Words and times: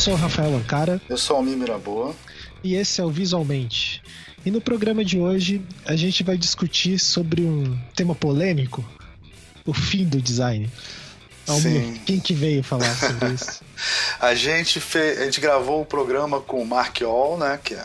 sou 0.00 0.14
o 0.14 0.16
Rafael 0.16 0.56
Ancara. 0.56 0.98
Eu 1.10 1.18
sou 1.18 1.36
o 1.36 1.38
Almir 1.40 1.58
Miraboa. 1.58 2.16
E 2.64 2.74
esse 2.74 3.02
é 3.02 3.04
o 3.04 3.10
Visualmente. 3.10 4.02
E 4.46 4.50
no 4.50 4.58
programa 4.58 5.04
de 5.04 5.18
hoje 5.18 5.60
a 5.84 5.94
gente 5.94 6.22
vai 6.22 6.38
discutir 6.38 6.98
sobre 6.98 7.42
um 7.42 7.78
tema 7.94 8.14
polêmico, 8.14 8.82
o 9.66 9.74
fim 9.74 10.06
do 10.06 10.18
design. 10.18 10.70
Almir, 11.46 12.00
quem 12.06 12.18
que 12.18 12.32
veio 12.32 12.62
falar 12.62 12.94
sobre 12.96 13.28
isso? 13.34 13.60
a, 14.18 14.34
gente 14.34 14.80
fez, 14.80 15.20
a 15.20 15.24
gente 15.26 15.38
gravou 15.38 15.82
o 15.82 15.84
programa 15.84 16.40
com 16.40 16.62
o 16.62 16.66
Mark 16.66 17.02
All, 17.02 17.36
né? 17.36 17.60
Que 17.62 17.74
é 17.74 17.84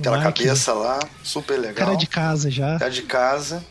aquela 0.00 0.16
Mark, 0.20 0.34
cabeça 0.34 0.72
lá, 0.72 0.98
super 1.22 1.60
legal. 1.60 1.88
Cara 1.88 1.94
de 1.94 2.06
casa 2.06 2.50
já. 2.50 2.78
Cara 2.78 2.90
de 2.90 3.02
casa 3.02 3.62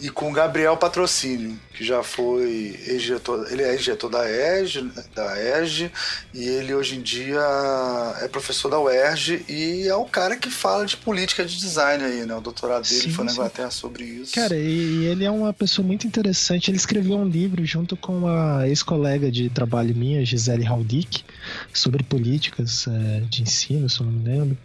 e 0.00 0.08
com 0.08 0.30
o 0.30 0.32
Gabriel 0.32 0.76
Patrocínio, 0.76 1.58
que 1.74 1.84
já 1.84 2.02
foi 2.02 2.78
ex-diretor, 2.86 3.50
ele 3.50 3.62
é 3.62 3.72
ex-diretor 3.72 4.10
da 4.10 4.28
EG, 4.30 4.90
da 5.14 5.60
EG, 5.62 5.90
e 6.34 6.46
ele 6.46 6.74
hoje 6.74 6.96
em 6.96 7.02
dia 7.02 7.40
é 8.20 8.28
professor 8.28 8.68
da 8.68 8.78
UERJ 8.78 9.44
e 9.48 9.88
é 9.88 9.94
o 9.94 10.04
cara 10.04 10.36
que 10.36 10.50
fala 10.50 10.84
de 10.84 10.96
política 10.96 11.44
de 11.44 11.56
design 11.56 12.04
aí, 12.04 12.26
né? 12.26 12.34
O 12.34 12.40
doutorado 12.40 12.86
dele 12.86 13.02
sim, 13.02 13.10
foi 13.10 13.24
na 13.24 13.32
Inglaterra 13.32 13.70
sobre 13.70 14.04
isso. 14.04 14.34
Cara, 14.34 14.56
e 14.56 15.04
ele 15.06 15.24
é 15.24 15.30
uma 15.30 15.52
pessoa 15.52 15.86
muito 15.86 16.06
interessante. 16.06 16.70
Ele 16.70 16.76
escreveu 16.76 17.16
um 17.16 17.28
livro 17.28 17.64
junto 17.64 17.96
com 17.96 18.26
a 18.26 18.68
ex-colega 18.68 19.30
de 19.30 19.48
trabalho 19.48 19.94
minha, 19.94 20.24
Gisele 20.24 20.66
Haldick, 20.66 21.24
sobre 21.72 22.02
políticas 22.02 22.86
é, 22.86 23.20
de 23.28 23.42
ensino, 23.42 23.88
se 23.88 24.00
eu 24.00 24.06
não 24.06 24.12
me 24.12 24.28
lembro. 24.28 24.58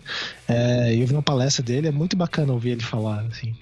É, 0.48 0.94
eu 0.94 1.08
vi 1.08 1.14
uma 1.14 1.24
palestra 1.24 1.64
dele, 1.64 1.88
é 1.88 1.92
muito 1.92 2.16
bacana 2.16 2.54
ouvir 2.54 2.72
ele 2.72 2.84
falar, 2.84 3.26
assim. 3.32 3.56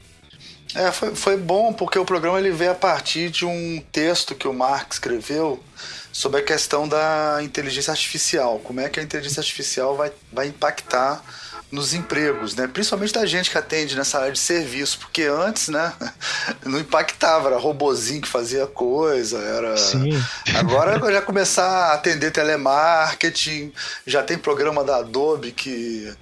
É, 0.75 0.91
foi, 0.91 1.15
foi 1.15 1.37
bom 1.37 1.71
porque 1.73 1.99
o 1.99 2.05
programa 2.05 2.39
ele 2.39 2.52
veio 2.52 2.71
a 2.71 2.75
partir 2.75 3.29
de 3.29 3.45
um 3.45 3.83
texto 3.91 4.35
que 4.35 4.47
o 4.47 4.53
Mark 4.53 4.91
escreveu 4.91 5.61
sobre 6.11 6.39
a 6.41 6.43
questão 6.43 6.88
da 6.88 7.39
inteligência 7.41 7.91
artificial. 7.91 8.59
Como 8.59 8.80
é 8.80 8.89
que 8.89 8.99
a 8.99 9.03
inteligência 9.03 9.41
artificial 9.41 9.95
vai, 9.95 10.11
vai 10.31 10.47
impactar 10.47 11.23
nos 11.73 11.91
empregos, 11.95 12.55
né? 12.55 12.67
Principalmente 12.67 13.13
da 13.13 13.25
gente 13.25 13.49
que 13.49 13.57
atende 13.57 13.95
nessa 13.95 14.19
área 14.19 14.31
de 14.31 14.38
serviço, 14.38 14.99
porque 14.99 15.23
antes, 15.23 15.69
né, 15.69 15.91
não 16.63 16.80
impactava, 16.80 17.49
era 17.49 17.58
robozinho 17.58 18.21
que 18.21 18.27
fazia 18.27 18.67
coisa, 18.67 19.39
era. 19.39 19.75
Sim. 19.75 20.11
Agora 20.53 20.99
já 21.11 21.19
começar 21.19 21.65
a 21.65 21.93
atender 21.93 22.30
telemarketing, 22.30 23.73
já 24.05 24.21
tem 24.21 24.37
programa 24.37 24.83
da 24.83 24.97
Adobe 24.97 25.52
que 25.52 26.13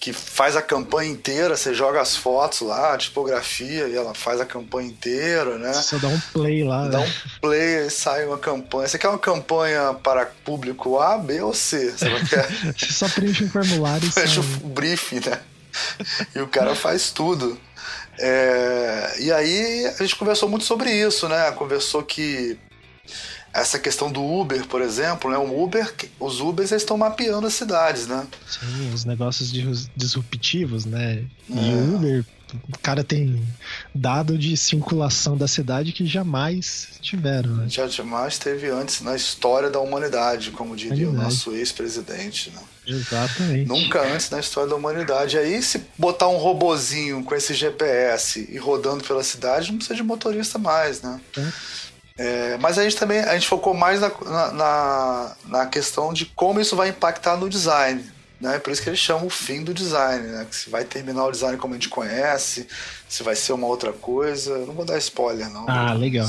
que 0.00 0.14
faz 0.14 0.56
a 0.56 0.62
campanha 0.62 1.10
inteira, 1.10 1.54
você 1.54 1.74
joga 1.74 2.00
as 2.00 2.16
fotos 2.16 2.62
lá, 2.62 2.94
a 2.94 2.98
tipografia, 2.98 3.86
e 3.86 3.94
ela 3.94 4.14
faz 4.14 4.40
a 4.40 4.46
campanha 4.46 4.88
inteira, 4.88 5.58
né? 5.58 5.74
Você 5.74 5.98
dá 5.98 6.08
um 6.08 6.18
play 6.32 6.64
lá, 6.64 6.88
Dá 6.88 7.00
né? 7.00 7.06
um 7.06 7.40
play 7.40 7.86
e 7.86 7.90
sai 7.90 8.24
uma 8.24 8.38
campanha. 8.38 8.88
Você 8.88 8.98
quer 8.98 9.08
uma 9.08 9.18
campanha 9.18 9.92
para 9.92 10.24
público 10.24 10.98
A, 10.98 11.18
B 11.18 11.42
ou 11.42 11.52
C? 11.52 11.90
Você, 11.90 12.08
quer... 12.30 12.48
você 12.74 12.86
só 12.90 13.08
preenche 13.10 13.44
um 13.44 13.50
formulário 13.50 14.08
e 14.08 14.10
Preenche 14.10 14.40
o 14.40 14.42
briefing, 14.68 15.20
né? 15.20 15.38
E 16.34 16.40
o 16.40 16.48
cara 16.48 16.74
faz 16.74 17.10
tudo. 17.10 17.60
É... 18.18 19.16
E 19.18 19.30
aí 19.30 19.86
a 19.86 20.02
gente 20.02 20.16
conversou 20.16 20.48
muito 20.48 20.64
sobre 20.64 20.90
isso, 20.90 21.28
né? 21.28 21.52
Conversou 21.52 22.02
que 22.02 22.58
essa 23.52 23.78
questão 23.78 24.10
do 24.10 24.22
Uber, 24.24 24.66
por 24.66 24.80
exemplo, 24.80 25.30
né? 25.30 25.36
O 25.36 25.62
Uber, 25.62 25.92
os 26.18 26.40
Ubers 26.40 26.70
estão 26.70 26.96
mapeando 26.96 27.46
as 27.46 27.54
cidades, 27.54 28.06
né? 28.06 28.26
Sim, 28.46 28.92
os 28.94 29.04
negócios 29.04 29.50
disruptivos, 29.96 30.84
né? 30.84 31.24
E 31.48 31.58
é. 31.58 31.72
o 31.72 31.96
Uber, 31.96 32.24
o 32.72 32.78
cara 32.78 33.02
tem 33.02 33.42
dado 33.94 34.38
de 34.38 34.56
circulação 34.56 35.36
da 35.36 35.48
cidade 35.48 35.92
que 35.92 36.06
jamais 36.06 36.88
tiveram, 37.00 37.56
né? 37.56 37.68
Já 37.68 37.88
jamais 37.88 38.38
teve 38.38 38.68
antes 38.68 39.00
na 39.00 39.16
história 39.16 39.68
da 39.68 39.80
humanidade, 39.80 40.50
como 40.52 40.76
diria 40.76 41.08
o 41.08 41.12
nosso 41.12 41.52
ex-presidente, 41.52 42.50
né? 42.50 42.60
Exatamente. 42.86 43.68
Nunca 43.68 44.02
antes 44.02 44.30
na 44.30 44.40
história 44.40 44.70
da 44.70 44.76
humanidade. 44.76 45.38
Aí, 45.38 45.62
se 45.62 45.82
botar 45.98 46.28
um 46.28 46.38
robozinho 46.38 47.22
com 47.22 47.34
esse 47.34 47.54
GPS 47.54 48.48
e 48.50 48.58
rodando 48.58 49.04
pela 49.04 49.22
cidade, 49.22 49.70
não 49.70 49.76
precisa 49.76 49.96
de 49.96 50.02
motorista 50.02 50.58
mais, 50.58 51.02
né? 51.02 51.20
É. 51.36 51.52
É, 52.20 52.58
mas 52.58 52.76
a 52.76 52.82
gente 52.82 52.96
também 52.96 53.20
a 53.20 53.32
gente 53.32 53.48
focou 53.48 53.72
mais 53.72 53.98
na, 53.98 54.10
na, 54.52 55.36
na, 55.46 55.66
questão 55.66 56.12
de 56.12 56.26
como 56.26 56.60
isso 56.60 56.76
vai 56.76 56.90
impactar 56.90 57.34
no 57.34 57.48
design. 57.48 58.04
Né? 58.38 58.58
Por 58.58 58.70
isso 58.70 58.82
que 58.82 58.90
eles 58.90 59.00
chamam 59.00 59.26
o 59.26 59.30
fim 59.30 59.64
do 59.64 59.72
design, 59.72 60.28
né? 60.28 60.46
Que 60.48 60.54
se 60.54 60.68
vai 60.68 60.84
terminar 60.84 61.24
o 61.24 61.30
design 61.30 61.56
como 61.56 61.72
a 61.72 61.78
gente 61.78 61.88
conhece, 61.88 62.68
se 63.08 63.22
vai 63.22 63.34
ser 63.34 63.54
uma 63.54 63.66
outra 63.66 63.90
coisa. 63.90 64.66
não 64.66 64.74
vou 64.74 64.84
dar 64.84 64.98
spoiler, 64.98 65.48
não. 65.48 65.62
Ah, 65.62 65.86
mas... 65.88 65.98
legal. 65.98 66.28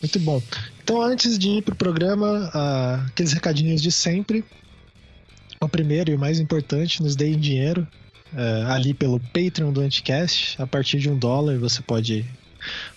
Muito 0.00 0.18
bom. 0.20 0.42
Então, 0.82 1.02
antes 1.02 1.38
de 1.38 1.58
ir 1.58 1.62
pro 1.62 1.74
programa, 1.74 2.50
uh, 2.54 3.06
aqueles 3.08 3.34
recadinhos 3.34 3.82
de 3.82 3.92
sempre. 3.92 4.42
O 5.60 5.68
primeiro 5.68 6.12
e 6.12 6.14
o 6.14 6.18
mais 6.18 6.40
importante, 6.40 7.02
nos 7.02 7.14
deem 7.14 7.38
dinheiro. 7.38 7.86
Uh, 8.32 8.72
ali 8.72 8.94
pelo 8.94 9.20
Patreon 9.20 9.70
do 9.70 9.82
Anticast. 9.82 10.56
A 10.58 10.66
partir 10.66 10.98
de 10.98 11.10
um 11.10 11.18
dólar 11.18 11.58
você 11.58 11.82
pode 11.82 12.24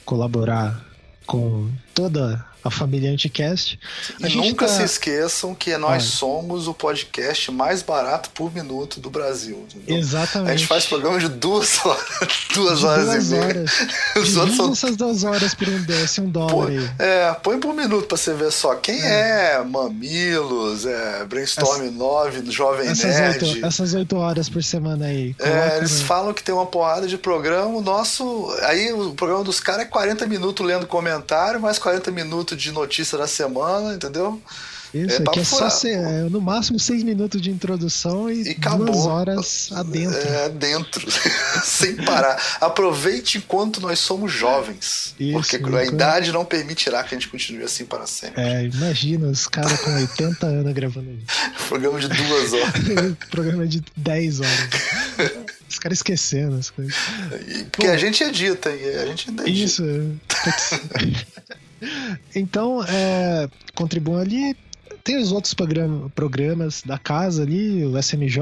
colaborar 0.06 0.91
com 1.25 1.69
toda 1.93 2.50
a 2.63 2.69
família 2.69 3.11
Anticast. 3.11 3.79
A 4.22 4.27
e 4.27 4.35
nunca 4.35 4.67
tá... 4.67 4.73
se 4.73 4.83
esqueçam 4.83 5.55
que 5.55 5.75
nós 5.77 6.03
ah. 6.03 6.07
somos 6.07 6.67
o 6.67 6.73
podcast 6.73 7.51
mais 7.51 7.81
barato 7.81 8.29
por 8.31 8.53
minuto 8.53 8.99
do 8.99 9.09
Brasil. 9.09 9.66
Entendeu? 9.73 9.97
Exatamente. 9.97 10.51
A 10.51 10.55
gente 10.55 10.67
faz 10.67 10.85
programa 10.85 11.19
de 11.19 11.29
duas 11.29 11.79
horas, 11.85 12.47
duas 12.53 12.79
de 12.79 12.85
horas 12.85 13.05
duas 13.05 13.31
e 13.31 13.35
meia. 13.35 13.45
Horas. 13.45 13.71
Os 14.16 14.38
outros 14.38 14.57
são... 14.57 14.71
essas 14.71 14.95
duas 14.95 15.23
horas 15.23 15.53
por 15.53 15.67
um, 15.67 15.81
desse, 15.83 16.21
um 16.21 16.29
dólar 16.29 16.67
põe, 16.67 16.77
aí. 16.77 16.91
É, 17.00 17.33
põe 17.41 17.59
por 17.59 17.73
minuto 17.73 18.07
pra 18.07 18.17
você 18.17 18.33
ver 18.33 18.51
só. 18.51 18.75
Quem 18.75 19.01
é, 19.01 19.53
é 19.53 19.63
Mamilos, 19.63 20.85
é, 20.85 21.25
Brainstorm 21.25 21.81
Essa... 21.83 21.91
9, 21.91 22.51
Jovem 22.51 22.88
essas 22.88 23.16
Nerd. 23.16 23.45
Oito, 23.45 23.66
essas 23.66 23.94
oito 23.94 24.17
horas 24.17 24.50
por 24.50 24.63
semana 24.63 25.05
aí. 25.05 25.35
É, 25.39 25.77
eles 25.77 26.01
falam 26.01 26.33
que 26.33 26.44
tem 26.44 26.53
uma 26.53 26.66
porrada 26.66 27.07
de 27.07 27.17
programa. 27.17 27.67
O 27.77 27.81
nosso. 27.81 28.53
Aí 28.63 28.91
o 28.94 29.13
programa 29.13 29.44
dos 29.44 29.59
caras 29.59 29.83
é 29.83 29.85
40 29.85 30.25
minutos 30.27 30.66
lendo 30.66 30.85
comentário, 30.85 31.59
mais 31.59 31.79
40 31.79 32.11
minutos 32.11 32.50
minutos 32.51 32.57
de 32.57 32.72
notícia 32.72 33.17
da 33.17 33.28
semana, 33.28 33.94
entendeu? 33.94 34.41
Isso, 34.94 35.22
é, 35.22 35.25
aqui 35.25 35.39
é 35.39 35.44
só 35.45 35.69
ser, 35.69 35.97
é, 35.97 36.23
no 36.23 36.41
máximo 36.41 36.78
seis 36.78 37.01
minutos 37.01 37.41
de 37.41 37.50
introdução 37.50 38.29
e, 38.29 38.41
e 38.41 38.56
duas 38.56 39.06
horas 39.06 39.69
adentro. 39.72 40.17
É, 40.17 40.45
adentro, 40.47 41.09
sem 41.63 41.95
parar. 41.95 42.38
Aproveite 42.59 43.38
enquanto 43.38 43.79
nós 43.79 44.00
somos 44.00 44.34
jovens. 44.34 45.16
Isso, 45.17 45.31
porque 45.31 45.56
a 45.78 45.85
idade 45.85 46.34
não 46.34 46.44
permitirá 46.44 47.01
que 47.03 47.16
a 47.16 47.17
gente 47.17 47.29
continue 47.29 47.63
assim 47.63 47.85
para 47.85 48.06
sempre. 48.06 48.41
É, 48.41 48.66
imagina 48.66 49.28
os 49.28 49.47
caras 49.47 49.79
com 49.79 49.95
80 49.95 50.45
anos 50.45 50.73
gravando 50.73 51.09
isso. 51.09 51.25
Programa 51.69 51.97
de 51.97 52.07
duas 52.09 52.51
horas. 52.51 53.18
Programa 53.31 53.66
de 53.66 53.81
10 53.95 54.41
horas. 54.41 54.69
Os 55.69 55.79
caras 55.79 56.00
esquecendo 56.00 56.57
as 56.57 56.69
coisas. 56.69 56.94
porque 57.72 57.88
Pô, 57.88 57.94
a 57.94 57.97
gente 57.97 58.22
edita, 58.25 58.69
e 58.69 58.97
a 58.97 59.06
gente 59.06 59.29
ainda 59.29 59.47
edita. 59.47 59.66
Isso. 59.66 59.83
Então, 62.36 62.84
é, 62.84 63.50
contribuam 63.74 64.19
ali. 64.19 64.56
Tem 65.03 65.18
os 65.18 65.31
outros 65.31 65.56
programas 66.14 66.84
da 66.84 66.97
casa 66.97 67.42
ali, 67.42 67.84
o 67.86 67.97
SMJ, 67.97 68.40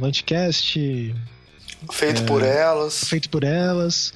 o 0.00 0.04
Anticast. 0.04 1.14
Feito 1.90 2.22
é, 2.22 2.24
por 2.24 2.42
elas. 2.42 3.04
Feito 3.04 3.28
por 3.28 3.42
elas. 3.42 4.12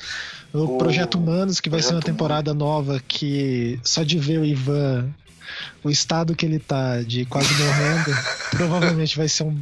O, 0.53 0.63
o 0.63 0.79
Projeto 0.79 1.17
Humanos, 1.17 1.61
que 1.61 1.69
vai 1.69 1.83
ser 1.83 1.95
uma 1.95 2.01
temporada 2.01 2.55
nova 2.55 3.03
que 3.07 3.81
só 3.83 4.03
de 4.05 4.19
ver 4.19 4.39
o 4.39 4.45
Ivan 4.45 5.13
o 5.83 5.91
estado 5.91 6.35
que 6.35 6.45
ele 6.45 6.59
tá 6.59 7.03
de 7.03 7.25
quase 7.27 7.53
morrendo, 7.55 8.17
provavelmente 8.51 9.17
vai 9.17 9.29
ser 9.29 9.45
um, 9.45 9.59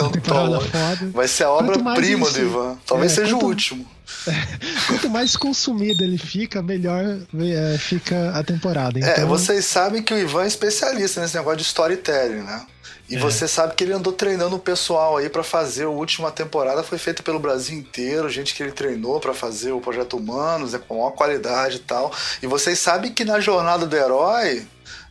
uma 0.00 0.10
temporada 0.10 0.60
foda. 0.60 1.10
Vai 1.12 1.28
ser 1.28 1.44
a 1.44 1.50
obra-prima 1.50 2.30
do 2.30 2.38
Ivan. 2.38 2.78
Talvez 2.86 3.12
é, 3.12 3.14
seja 3.16 3.32
quanto, 3.32 3.44
o 3.44 3.48
último. 3.48 3.86
É, 4.28 4.86
quanto 4.86 5.10
mais 5.10 5.36
consumido 5.36 6.02
ele 6.02 6.18
fica, 6.18 6.62
melhor 6.62 7.04
é, 7.04 7.78
fica 7.78 8.30
a 8.30 8.42
temporada. 8.42 8.98
É, 8.98 9.02
então... 9.02 9.24
É, 9.24 9.26
vocês 9.26 9.64
sabem 9.64 10.02
que 10.02 10.14
o 10.14 10.18
Ivan 10.18 10.44
é 10.44 10.46
especialista 10.46 11.20
nesse 11.20 11.36
negócio 11.36 11.58
de 11.58 11.64
storytelling, 11.64 12.42
né? 12.42 12.66
E 13.08 13.16
é. 13.16 13.18
você 13.18 13.46
sabe 13.46 13.74
que 13.74 13.84
ele 13.84 13.92
andou 13.92 14.12
treinando 14.12 14.56
o 14.56 14.60
pessoal 14.60 15.16
aí 15.16 15.28
para 15.28 15.42
fazer 15.42 15.84
a 15.84 15.88
última 15.88 16.30
temporada, 16.30 16.82
foi 16.82 16.98
feita 16.98 17.22
pelo 17.22 17.38
Brasil 17.38 17.78
inteiro, 17.78 18.28
gente 18.28 18.54
que 18.54 18.62
ele 18.62 18.72
treinou 18.72 19.20
para 19.20 19.32
fazer 19.32 19.72
o 19.72 19.80
Projeto 19.80 20.16
Humanos, 20.16 20.74
é 20.74 20.78
com 20.78 20.96
maior 20.96 21.12
qualidade 21.12 21.76
e 21.76 21.80
tal. 21.80 22.12
E 22.42 22.46
vocês 22.46 22.78
sabem 22.78 23.12
que 23.12 23.24
na 23.24 23.38
jornada 23.38 23.86
do 23.86 23.96
herói, 23.96 24.66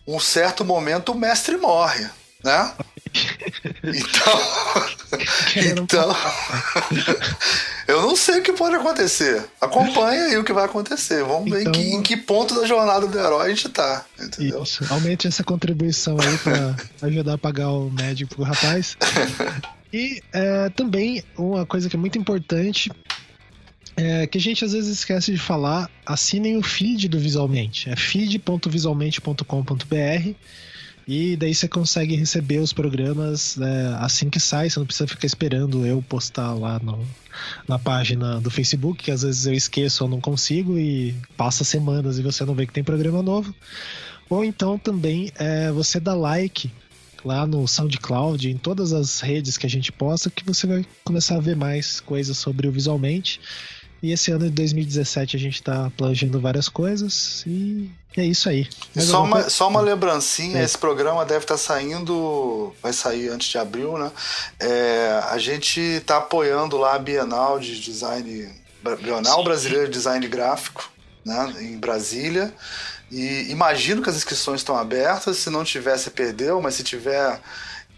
um 0.06 0.19
certo 0.19 0.65
momento 0.65 1.13
o 1.13 1.15
mestre 1.15 1.57
morre, 1.57 2.07
né? 2.45 2.71
Então, 3.83 4.42
então 5.56 6.15
eu 7.88 8.01
não 8.01 8.15
sei 8.15 8.39
o 8.39 8.44
que 8.44 8.51
pode 8.51 8.75
acontecer. 8.75 9.45
Acompanha 9.62 10.25
aí 10.25 10.38
o 10.38 10.44
que 10.44 10.51
vai 10.51 10.65
acontecer. 10.65 11.24
Vamos 11.24 11.47
então, 11.47 11.57
ver 11.57 11.62
em 11.62 11.71
que, 11.71 11.80
então- 11.80 12.00
em 12.00 12.01
que, 12.01 12.18
ponto 12.18 12.59
da 12.59 12.68
jornada 12.68 13.07
do 13.07 13.18
herói 13.18 13.45
a 13.45 13.50
gente 13.50 13.69
tá. 13.69 14.03
Entendeu? 14.19 14.63
Isso. 14.63 14.83
Aumente 14.89 15.27
essa 15.27 15.44
contribuição 15.44 16.18
aí 16.19 16.38
para 16.39 16.75
ajudar 17.07 17.36
a 17.36 17.38
pagar 17.38 17.69
o 17.69 17.89
médico 17.89 18.36
pro 18.36 18.44
rapaz. 18.44 18.98
E 19.94 20.21
é, 20.33 20.68
também 20.69 21.24
uma 21.38 21.65
coisa 21.65 21.89
que 21.89 21.95
é 21.95 22.00
muito 22.00 22.18
importante 22.18 22.91
é, 23.95 24.27
que 24.27 24.38
a 24.38 24.41
gente 24.41 24.65
às 24.65 24.74
vezes 24.74 25.00
esquece 25.00 25.31
de 25.31 25.38
falar, 25.38 25.89
assinem 26.06 26.57
o 26.57 26.62
feed 26.62 27.07
do 27.07 27.18
Visualmente. 27.18 27.89
É 27.89 27.95
feed.visualmente.com.br. 27.95 30.36
E 31.07 31.35
daí 31.37 31.53
você 31.53 31.67
consegue 31.67 32.15
receber 32.15 32.57
os 32.57 32.73
programas 32.73 33.55
né, 33.57 33.95
assim 33.99 34.29
que 34.29 34.39
sai, 34.39 34.69
você 34.69 34.79
não 34.79 34.87
precisa 34.87 35.07
ficar 35.07 35.27
esperando 35.27 35.85
eu 35.85 36.01
postar 36.01 36.53
lá 36.53 36.79
no, 36.79 37.05
na 37.67 37.77
página 37.77 38.41
do 38.41 38.49
Facebook, 38.49 39.03
que 39.03 39.11
às 39.11 39.21
vezes 39.21 39.45
eu 39.45 39.53
esqueço 39.53 40.03
ou 40.03 40.09
não 40.09 40.19
consigo 40.19 40.79
e 40.79 41.13
passa 41.37 41.63
semanas 41.63 42.17
e 42.17 42.23
você 42.23 42.43
não 42.43 42.55
vê 42.55 42.65
que 42.65 42.73
tem 42.73 42.83
programa 42.83 43.21
novo. 43.21 43.53
Ou 44.27 44.43
então 44.43 44.79
também 44.79 45.31
é, 45.35 45.71
você 45.71 45.99
dá 45.99 46.15
like 46.15 46.71
lá 47.23 47.45
no 47.45 47.67
SoundCloud, 47.67 48.49
em 48.49 48.57
todas 48.57 48.93
as 48.93 49.19
redes 49.19 49.57
que 49.57 49.65
a 49.65 49.69
gente 49.69 49.91
posta, 49.91 50.29
que 50.29 50.43
você 50.43 50.67
vai 50.67 50.85
começar 51.03 51.37
a 51.37 51.41
ver 51.41 51.55
mais 51.55 51.99
coisas 51.99 52.37
sobre 52.37 52.67
o 52.67 52.71
Visualmente. 52.71 53.39
E 54.01 54.12
esse 54.12 54.31
ano 54.31 54.45
de 54.45 54.51
2017 54.51 55.36
a 55.36 55.39
gente 55.39 55.63
tá 55.63 55.92
planejando 55.97 56.39
várias 56.39 56.69
coisas 56.69 57.44
e 57.47 57.89
é 58.18 58.24
isso 58.24 58.47
aí. 58.47 58.68
Só 58.97 59.24
uma, 59.24 59.50
só 59.50 59.68
uma 59.68 59.81
lembrancinha, 59.81 60.59
é. 60.59 60.63
esse 60.63 60.77
programa 60.77 61.25
deve 61.25 61.44
estar 61.44 61.56
tá 61.56 61.59
saindo, 61.59 62.74
vai 62.81 62.94
sair 62.94 63.30
antes 63.30 63.50
de 63.50 63.57
abril, 63.57 63.97
né? 63.97 64.12
É, 64.59 65.21
a 65.30 65.38
gente 65.38 65.80
está 65.80 66.18
apoiando 66.18 66.77
lá 66.77 66.95
a 66.95 67.00
Bienal 67.00 67.59
de 67.59 67.80
Design, 67.80 68.50
Bienal 69.01 69.44
Brasileira 69.44 69.86
de 69.86 69.94
Design 69.94 70.25
Gráfico, 70.27 70.89
né, 71.25 71.56
em 71.62 71.77
Brasília. 71.77 72.53
E 73.12 73.48
imagino 73.50 74.01
que 74.01 74.09
as 74.09 74.15
inscrições 74.15 74.62
estão 74.62 74.77
abertas. 74.77 75.38
Se 75.38 75.50
não 75.50 75.63
tiver, 75.63 75.98
você 75.98 76.09
perdeu, 76.09 76.62
mas 76.62 76.75
se 76.75 76.83
tiver, 76.83 77.39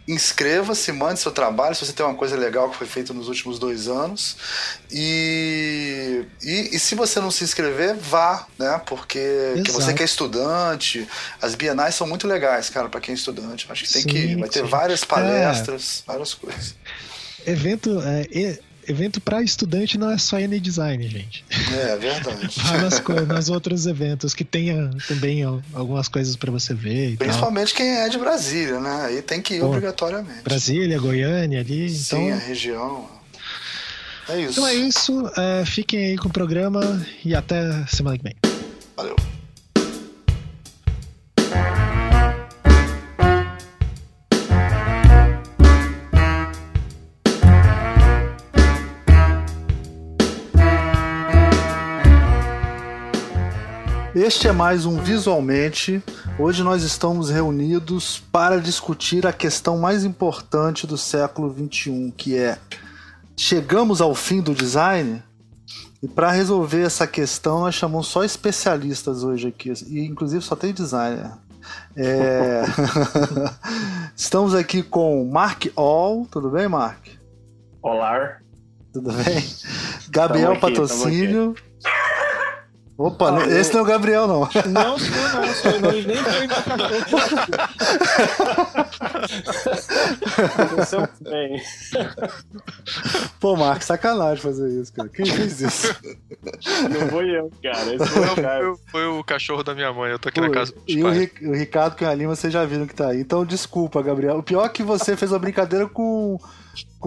inscreva-se, 0.08 0.92
mande 0.92 1.20
seu 1.20 1.32
trabalho. 1.32 1.76
Se 1.76 1.86
você 1.86 1.92
tem 1.92 2.06
uma 2.06 2.16
coisa 2.16 2.38
legal 2.38 2.70
que 2.70 2.78
foi 2.78 2.88
feita 2.88 3.14
nos 3.14 3.28
últimos 3.28 3.60
dois 3.60 3.88
anos. 3.88 4.38
E, 4.92 6.24
e, 6.42 6.76
e 6.76 6.80
se 6.80 6.96
você 6.96 7.20
não 7.20 7.30
se 7.30 7.44
inscrever, 7.44 7.96
vá, 7.96 8.48
né? 8.58 8.82
Porque 8.86 9.62
que 9.66 9.72
você 9.72 9.94
que 9.94 10.02
é 10.02 10.06
estudante, 10.06 11.08
as 11.42 11.56
bienais 11.56 11.96
são 11.96 12.08
muito 12.08 12.28
legais, 12.28 12.70
cara, 12.70 12.88
para 12.88 13.02
quem 13.02 13.14
é 13.14 13.16
estudante. 13.16 13.68
Acho 13.70 13.84
que 13.84 13.94
tem 13.94 14.02
sim, 14.04 14.08
que 14.08 14.18
ir. 14.18 14.38
Vai 14.38 14.50
ter 14.50 14.64
sim. 14.64 14.70
várias 14.70 15.04
palestras, 15.04 16.04
é. 16.04 16.12
várias 16.12 16.34
coisas. 16.34 16.76
Evento. 17.46 18.02
É, 18.02 18.60
evento 18.88 19.20
para 19.20 19.42
estudante 19.42 19.98
não 19.98 20.10
é 20.10 20.18
só 20.18 20.40
N 20.40 20.60
Design, 20.60 21.08
gente. 21.08 21.46
É, 21.74 21.92
é 21.92 21.98
verdade. 21.98 22.50
Nas, 22.82 23.28
nas 23.28 23.50
outros 23.50 23.86
eventos 23.86 24.34
que 24.34 24.44
tenha 24.44 24.90
também 25.08 25.44
algumas 25.74 26.08
coisas 26.08 26.36
para 26.36 26.52
você 26.52 26.74
ver. 26.74 27.18
Principalmente 27.18 27.74
tal. 27.74 27.78
quem 27.78 27.90
é 27.98 28.10
de 28.10 28.18
Brasília, 28.18 28.80
né? 28.80 29.06
Aí 29.06 29.22
tem 29.22 29.42
que 29.42 29.56
ir 29.56 29.60
Pô, 29.60 29.68
obrigatoriamente. 29.68 30.44
Brasília, 30.44 31.00
Goiânia 31.00 31.60
ali. 31.60 31.90
Sim, 31.90 32.28
então... 32.28 32.34
a 32.34 32.40
região. 32.40 33.10
É 34.30 34.42
isso. 34.42 34.52
Então 34.52 34.68
é 34.68 34.74
isso. 34.74 35.32
É, 35.38 35.66
fiquem 35.66 36.06
aí 36.06 36.18
com 36.18 36.28
o 36.28 36.32
programa 36.32 37.06
e 37.24 37.34
até 37.34 37.86
semana 37.88 38.18
que 38.18 38.24
vem. 38.24 38.36
Valeu. 38.96 39.16
Este 54.28 54.50
é 54.50 54.52
mais 54.52 54.86
um 54.86 54.98
Visualmente. 54.98 56.04
Hoje 56.38 56.62
nós 56.62 56.84
estamos 56.84 57.30
reunidos 57.30 58.20
para 58.30 58.60
discutir 58.60 59.26
a 59.26 59.32
questão 59.32 59.78
mais 59.78 60.04
importante 60.04 60.86
do 60.86 60.98
século 60.98 61.50
XXI, 61.50 62.14
que 62.18 62.36
é: 62.36 62.58
chegamos 63.38 64.02
ao 64.02 64.14
fim 64.14 64.42
do 64.42 64.54
design? 64.54 65.24
E 66.04 66.10
para 66.10 66.30
resolver 66.30 66.82
essa 66.82 67.08
questão, 67.08 67.62
nós 67.62 67.76
chamamos 67.76 68.08
só 68.08 68.22
especialistas 68.22 69.24
hoje 69.24 69.48
aqui, 69.48 69.72
e 69.88 70.06
inclusive 70.06 70.44
só 70.44 70.58
tem 70.58 70.74
designer. 70.74 71.32
É... 71.96 72.64
Estamos 74.14 74.54
aqui 74.54 74.84
com 74.84 75.24
Mark 75.24 75.68
All, 75.74 76.28
tudo 76.30 76.50
bem, 76.50 76.68
Mark? 76.68 77.00
Olá. 77.82 78.40
Tudo 78.92 79.10
bem? 79.10 79.42
Gabriel 80.12 80.52
aqui, 80.52 80.60
Patrocínio. 80.60 81.56
Opa, 82.98 83.38
ah, 83.38 83.46
esse 83.48 83.70
eu... 83.70 83.74
não 83.76 83.80
é 83.82 83.84
o 83.84 83.86
Gabriel, 83.86 84.28
não. 84.28 84.40
Não, 84.40 84.98
sou 84.98 85.30
não, 85.30 85.54
sou 85.54 85.80
não, 85.80 85.92
nem 85.92 86.18
foi 86.18 86.48
Aconteceu 90.64 91.08
bem. 91.22 91.62
Pô, 93.40 93.56
Marcos, 93.56 93.86
sacanagem 93.86 94.42
fazer 94.42 94.68
isso, 94.82 94.92
cara. 94.92 95.10
Quem 95.10 95.28
fez 95.28 95.62
isso? 95.62 95.96
Não 96.90 97.08
foi 97.10 97.30
eu, 97.38 97.52
cara. 97.62 97.94
Esse 97.94 98.08
foi, 98.08 98.26
foi, 98.26 98.76
foi, 98.92 99.06
o 99.06 99.24
cachorro 99.24 99.64
da 99.64 99.76
minha 99.76 99.94
mãe, 99.94 100.10
eu 100.12 100.18
tô 100.18 100.30
aqui 100.30 100.42
Pô, 100.42 100.48
na 100.48 100.54
casa 100.54 100.74
E 100.88 101.04
o, 101.04 101.08
o 101.08 101.54
Ricardo 101.54 101.96
com 101.96 102.06
a 102.06 102.16
Lima, 102.16 102.36
vocês 102.36 102.52
já 102.52 102.66
viram 102.66 102.88
que 102.88 102.96
tá 102.96 103.10
aí. 103.10 103.20
Então, 103.20 103.46
desculpa, 103.46 104.02
Gabriel. 104.02 104.40
O 104.40 104.44
pior 104.44 104.66
é 104.66 104.70
que 104.70 104.82
você 104.82 105.16
fez 105.16 105.32
uma 105.32 105.40
brincadeira 105.40 105.88
com 105.88 106.40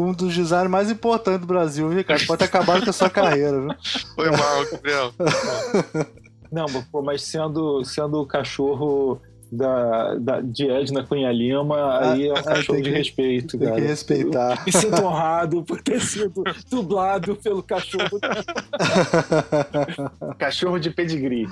com 0.00 0.06
um 0.08 0.12
dos 0.12 0.35
designers 0.35 0.70
mais 0.70 0.91
importantes 0.91 1.41
do 1.41 1.47
Brasil, 1.47 1.88
Ricardo. 1.91 2.26
Pode 2.26 2.38
ter 2.38 2.47
acabado 2.47 2.82
com 2.82 2.91
a 2.91 2.93
sua 2.93 3.11
carreira, 3.11 3.61
viu? 3.61 3.75
Foi 4.14 4.31
mal, 4.31 4.64
Gabriel. 4.70 5.12
Não, 6.50 6.67
pô, 6.91 7.02
mas 7.02 7.23
sendo, 7.23 7.85
sendo 7.85 8.20
o 8.20 8.26
cachorro 8.26 9.20
da, 9.52 10.14
da, 10.14 10.41
de 10.41 10.69
Edna 10.69 11.05
Cunha 11.05 11.31
Lima, 11.31 11.76
ah, 11.76 12.12
aí 12.12 12.29
é 12.29 12.32
um 12.32 12.43
cachorro 12.43 12.81
de 12.81 12.91
respeito, 12.91 13.58
tem 13.58 13.69
cara. 13.69 13.81
que 13.81 13.87
respeitar. 13.87 14.64
Me 14.64 14.73
sinto 14.73 15.02
honrado 15.02 15.62
por 15.62 15.81
ter 15.82 16.00
sido 16.00 16.43
dublado 16.70 17.37
pelo 17.37 17.62
cachorro. 17.62 18.19
cachorro 20.38 20.81
de 20.81 20.91
pedigree. 20.91 21.47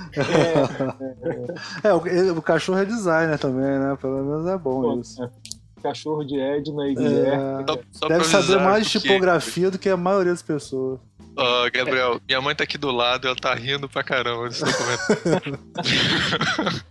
É, 1.84 1.86
é, 1.86 1.90
é 1.90 1.94
o, 1.94 2.38
o, 2.38 2.42
cachorro 2.42 2.78
é 2.78 2.84
designer 2.84 3.38
também, 3.38 3.78
né? 3.78 3.96
Pelo 4.00 4.24
menos 4.24 4.46
é 4.48 4.56
bom 4.56 4.80
Pô, 4.80 5.00
isso. 5.00 5.22
É 5.22 5.57
cachorro 5.78 6.25
de 6.25 6.38
Edna 6.38 6.88
e 6.88 6.94
Guilherme. 6.94 7.64
É, 8.02 8.08
deve 8.08 8.25
saber 8.25 8.60
mais 8.60 8.86
de 8.86 9.00
tipografia 9.00 9.70
do 9.70 9.78
que 9.78 9.88
a 9.88 9.96
maioria 9.96 10.32
das 10.32 10.42
pessoas. 10.42 10.98
Ó, 11.36 11.70
Gabriel, 11.70 12.20
minha 12.26 12.40
mãe 12.40 12.54
tá 12.54 12.64
aqui 12.64 12.76
do 12.76 12.90
lado 12.90 13.28
ela 13.28 13.36
tá 13.36 13.54
rindo 13.54 13.88
pra 13.88 14.02
caramba 14.02 14.48
desse 14.48 14.64
documento. 14.64 15.58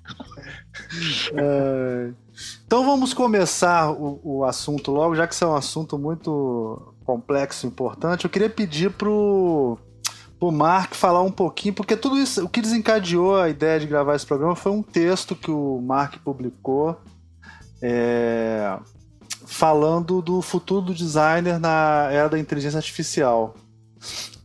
é, 1.35 2.11
então 2.65 2.85
vamos 2.85 3.13
começar 3.13 3.91
o, 3.91 4.21
o, 4.23 4.45
assunto 4.45 4.89
logo, 4.89 5.15
já 5.15 5.27
que 5.27 5.33
isso 5.33 5.43
é 5.43 5.47
um 5.47 5.55
assunto 5.55 5.97
muito 5.97 6.93
complexo 7.03 7.65
e 7.65 7.69
importante. 7.69 8.23
Eu 8.23 8.29
queria 8.29 8.49
pedir 8.49 8.91
pro, 8.91 9.77
pro 10.39 10.49
Mark 10.49 10.93
falar 10.93 11.21
um 11.23 11.31
pouquinho, 11.31 11.73
porque 11.73 11.97
tudo 11.97 12.17
isso, 12.17 12.45
o 12.45 12.49
que 12.49 12.61
desencadeou 12.61 13.35
a 13.35 13.49
ideia 13.49 13.79
de 13.79 13.85
gravar 13.85 14.15
esse 14.15 14.25
programa 14.25 14.55
foi 14.55 14.71
um 14.71 14.81
texto 14.81 15.35
que 15.35 15.51
o 15.51 15.81
Mark 15.81 16.19
publicou 16.23 16.97
é, 17.81 18.77
falando 19.45 20.21
do 20.21 20.41
futuro 20.41 20.81
do 20.87 20.93
designer 20.93 21.59
na 21.59 22.09
era 22.11 22.29
da 22.29 22.39
inteligência 22.39 22.77
artificial. 22.77 23.55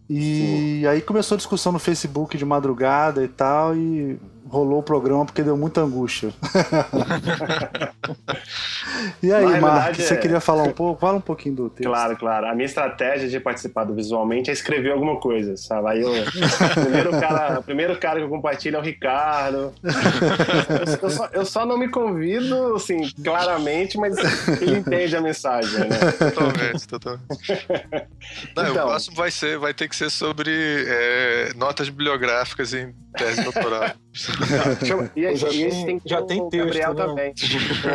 E 0.08 0.86
aí 0.86 1.00
começou 1.00 1.36
a 1.36 1.38
discussão 1.38 1.72
no 1.72 1.78
Facebook 1.78 2.36
de 2.36 2.44
madrugada 2.44 3.24
e 3.24 3.28
tal, 3.28 3.76
e 3.76 4.20
rolou 4.52 4.80
o 4.80 4.82
programa 4.82 5.24
porque 5.24 5.42
deu 5.42 5.56
muita 5.56 5.80
angústia. 5.80 6.30
e 9.22 9.32
aí, 9.32 9.58
Mark, 9.58 9.94
você 9.94 10.12
é... 10.12 10.16
queria 10.18 10.40
falar 10.40 10.64
um 10.64 10.72
pouco? 10.72 11.00
Fala 11.00 11.16
um 11.16 11.22
pouquinho 11.22 11.54
do 11.54 11.70
texto. 11.70 11.88
Claro, 11.88 12.14
claro. 12.18 12.48
A 12.48 12.54
minha 12.54 12.66
estratégia 12.66 13.30
de 13.30 13.40
participar 13.40 13.84
do 13.84 13.94
Visualmente 13.94 14.50
é 14.50 14.52
escrever 14.52 14.92
alguma 14.92 15.18
coisa, 15.18 15.56
sabe? 15.56 15.88
Aí 15.88 16.02
eu, 16.02 16.10
o, 16.20 16.80
primeiro 16.82 17.10
cara, 17.12 17.60
o 17.60 17.62
primeiro 17.62 17.98
cara 17.98 18.18
que 18.18 18.26
eu 18.26 18.28
compartilho 18.28 18.76
é 18.76 18.78
o 18.78 18.82
Ricardo. 18.82 19.72
Eu, 19.82 20.98
eu, 21.02 21.10
só, 21.10 21.30
eu 21.32 21.46
só 21.46 21.64
não 21.64 21.78
me 21.78 21.88
convido, 21.88 22.74
assim, 22.74 23.10
claramente, 23.24 23.96
mas 23.96 24.14
ele 24.60 24.76
entende 24.76 25.16
a 25.16 25.22
mensagem, 25.22 25.80
né? 25.80 25.88
Totalmente, 26.18 26.86
totalmente. 26.86 27.22
Não, 28.54 28.70
então, 28.70 28.84
o 28.84 28.88
próximo 28.88 29.16
vai, 29.16 29.30
ser, 29.30 29.56
vai 29.58 29.72
ter 29.72 29.88
que 29.88 29.96
ser 29.96 30.10
sobre 30.10 30.52
é, 30.86 31.54
notas 31.54 31.88
bibliográficas 31.88 32.74
em 32.74 32.94
tese 33.12 33.42
doutorado. 33.42 33.98
E, 35.16 35.24
e, 35.24 35.36
já 35.36 35.48
e 35.48 35.62
esse 35.62 35.86
tem, 35.86 36.02
já 36.04 36.22
tem 36.22 36.48
texto, 36.48 36.66
Gabriel 36.66 36.94
né? 36.94 37.06
também. 37.06 37.34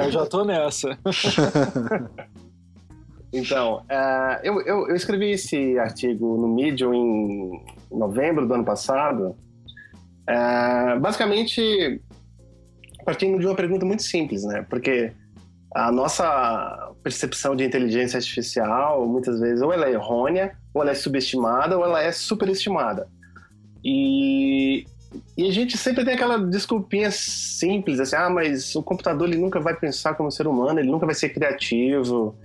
Eu 0.04 0.12
já 0.12 0.26
tô 0.26 0.44
nessa. 0.46 0.98
Então, 3.34 3.84
uh, 3.92 4.40
eu, 4.42 4.62
eu, 4.62 4.88
eu, 4.88 4.96
escrevi 4.96 5.32
esse 5.32 5.78
artigo 5.78 6.38
no 6.38 6.48
Medium 6.48 6.94
em 6.94 7.66
novembro 7.92 8.48
do 8.48 8.54
ano 8.54 8.64
passado, 8.64 9.36
uh, 10.30 11.00
basicamente 11.00 12.02
partindo 13.06 13.38
de 13.40 13.46
uma 13.46 13.56
pergunta 13.56 13.86
muito 13.86 14.04
simples, 14.04 14.44
né? 14.44 14.66
Porque 14.70 15.14
a 15.76 15.92
nossa 15.92 16.94
percepção 17.04 17.56
de 17.56 17.64
inteligência 17.64 18.18
artificial, 18.18 19.08
muitas 19.08 19.40
vezes, 19.40 19.62
ou 19.62 19.72
ela 19.72 19.88
é 19.88 19.94
errônea, 19.94 20.58
ou 20.74 20.82
ela 20.82 20.92
é 20.92 20.96
subestimada, 20.96 21.78
ou 21.78 21.86
ela 21.86 22.02
é 22.02 22.12
superestimada. 22.12 23.08
E 23.84 24.86
e 25.38 25.48
a 25.48 25.52
gente 25.52 25.78
sempre 25.78 26.04
tem 26.04 26.16
aquela 26.16 26.38
desculpinha 26.38 27.10
simples, 27.12 28.00
assim, 28.00 28.16
ah, 28.16 28.30
mas 28.30 28.76
o 28.76 28.84
computador 28.84 29.28
ele 29.28 29.38
nunca 29.38 29.60
vai 29.60 29.76
pensar 29.76 30.16
como 30.16 30.32
ser 30.32 30.48
humano, 30.48 30.80
ele 30.80 30.92
nunca 30.92 31.06
vai 31.06 31.16
ser 31.16 31.30
criativo. 31.30 32.36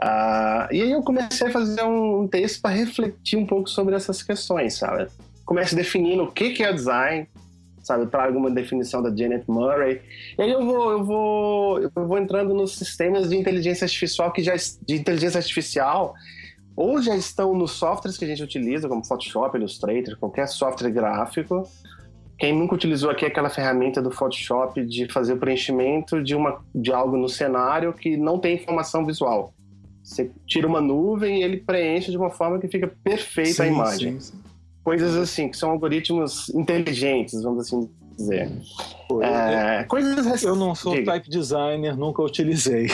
Ah, 0.00 0.68
e 0.70 0.82
aí 0.82 0.92
eu 0.92 1.02
comecei 1.02 1.48
a 1.48 1.50
fazer 1.50 1.82
um 1.82 2.28
texto 2.28 2.60
para 2.60 2.74
refletir 2.74 3.38
um 3.38 3.46
pouco 3.46 3.68
sobre 3.68 3.94
essas 3.94 4.22
questões, 4.22 4.76
sabe? 4.76 5.08
Comece 5.44 5.74
definindo 5.74 6.24
o 6.24 6.32
que, 6.32 6.50
que 6.50 6.62
é 6.62 6.72
design, 6.72 7.28
sabe? 7.82 8.04
Eu 8.04 8.08
trago 8.08 8.38
uma 8.38 8.50
definição 8.50 9.02
da 9.02 9.14
Janet 9.14 9.44
Murray. 9.48 10.00
E 10.38 10.42
aí 10.42 10.50
eu 10.50 10.64
vou, 10.64 10.90
eu 10.90 11.04
vou, 11.04 11.80
eu 11.80 12.06
vou 12.06 12.18
entrando 12.18 12.54
nos 12.54 12.76
sistemas 12.76 13.28
de 13.28 13.36
inteligência 13.36 13.84
artificial 13.84 14.32
que 14.32 14.42
já 14.42 14.54
de 14.54 14.94
inteligência 14.94 15.38
artificial 15.38 16.14
ou 16.76 17.00
já 17.00 17.14
estão 17.16 17.54
nos 17.54 17.72
softwares 17.72 18.18
que 18.18 18.24
a 18.24 18.28
gente 18.28 18.42
utiliza, 18.42 18.88
como 18.88 19.04
Photoshop, 19.04 19.56
Illustrator, 19.56 20.16
qualquer 20.18 20.48
software 20.48 20.90
gráfico. 20.90 21.68
Quem 22.38 22.52
nunca 22.52 22.74
utilizou 22.74 23.10
aqui 23.10 23.24
aquela 23.24 23.48
ferramenta 23.48 24.02
do 24.02 24.10
Photoshop 24.10 24.84
de 24.84 25.06
fazer 25.12 25.34
o 25.34 25.38
preenchimento 25.38 26.22
de, 26.22 26.34
uma, 26.34 26.64
de 26.74 26.92
algo 26.92 27.16
no 27.16 27.28
cenário 27.28 27.92
que 27.92 28.16
não 28.16 28.38
tem 28.38 28.56
informação 28.56 29.06
visual. 29.06 29.54
Você 30.02 30.30
tira 30.46 30.66
uma 30.66 30.80
nuvem 30.80 31.40
e 31.40 31.42
ele 31.42 31.58
preenche 31.58 32.10
de 32.10 32.16
uma 32.16 32.30
forma 32.30 32.58
que 32.58 32.68
fica 32.68 32.92
perfeita 33.02 33.52
sim, 33.52 33.62
a 33.62 33.66
imagem. 33.66 34.20
Sim, 34.20 34.32
sim. 34.32 34.38
Coisas 34.82 35.16
assim, 35.16 35.48
que 35.48 35.56
são 35.56 35.70
algoritmos 35.70 36.50
inteligentes, 36.50 37.42
vamos 37.42 37.66
assim 37.66 37.88
dizer. 38.16 38.50
É, 39.22 39.82
eu, 39.82 39.86
coisas 39.86 40.42
eu 40.42 40.54
não 40.54 40.74
sou 40.74 40.94
Diga. 40.94 41.12
type 41.12 41.28
designer, 41.28 41.96
nunca 41.96 42.22
utilizei. 42.22 42.88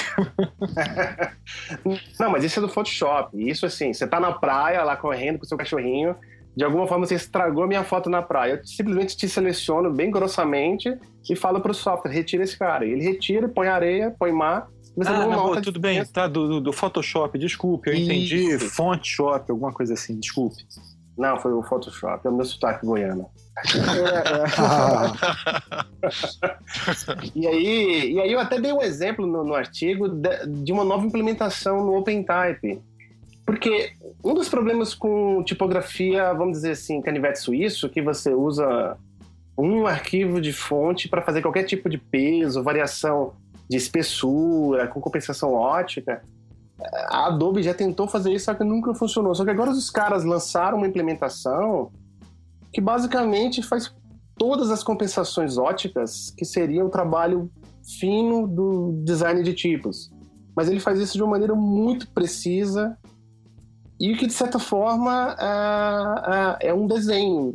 não, 2.19 2.31
mas 2.31 2.45
isso 2.45 2.59
é 2.59 2.63
do 2.63 2.69
Photoshop. 2.69 3.37
Isso 3.37 3.67
assim, 3.67 3.93
você 3.93 4.07
tá 4.07 4.21
na 4.21 4.33
praia 4.33 4.83
lá 4.83 4.97
correndo 4.97 5.39
com 5.39 5.45
o 5.45 5.49
seu 5.49 5.59
cachorrinho, 5.59 6.15
de 6.57 6.65
alguma 6.65 6.87
forma 6.87 7.07
você 7.07 7.15
estragou 7.15 7.67
minha 7.67 7.85
foto 7.85 8.11
na 8.11 8.23
praia. 8.23 8.55
Eu 8.55 8.67
simplesmente 8.67 9.17
te 9.17 9.29
seleciono 9.29 9.93
bem 9.93 10.11
grossamente 10.11 10.97
e 11.29 11.37
falo 11.37 11.61
pro 11.61 11.73
software, 11.73 12.13
retira 12.13 12.45
esse 12.45 12.59
cara. 12.59 12.85
Ele 12.85 13.03
retira, 13.03 13.49
põe 13.49 13.69
areia, 13.69 14.15
põe 14.19 14.33
mar. 14.33 14.69
Mas 14.97 15.07
ah, 15.07 15.27
não, 15.27 15.63
tudo 15.63 15.79
bem, 15.79 16.05
tá, 16.05 16.27
do, 16.27 16.61
do, 16.61 16.73
Photoshop, 16.73 17.39
desculpe, 17.39 17.89
eu 17.89 17.95
entendi, 17.95 18.59
Photoshop, 18.59 19.51
alguma 19.51 19.73
coisa 19.73 19.95
assim, 19.95 20.19
desculpe. 20.19 20.67
Não, 21.17 21.39
foi 21.39 21.53
o 21.53 21.63
Photoshop, 21.63 22.27
é 22.27 22.31
o 22.31 22.35
meu 22.35 22.45
sotaque 22.45 22.85
goiano. 22.85 23.31
e, 27.35 27.47
aí, 27.47 28.13
e 28.13 28.21
aí 28.21 28.33
eu 28.33 28.41
até 28.41 28.59
dei 28.59 28.73
um 28.73 28.81
exemplo 28.81 29.27
no, 29.27 29.45
no 29.45 29.55
artigo 29.55 30.09
de, 30.09 30.47
de, 30.47 30.73
uma 30.73 30.83
nova 30.83 31.05
implementação 31.07 31.85
no 31.85 31.95
OpenType. 31.97 32.81
Porque 33.51 33.95
um 34.23 34.33
dos 34.33 34.49
problemas 34.49 34.95
com 34.95 35.43
tipografia, 35.43 36.33
vamos 36.33 36.59
dizer 36.59 36.71
assim, 36.71 37.03
canivete 37.03 37.41
suíço, 37.41 37.89
que 37.89 38.01
você 38.01 38.33
usa 38.33 38.97
um 39.59 39.89
arquivo 39.89 40.41
de 40.41 40.53
fonte 40.53 41.09
para 41.09 41.21
fazer 41.21 41.43
qualquer 41.43 41.65
tipo 41.65 41.89
de 41.91 41.99
peso, 41.99 42.63
variação 42.63 43.33
de 43.69 43.77
espessura, 43.77 44.87
com 44.87 45.01
compensação 45.01 45.53
ótica. 45.53 46.23
A 47.09 47.27
Adobe 47.27 47.61
já 47.61 47.75
tentou 47.75 48.07
fazer 48.07 48.33
isso, 48.33 48.45
só 48.45 48.55
que 48.55 48.63
nunca 48.63 48.95
funcionou. 48.95 49.35
Só 49.35 49.45
que 49.45 49.51
agora 49.51 49.73
os 49.73 49.91
caras 49.91 50.23
lançaram 50.23 50.79
uma 50.79 50.87
implementação 50.87 51.91
que 52.73 52.81
basicamente 52.81 53.65
faz 53.65 53.93
todas 54.39 54.71
as 54.71 54.85
compensações 54.85 55.59
óticas 55.59 56.33
que 56.39 56.45
seria 56.45 56.85
o 56.85 56.89
trabalho 56.89 57.51
fino 57.99 58.47
do 58.47 58.93
design 59.03 59.43
de 59.43 59.55
tipos. 59.55 60.09
Mas 60.55 60.69
ele 60.69 60.79
faz 60.79 61.01
isso 61.01 61.15
de 61.15 61.23
uma 61.25 61.33
maneira 61.33 61.57
muito 61.57 62.09
precisa 62.13 62.97
e 64.01 64.17
que, 64.17 64.27
de 64.27 64.33
certa 64.33 64.59
forma, 64.59 65.37
é, 65.39 66.67
é, 66.67 66.71
é 66.71 66.75
um 66.75 66.87
desenho 66.87 67.55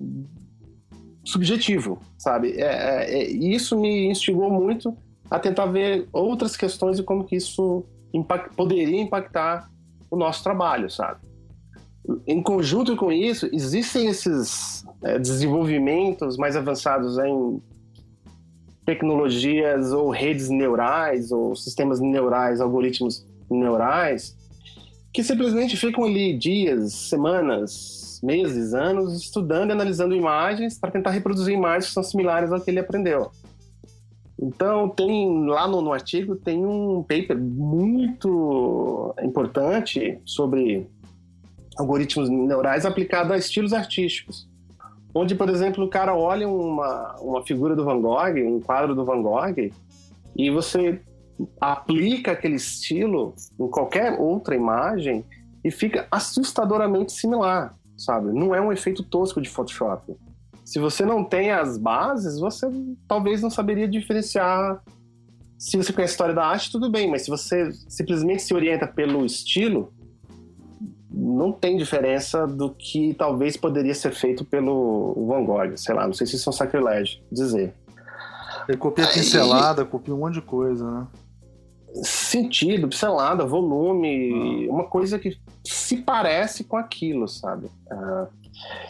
subjetivo, 1.23 1.99
sabe? 2.19 2.51
É, 2.51 2.65
é, 2.65 3.19
é, 3.19 3.31
isso 3.31 3.79
me 3.79 4.05
instigou 4.05 4.51
muito 4.51 4.95
a 5.29 5.39
tentar 5.39 5.65
ver 5.65 6.07
outras 6.13 6.55
questões 6.55 6.99
e 6.99 7.03
como 7.03 7.23
que 7.23 7.35
isso 7.35 7.83
impact, 8.13 8.55
poderia 8.55 9.01
impactar 9.01 9.67
o 10.09 10.15
nosso 10.15 10.43
trabalho, 10.43 10.87
sabe? 10.87 11.19
Em 12.27 12.43
conjunto 12.43 12.95
com 12.95 13.11
isso, 13.11 13.49
existem 13.51 14.07
esses 14.07 14.85
é, 15.03 15.17
desenvolvimentos 15.17 16.37
mais 16.37 16.55
avançados 16.55 17.17
em 17.17 17.59
tecnologias 18.85 19.91
ou 19.91 20.11
redes 20.11 20.49
neurais 20.49 21.31
ou 21.31 21.55
sistemas 21.55 21.99
neurais, 21.99 22.61
algoritmos 22.61 23.25
neurais, 23.49 24.37
que 25.15 25.23
simplesmente 25.23 25.77
ficam 25.77 26.03
ali 26.03 26.37
dias, 26.37 26.91
semanas, 26.93 28.19
meses, 28.21 28.73
anos 28.73 29.15
estudando 29.15 29.69
e 29.69 29.71
analisando 29.71 30.13
imagens 30.13 30.77
para 30.77 30.91
tentar 30.91 31.11
reproduzir 31.11 31.53
imagens 31.53 31.87
que 31.87 31.93
são 31.93 32.03
similares 32.03 32.51
ao 32.51 32.59
que 32.59 32.69
ele 32.69 32.81
aprendeu. 32.81 33.31
Então, 34.37 34.89
tem 34.89 35.47
lá 35.47 35.69
no, 35.69 35.81
no, 35.81 35.93
artigo 35.93 36.35
tem 36.35 36.65
um 36.65 37.01
paper 37.01 37.37
muito 37.37 39.15
importante 39.23 40.19
sobre 40.25 40.85
algoritmos 41.77 42.29
neurais 42.29 42.85
aplicado 42.85 43.31
a 43.31 43.37
estilos 43.37 43.71
artísticos. 43.71 44.49
Onde, 45.13 45.33
por 45.33 45.49
exemplo, 45.49 45.85
o 45.85 45.89
cara 45.89 46.13
olha 46.13 46.45
uma, 46.45 47.15
uma 47.21 47.45
figura 47.45 47.73
do 47.73 47.85
Van 47.85 48.01
Gogh, 48.01 48.37
um 48.45 48.59
quadro 48.59 48.93
do 48.93 49.05
Van 49.05 49.21
Gogh, 49.21 49.71
e 50.35 50.49
você 50.49 50.99
aplica 51.59 52.31
aquele 52.31 52.55
estilo 52.55 53.33
em 53.59 53.67
qualquer 53.69 54.19
outra 54.19 54.55
imagem 54.55 55.25
e 55.63 55.71
fica 55.71 56.07
assustadoramente 56.11 57.11
similar, 57.11 57.75
sabe? 57.97 58.31
Não 58.31 58.53
é 58.53 58.61
um 58.61 58.71
efeito 58.71 59.03
tosco 59.03 59.41
de 59.41 59.49
Photoshop. 59.49 60.15
Se 60.63 60.79
você 60.79 61.05
não 61.05 61.23
tem 61.23 61.51
as 61.51 61.77
bases, 61.77 62.39
você 62.39 62.67
talvez 63.07 63.41
não 63.41 63.49
saberia 63.49 63.87
diferenciar. 63.87 64.81
Se 65.57 65.77
você 65.77 65.93
conhece 65.93 66.11
a 66.11 66.15
história 66.15 66.33
da 66.33 66.45
arte, 66.45 66.71
tudo 66.71 66.89
bem, 66.89 67.09
mas 67.09 67.23
se 67.23 67.29
você 67.29 67.71
simplesmente 67.87 68.41
se 68.41 68.53
orienta 68.53 68.87
pelo 68.87 69.25
estilo, 69.25 69.93
não 71.09 71.51
tem 71.51 71.77
diferença 71.77 72.45
do 72.45 72.71
que 72.71 73.13
talvez 73.13 73.55
poderia 73.55 73.93
ser 73.93 74.11
feito 74.11 74.43
pelo 74.43 75.13
Van 75.27 75.45
Gogh. 75.45 75.77
Sei 75.77 75.95
lá, 75.95 76.05
não 76.05 76.13
sei 76.13 76.27
se 76.27 76.35
isso 76.35 76.49
é 76.49 76.51
um 76.51 76.53
sacrilégio 76.53 77.21
dizer. 77.31 77.73
Ele 78.67 78.77
copia 78.77 79.07
pincelada, 79.07 79.85
copia 79.85 80.13
um 80.13 80.19
monte 80.19 80.35
de 80.35 80.41
coisa, 80.41 80.89
né? 80.89 81.07
Sentido, 82.03 82.87
pincelada, 82.87 83.45
volume, 83.45 84.67
ah. 84.67 84.73
uma 84.73 84.83
coisa 84.85 85.17
que 85.17 85.37
se 85.63 85.97
parece 85.97 86.63
com 86.63 86.77
aquilo, 86.77 87.27
sabe? 87.27 87.67
Uh, 87.91 88.27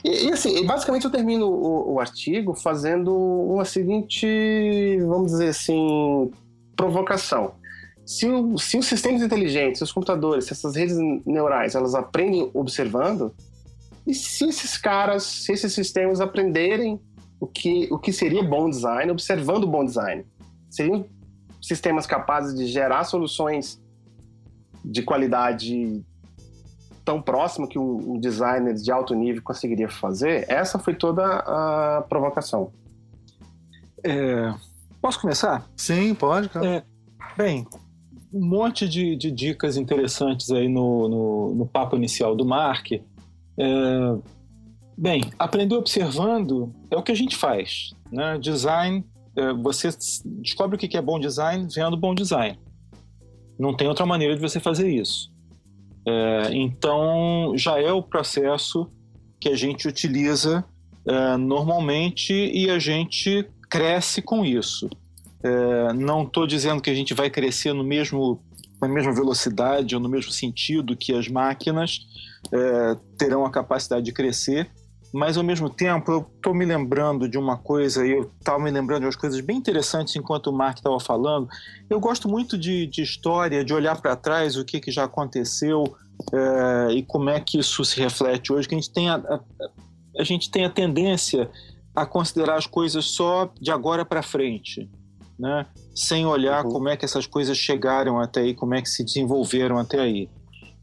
e, 0.03 0.27
e, 0.27 0.31
assim, 0.31 0.65
basicamente 0.65 1.05
eu 1.05 1.11
termino 1.11 1.47
o, 1.47 1.93
o, 1.93 1.99
artigo 1.99 2.53
fazendo 2.53 3.13
uma 3.15 3.65
seguinte, 3.65 4.97
vamos 5.07 5.31
dizer 5.31 5.49
assim, 5.49 6.31
provocação. 6.75 7.53
Se, 8.05 8.27
o, 8.27 8.57
se 8.57 8.77
os 8.77 8.85
sistemas 8.85 9.21
inteligentes, 9.21 9.81
os 9.81 9.91
computadores, 9.91 10.51
essas 10.51 10.75
redes 10.75 10.95
neurais, 11.25 11.73
elas 11.73 11.95
aprendem 11.95 12.49
observando, 12.53 13.33
e 14.05 14.13
se 14.13 14.47
esses 14.47 14.77
caras, 14.77 15.23
se 15.23 15.51
esses 15.51 15.73
sistemas 15.73 16.21
aprenderem 16.21 16.99
o 17.39 17.47
que, 17.47 17.87
o 17.91 17.97
que 17.97 18.13
seria 18.13 18.43
bom 18.43 18.69
design, 18.69 19.11
observando 19.11 19.65
bom 19.65 19.83
design, 19.83 20.23
seriam 20.69 21.05
sistemas 21.65 22.05
capazes 22.05 22.55
de 22.55 22.67
gerar 22.67 23.03
soluções 23.03 23.81
de 24.83 25.01
qualidade 25.01 26.03
tão 27.03 27.21
próximo 27.21 27.67
que 27.67 27.77
um 27.77 28.19
designer 28.19 28.73
de 28.73 28.91
alto 28.91 29.13
nível 29.13 29.41
conseguiria 29.43 29.89
fazer, 29.89 30.45
essa 30.49 30.79
foi 30.79 30.95
toda 30.95 31.23
a 31.23 32.03
provocação. 32.07 32.71
É, 34.03 34.53
posso 35.01 35.19
começar? 35.19 35.67
Sim, 35.75 36.13
pode, 36.15 36.49
cara. 36.49 36.67
É, 36.67 36.83
bem, 37.37 37.67
um 38.33 38.45
monte 38.45 38.87
de, 38.87 39.15
de, 39.15 39.31
dicas 39.31 39.77
interessantes 39.77 40.51
aí 40.51 40.67
no, 40.67 41.07
no, 41.07 41.55
no 41.55 41.65
papo 41.65 41.95
inicial 41.95 42.35
do 42.35 42.45
Mark. 42.45 42.91
É, 42.91 43.01
bem, 44.97 45.23
aprender 45.37 45.75
observando 45.75 46.73
é 46.91 46.97
o 46.97 47.03
que 47.03 47.11
a 47.11 47.15
gente 47.15 47.35
faz. 47.35 47.93
Né? 48.11 48.37
Design 48.39 49.05
você 49.61 49.89
descobre 50.25 50.75
o 50.75 50.79
que 50.79 50.97
é 50.97 51.01
bom 51.01 51.19
design 51.19 51.67
vendo 51.73 51.97
bom 51.97 52.15
design. 52.15 52.59
Não 53.57 53.75
tem 53.75 53.87
outra 53.87 54.05
maneira 54.05 54.35
de 54.35 54.41
você 54.41 54.59
fazer 54.59 54.89
isso. 54.89 55.33
É, 56.07 56.53
então, 56.53 57.53
já 57.55 57.79
é 57.79 57.91
o 57.91 58.03
processo 58.03 58.89
que 59.39 59.49
a 59.49 59.55
gente 59.55 59.87
utiliza 59.87 60.63
é, 61.07 61.37
normalmente 61.37 62.33
e 62.33 62.69
a 62.69 62.77
gente 62.77 63.47
cresce 63.69 64.21
com 64.21 64.45
isso. 64.45 64.89
É, 65.43 65.93
não 65.93 66.23
estou 66.23 66.45
dizendo 66.45 66.81
que 66.81 66.89
a 66.89 66.93
gente 66.93 67.13
vai 67.13 67.29
crescer 67.29 67.73
no 67.73 67.83
mesmo, 67.83 68.41
na 68.81 68.87
mesma 68.87 69.13
velocidade 69.13 69.95
ou 69.95 70.01
no 70.01 70.09
mesmo 70.09 70.31
sentido 70.31 70.95
que 70.95 71.13
as 71.13 71.27
máquinas 71.27 71.99
é, 72.51 72.95
terão 73.17 73.45
a 73.45 73.51
capacidade 73.51 74.05
de 74.05 74.11
crescer, 74.11 74.69
mas 75.15 75.37
ao 75.37 75.43
mesmo 75.45 75.69
tempo 75.69 76.11
eu 76.11 76.29
estou 76.35 76.53
me 76.53 76.65
lembrando 76.65 77.29
de 77.29 77.37
uma 77.37 77.57
coisa, 77.57 78.05
e 78.05 78.11
eu 78.11 78.29
estava 78.37 78.59
me 78.59 78.69
lembrando 78.69 78.99
de 78.99 79.05
umas 79.05 79.15
coisas 79.15 79.39
bem 79.39 79.55
interessantes 79.55 80.13
enquanto 80.17 80.47
o 80.47 80.53
Mark 80.53 80.75
estava 80.75 80.99
falando. 80.99 81.47
Eu 81.89 82.01
gosto 82.01 82.27
muito 82.27 82.57
de, 82.57 82.85
de 82.85 83.01
história, 83.01 83.63
de 83.63 83.73
olhar 83.73 84.01
para 84.01 84.13
trás 84.17 84.57
o 84.57 84.65
que, 84.65 84.77
que 84.81 84.91
já 84.91 85.05
aconteceu 85.05 85.95
é, 86.33 86.91
e 86.95 87.03
como 87.03 87.29
é 87.29 87.39
que 87.39 87.57
isso 87.57 87.85
se 87.85 87.97
reflete 87.97 88.51
hoje, 88.51 88.67
que 88.67 88.75
a 88.75 88.77
gente 88.77 88.91
tem 88.91 89.09
a, 89.09 89.15
a, 89.15 89.39
a 90.19 90.23
gente 90.25 90.51
tem 90.51 90.65
a 90.65 90.69
tendência 90.69 91.49
a 91.95 92.05
considerar 92.05 92.57
as 92.57 92.67
coisas 92.67 93.05
só 93.05 93.49
de 93.59 93.71
agora 93.71 94.03
para 94.03 94.21
frente, 94.21 94.89
né? 95.39 95.65
sem 95.95 96.25
olhar 96.25 96.65
uhum. 96.65 96.71
como 96.73 96.89
é 96.89 96.97
que 96.97 97.05
essas 97.05 97.25
coisas 97.25 97.57
chegaram 97.57 98.19
até 98.19 98.41
aí, 98.41 98.53
como 98.53 98.73
é 98.73 98.81
que 98.81 98.89
se 98.89 99.01
desenvolveram 99.01 99.77
até 99.77 99.97
aí. 99.97 100.29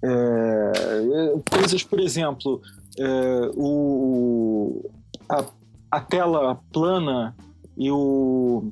É, 0.03 1.35
coisas, 1.51 1.83
por 1.83 2.01
exemplo, 2.01 2.63
é, 2.99 3.51
o, 3.55 4.91
a, 5.29 5.45
a, 5.91 6.01
tela 6.01 6.61
plana 6.73 7.35
e 7.77 7.91
o 7.91 8.71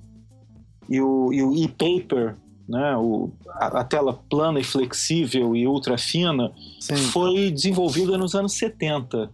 e 0.88 1.00
o, 1.00 1.32
e 1.32 1.42
o 1.42 1.54
e-paper, 1.54 2.36
né, 2.68 2.96
o, 2.96 3.30
a, 3.48 3.80
a, 3.80 3.84
tela 3.84 4.12
plana 4.28 4.58
e 4.58 4.64
flexível 4.64 5.54
e 5.54 5.66
ultra 5.66 5.96
fina, 5.96 6.52
Sim. 6.80 6.96
foi 6.96 7.50
desenvolvida 7.50 8.18
nos 8.18 8.34
anos 8.34 8.54
70, 8.54 9.30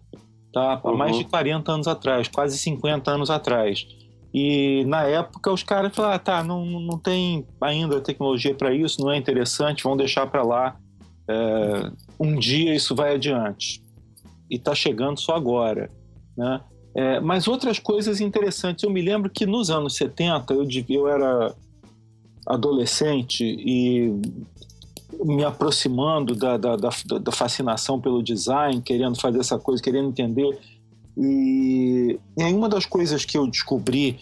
tá? 0.52 0.80
há 0.84 0.88
uhum. 0.88 0.96
mais 0.96 1.16
de 1.16 1.24
40 1.24 1.72
anos 1.72 1.88
atrás, 1.88 2.28
quase 2.28 2.58
50 2.58 3.10
anos 3.10 3.30
atrás. 3.30 3.86
E 4.34 4.84
na 4.84 5.04
época 5.04 5.50
os 5.50 5.62
caras 5.62 5.96
falaram: 5.96 6.16
ah, 6.16 6.18
tá, 6.18 6.44
não, 6.44 6.66
não 6.66 6.98
tem 6.98 7.46
ainda 7.58 8.02
tecnologia 8.02 8.54
para 8.54 8.74
isso, 8.74 9.00
não 9.00 9.10
é 9.10 9.16
interessante, 9.16 9.82
vamos 9.82 9.96
deixar 9.96 10.26
para 10.26 10.42
lá. 10.42 10.76
É, 11.26 11.90
um 12.20 12.38
dia 12.38 12.74
isso 12.74 12.94
vai 12.94 13.14
adiante. 13.14 13.82
E 14.50 14.56
está 14.56 14.74
chegando 14.74 15.20
só 15.20 15.34
agora. 15.34 15.90
Né? 16.36 16.60
É, 16.94 17.20
mas 17.20 17.46
outras 17.46 17.78
coisas 17.78 18.20
interessantes. 18.20 18.84
Eu 18.84 18.90
me 18.90 19.02
lembro 19.02 19.30
que 19.30 19.46
nos 19.46 19.70
anos 19.70 19.96
70 19.96 20.54
eu, 20.54 20.66
eu 20.88 21.08
era 21.08 21.54
adolescente 22.46 23.44
e 23.44 24.12
me 25.24 25.44
aproximando 25.44 26.34
da, 26.34 26.56
da, 26.56 26.76
da, 26.76 26.90
da, 27.20 27.32
fascinação 27.32 28.00
pelo 28.00 28.22
design, 28.22 28.80
querendo 28.80 29.20
fazer 29.20 29.40
essa 29.40 29.58
coisa, 29.58 29.82
querendo 29.82 30.08
entender. 30.08 30.58
E, 31.16 32.18
e 32.36 32.44
uma 32.44 32.68
das 32.68 32.86
coisas 32.86 33.24
que 33.24 33.36
eu 33.36 33.46
descobri 33.46 34.18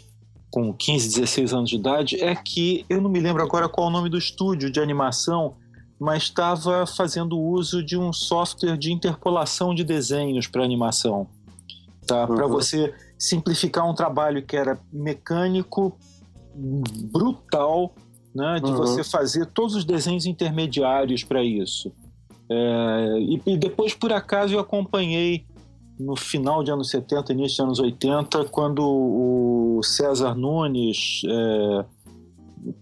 com 0.51 0.73
15, 0.73 1.09
16 1.17 1.53
anos 1.53 1.71
de 1.71 1.77
idade 1.77 2.23
é 2.23 2.35
que 2.35 2.85
eu 2.89 3.01
não 3.01 3.11
me 3.11 3.19
lembro 3.19 3.43
agora 3.43 3.69
qual 3.69 3.89
é 3.89 3.91
o 3.91 3.93
nome 3.93 4.09
do 4.09 4.17
estúdio 4.17 4.71
de 4.71 4.79
animação, 4.79 5.55
mas 5.99 6.25
estava 6.25 6.87
fazendo 6.87 7.39
uso 7.39 7.85
de 7.85 7.97
um 7.97 8.13
software 8.13 8.77
de 8.77 8.93
interpolação 8.93 9.75
de 9.75 9.85
desenhos 9.85 10.47
para 10.47 10.65
animação 10.65 11.29
tá? 12.05 12.29
Uhum. 12.29 12.37
Para 12.37 12.47
você 12.47 12.95
simplificar 13.19 13.89
um 13.89 13.95
trabalho 13.95 14.45
que 14.45 14.57
era 14.57 14.79
mecânico, 14.93 15.97
brutal, 16.55 17.95
né? 18.35 18.61
De 18.61 18.71
uhum. 18.71 18.77
você 18.77 19.03
fazer 19.03 19.47
todos 19.47 19.75
os 19.75 19.85
desenhos 19.85 20.27
intermediários 20.27 21.25
para 21.25 21.43
isso. 21.43 21.93
É, 22.49 23.19
e, 23.21 23.43
e, 23.47 23.57
depois, 23.57 23.95
por 23.95 24.13
acaso, 24.13 24.55
eu 24.55 24.61
acompanhei 24.61 25.47
no 25.99 26.17
final 26.17 26.63
de 26.63 26.71
anos 26.71 26.91
70, 26.91 27.33
início 27.33 27.57
de 27.57 27.63
anos 27.63 27.79
80, 27.79 28.45
quando 28.47 28.83
o 28.83 29.81
César 29.83 30.35
Nunes, 30.35 31.23
é, 31.27 31.85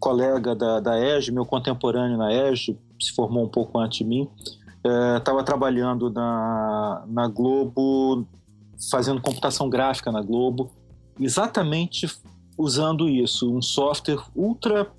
colega 0.00 0.54
da, 0.54 0.81
da 0.81 0.99
ESG, 0.99 1.33
meu 1.33 1.45
contemporâneo 1.45 2.16
na 2.16 2.33
ESG, 2.33 2.78
se 3.04 3.12
formou 3.12 3.44
um 3.44 3.49
pouco 3.49 3.78
antes 3.78 3.99
de 3.99 4.04
mim, 4.04 4.28
estava 5.16 5.40
é, 5.40 5.42
trabalhando 5.42 6.11
na, 6.11 7.04
na 7.06 7.28
Globo 7.28 8.26
fazendo 8.90 9.21
computação 9.21 9.68
gráfica 9.68 10.11
na 10.11 10.21
Globo, 10.21 10.71
exatamente 11.21 12.11
usando 12.59 13.09
isso, 13.09 13.54
um 13.54 13.62
software 13.62 14.23
ultra 14.35 14.90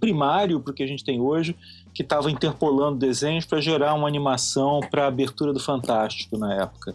primário 0.00 0.60
para 0.60 0.72
o 0.72 0.74
que 0.74 0.82
a 0.82 0.86
gente 0.86 1.04
tem 1.04 1.20
hoje, 1.20 1.56
que 1.94 2.02
estava 2.02 2.30
interpolando 2.30 2.98
desenhos 2.98 3.46
para 3.46 3.60
gerar 3.60 3.94
uma 3.94 4.08
animação 4.08 4.80
para 4.90 5.04
a 5.04 5.06
abertura 5.06 5.52
do 5.52 5.60
Fantástico 5.60 6.36
na 6.36 6.54
época. 6.54 6.94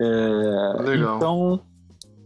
É, 0.00 0.82
Legal. 0.82 1.16
Então, 1.16 1.60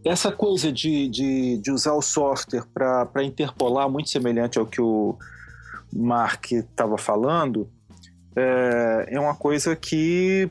essa 0.03 0.31
coisa 0.31 0.71
de, 0.71 1.07
de, 1.07 1.57
de 1.57 1.71
usar 1.71 1.93
o 1.93 2.01
software 2.01 2.65
para 2.73 3.23
interpolar, 3.23 3.89
muito 3.89 4.09
semelhante 4.09 4.57
ao 4.57 4.65
que 4.65 4.81
o 4.81 5.17
Mark 5.93 6.51
estava 6.51 6.97
falando, 6.97 7.69
é, 8.35 9.05
é 9.09 9.19
uma 9.19 9.35
coisa 9.35 9.75
que 9.75 10.49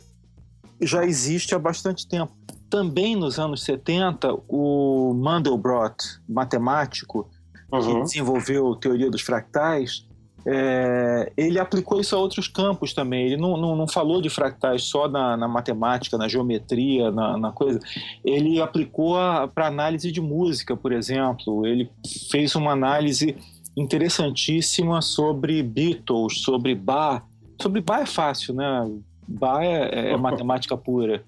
já 0.80 1.04
existe 1.04 1.54
há 1.54 1.58
bastante 1.58 2.06
tempo. 2.06 2.32
Também 2.70 3.16
nos 3.16 3.38
anos 3.38 3.62
70, 3.62 4.32
o 4.48 5.14
Mandelbrot, 5.14 5.96
matemático, 6.28 7.28
uhum. 7.72 7.80
que 7.80 8.02
desenvolveu 8.02 8.72
a 8.72 8.76
teoria 8.76 9.10
dos 9.10 9.22
fractais, 9.22 10.06
é, 10.46 11.30
ele 11.36 11.58
aplicou 11.58 12.00
isso 12.00 12.14
a 12.14 12.18
outros 12.18 12.48
campos 12.48 12.94
também. 12.94 13.26
Ele 13.26 13.36
não, 13.36 13.56
não, 13.56 13.76
não 13.76 13.88
falou 13.88 14.22
de 14.22 14.30
fractais 14.30 14.84
só 14.84 15.08
na, 15.08 15.36
na 15.36 15.48
matemática, 15.48 16.16
na 16.16 16.28
geometria, 16.28 17.10
na, 17.10 17.36
na 17.36 17.52
coisa. 17.52 17.78
Ele 18.24 18.60
aplicou 18.60 19.16
para 19.54 19.66
análise 19.66 20.10
de 20.10 20.20
música, 20.20 20.76
por 20.76 20.92
exemplo. 20.92 21.66
Ele 21.66 21.90
fez 22.30 22.54
uma 22.54 22.72
análise 22.72 23.36
interessantíssima 23.78 25.00
sobre 25.00 25.62
Beatles, 25.62 26.40
sobre 26.40 26.74
Bach. 26.74 27.22
Sobre 27.60 27.80
Bach 27.80 28.02
é 28.02 28.06
fácil, 28.06 28.54
né? 28.54 28.90
Bach 29.26 29.62
é, 29.62 30.10
é 30.10 30.16
matemática 30.18 30.76
pura. 30.76 31.24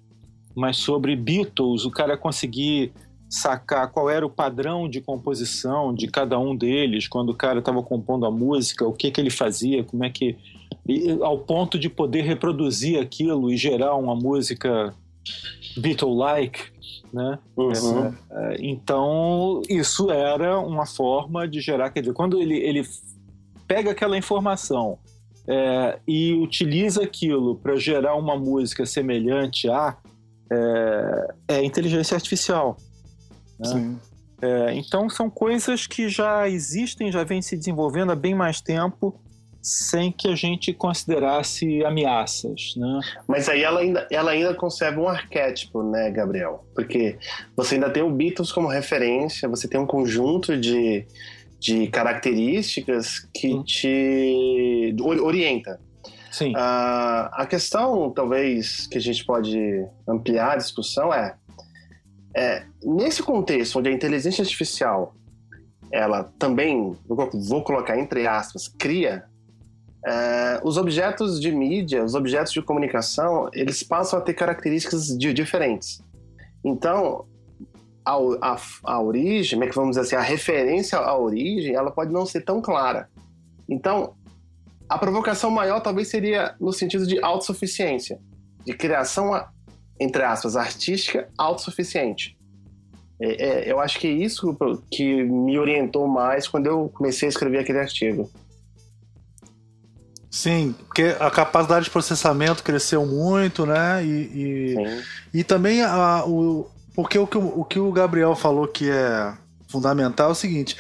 Mas 0.55 0.79
sobre 0.79 1.15
Beatles, 1.15 1.85
o 1.85 1.91
cara 1.91 2.17
conseguir 2.17 2.93
sacar 3.29 3.89
qual 3.93 4.11
era 4.11 4.27
o 4.27 4.31
padrão 4.31 4.89
de 4.89 5.01
composição 5.01 5.95
de 5.95 6.09
cada 6.09 6.37
um 6.37 6.57
deles, 6.57 7.07
quando 7.07 7.29
o 7.29 7.35
cara 7.35 7.61
estava 7.61 7.81
compondo 7.81 8.27
a 8.27 8.31
música, 8.31 8.85
o 8.85 8.93
que, 8.93 9.13
que 9.13 9.21
ele 9.21 9.31
fazia, 9.31 9.85
como 9.85 10.05
é 10.05 10.11
que. 10.11 10.37
Ao 11.23 11.39
ponto 11.39 11.79
de 11.79 11.89
poder 11.89 12.23
reproduzir 12.23 12.99
aquilo 12.99 13.53
e 13.53 13.57
gerar 13.57 13.95
uma 13.95 14.17
música 14.17 14.93
Beatle-like, 15.77 16.73
né? 17.13 17.39
Uhum. 17.57 18.15
É, 18.31 18.57
então, 18.61 19.63
isso 19.69 20.11
era 20.11 20.59
uma 20.59 20.87
forma 20.87 21.47
de 21.47 21.61
gerar. 21.61 21.91
Quer 21.91 22.01
dizer, 22.01 22.13
quando 22.13 22.41
ele, 22.41 22.57
ele 22.59 22.83
pega 23.67 23.91
aquela 23.91 24.17
informação 24.17 24.99
é, 25.47 25.99
e 26.07 26.35
utiliza 26.35 27.03
aquilo 27.03 27.57
para 27.57 27.77
gerar 27.77 28.15
uma 28.15 28.39
música 28.39 28.87
semelhante 28.87 29.69
a 29.69 29.97
é, 30.53 31.35
é 31.49 31.65
inteligência 31.65 32.15
artificial. 32.15 32.77
Né? 33.59 33.97
É, 34.43 34.75
então 34.75 35.09
são 35.09 35.29
coisas 35.29 35.87
que 35.87 36.09
já 36.09 36.49
existem, 36.49 37.13
já 37.13 37.25
vêm 37.25 37.43
se 37.43 37.57
desenvolvendo 37.57 38.11
há 38.11 38.17
bem 38.17 38.35
mais 38.35 38.61
tempo 38.61 39.21
sem 39.63 40.11
que 40.11 40.29
a 40.29 40.35
gente 40.35 40.73
considerasse 40.73 41.85
ameaças, 41.85 42.75
né? 42.77 43.01
Mas 43.29 43.49
aí 43.49 43.63
ela 43.63 43.81
ainda, 43.81 44.07
ela 44.11 44.31
ainda 44.31 44.55
conserva 44.55 45.01
um 45.01 45.09
arquétipo, 45.09 45.83
né, 45.83 46.11
Gabriel? 46.11 46.65
Porque 46.75 47.19
você 47.57 47.75
ainda 47.75 47.91
tem 47.91 48.03
o 48.03 48.11
Beatles 48.11 48.51
como 48.53 48.69
referência, 48.69 49.49
você 49.49 49.69
tem 49.69 49.79
um 49.79 49.87
conjunto 49.87 50.57
de, 50.57 51.07
de 51.59 51.89
características 51.89 53.21
que 53.35 53.55
hum. 53.55 53.63
te 53.63 54.95
orienta. 55.01 55.79
Sim. 56.31 56.53
Uh, 56.53 57.29
a 57.33 57.47
questão, 57.49 58.11
talvez, 58.11 58.87
que 58.87 58.97
a 58.97 59.01
gente 59.01 59.25
pode 59.25 59.59
ampliar 60.09 60.53
a 60.53 60.57
discussão 60.57 61.13
é, 61.13 61.35
é 62.35 62.65
nesse 62.83 63.23
contexto 63.23 63.79
onde 63.79 63.89
a 63.89 63.93
inteligência 63.93 64.43
artificial 64.43 65.15
ela 65.93 66.33
também, 66.39 66.97
vou 67.09 67.65
colocar 67.65 67.99
entre 67.99 68.27
aspas, 68.27 68.69
cria 68.69 69.25
é, 70.05 70.61
os 70.65 70.77
objetos 70.77 71.41
de 71.41 71.53
mídia, 71.53 72.05
os 72.05 72.15
objetos 72.15 72.53
de 72.53 72.63
comunicação, 72.63 73.49
eles 73.53 73.83
passam 73.83 74.19
a 74.19 74.23
ter 74.23 74.35
características 74.35 75.07
de, 75.07 75.33
diferentes. 75.33 76.03
Então, 76.65 77.27
a, 78.05 78.15
a, 78.41 78.57
a 78.85 79.03
origem, 79.03 79.59
como 79.59 79.65
é 79.65 79.69
que 79.69 79.75
vamos 79.75 79.97
dizer 79.97 80.03
assim, 80.03 80.17
a 80.17 80.27
referência 80.27 80.99
à 80.99 81.17
origem, 81.17 81.75
ela 81.75 81.91
pode 81.91 82.13
não 82.13 82.25
ser 82.25 82.41
tão 82.43 82.61
clara. 82.61 83.09
Então, 83.69 84.15
a 84.89 84.99
provocação 84.99 85.51
maior 85.51 85.81
talvez 85.81 86.09
seria 86.09 86.55
no 86.61 86.73
sentido 86.73 87.07
de 87.07 87.23
autossuficiência, 87.23 88.19
de 88.65 88.73
criação, 88.75 89.31
entre 90.01 90.23
aspas, 90.23 90.57
artística 90.57 91.29
autossuficiente. 91.39 92.37
É, 93.23 93.69
é, 93.69 93.71
eu 93.71 93.79
acho 93.79 94.01
que 94.01 94.09
é 94.09 94.11
isso 94.11 94.57
que 94.91 95.23
me 95.25 95.59
orientou 95.59 96.09
mais 96.09 96.49
quando 96.49 96.67
eu 96.67 96.89
comecei 96.89 97.29
a 97.29 97.31
escrever 97.31 97.59
aquele 97.59 97.79
artigo. 97.79 98.31
Sim, 100.31 100.75
porque 100.87 101.17
a 101.19 101.29
capacidade 101.29 101.87
de 101.87 101.91
processamento 101.91 102.63
cresceu 102.63 103.05
muito, 103.05 103.67
né? 103.67 104.05
E, 104.05 104.77
e, 105.35 105.41
e 105.41 105.45
também 105.45 105.83
a, 105.83 106.25
o, 106.25 106.71
porque 106.95 107.19
o 107.19 107.27
que 107.27 107.37
o, 107.37 107.61
o 107.61 107.65
que 107.65 107.81
o 107.81 107.91
Gabriel 107.91 108.37
falou 108.37 108.69
que 108.69 108.89
é 108.89 109.35
fundamental 109.67 110.29
é 110.29 110.33
o 110.33 110.37
seguinte: 110.37 110.77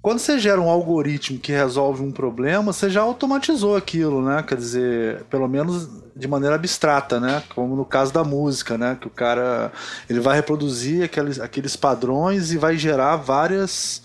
quando 0.00 0.20
você 0.20 0.38
gera 0.38 0.60
um 0.60 0.70
algoritmo 0.70 1.38
que 1.38 1.50
resolve 1.50 2.02
um 2.02 2.12
problema, 2.12 2.72
você 2.72 2.88
já 2.88 3.02
automatizou 3.02 3.76
aquilo, 3.76 4.22
né? 4.22 4.42
Quer 4.42 4.56
dizer, 4.56 5.24
pelo 5.24 5.48
menos 5.48 5.88
de 6.14 6.28
maneira 6.28 6.54
abstrata, 6.54 7.18
né? 7.18 7.42
Como 7.54 7.74
no 7.74 7.84
caso 7.84 8.12
da 8.12 8.22
música, 8.22 8.78
né? 8.78 8.96
Que 9.00 9.08
o 9.08 9.10
cara 9.10 9.72
ele 10.08 10.20
vai 10.20 10.36
reproduzir 10.36 11.02
aqueles, 11.02 11.40
aqueles 11.40 11.74
padrões 11.74 12.52
e 12.52 12.56
vai 12.56 12.78
gerar 12.78 13.16
várias 13.16 14.02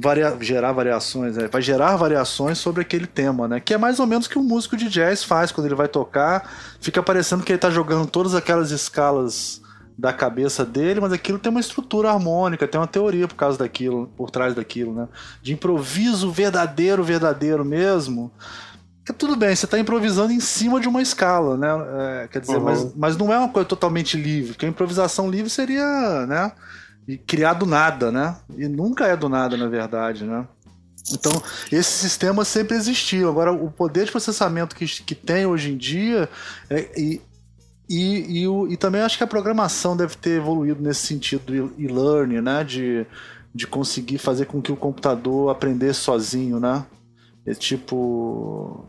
varia, 0.00 0.36
gerar 0.40 0.72
variações, 0.72 1.36
né? 1.36 1.48
vai 1.50 1.60
gerar 1.60 1.96
variações 1.96 2.58
sobre 2.58 2.82
aquele 2.82 3.06
tema, 3.06 3.48
né? 3.48 3.60
Que 3.60 3.74
é 3.74 3.78
mais 3.78 3.98
ou 3.98 4.06
menos 4.06 4.26
o 4.26 4.30
que 4.30 4.38
um 4.38 4.42
músico 4.42 4.76
de 4.76 4.88
jazz 4.88 5.24
faz 5.24 5.50
quando 5.50 5.66
ele 5.66 5.74
vai 5.74 5.88
tocar, 5.88 6.50
fica 6.80 7.02
parecendo 7.02 7.42
que 7.42 7.50
ele 7.50 7.56
está 7.58 7.70
jogando 7.70 8.06
todas 8.06 8.34
aquelas 8.34 8.70
escalas 8.70 9.60
da 9.96 10.12
cabeça 10.12 10.64
dele, 10.64 11.00
mas 11.00 11.12
aquilo 11.12 11.40
tem 11.40 11.50
uma 11.50 11.60
estrutura 11.60 12.10
harmônica, 12.10 12.68
tem 12.68 12.80
uma 12.80 12.86
teoria 12.86 13.26
por 13.26 13.34
causa 13.34 13.58
daquilo, 13.58 14.08
por 14.16 14.30
trás 14.30 14.54
daquilo, 14.54 14.94
né? 14.94 15.08
De 15.42 15.52
improviso 15.52 16.30
verdadeiro, 16.30 17.02
verdadeiro 17.02 17.64
mesmo. 17.64 18.30
Que 19.04 19.12
tudo 19.12 19.34
bem, 19.34 19.56
você 19.56 19.64
está 19.64 19.78
improvisando 19.78 20.32
em 20.32 20.38
cima 20.38 20.80
de 20.80 20.86
uma 20.86 21.02
escala, 21.02 21.56
né? 21.56 21.68
É, 22.22 22.28
quer 22.28 22.40
dizer, 22.40 22.58
uhum. 22.58 22.62
mas, 22.62 22.94
mas 22.94 23.16
não 23.16 23.32
é 23.32 23.38
uma 23.38 23.48
coisa 23.48 23.68
totalmente 23.68 24.16
livre, 24.16 24.52
porque 24.52 24.66
a 24.66 24.68
improvisação 24.68 25.28
livre 25.28 25.50
seria, 25.50 26.26
né? 26.26 26.52
E 27.08 27.16
criar 27.16 27.54
do 27.54 27.64
nada, 27.64 28.12
né? 28.12 28.36
E 28.54 28.68
nunca 28.68 29.06
é 29.06 29.16
do 29.16 29.30
nada, 29.30 29.56
na 29.56 29.66
verdade, 29.66 30.24
né? 30.24 30.46
Então, 31.10 31.32
esses 31.72 31.94
sistemas 31.94 32.46
sempre 32.48 32.76
existiam. 32.76 33.30
Agora, 33.30 33.50
o 33.50 33.70
poder 33.70 34.04
de 34.04 34.10
processamento 34.10 34.76
que, 34.76 34.84
que 34.84 35.14
tem 35.14 35.46
hoje 35.46 35.72
em 35.72 35.76
dia 35.78 36.28
é, 36.68 37.00
e, 37.00 37.22
e, 37.88 38.40
e, 38.40 38.46
o, 38.46 38.68
e, 38.68 38.76
também 38.76 39.00
acho 39.00 39.16
que 39.16 39.24
a 39.24 39.26
programação 39.26 39.96
deve 39.96 40.16
ter 40.16 40.36
evoluído 40.36 40.82
nesse 40.82 41.06
sentido 41.06 41.46
do 41.46 41.74
e-learning, 41.78 42.42
né? 42.42 42.62
De, 42.62 43.06
de 43.54 43.66
conseguir 43.66 44.18
fazer 44.18 44.44
com 44.44 44.60
que 44.60 44.70
o 44.70 44.76
computador 44.76 45.50
aprendesse 45.50 46.00
sozinho, 46.00 46.60
né? 46.60 46.84
É 47.46 47.54
tipo. 47.54 48.84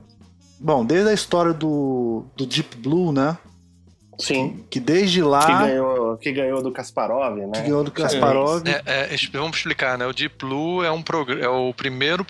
Bom, 0.60 0.84
desde 0.84 1.10
a 1.10 1.14
história 1.14 1.54
do, 1.54 2.26
do 2.36 2.46
Deep 2.46 2.76
Blue, 2.76 3.14
né? 3.14 3.38
Sim. 4.20 4.64
Que, 4.70 4.80
que 4.80 4.80
desde 4.80 5.24
lá. 5.24 5.46
Que 5.46 5.68
ganhou, 5.68 6.18
que 6.18 6.32
ganhou 6.32 6.62
do 6.62 6.72
Kasparov, 6.72 7.38
né? 7.38 7.52
Que 7.54 7.62
ganhou 7.62 7.84
do 7.84 7.92
Kasparov. 7.92 8.64
É, 8.68 9.14
é, 9.14 9.18
vamos 9.32 9.58
explicar, 9.58 9.98
né? 9.98 10.06
O 10.06 10.14
Deep 10.14 10.36
Blue 10.38 10.84
é, 10.84 10.92
um 10.92 11.04
é 11.42 11.48
o 11.48 11.74
primeiro 11.74 12.26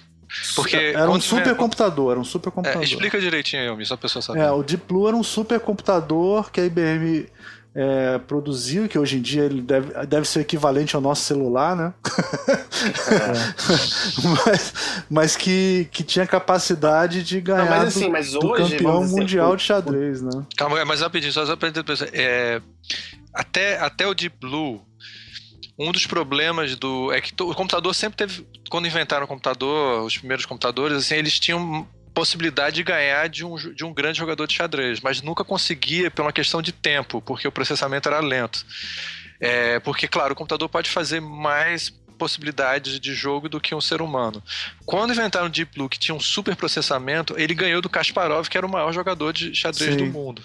porque 0.56 0.76
era 0.76 1.10
um 1.10 1.20
supercomputador, 1.20 2.12
era 2.12 2.20
um 2.20 2.24
supercomputador. 2.24 2.84
É, 2.84 2.86
explica 2.86 3.20
direitinho 3.20 3.76
aí, 3.76 3.86
só 3.86 3.96
a 3.96 3.98
pessoa 3.98 4.22
saber. 4.22 4.42
É, 4.42 4.52
o 4.52 4.62
Deep 4.62 4.84
Blue 4.88 5.08
era 5.08 5.18
um 5.18 5.24
supercomputador 5.24 6.52
que 6.52 6.62
a 6.62 6.66
IBM 6.66 7.28
é, 7.74 8.18
produziu, 8.18 8.90
que 8.90 8.98
hoje 8.98 9.18
em 9.18 9.22
dia 9.22 9.44
ele 9.44 9.62
deve, 9.62 10.06
deve 10.08 10.28
ser 10.28 10.42
equivalente 10.42 10.96
ao 10.96 11.02
nosso 11.02 11.24
celular, 11.24 11.76
né? 11.76 11.94
É. 13.12 14.26
mas, 14.46 14.74
mas 15.10 15.36
que, 15.36 15.88
que 15.92 16.04
tinha 16.04 16.26
capacidade 16.26 17.24
de 17.24 17.40
ganhar 17.40 17.66
Não, 17.66 17.70
mas 17.70 17.96
assim, 17.96 18.10
mas 18.10 18.32
do, 18.32 18.40
do 18.40 18.54
campeão 18.54 19.06
mundial 19.06 19.56
de 19.56 19.64
xadrez, 19.64 20.22
né? 20.22 20.46
Calma, 20.58 20.84
mas 20.86 21.02
rapidinho, 21.02 21.32
só, 21.32 21.46
só 21.46 21.56
pra 21.56 21.70
entender. 21.70 22.10
É, 22.14 22.62
até, 23.34 23.80
até 23.80 24.08
o 24.08 24.16
Deep 24.16 24.36
Blue, 24.40 24.82
um 25.78 25.92
dos 25.92 26.06
problemas 26.06 26.76
do. 26.76 27.12
É 27.14 27.22
que 27.22 27.32
o 27.42 27.54
computador 27.54 27.94
sempre 27.94 28.18
teve. 28.18 28.46
Quando 28.70 28.88
inventaram 28.88 29.26
o 29.26 29.28
computador, 29.28 30.04
os 30.04 30.18
primeiros 30.18 30.46
computadores, 30.46 30.98
assim, 30.98 31.16
eles 31.16 31.40
tinham 31.40 31.88
possibilidade 32.14 32.76
de 32.76 32.84
ganhar 32.84 33.30
de 33.30 33.46
um, 33.46 33.56
de 33.56 33.84
um 33.84 33.94
grande 33.94 34.18
jogador 34.18 34.48
de 34.48 34.54
xadrez, 34.54 35.00
mas 35.00 35.22
nunca 35.22 35.44
conseguia 35.44 36.10
por 36.12 36.24
uma 36.24 36.34
questão 36.34 36.62
de 36.62 36.72
tempo, 36.72 37.22
porque 37.22 37.48
o 37.48 37.52
processamento 37.52 38.10
era 38.10 38.20
lento. 38.20 38.66
É, 39.40 39.80
porque, 39.80 40.08
claro, 40.08 40.34
o 40.34 40.36
computador 40.36 40.68
pode 40.68 40.90
fazer 40.90 41.22
mais 41.22 41.94
possibilidades 42.20 43.00
de 43.00 43.14
jogo 43.14 43.48
do 43.48 43.62
que 43.62 43.74
um 43.74 43.80
ser 43.80 44.02
humano. 44.02 44.44
Quando 44.86 45.14
inventaram 45.14 45.46
o 45.46 45.50
Deep 45.50 45.74
Blue, 45.74 45.88
que 45.88 45.98
tinha 45.98 46.14
um 46.14 46.20
super 46.20 46.54
processamento, 46.56 47.34
ele 47.38 47.56
ganhou 47.56 47.82
do 47.82 47.90
Kasparov, 47.90 48.50
que 48.50 48.58
era 48.58 48.68
o 48.68 48.70
maior 48.70 48.92
jogador 48.92 49.32
de 49.32 49.56
xadrez 49.56 49.92
Sim. 49.92 49.98
do 49.98 50.06
mundo. 50.06 50.42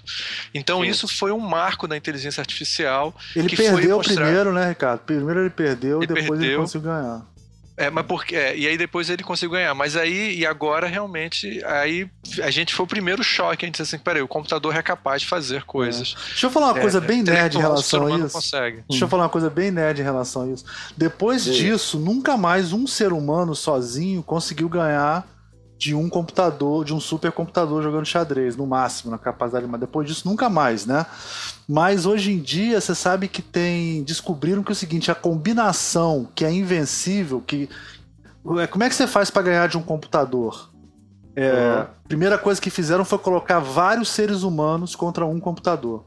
Então 0.54 0.82
Sim. 0.82 0.88
isso 0.88 1.08
foi 1.08 1.32
um 1.32 1.40
marco 1.40 1.88
da 1.88 1.96
inteligência 1.96 2.40
artificial. 2.40 3.12
Ele 3.34 3.54
perdeu 3.56 3.96
mostrar... 3.96 4.24
primeiro, 4.26 4.52
né, 4.52 4.68
Ricardo? 4.68 5.00
Primeiro 5.00 5.40
ele 5.40 5.50
perdeu, 5.50 5.98
ele 5.98 6.06
depois 6.06 6.28
perdeu. 6.28 6.48
ele 6.48 6.56
conseguiu 6.58 6.90
ganhar. 6.92 7.33
É, 7.76 7.90
mas 7.90 8.06
porque. 8.06 8.36
É, 8.36 8.56
e 8.56 8.68
aí 8.68 8.78
depois 8.78 9.10
ele 9.10 9.22
conseguiu 9.22 9.52
ganhar. 9.52 9.74
Mas 9.74 9.96
aí, 9.96 10.38
e 10.38 10.46
agora 10.46 10.86
realmente, 10.86 11.62
aí 11.64 12.08
a 12.42 12.50
gente 12.50 12.74
foi 12.74 12.84
o 12.84 12.88
primeiro 12.88 13.22
choque. 13.22 13.64
A 13.64 13.66
gente 13.66 13.80
disse 13.80 13.94
assim: 13.94 14.02
peraí, 14.02 14.22
o 14.22 14.28
computador 14.28 14.76
é 14.76 14.82
capaz 14.82 15.22
de 15.22 15.28
fazer 15.28 15.64
coisas. 15.64 16.14
É. 16.16 16.28
Deixa 16.28 16.46
eu 16.46 16.50
falar 16.50 16.68
uma 16.68 16.78
é, 16.78 16.80
coisa 16.80 17.00
bem 17.00 17.22
nerd 17.22 17.56
em 17.56 17.60
relação 17.60 18.06
a 18.06 18.18
isso. 18.18 18.30
Consegue. 18.30 18.84
Deixa 18.88 19.04
hum. 19.04 19.06
eu 19.06 19.10
falar 19.10 19.24
uma 19.24 19.28
coisa 19.28 19.50
bem 19.50 19.70
nerd 19.70 20.00
em 20.00 20.04
relação 20.04 20.42
a 20.42 20.48
isso. 20.48 20.64
Depois 20.96 21.42
Sim. 21.42 21.52
disso, 21.52 21.98
nunca 21.98 22.36
mais 22.36 22.72
um 22.72 22.86
ser 22.86 23.12
humano 23.12 23.54
sozinho 23.54 24.22
conseguiu 24.22 24.68
ganhar 24.68 25.26
de 25.78 25.94
um 25.94 26.08
computador, 26.08 26.84
de 26.84 26.94
um 26.94 27.00
supercomputador 27.00 27.82
jogando 27.82 28.06
xadrez, 28.06 28.56
no 28.56 28.66
máximo, 28.66 29.10
na 29.10 29.18
capacidade, 29.18 29.66
mas 29.66 29.80
depois 29.80 30.08
disso 30.08 30.28
nunca 30.28 30.48
mais, 30.48 30.86
né? 30.86 31.04
Mas 31.68 32.06
hoje 32.06 32.32
em 32.32 32.38
dia 32.38 32.80
você 32.80 32.94
sabe 32.94 33.28
que 33.28 33.42
tem. 33.42 34.02
Descobriram 34.04 34.62
que 34.62 34.70
é 34.70 34.72
o 34.72 34.76
seguinte, 34.76 35.10
a 35.10 35.14
combinação 35.14 36.28
que 36.34 36.44
é 36.44 36.52
invencível, 36.52 37.40
que. 37.40 37.68
É, 38.58 38.66
como 38.66 38.84
é 38.84 38.88
que 38.88 38.94
você 38.94 39.06
faz 39.06 39.30
para 39.30 39.42
ganhar 39.42 39.68
de 39.68 39.76
um 39.76 39.82
computador? 39.82 40.70
É, 41.34 41.50
uhum. 41.50 41.86
Primeira 42.06 42.38
coisa 42.38 42.60
que 42.60 42.70
fizeram 42.70 43.04
foi 43.04 43.18
colocar 43.18 43.58
vários 43.58 44.08
seres 44.10 44.42
humanos 44.42 44.94
contra 44.94 45.26
um 45.26 45.40
computador. 45.40 46.06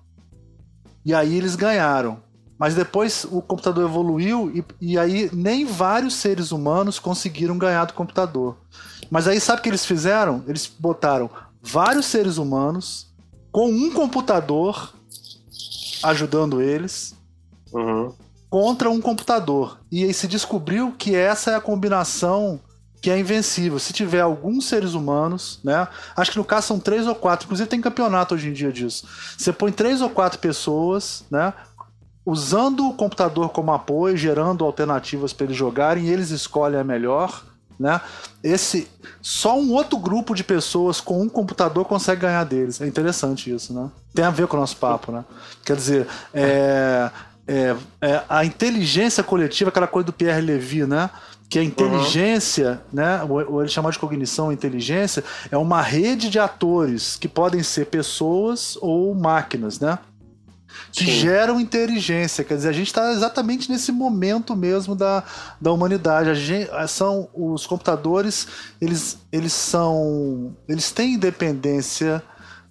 E 1.03 1.13
aí 1.13 1.35
eles 1.35 1.55
ganharam. 1.55 2.19
Mas 2.57 2.73
depois 2.73 3.25
o 3.29 3.41
computador 3.41 3.87
evoluiu 3.87 4.51
e, 4.53 4.65
e 4.81 4.97
aí 4.97 5.29
nem 5.31 5.65
vários 5.65 6.15
seres 6.15 6.51
humanos 6.51 6.99
conseguiram 6.99 7.57
ganhar 7.57 7.85
do 7.85 7.93
computador. 7.93 8.57
Mas 9.09 9.27
aí 9.27 9.39
sabe 9.39 9.59
o 9.59 9.63
que 9.63 9.69
eles 9.69 9.85
fizeram? 9.85 10.43
Eles 10.47 10.67
botaram 10.67 11.29
vários 11.61 12.05
seres 12.07 12.37
humanos 12.37 13.07
com 13.51 13.69
um 13.69 13.91
computador 13.91 14.93
ajudando 16.03 16.61
eles 16.61 17.15
uhum. 17.71 18.13
contra 18.49 18.89
um 18.89 19.01
computador. 19.01 19.79
E 19.91 20.03
aí 20.03 20.13
se 20.13 20.27
descobriu 20.27 20.93
que 20.97 21.15
essa 21.15 21.51
é 21.51 21.55
a 21.55 21.61
combinação 21.61 22.59
que 23.01 23.11
é 23.11 23.19
invencível. 23.19 23.77
Se 23.79 23.93
tiver 23.93 24.21
alguns 24.21 24.65
seres 24.65 24.93
humanos, 24.93 25.59
né? 25.63 25.87
Acho 26.15 26.31
que 26.31 26.37
no 26.37 26.43
caso 26.43 26.67
são 26.67 26.79
três 26.79 27.05
ou 27.07 27.15
quatro. 27.15 27.45
Inclusive 27.45 27.69
tem 27.69 27.79
campeonato 27.79 28.35
hoje 28.35 28.49
em 28.49 28.53
dia 28.53 28.71
disso. 28.71 29.07
Você 29.37 29.53
põe 29.53 29.71
três 29.71 30.01
ou 30.01 30.09
quatro 30.09 30.39
pessoas, 30.39 31.23
né? 31.29 31.53
Usando 32.29 32.89
o 32.89 32.93
computador 32.93 33.49
como 33.49 33.71
apoio, 33.71 34.17
gerando 34.17 34.65
alternativas 34.65 35.31
para 35.31 35.45
eles 35.45 35.55
jogarem, 35.55 36.05
e 36.05 36.09
eles 36.09 36.29
escolhem 36.29 36.79
a 36.79 36.83
melhor 36.83 37.41
né? 37.79 38.01
Esse 38.43 38.87
só 39.21 39.57
um 39.57 39.71
outro 39.73 39.99
grupo 39.99 40.33
de 40.33 40.43
pessoas 40.43 40.99
com 40.99 41.21
um 41.21 41.29
computador 41.29 41.85
consegue 41.85 42.21
ganhar 42.21 42.43
deles. 42.43 42.81
É 42.81 42.87
interessante 42.87 43.53
isso, 43.53 43.73
né? 43.73 43.89
Tem 44.13 44.25
a 44.25 44.31
ver 44.31 44.47
com 44.47 44.57
o 44.57 44.59
nosso 44.59 44.77
papo, 44.77 45.11
né? 45.11 45.23
Quer 45.63 45.75
dizer, 45.75 46.07
é, 46.33 47.11
é, 47.47 47.75
é 48.01 48.23
a 48.27 48.43
inteligência 48.43 49.23
coletiva, 49.23 49.69
aquela 49.69 49.87
coisa 49.87 50.07
do 50.07 50.13
Pierre 50.13 50.41
Levy, 50.41 50.85
né? 50.85 51.09
que 51.49 51.57
a 51.57 51.63
inteligência, 51.63 52.81
uhum. 52.91 52.97
né, 52.97 53.23
ou 53.23 53.61
ele 53.61 53.69
chama 53.69 53.89
de 53.89 53.97
cognição 53.97 54.51
inteligência, 54.51 55.23
é 55.49 55.57
uma 55.57 55.81
rede 55.81 56.29
de 56.29 56.37
atores 56.37 57.15
que 57.15 57.25
podem 57.25 57.63
ser 57.63 57.85
pessoas 57.85 58.77
ou 58.81 59.15
máquinas, 59.15 59.79
né? 59.79 59.97
Que 60.91 61.05
Sim. 61.05 61.11
geram 61.11 61.59
inteligência. 61.59 62.43
Quer 62.43 62.55
dizer, 62.55 62.69
a 62.69 62.73
gente 62.73 62.87
está 62.87 63.11
exatamente 63.11 63.69
nesse 63.69 63.91
momento 63.91 64.55
mesmo 64.55 64.95
da, 64.95 65.23
da 65.59 65.71
humanidade. 65.71 66.35
Gente, 66.35 66.69
são 66.87 67.29
os 67.33 67.65
computadores, 67.65 68.47
eles, 68.79 69.17
eles 69.31 69.53
são, 69.53 70.55
eles 70.67 70.91
têm 70.91 71.13
independência 71.13 72.21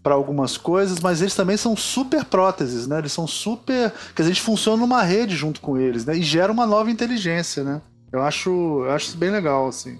para 0.03 0.15
algumas 0.15 0.57
coisas, 0.57 1.01
mas 1.01 1.21
eles 1.21 1.35
também 1.35 1.57
são 1.57 1.77
super 1.77 2.25
próteses, 2.25 2.87
né? 2.87 2.99
Eles 2.99 3.13
são 3.13 3.27
super, 3.27 3.93
que 4.15 4.23
a 4.23 4.25
gente 4.25 4.41
funciona 4.41 4.77
numa 4.77 5.03
rede 5.03 5.35
junto 5.35 5.61
com 5.61 5.77
eles, 5.77 6.05
né? 6.05 6.17
E 6.17 6.23
gera 6.23 6.53
uma 6.53 6.65
nova 6.65 6.91
inteligência, 6.91 7.65
né? 7.65 7.83
Eu 8.13 8.23
acho, 8.23 8.51
eu 8.85 8.91
acho 8.93 9.09
isso 9.09 9.19
bem 9.19 9.31
legal, 9.31 9.67
assim. 9.67 9.99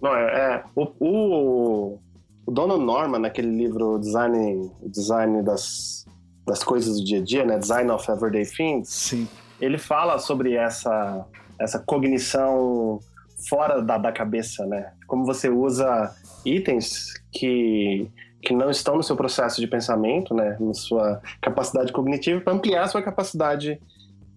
Não, 0.00 0.14
é, 0.14 0.22
é 0.22 0.64
o, 0.76 0.86
o, 1.00 1.98
o 2.46 2.50
Donald 2.52 2.84
Norman, 2.84 3.18
naquele 3.18 3.50
livro 3.50 3.98
Design, 3.98 4.70
Design 4.86 5.42
das 5.42 6.06
das 6.46 6.62
coisas 6.62 6.98
do 6.98 7.04
dia 7.04 7.18
a 7.18 7.22
dia, 7.22 7.44
né? 7.44 7.58
Design 7.58 7.90
of 7.90 8.10
Everyday 8.10 8.46
Things. 8.46 8.88
Sim. 8.88 9.28
Ele 9.60 9.78
fala 9.78 10.18
sobre 10.18 10.54
essa, 10.54 11.24
essa 11.58 11.78
cognição 11.78 13.00
fora 13.48 13.80
da, 13.80 13.98
da 13.98 14.12
cabeça, 14.12 14.66
né? 14.66 14.92
Como 15.06 15.24
você 15.24 15.48
usa 15.48 16.14
itens 16.44 17.12
que, 17.32 18.08
que 18.42 18.52
não 18.52 18.70
estão 18.70 18.96
no 18.96 19.02
seu 19.02 19.16
processo 19.16 19.60
de 19.60 19.66
pensamento, 19.66 20.34
né? 20.34 20.56
Na 20.60 20.74
sua 20.74 21.20
capacidade 21.40 21.92
cognitiva 21.92 22.40
para 22.40 22.52
ampliar 22.52 22.84
a 22.84 22.88
sua 22.88 23.02
capacidade 23.02 23.80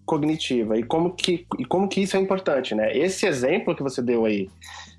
cognitiva. 0.04 0.78
E 0.78 0.82
como, 0.82 1.14
que, 1.14 1.46
e 1.58 1.64
como 1.64 1.88
que 1.88 2.02
isso 2.02 2.16
é 2.16 2.20
importante, 2.20 2.74
né? 2.74 2.96
Esse 2.96 3.26
exemplo 3.26 3.74
que 3.74 3.82
você 3.82 4.02
deu 4.02 4.24
aí 4.24 4.50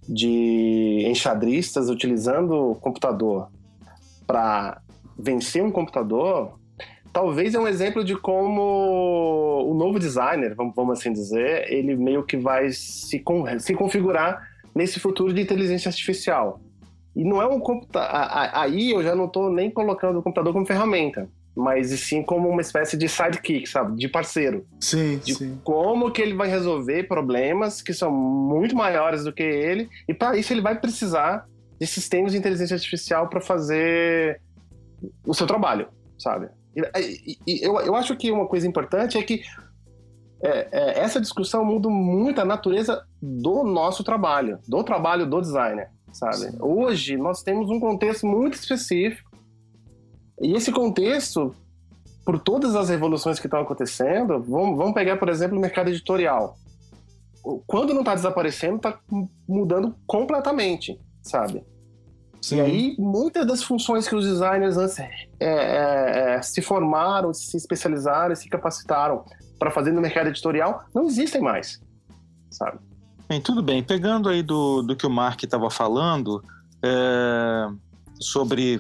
de 0.08 1.06
enxadristas 1.08 1.90
utilizando 1.90 2.72
o 2.72 2.76
computador 2.76 3.50
para 4.28 4.82
vencer 5.18 5.64
um 5.64 5.72
computador 5.72 6.60
talvez 7.16 7.56
é 7.56 7.60
um 7.60 7.66
exemplo 7.66 8.04
de 8.04 8.14
como 8.14 9.64
o 9.66 9.74
novo 9.74 9.98
designer, 9.98 10.54
vamos 10.54 11.00
assim 11.00 11.14
dizer, 11.14 11.72
ele 11.72 11.96
meio 11.96 12.26
que 12.26 12.36
vai 12.36 12.70
se, 12.74 13.24
se 13.60 13.74
configurar 13.74 14.46
nesse 14.76 15.00
futuro 15.00 15.34
de 15.34 15.42
inteligência 15.42 15.88
artificial. 15.88 16.60
E 17.16 17.24
não 17.24 17.42
é 17.42 17.48
um 17.48 17.58
computador. 17.58 18.10
Aí 18.54 18.92
eu 18.92 19.02
já 19.02 19.16
não 19.16 19.28
estou 19.28 19.50
nem 19.50 19.72
colocando 19.72 20.20
o 20.20 20.22
computador 20.22 20.52
como 20.52 20.66
ferramenta, 20.66 21.30
mas 21.56 21.88
sim 22.02 22.22
como 22.22 22.50
uma 22.50 22.60
espécie 22.60 22.98
de 22.98 23.08
sidekick, 23.08 23.66
sabe? 23.66 23.96
De 23.96 24.10
parceiro. 24.10 24.66
Sim, 24.82 25.18
de 25.20 25.36
sim. 25.36 25.58
Como 25.64 26.12
que 26.12 26.22
ele 26.22 26.34
vai 26.34 26.50
resolver 26.50 27.04
problemas 27.04 27.82
que 27.82 27.94
são 27.94 28.12
muito 28.12 28.76
maiores 28.76 29.24
do 29.24 29.32
que 29.32 29.42
ele, 29.42 29.88
e 30.06 30.14
para 30.14 30.36
isso 30.36 30.52
ele 30.52 30.62
vai 30.62 30.78
precisar 30.78 31.46
de 31.80 31.88
sistemas 31.88 32.34
de 32.34 32.38
inteligência 32.38 32.76
artificial 32.76 33.30
para 33.30 33.40
fazer 33.40 34.42
o 35.26 35.34
seu 35.34 35.48
trabalho, 35.48 35.88
sabe? 36.18 36.50
E, 36.76 37.38
e, 37.48 37.66
eu, 37.66 37.80
eu 37.80 37.96
acho 37.96 38.16
que 38.16 38.32
uma 38.32 38.48
coisa 38.48 38.68
importante 38.68 39.18
é 39.18 39.24
que 39.24 39.42
é, 40.44 40.68
é, 40.72 41.00
essa 41.00 41.22
discussão 41.22 41.64
muda 41.64 41.90
muito 41.90 42.42
a 42.42 42.46
natureza 42.46 43.06
do 43.22 43.64
nosso 43.64 44.04
trabalho, 44.04 44.60
do 44.68 44.84
trabalho 44.84 45.26
do 45.26 45.42
designer, 45.42 45.90
sabe? 46.12 46.52
Sim. 46.52 46.58
Hoje 46.60 47.18
nós 47.18 47.42
temos 47.42 47.70
um 47.70 47.80
contexto 47.80 48.28
muito 48.28 48.56
específico 48.56 49.32
e 50.42 50.54
esse 50.54 50.72
contexto 50.72 51.56
por 52.26 52.40
todas 52.40 52.76
as 52.76 52.90
revoluções 52.90 53.40
que 53.40 53.48
estão 53.48 53.62
acontecendo, 53.62 54.44
vamos, 54.44 54.78
vamos 54.78 54.94
pegar, 54.94 55.18
por 55.18 55.30
exemplo, 55.30 55.58
o 55.58 55.62
mercado 55.62 55.90
editorial. 55.90 56.58
Quando 57.68 57.94
não 57.94 58.02
está 58.02 58.16
desaparecendo, 58.16 58.78
está 58.78 59.00
mudando 59.48 59.96
completamente, 60.08 61.00
sabe? 61.22 61.64
Sim. 62.46 62.58
E 62.58 62.62
aí, 62.62 62.96
muitas 63.00 63.44
das 63.48 63.64
funções 63.64 64.08
que 64.08 64.16
os 64.16 64.24
designers 64.24 64.78
antes 64.78 65.00
é, 65.00 65.10
é, 65.40 66.36
é, 66.36 66.42
se 66.44 66.62
formaram, 66.62 67.34
se 67.34 67.58
especializaram, 67.58 68.36
se 68.36 68.48
capacitaram 68.48 69.26
para 69.58 69.72
fazer 69.72 69.92
no 69.92 70.00
mercado 70.00 70.28
editorial, 70.28 70.84
não 70.94 71.08
existem 71.08 71.42
mais, 71.42 71.82
sabe? 72.52 72.78
Bem, 73.28 73.42
tudo 73.42 73.64
bem. 73.64 73.82
Pegando 73.82 74.30
aí 74.30 74.44
do, 74.44 74.84
do 74.84 74.96
que 74.96 75.08
o 75.08 75.10
Mark 75.10 75.42
estava 75.42 75.72
falando, 75.72 76.44
é, 76.84 77.68
sobre 78.20 78.80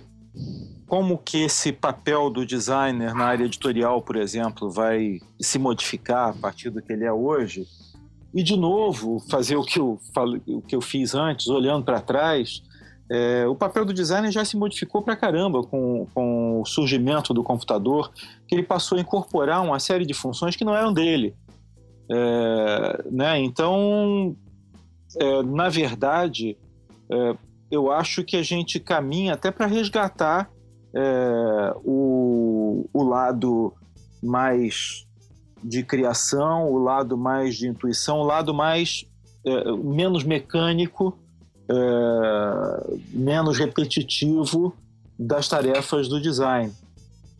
como 0.85 1.17
que 1.17 1.41
esse 1.41 1.71
papel 1.71 2.29
do 2.29 2.45
designer 2.45 3.15
na 3.15 3.25
área 3.25 3.45
editorial, 3.45 3.99
por 3.99 4.15
exemplo, 4.15 4.69
vai 4.69 5.19
se 5.41 5.57
modificar 5.57 6.29
a 6.29 6.33
partir 6.33 6.69
do 6.69 6.83
que 6.83 6.93
ele 6.93 7.03
é 7.03 7.11
hoje. 7.11 7.65
E, 8.31 8.43
de 8.43 8.55
novo, 8.55 9.19
fazer 9.27 9.55
o 9.55 9.63
que 9.63 9.79
eu, 9.79 9.99
o 10.45 10.61
que 10.61 10.75
eu 10.75 10.81
fiz 10.81 11.15
antes, 11.15 11.47
olhando 11.47 11.83
para 11.83 11.99
trás, 11.99 12.61
é, 13.09 13.45
o 13.47 13.55
papel 13.55 13.85
do 13.85 13.93
designer 13.93 14.31
já 14.31 14.43
se 14.43 14.57
modificou 14.57 15.01
para 15.01 15.15
caramba 15.15 15.61
com, 15.61 16.07
com 16.13 16.61
o 16.61 16.65
surgimento 16.65 17.33
do 17.33 17.43
computador, 17.43 18.11
que 18.47 18.55
ele 18.55 18.63
passou 18.63 18.97
a 18.97 19.01
incorporar 19.01 19.63
uma 19.63 19.79
série 19.79 20.05
de 20.05 20.13
funções 20.13 20.55
que 20.55 20.65
não 20.65 20.75
eram 20.75 20.91
dele. 20.91 21.35
É, 22.11 23.03
né? 23.11 23.39
Então, 23.39 24.35
é, 25.19 25.43
na 25.43 25.69
verdade, 25.69 26.57
é, 27.11 27.35
eu 27.69 27.91
acho 27.91 28.23
que 28.23 28.35
a 28.35 28.43
gente 28.43 28.79
caminha 28.79 29.33
até 29.33 29.51
para 29.51 29.67
resgatar 29.67 30.49
é, 30.95 31.75
o, 31.83 32.89
o 32.91 33.03
lado 33.03 33.73
mais 34.23 35.05
de 35.63 35.83
criação, 35.83 36.71
o 36.71 36.77
lado 36.77 37.17
mais 37.17 37.55
de 37.55 37.67
intuição, 37.67 38.19
o 38.19 38.23
lado 38.23 38.53
mais 38.53 39.05
é, 39.45 39.71
menos 39.73 40.23
mecânico, 40.23 41.17
é, 41.69 42.97
menos 43.11 43.57
repetitivo 43.57 44.75
das 45.17 45.47
tarefas 45.47 46.07
do 46.07 46.21
design. 46.21 46.71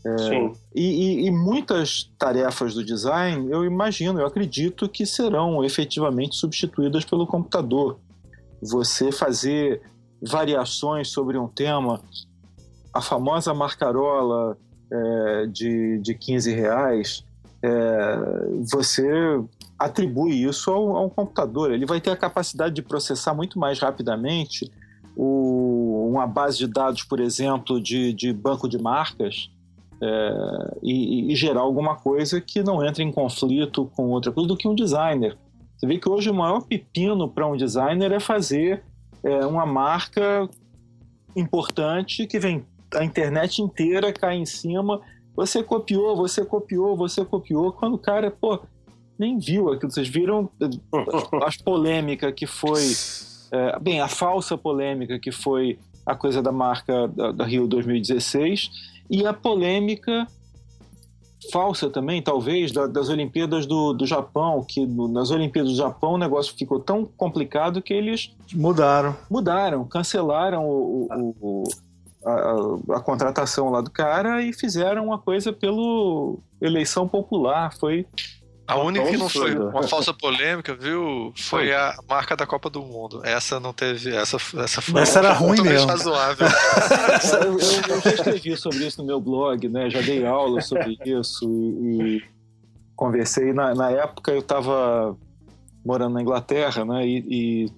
É, 0.06 0.18
Sim. 0.18 0.54
E, 0.74 0.84
e, 0.84 1.28
e, 1.28 1.32
muitas 1.32 2.12
tarefas 2.18 2.76
do 2.76 2.84
design, 2.84 3.50
eu 3.52 3.66
imagino, 3.66 4.20
eu 4.20 4.28
acredito 4.28 4.88
que 4.88 5.06
serão 5.06 5.64
efetivamente 5.64 6.36
substituídas 6.36 7.04
pelo 7.04 7.26
computador. 7.26 7.98
Você 8.62 9.12
fazer 9.12 9.82
variações 10.22 11.10
sobre 11.10 11.38
um 11.38 11.48
tema 11.48 12.02
a 12.94 13.02
famosa 13.02 13.54
marcarola 13.54 14.58
é, 14.92 15.48
de, 15.48 16.00
de 16.00 16.14
15 16.16 16.54
reais, 16.54 17.26
é, 17.62 18.18
você 18.72 19.04
atribui 19.78 20.44
isso 20.44 20.72
ao, 20.72 20.96
ao, 20.96 21.10
computador. 21.10 21.72
Ele 21.72 21.86
vai 21.86 22.00
ter 22.00 22.10
a 22.10 22.18
capacidade 22.18 22.76
de 22.76 22.82
processar 22.82 23.34
muito 23.34 23.60
mais 23.60 23.80
rapidamente 23.80 24.72
o, 25.16 26.10
uma 26.12 26.28
base 26.28 26.58
de 26.58 26.68
dados, 26.68 27.04
por 27.04 27.20
exemplo, 27.20 27.82
de, 27.82 28.14
de 28.14 28.34
banco 28.34 28.68
de 28.68 28.78
marcas 28.78 29.50
é, 30.02 30.78
e, 30.84 31.32
e, 31.32 31.36
gerar 31.36 31.62
alguma 31.62 31.96
coisa 31.96 32.42
que 32.42 32.62
não 32.62 32.86
entre 32.86 33.04
em 33.04 33.12
conflito 33.12 33.90
com 33.96 34.10
outra 34.10 34.32
coisa 34.32 34.48
do 34.48 34.58
que 34.58 34.68
um 34.68 34.76
designer. 34.76 35.38
Você 35.78 35.88
vê 35.88 35.98
que 35.98 36.10
hoje 36.10 36.30
o 36.30 36.34
maior 36.34 36.62
pepino 36.62 37.30
para 37.30 37.48
um 37.48 37.56
designer 37.56 38.12
é 38.12 38.20
fazer 38.20 38.84
é, 39.24 39.46
uma 39.46 39.66
marca 39.66 40.50
importante 41.36 42.26
que 42.28 42.40
vem 42.40 42.66
a 42.94 43.04
internet 43.04 43.62
inteira 43.62 44.14
cai 44.14 44.38
em 44.38 44.46
cima. 44.46 45.02
Você 45.36 45.62
copiou, 45.62 46.16
você 46.16 46.46
copiou, 46.46 46.96
você 46.96 47.26
copiou. 47.26 47.74
Quando 47.74 47.96
o 47.96 48.00
cara, 48.00 48.32
pô, 48.32 48.60
nem 49.18 49.38
viu 49.38 49.72
aquilo. 49.72 49.92
Vocês 49.92 50.08
viram 50.08 50.50
as 51.46 51.58
polêmicas 51.58 52.34
que 52.34 52.46
foi. 52.46 52.84
É, 53.52 53.80
bem, 53.80 54.02
a 54.02 54.08
falsa 54.08 54.58
polêmica 54.58 55.20
que 55.20 55.32
foi 55.32 55.78
a 56.06 56.16
coisa 56.16 56.42
da 56.42 56.52
marca 56.52 57.08
da, 57.08 57.32
da 57.32 57.46
Rio 57.46 57.68
2016 57.68 58.70
e 59.10 59.26
a 59.26 59.34
polêmica 59.34 60.28
falsa 61.52 61.90
também, 61.90 62.22
talvez, 62.22 62.72
da, 62.72 62.88
das 62.88 63.10
Olimpíadas 63.10 63.66
do, 63.66 63.94
do 63.94 64.06
Japão, 64.06 64.66
que 64.68 64.86
no, 64.86 65.08
nas 65.08 65.32
Olimpíadas 65.32 65.72
do 65.72 65.78
Japão 65.78 66.14
o 66.14 66.18
negócio 66.18 66.56
ficou 66.58 66.80
tão 66.80 67.06
complicado 67.06 67.82
que 67.82 67.94
eles 67.94 68.36
mudaram, 68.54 69.16
mudaram, 69.30 69.86
cancelaram 69.86 70.68
o, 70.68 71.08
o, 71.12 71.36
o 71.40 71.64
a, 72.26 72.96
a, 72.98 73.00
contratação 73.00 73.70
lá 73.70 73.82
do 73.82 73.92
cara 73.92 74.42
e 74.42 74.52
fizeram 74.52 75.06
uma 75.06 75.20
coisa 75.20 75.54
pelo 75.54 76.40
eleição 76.60 77.08
popular. 77.08 77.74
Foi. 77.78 78.06
A 78.68 78.80
única 78.80 79.06
que 79.06 79.18
não 79.18 79.30
foi 79.30 79.56
uma 79.56 79.84
falsa 79.84 80.12
polêmica, 80.12 80.74
viu? 80.74 81.32
Foi, 81.36 81.66
foi, 81.66 81.74
a 81.74 81.96
marca 82.10 82.36
da 82.36 82.48
Copa 82.48 82.70
do 82.70 82.82
Mundo. 82.82 83.22
Essa 83.24 83.60
não 83.60 83.72
teve. 83.72 84.16
Essa, 84.16 84.38
essa 84.38 84.82
foi 84.82 85.02
essa 85.02 85.20
era 85.20 85.34
ruim 85.34 85.62
mesmo. 85.62 85.88
razoável. 85.88 86.48
eu, 87.44 87.54
eu, 87.54 88.02
já 88.02 88.10
escrevi 88.12 88.58
sobre 88.58 88.86
isso 88.86 89.02
no 89.02 89.08
meu 89.08 89.22
blog, 89.22 89.70
né? 89.70 89.90
Já 89.90 90.02
dei 90.02 90.26
aula 90.26 90.62
sobre 90.62 90.98
isso 91.06 91.48
e, 91.48 92.18
e 92.18 92.24
conversei. 92.96 93.54
Na, 93.54 93.76
na 93.76 93.92
época 93.92 94.32
eu 94.32 94.40
estava 94.40 95.16
morando 95.86 96.16
na 96.16 96.22
Inglaterra, 96.22 96.84
né? 96.84 97.06
E, 97.06 97.70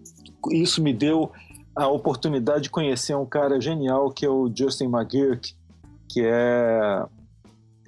e 0.52 0.62
isso 0.64 0.82
me 0.82 0.94
deu 0.94 1.32
a 1.76 1.88
oportunidade 1.88 2.64
de 2.64 2.70
conhecer 2.70 3.16
um 3.16 3.26
cara 3.26 3.60
genial 3.60 4.10
que 4.10 4.26
é 4.26 4.30
o 4.30 4.50
Justin 4.56 4.86
McGurk, 4.86 5.54
que 6.10 6.22
é 6.24 7.04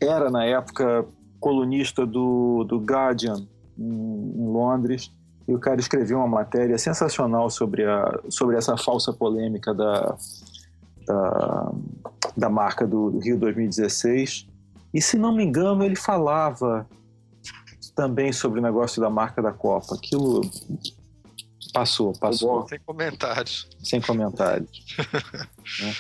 era 0.02 0.30
na 0.30 0.46
época 0.46 1.06
colunista 1.40 2.06
do, 2.06 2.64
do 2.66 2.80
Guardian 2.80 3.48
em, 3.78 3.84
em 3.84 4.48
Londres 4.48 5.12
e 5.48 5.54
o 5.54 5.60
cara 5.60 5.80
escreveu 5.80 6.18
uma 6.18 6.28
matéria 6.28 6.78
sensacional 6.78 7.50
sobre, 7.50 7.86
a, 7.86 8.20
sobre 8.30 8.58
essa 8.58 8.78
falsa 8.78 9.12
polêmica 9.12 9.74
da, 9.74 10.16
da, 11.06 11.72
da 12.38 12.50
marca 12.50 12.86
do, 12.86 13.12
do 13.12 13.20
Rio 13.20 13.38
2016 13.38 14.48
e 14.94 15.02
se 15.02 15.18
não 15.18 15.34
me 15.34 15.44
engano 15.44 15.84
ele 15.84 15.96
falava 15.96 16.88
também 17.96 18.32
sobre 18.32 18.60
o 18.60 18.64
negócio 18.64 19.02
da 19.02 19.10
marca 19.10 19.42
da 19.42 19.52
Copa. 19.52 19.96
Aquilo 19.96 20.42
Passou, 21.74 22.14
passou. 22.14 22.68
Sem 22.68 22.80
comentários. 22.80 23.70
Sem 23.84 24.02
comentários. 24.02 24.70
né? 25.82 25.94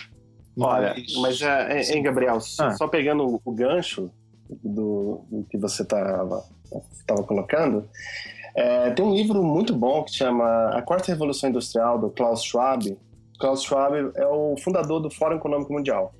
Olha, 0.57 0.95
mas, 1.21 1.41
é, 1.41 1.93
hein, 1.93 2.03
Gabriel, 2.03 2.37
ah. 2.59 2.71
só 2.71 2.87
pegando 2.87 3.39
o 3.43 3.51
gancho 3.51 4.11
do, 4.49 5.21
do 5.29 5.45
que 5.49 5.57
você 5.57 5.83
estava 5.83 6.43
tava 7.05 7.23
colocando, 7.23 7.87
é, 8.55 8.91
tem 8.91 9.05
um 9.05 9.13
livro 9.13 9.43
muito 9.43 9.73
bom 9.73 10.03
que 10.03 10.11
chama 10.11 10.69
A 10.69 10.81
Quarta 10.81 11.11
Revolução 11.11 11.49
Industrial, 11.49 11.99
do 11.99 12.09
Klaus 12.09 12.43
Schwab. 12.43 12.97
Klaus 13.39 13.63
Schwab 13.63 14.11
é 14.15 14.27
o 14.27 14.55
fundador 14.57 14.99
do 14.99 15.09
Fórum 15.09 15.37
Econômico 15.37 15.71
Mundial. 15.71 16.13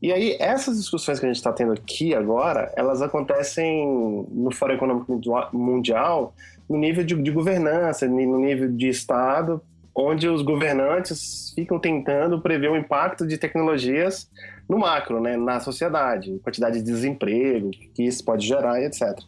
E 0.00 0.12
aí, 0.12 0.36
essas 0.40 0.76
discussões 0.76 1.20
que 1.20 1.26
a 1.26 1.28
gente 1.28 1.36
está 1.36 1.52
tendo 1.52 1.72
aqui 1.72 2.12
agora, 2.12 2.72
elas 2.76 3.00
acontecem 3.00 4.26
no 4.30 4.52
Fórum 4.52 4.74
Econômico 4.74 5.20
Mundial 5.52 6.34
no 6.68 6.76
nível 6.76 7.04
de, 7.04 7.14
de 7.14 7.30
governança, 7.30 8.08
no 8.08 8.38
nível 8.38 8.70
de 8.72 8.88
Estado, 8.88 9.62
onde 9.94 10.28
os 10.28 10.42
governantes 10.42 11.52
ficam 11.54 11.78
tentando 11.78 12.40
prever 12.40 12.70
o 12.70 12.76
impacto 12.76 13.26
de 13.26 13.38
tecnologias 13.38 14.28
no 14.68 14.78
macro, 14.78 15.20
né, 15.20 15.36
na 15.36 15.60
sociedade, 15.60 16.38
quantidade 16.42 16.78
de 16.78 16.84
desemprego 16.84 17.70
que 17.94 18.02
isso 18.02 18.24
pode 18.24 18.46
gerar 18.46 18.80
e 18.80 18.86
etc. 18.86 19.18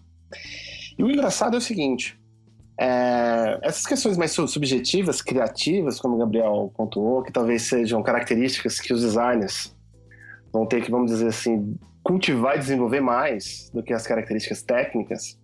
E 0.98 1.02
o 1.02 1.10
engraçado 1.10 1.54
é 1.54 1.58
o 1.58 1.60
seguinte: 1.60 2.18
é, 2.78 3.58
essas 3.62 3.86
questões 3.86 4.16
mais 4.16 4.32
subjetivas, 4.32 5.22
criativas, 5.22 6.00
como 6.00 6.16
o 6.16 6.18
Gabriel 6.18 6.72
pontuou, 6.76 7.22
que 7.22 7.32
talvez 7.32 7.62
sejam 7.62 8.02
características 8.02 8.80
que 8.80 8.92
os 8.92 9.02
designers 9.02 9.74
vão 10.52 10.66
ter 10.66 10.82
que, 10.82 10.90
vamos 10.90 11.10
dizer 11.10 11.28
assim, 11.28 11.76
cultivar 12.02 12.56
e 12.56 12.58
desenvolver 12.60 13.00
mais 13.00 13.70
do 13.72 13.82
que 13.82 13.92
as 13.92 14.06
características 14.06 14.62
técnicas, 14.62 15.38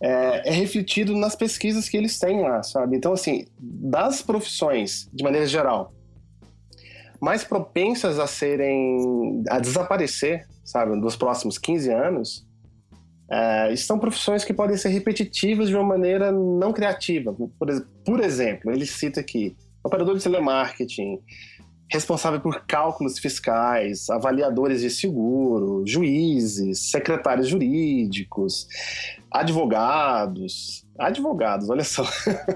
é, 0.00 0.48
é, 0.48 0.52
refletido 0.52 1.16
nas 1.16 1.34
pesquisas 1.36 1.88
que 1.88 1.96
eles 1.96 2.18
têm 2.18 2.40
lá, 2.40 2.62
sabe? 2.62 2.96
Então, 2.96 3.12
assim, 3.12 3.46
das 3.58 4.22
profissões, 4.22 5.08
de 5.12 5.22
maneira 5.22 5.46
geral, 5.46 5.92
mais 7.20 7.44
propensas 7.44 8.18
a 8.18 8.26
serem, 8.26 9.42
a 9.48 9.58
desaparecer, 9.58 10.46
sabe, 10.64 10.96
nos 10.96 11.16
próximos 11.16 11.58
15 11.58 11.90
anos, 11.92 12.46
é, 13.30 13.72
estão 13.72 13.98
profissões 13.98 14.44
que 14.44 14.52
podem 14.52 14.76
ser 14.76 14.88
repetitivas 14.88 15.68
de 15.68 15.74
uma 15.74 15.84
maneira 15.84 16.32
não 16.32 16.72
criativa. 16.72 17.32
Por, 17.32 17.50
por 18.04 18.20
exemplo, 18.20 18.72
ele 18.72 18.86
cita 18.86 19.20
aqui 19.20 19.56
operador 19.84 20.16
de 20.16 20.22
telemarketing, 20.22 21.20
responsável 21.90 22.40
por 22.40 22.64
cálculos 22.66 23.18
fiscais, 23.18 24.08
avaliadores 24.08 24.80
de 24.80 24.90
seguro, 24.90 25.82
juízes, 25.84 26.90
secretários 26.90 27.48
jurídicos, 27.48 28.68
advogados. 29.30 30.86
Advogados, 30.98 31.68
olha 31.68 31.84
só. 31.84 32.04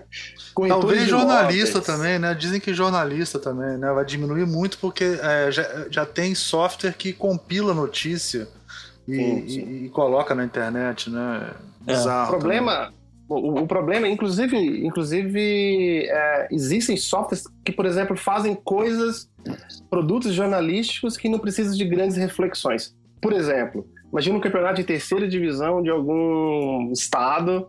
Talvez 0.68 1.09
jornalista 1.09 1.81
também, 1.81 2.18
né? 2.18 2.35
Dizem 2.35 2.61
que 2.61 2.73
jornalista 2.73 3.38
também, 3.38 3.77
né? 3.77 3.90
Vai 3.92 4.05
diminuir 4.05 4.47
muito 4.47 4.79
porque 4.79 5.18
é, 5.20 5.51
já, 5.51 5.87
já 5.90 6.07
tem 6.07 6.35
software 6.35 6.92
que 6.92 7.12
compila 7.12 7.75
notícia 7.75 8.47
e, 9.09 9.16
sim, 9.16 9.49
sim. 9.49 9.61
E, 9.61 9.85
e, 9.87 9.88
coloca 9.88 10.35
na 10.35 10.44
internet, 10.44 11.11
né? 11.11 11.51
É. 11.87 11.92
Bizarro. 11.92 12.29
O 12.29 12.38
problema, 12.38 12.92
o, 13.29 13.63
o, 13.63 13.67
problema, 13.67 14.07
inclusive, 14.07 14.57
inclusive 14.85 16.07
é, 16.07 16.49
existem 16.51 16.97
softwares 16.97 17.45
que, 17.65 17.73
por 17.73 17.87
exemplo, 17.87 18.17
fazem 18.17 18.55
coisas, 18.55 19.31
produtos 19.89 20.33
jornalísticos 20.33 21.17
que 21.17 21.29
não 21.29 21.39
precisam 21.39 21.75
de 21.75 21.85
grandes 21.85 22.17
reflexões. 22.17 22.95
Por 23.23 23.33
exemplo, 23.33 23.87
imagina 24.13 24.37
um 24.37 24.41
campeonato 24.41 24.77
de 24.77 24.85
terceira 24.85 25.27
divisão 25.27 25.83
de 25.83 25.89
algum 25.89 26.93
estado, 26.93 27.69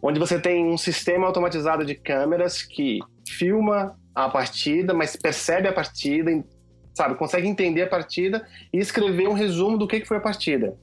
onde 0.00 0.20
você 0.20 0.38
tem 0.38 0.64
um 0.64 0.78
sistema 0.78 1.26
automatizado 1.26 1.84
de 1.84 1.96
câmeras 1.96 2.62
que 2.62 3.00
filma 3.28 3.96
a 4.14 4.28
partida, 4.28 4.94
mas 4.94 5.16
percebe 5.16 5.66
a 5.66 5.72
partida, 5.72 6.30
sabe, 6.94 7.16
consegue 7.16 7.48
entender 7.48 7.82
a 7.82 7.88
partida 7.88 8.46
e 8.72 8.78
escrever 8.78 9.28
um 9.28 9.32
resumo 9.32 9.76
do 9.76 9.88
que 9.88 10.04
foi 10.04 10.18
a 10.18 10.20
partida. 10.20 10.76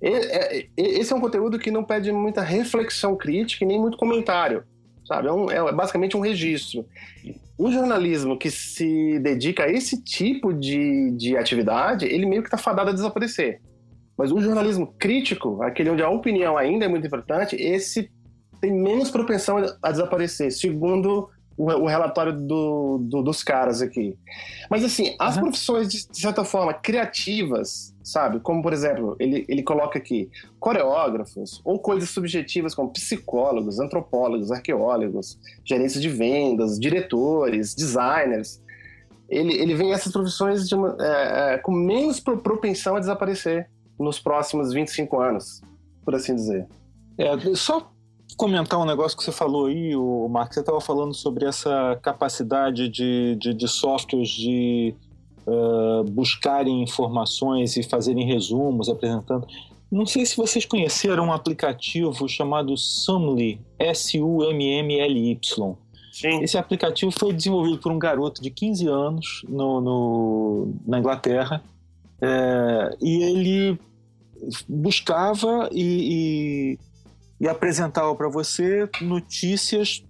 É, 0.00 0.66
esse 0.76 1.12
é 1.12 1.16
um 1.16 1.20
conteúdo 1.20 1.58
que 1.58 1.70
não 1.70 1.84
pede 1.84 2.12
muita 2.12 2.42
reflexão 2.42 3.16
crítica 3.16 3.64
e 3.64 3.68
nem 3.68 3.80
muito 3.80 3.96
comentário, 3.96 4.64
sabe? 5.06 5.28
É, 5.28 5.32
um, 5.32 5.50
é 5.50 5.72
basicamente 5.72 6.16
um 6.16 6.20
registro. 6.20 6.86
O 7.58 7.70
jornalismo 7.70 8.38
que 8.38 8.50
se 8.50 9.18
dedica 9.20 9.64
a 9.64 9.70
esse 9.70 10.02
tipo 10.02 10.52
de, 10.52 11.10
de 11.12 11.36
atividade, 11.36 12.04
ele 12.04 12.26
meio 12.26 12.42
que 12.42 12.48
está 12.48 12.58
fadado 12.58 12.90
a 12.90 12.92
desaparecer. 12.92 13.60
Mas 14.16 14.32
o 14.32 14.40
jornalismo 14.40 14.94
crítico, 14.98 15.62
aquele 15.62 15.90
onde 15.90 16.02
a 16.02 16.08
opinião 16.08 16.56
ainda 16.56 16.84
é 16.84 16.88
muito 16.88 17.06
importante, 17.06 17.56
esse 17.56 18.10
tem 18.60 18.72
menos 18.72 19.10
propensão 19.10 19.58
a 19.82 19.90
desaparecer, 19.90 20.50
segundo 20.50 21.28
o, 21.56 21.64
o 21.64 21.86
relatório 21.86 22.32
do, 22.32 22.98
do, 22.98 23.22
dos 23.22 23.42
caras 23.42 23.82
aqui. 23.82 24.16
Mas 24.70 24.84
assim, 24.84 25.14
as 25.18 25.36
uhum. 25.36 25.42
profissões, 25.42 25.88
de, 25.88 26.08
de, 26.08 26.20
certa 26.20 26.44
forma, 26.44 26.72
criativas, 26.74 27.94
sabe? 28.06 28.38
Como, 28.38 28.62
por 28.62 28.72
exemplo, 28.72 29.16
ele, 29.18 29.44
ele 29.48 29.64
coloca 29.64 29.98
aqui 29.98 30.30
coreógrafos, 30.60 31.60
ou 31.64 31.76
coisas 31.76 32.08
subjetivas 32.08 32.72
como 32.72 32.92
psicólogos, 32.92 33.80
antropólogos, 33.80 34.52
arqueólogos, 34.52 35.36
gerentes 35.64 36.00
de 36.00 36.08
vendas, 36.08 36.78
diretores, 36.78 37.74
designers. 37.74 38.62
Ele, 39.28 39.54
ele 39.54 39.74
vê 39.74 39.90
essas 39.90 40.12
profissões 40.12 40.70
uma, 40.70 40.96
é, 41.00 41.54
é, 41.54 41.58
com 41.58 41.72
menos 41.72 42.20
propensão 42.20 42.94
a 42.94 43.00
desaparecer 43.00 43.68
nos 43.98 44.20
próximos 44.20 44.72
25 44.72 45.18
anos, 45.18 45.60
por 46.04 46.14
assim 46.14 46.36
dizer. 46.36 46.64
É, 47.18 47.54
só 47.56 47.90
comentar 48.36 48.78
um 48.78 48.84
negócio 48.84 49.18
que 49.18 49.24
você 49.24 49.32
falou 49.32 49.66
aí, 49.66 49.96
o 49.96 50.28
Mark, 50.28 50.52
você 50.52 50.60
estava 50.60 50.80
falando 50.80 51.12
sobre 51.12 51.44
essa 51.44 51.98
capacidade 52.00 52.88
de, 52.88 53.34
de, 53.34 53.52
de 53.52 53.66
softwares 53.66 54.28
de 54.28 54.94
uh, 55.46 56.04
buscarem 56.04 56.82
informações 56.82 57.76
e 57.76 57.82
fazerem 57.82 58.26
resumos, 58.26 58.88
apresentando. 58.88 59.46
Não 59.90 60.04
sei 60.04 60.26
se 60.26 60.36
vocês 60.36 60.64
conheceram 60.64 61.26
um 61.26 61.32
aplicativo 61.32 62.28
chamado 62.28 62.76
Sumly, 62.76 63.60
S-U-M-M-L-Y. 63.78 65.38
Sim. 66.12 66.42
Esse 66.42 66.58
aplicativo 66.58 67.10
foi 67.10 67.32
desenvolvido 67.32 67.78
por 67.78 67.92
um 67.92 67.98
garoto 67.98 68.42
de 68.42 68.50
15 68.50 68.86
anos 68.88 69.44
no, 69.48 69.80
no 69.80 70.74
na 70.86 70.98
Inglaterra 70.98 71.62
é, 72.20 72.96
e 73.02 73.22
ele 73.22 73.78
buscava 74.66 75.68
e, 75.72 76.78
e 76.78 76.78
e 77.40 77.48
apresentava 77.48 78.14
para 78.14 78.28
você 78.28 78.88
notícias 79.00 80.02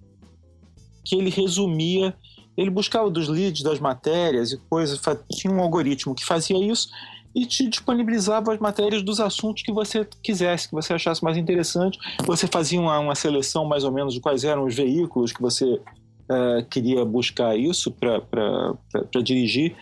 que 1.03 1.15
ele 1.15 1.29
resumia. 1.29 2.15
Ele 2.57 2.71
buscava 2.71 3.09
dos 3.09 3.27
leads 3.27 3.61
das 3.61 3.79
matérias 3.79 4.51
e 4.51 4.57
coisas, 4.57 4.99
tinha 5.31 5.53
um 5.53 5.61
algoritmo 5.61 6.15
que 6.15 6.25
fazia 6.25 6.57
isso 6.57 6.89
e 7.35 7.45
te 7.45 7.69
disponibilizava 7.69 8.51
as 8.51 8.59
matérias 8.59 9.03
dos 9.03 9.19
assuntos 9.19 9.61
que 9.61 9.71
você 9.71 10.07
quisesse, 10.23 10.67
que 10.67 10.73
você 10.73 10.93
achasse 10.93 11.23
mais 11.23 11.37
interessante. 11.37 11.99
Você 12.25 12.47
fazia 12.47 12.81
uma, 12.81 12.97
uma 12.97 13.13
seleção 13.13 13.63
mais 13.63 13.83
ou 13.83 13.91
menos 13.91 14.13
de 14.15 14.19
quais 14.19 14.43
eram 14.43 14.65
os 14.65 14.73
veículos 14.73 15.31
que 15.31 15.39
você 15.39 15.65
uh, 15.73 16.65
queria 16.67 17.05
buscar 17.05 17.55
isso 17.55 17.91
para 17.91 19.21
dirigir. 19.23 19.75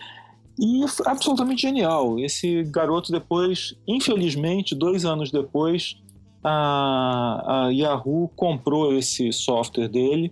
E 0.58 0.84
absolutamente 1.06 1.62
genial. 1.62 2.18
Esse 2.18 2.62
garoto 2.64 3.10
depois, 3.10 3.74
infelizmente, 3.88 4.74
dois 4.74 5.06
anos 5.06 5.30
depois, 5.30 5.96
a, 6.44 7.64
a 7.66 7.70
Yahoo 7.70 8.28
comprou 8.36 8.96
esse 8.96 9.32
software 9.32 9.88
dele, 9.88 10.30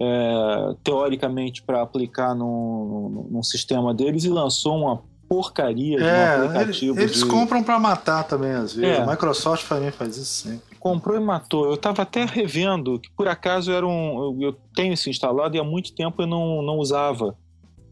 é, 0.00 0.74
teoricamente 0.82 1.62
para 1.62 1.82
aplicar 1.82 2.34
num, 2.34 3.28
num, 3.30 3.42
sistema 3.42 3.92
deles 3.92 4.24
e 4.24 4.28
lançou 4.28 4.76
uma 4.76 5.02
porcaria 5.28 5.98
de 5.98 6.04
um 6.04 6.06
é, 6.06 6.36
aplicativo. 6.36 7.00
Eles 7.00 7.18
de... 7.18 7.26
compram 7.26 7.62
para 7.62 7.78
matar 7.78 8.24
também, 8.24 8.52
às 8.52 8.72
vezes. 8.74 8.98
É. 8.98 9.02
A 9.02 9.06
Microsoft 9.06 9.68
também 9.68 9.90
faz 9.90 10.16
isso 10.16 10.48
sempre. 10.48 10.78
Comprou 10.78 11.16
e 11.16 11.20
matou. 11.20 11.66
Eu 11.66 11.74
estava 11.74 12.02
até 12.02 12.24
revendo, 12.24 12.98
que 13.00 13.10
por 13.10 13.26
acaso 13.26 13.72
era 13.72 13.86
um. 13.86 14.38
Eu 14.40 14.56
tenho 14.74 14.94
isso 14.94 15.10
instalado 15.10 15.56
e 15.56 15.60
há 15.60 15.64
muito 15.64 15.92
tempo 15.92 16.22
eu 16.22 16.26
não, 16.26 16.62
não 16.62 16.76
usava. 16.78 17.36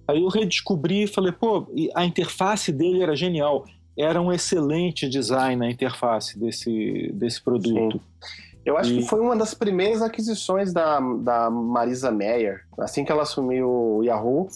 Aí 0.08 0.22
eu 0.22 0.28
redescobri 0.28 1.02
e 1.02 1.06
falei, 1.08 1.32
pô, 1.32 1.66
a 1.94 2.04
interface 2.04 2.70
dele 2.70 3.02
era 3.02 3.16
genial 3.16 3.64
era 3.96 4.20
um 4.20 4.30
excelente 4.30 5.08
design 5.08 5.56
na 5.56 5.70
interface 5.70 6.38
desse, 6.38 7.10
desse 7.14 7.42
produto. 7.42 7.98
Sim. 8.20 8.26
Eu 8.66 8.76
acho 8.76 8.92
e... 8.92 8.96
que 8.96 9.08
foi 9.08 9.20
uma 9.20 9.36
das 9.36 9.54
primeiras 9.54 10.02
aquisições 10.02 10.72
da, 10.72 10.98
da 10.98 11.48
Marisa 11.48 12.10
Meyer. 12.10 12.62
Assim 12.78 13.04
que 13.04 13.12
ela 13.12 13.22
assumiu 13.22 13.70
o 13.70 14.02
Yahoo, 14.02 14.48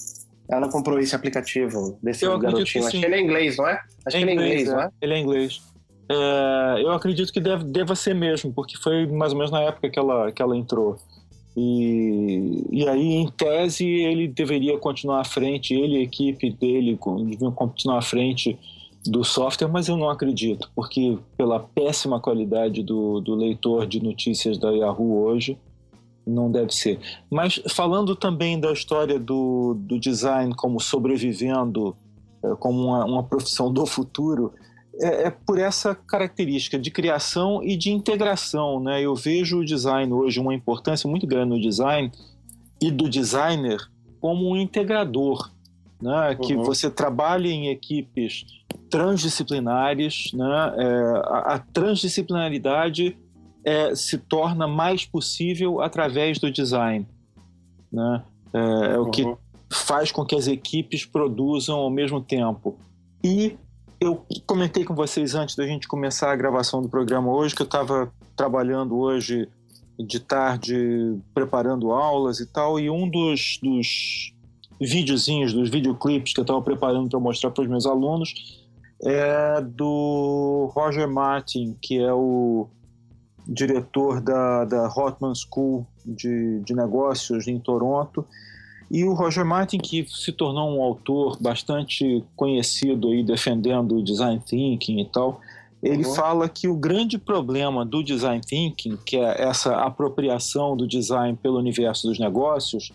ela 0.48 0.68
comprou 0.68 0.98
esse 0.98 1.14
aplicativo 1.14 1.96
desse 2.02 2.24
eu 2.24 2.36
garotinho. 2.36 2.66
Que 2.66 2.78
acho 2.78 2.90
que 2.90 3.06
ele 3.06 3.14
é 3.14 3.20
inglês, 3.20 3.56
não 3.56 3.68
é? 3.68 3.80
Acho 4.04 4.16
é 4.16 4.18
que 4.18 4.24
ele 4.24 4.30
é 4.32 4.34
inglês, 4.34 4.68
é. 4.68 4.72
não 4.72 4.80
é? 4.80 4.90
Ele 5.00 5.14
é 5.14 5.18
inglês. 5.18 5.62
É, 6.10 6.82
eu 6.82 6.90
acredito 6.90 7.32
que 7.32 7.40
deve, 7.40 7.62
deva 7.62 7.94
ser 7.94 8.14
mesmo, 8.14 8.52
porque 8.52 8.76
foi 8.76 9.06
mais 9.06 9.30
ou 9.30 9.38
menos 9.38 9.52
na 9.52 9.60
época 9.60 9.88
que 9.88 9.98
ela, 9.98 10.32
que 10.32 10.42
ela 10.42 10.56
entrou. 10.56 10.96
E, 11.56 12.66
e 12.70 12.88
aí, 12.88 13.12
em 13.14 13.28
tese, 13.28 13.86
ele 13.86 14.26
deveria 14.26 14.76
continuar 14.76 15.20
à 15.20 15.24
frente, 15.24 15.72
ele 15.72 15.98
e 15.98 16.00
a 16.00 16.02
equipe 16.02 16.50
dele 16.50 16.98
deviam 17.28 17.52
continuar 17.52 17.98
à 17.98 18.02
frente 18.02 18.58
do 19.06 19.24
software, 19.24 19.68
mas 19.68 19.88
eu 19.88 19.96
não 19.96 20.10
acredito, 20.10 20.70
porque 20.74 21.18
pela 21.36 21.58
péssima 21.58 22.20
qualidade 22.20 22.82
do, 22.82 23.20
do 23.20 23.34
leitor 23.34 23.86
de 23.86 24.02
notícias 24.02 24.58
da 24.58 24.70
Yahoo 24.70 25.22
hoje, 25.22 25.58
não 26.26 26.50
deve 26.50 26.72
ser. 26.72 27.00
Mas 27.30 27.60
falando 27.70 28.14
também 28.14 28.60
da 28.60 28.72
história 28.72 29.18
do, 29.18 29.74
do 29.74 29.98
design 29.98 30.54
como 30.54 30.80
sobrevivendo, 30.80 31.96
é, 32.42 32.54
como 32.56 32.86
uma, 32.86 33.04
uma 33.04 33.22
profissão 33.22 33.72
do 33.72 33.86
futuro, 33.86 34.52
é, 35.00 35.26
é, 35.26 35.30
por 35.30 35.58
essa 35.58 35.94
característica 35.94 36.78
de 36.78 36.90
criação 36.90 37.62
e 37.62 37.76
de 37.76 37.90
integração. 37.90 38.80
Né? 38.80 39.02
Eu 39.02 39.14
vejo 39.14 39.58
o 39.58 39.64
design 39.64 40.12
hoje 40.12 40.38
uma 40.38 40.54
importância 40.54 41.08
muito 41.08 41.26
grande 41.26 41.50
no 41.50 41.60
design 41.60 42.12
e 42.80 42.90
do 42.90 43.08
designer 43.08 43.78
como 44.20 44.50
um 44.50 44.56
integrador, 44.56 45.50
né? 46.00 46.34
que 46.34 46.54
uhum. 46.54 46.62
você 46.62 46.90
trabalha 46.90 47.48
em 47.48 47.68
equipes 47.68 48.46
transdisciplinares, 48.88 50.32
né? 50.32 50.74
É, 50.76 51.20
a, 51.24 51.54
a, 51.54 51.58
transdisciplinaridade 51.58 53.16
é, 53.64 53.94
se 53.94 54.18
torna 54.18 54.66
mais 54.66 55.04
possível 55.04 55.80
através 55.80 56.38
do 56.38 56.50
design, 56.50 57.06
né? 57.92 58.22
É, 58.52 58.94
é 58.94 58.98
o 58.98 59.10
que 59.10 59.22
uhum. 59.22 59.36
faz 59.70 60.10
com 60.10 60.24
que 60.24 60.34
as 60.34 60.48
equipes 60.48 61.04
produzam 61.04 61.78
ao 61.78 61.90
mesmo 61.90 62.20
tempo. 62.20 62.76
E 63.22 63.56
eu 64.00 64.24
comentei 64.46 64.84
com 64.84 64.94
vocês 64.94 65.34
antes 65.34 65.54
da 65.54 65.66
gente 65.66 65.86
começar 65.86 66.32
a 66.32 66.36
gravação 66.36 66.80
do 66.82 66.88
programa 66.88 67.30
hoje 67.30 67.54
que 67.54 67.62
eu 67.62 67.66
estava 67.66 68.10
trabalhando 68.34 68.96
hoje 68.96 69.48
de 69.98 70.18
tarde 70.18 71.18
preparando 71.34 71.92
aulas 71.92 72.40
e 72.40 72.46
tal, 72.46 72.80
e 72.80 72.88
um 72.88 73.08
dos, 73.08 73.58
dos 73.62 74.32
videozinhos, 74.80 75.52
dos 75.52 75.68
videoclipes 75.68 76.32
que 76.32 76.40
eu 76.40 76.42
estava 76.42 76.62
preparando 76.62 77.08
para 77.08 77.20
mostrar 77.20 77.50
para 77.50 77.62
os 77.62 77.68
meus 77.68 77.86
alunos 77.86 78.32
é 79.02 79.60
do 79.62 80.70
Roger 80.74 81.08
Martin, 81.08 81.76
que 81.80 81.98
é 81.98 82.12
o 82.12 82.68
diretor 83.46 84.20
da, 84.20 84.64
da 84.64 84.88
Hotman 84.88 85.34
School 85.34 85.86
de, 86.04 86.60
de 86.60 86.74
negócios 86.74 87.48
em 87.48 87.58
Toronto. 87.58 88.24
E 88.90 89.04
o 89.04 89.14
Roger 89.14 89.44
Martin, 89.44 89.78
que 89.78 90.04
se 90.08 90.32
tornou 90.32 90.76
um 90.76 90.82
autor 90.82 91.38
bastante 91.40 92.24
conhecido 92.36 93.08
aí 93.08 93.22
defendendo 93.22 93.96
o 93.96 94.04
design 94.04 94.40
thinking 94.44 95.00
e 95.00 95.04
tal, 95.06 95.40
ele 95.82 96.04
uhum. 96.04 96.14
fala 96.14 96.48
que 96.48 96.68
o 96.68 96.76
grande 96.76 97.16
problema 97.16 97.86
do 97.86 98.02
design 98.02 98.42
thinking, 98.44 98.98
que 99.06 99.16
é 99.16 99.42
essa 99.42 99.76
apropriação 99.76 100.76
do 100.76 100.86
design 100.86 101.38
pelo 101.40 101.58
universo 101.58 102.06
dos 102.06 102.18
negócios, 102.18 102.92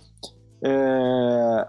é, 0.61 1.67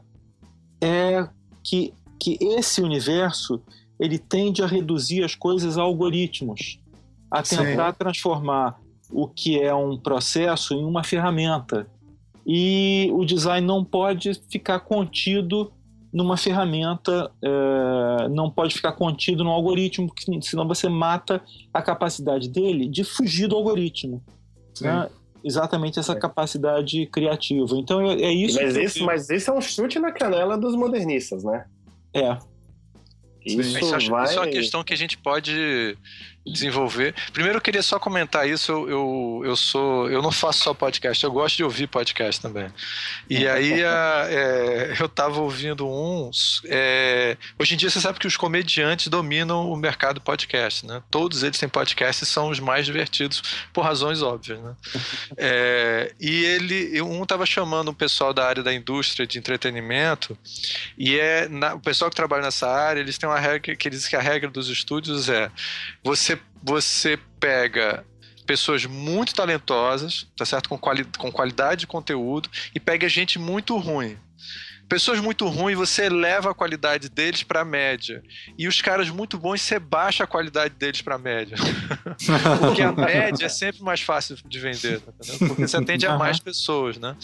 é 0.80 1.28
que, 1.62 1.92
que 2.18 2.38
esse 2.40 2.80
universo 2.80 3.60
ele 3.98 4.18
tende 4.18 4.62
a 4.62 4.66
reduzir 4.66 5.24
as 5.24 5.34
coisas 5.34 5.78
a 5.78 5.82
algoritmos, 5.82 6.78
a 7.30 7.42
tentar 7.42 7.92
Sim. 7.92 7.98
transformar 7.98 8.80
o 9.10 9.26
que 9.28 9.60
é 9.60 9.74
um 9.74 9.96
processo 9.96 10.74
em 10.74 10.84
uma 10.84 11.02
ferramenta. 11.02 11.86
E 12.46 13.10
o 13.12 13.24
design 13.24 13.66
não 13.66 13.84
pode 13.84 14.34
ficar 14.48 14.80
contido 14.80 15.72
numa 16.12 16.36
ferramenta, 16.36 17.30
é, 17.42 18.28
não 18.28 18.50
pode 18.50 18.74
ficar 18.74 18.92
contido 18.92 19.44
no 19.44 19.50
algoritmo, 19.50 20.10
senão 20.40 20.66
você 20.66 20.88
mata 20.88 21.42
a 21.74 21.82
capacidade 21.82 22.48
dele 22.48 22.88
de 22.88 23.04
fugir 23.04 23.48
do 23.48 23.56
algoritmo. 23.56 24.22
Né? 24.80 25.08
Exatamente 25.46 26.00
essa 26.00 26.12
é. 26.12 26.16
capacidade 26.16 27.06
criativa. 27.06 27.76
Então 27.76 28.02
é, 28.02 28.20
é 28.20 28.32
isso. 28.32 28.60
Mas, 28.60 28.76
esse, 28.76 29.02
mas 29.04 29.30
esse 29.30 29.48
é 29.48 29.52
um 29.52 29.60
chute 29.60 29.96
na 30.00 30.10
canela 30.10 30.58
dos 30.58 30.74
modernistas, 30.74 31.44
né? 31.44 31.66
É. 32.12 32.36
Isso, 33.44 33.60
isso, 33.60 34.10
vai... 34.10 34.24
isso 34.24 34.38
é 34.38 34.40
uma 34.40 34.48
questão 34.48 34.82
que 34.82 34.92
a 34.92 34.96
gente 34.96 35.16
pode 35.16 35.96
desenvolver. 36.46 37.14
Primeiro 37.32 37.58
eu 37.58 37.62
queria 37.62 37.82
só 37.82 37.98
comentar 37.98 38.48
isso, 38.48 38.70
eu, 38.70 38.88
eu, 38.88 39.42
eu, 39.44 39.56
sou, 39.56 40.08
eu 40.08 40.22
não 40.22 40.30
faço 40.30 40.60
só 40.60 40.74
podcast, 40.74 41.22
eu 41.22 41.32
gosto 41.32 41.56
de 41.56 41.64
ouvir 41.64 41.88
podcast 41.88 42.40
também. 42.40 42.68
E 43.28 43.48
aí 43.48 43.84
a, 43.84 44.26
é, 44.28 44.96
eu 44.98 45.08
tava 45.08 45.40
ouvindo 45.40 45.88
uns. 45.88 46.62
É, 46.66 47.36
hoje 47.58 47.74
em 47.74 47.76
dia 47.76 47.90
você 47.90 48.00
sabe 48.00 48.18
que 48.18 48.26
os 48.26 48.36
comediantes 48.36 49.08
dominam 49.08 49.70
o 49.70 49.76
mercado 49.76 50.20
podcast, 50.20 50.86
né? 50.86 51.02
Todos 51.10 51.42
eles 51.42 51.58
têm 51.58 51.68
podcast 51.68 52.22
e 52.22 52.26
são 52.26 52.48
os 52.48 52.60
mais 52.60 52.86
divertidos 52.86 53.42
por 53.72 53.82
razões 53.82 54.22
óbvias, 54.22 54.60
né? 54.60 54.74
É, 55.38 56.14
e 56.20 56.44
ele, 56.44 57.00
um 57.02 57.24
tava 57.26 57.44
chamando 57.44 57.88
o 57.88 57.94
pessoal 57.94 58.32
da 58.32 58.46
área 58.46 58.62
da 58.62 58.72
indústria 58.72 59.26
de 59.26 59.38
entretenimento 59.38 60.36
e 60.96 61.18
é 61.18 61.48
na, 61.48 61.74
o 61.74 61.80
pessoal 61.80 62.10
que 62.10 62.16
trabalha 62.16 62.42
nessa 62.42 62.68
área, 62.68 63.00
eles 63.00 63.18
têm 63.18 63.28
uma 63.28 63.38
regra 63.38 63.76
que 63.76 63.88
eles 63.88 63.98
dizem 63.98 64.10
que 64.10 64.16
a 64.16 64.20
regra 64.20 64.50
dos 64.50 64.68
estúdios 64.68 65.28
é 65.28 65.50
você 66.02 66.35
você 66.62 67.18
pega 67.38 68.04
pessoas 68.46 68.86
muito 68.86 69.34
talentosas, 69.34 70.26
tá 70.36 70.44
certo? 70.44 70.68
Com, 70.68 70.78
quali 70.78 71.04
com 71.18 71.32
qualidade 71.32 71.80
de 71.80 71.86
conteúdo, 71.86 72.48
e 72.74 72.80
pega 72.80 73.08
gente 73.08 73.38
muito 73.38 73.76
ruim. 73.76 74.16
Pessoas 74.88 75.20
muito 75.20 75.46
ruins, 75.48 75.76
você 75.76 76.04
eleva 76.04 76.50
a 76.50 76.54
qualidade 76.54 77.08
deles 77.08 77.42
para 77.42 77.62
a 77.62 77.64
média. 77.64 78.22
E 78.56 78.68
os 78.68 78.80
caras 78.80 79.10
muito 79.10 79.36
bons, 79.38 79.60
você 79.60 79.78
baixa 79.78 80.24
a 80.24 80.26
qualidade 80.26 80.74
deles 80.74 81.02
para 81.02 81.16
a 81.16 81.18
média. 81.18 81.56
Porque 82.60 82.82
a 82.82 82.92
média 82.92 83.46
é 83.46 83.48
sempre 83.48 83.82
mais 83.82 84.00
fácil 84.00 84.36
de 84.46 84.60
vender, 84.60 85.00
tá 85.00 85.12
Porque 85.38 85.66
você 85.66 85.76
atende 85.76 86.06
a 86.06 86.16
mais 86.16 86.38
pessoas, 86.38 86.98
né? 86.98 87.16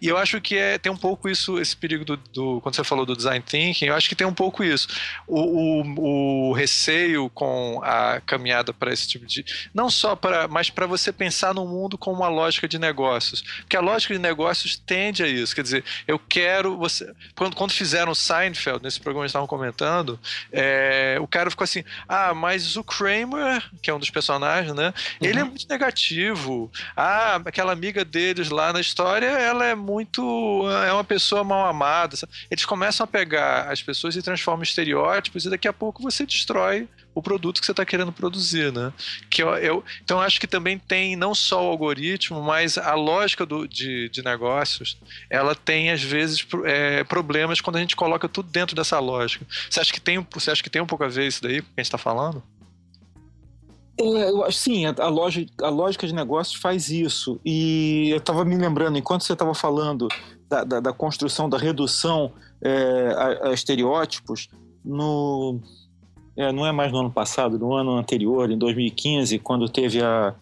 E 0.00 0.08
eu 0.08 0.16
acho 0.16 0.40
que 0.40 0.56
é, 0.56 0.78
tem 0.78 0.90
um 0.90 0.96
pouco 0.96 1.28
isso, 1.28 1.58
esse 1.58 1.76
perigo 1.76 2.04
do, 2.04 2.16
do, 2.16 2.60
Quando 2.62 2.74
você 2.74 2.84
falou 2.84 3.04
do 3.04 3.16
design 3.16 3.44
thinking, 3.44 3.86
eu 3.86 3.94
acho 3.94 4.08
que 4.08 4.14
tem 4.14 4.26
um 4.26 4.34
pouco 4.34 4.64
isso. 4.64 4.88
O, 5.26 5.40
o, 5.40 6.50
o 6.50 6.52
receio 6.52 7.28
com 7.30 7.80
a 7.82 8.20
caminhada 8.20 8.72
para 8.72 8.92
esse 8.92 9.06
tipo 9.06 9.26
de. 9.26 9.44
Não 9.74 9.90
só 9.90 10.16
para. 10.16 10.48
Mas 10.48 10.70
para 10.70 10.86
você 10.86 11.12
pensar 11.12 11.54
no 11.54 11.66
mundo 11.66 11.98
com 11.98 12.12
uma 12.12 12.28
lógica 12.28 12.66
de 12.66 12.78
negócios. 12.78 13.42
Porque 13.60 13.76
a 13.76 13.80
lógica 13.80 14.14
de 14.14 14.20
negócios 14.20 14.76
tende 14.76 15.22
a 15.22 15.26
isso. 15.26 15.54
Quer 15.54 15.62
dizer, 15.62 15.84
eu 16.06 16.18
quero. 16.18 16.76
Você, 16.78 17.09
quando, 17.34 17.56
quando 17.56 17.72
fizeram 17.72 18.14
Seinfeld, 18.14 18.82
nesse 18.82 19.00
programa 19.00 19.24
que 19.24 19.30
estavam 19.30 19.46
comentando, 19.46 20.18
é, 20.52 21.16
o 21.20 21.26
cara 21.26 21.50
ficou 21.50 21.64
assim: 21.64 21.84
ah, 22.08 22.34
mas 22.34 22.76
o 22.76 22.84
Kramer, 22.84 23.62
que 23.82 23.90
é 23.90 23.94
um 23.94 23.98
dos 23.98 24.10
personagens, 24.10 24.74
né? 24.74 24.88
Uhum. 25.20 25.28
Ele 25.28 25.40
é 25.40 25.44
muito 25.44 25.66
negativo. 25.68 26.70
Ah, 26.96 27.40
aquela 27.44 27.72
amiga 27.72 28.04
deles 28.04 28.50
lá 28.50 28.72
na 28.72 28.80
história, 28.80 29.26
ela 29.26 29.64
é 29.64 29.74
muito. 29.74 30.22
é 30.86 30.92
uma 30.92 31.04
pessoa 31.04 31.44
mal 31.44 31.66
amada. 31.66 32.16
Eles 32.50 32.64
começam 32.64 33.04
a 33.04 33.06
pegar 33.06 33.70
as 33.70 33.82
pessoas 33.82 34.16
e 34.16 34.22
transformam 34.22 34.62
em 34.62 34.64
estereótipos, 34.64 35.44
e 35.44 35.50
daqui 35.50 35.68
a 35.68 35.72
pouco 35.72 36.02
você 36.02 36.26
destrói 36.26 36.88
o 37.14 37.22
produto 37.22 37.60
que 37.60 37.66
você 37.66 37.72
está 37.72 37.84
querendo 37.84 38.12
produzir, 38.12 38.72
né? 38.72 38.92
Que 39.28 39.42
eu, 39.42 39.48
eu, 39.56 39.84
então 40.02 40.20
acho 40.20 40.40
que 40.40 40.46
também 40.46 40.78
tem 40.78 41.16
não 41.16 41.34
só 41.34 41.64
o 41.64 41.70
algoritmo, 41.70 42.42
mas 42.42 42.78
a 42.78 42.94
lógica 42.94 43.44
do, 43.44 43.66
de, 43.66 44.08
de 44.08 44.22
negócios, 44.22 44.96
ela 45.28 45.54
tem 45.54 45.90
às 45.90 46.02
vezes 46.02 46.46
é, 46.64 47.04
problemas 47.04 47.60
quando 47.60 47.76
a 47.76 47.80
gente 47.80 47.96
coloca 47.96 48.28
tudo 48.28 48.48
dentro 48.50 48.76
dessa 48.76 48.98
lógica. 48.98 49.46
Você 49.68 49.80
acha 49.80 49.92
que 49.92 50.00
tem, 50.00 50.24
você 50.32 50.50
acha 50.50 50.62
que 50.62 50.70
tem 50.70 50.82
um 50.82 50.86
pouco 50.86 51.04
a 51.04 51.08
ver 51.08 51.26
isso 51.26 51.42
daí 51.42 51.60
com 51.60 51.68
o 51.68 51.74
que 51.74 51.80
a 51.80 51.82
gente 51.82 51.86
está 51.86 51.98
falando? 51.98 52.42
É, 54.00 54.50
sim, 54.50 54.86
a, 54.86 54.94
a, 54.98 55.08
lógica, 55.08 55.66
a 55.66 55.68
lógica 55.68 56.06
de 56.06 56.14
negócios 56.14 56.60
faz 56.60 56.88
isso. 56.90 57.38
E 57.44 58.08
eu 58.10 58.16
estava 58.16 58.44
me 58.44 58.56
lembrando, 58.56 58.96
enquanto 58.96 59.24
você 59.24 59.34
estava 59.34 59.54
falando 59.54 60.08
da, 60.48 60.64
da, 60.64 60.80
da, 60.80 60.92
construção, 60.92 61.50
da 61.50 61.58
redução 61.58 62.32
é, 62.62 63.14
a, 63.16 63.48
a 63.48 63.52
estereótipos, 63.52 64.48
no, 64.82 65.60
é, 66.36 66.52
não 66.52 66.66
é 66.66 66.72
mais 66.72 66.92
no 66.92 67.00
ano 67.00 67.10
passado, 67.10 67.58
no 67.58 67.74
ano 67.74 67.96
anterior, 67.96 68.50
em 68.50 68.58
2015, 68.58 69.38
quando 69.38 69.68
teve 69.68 70.02
a, 70.02 70.34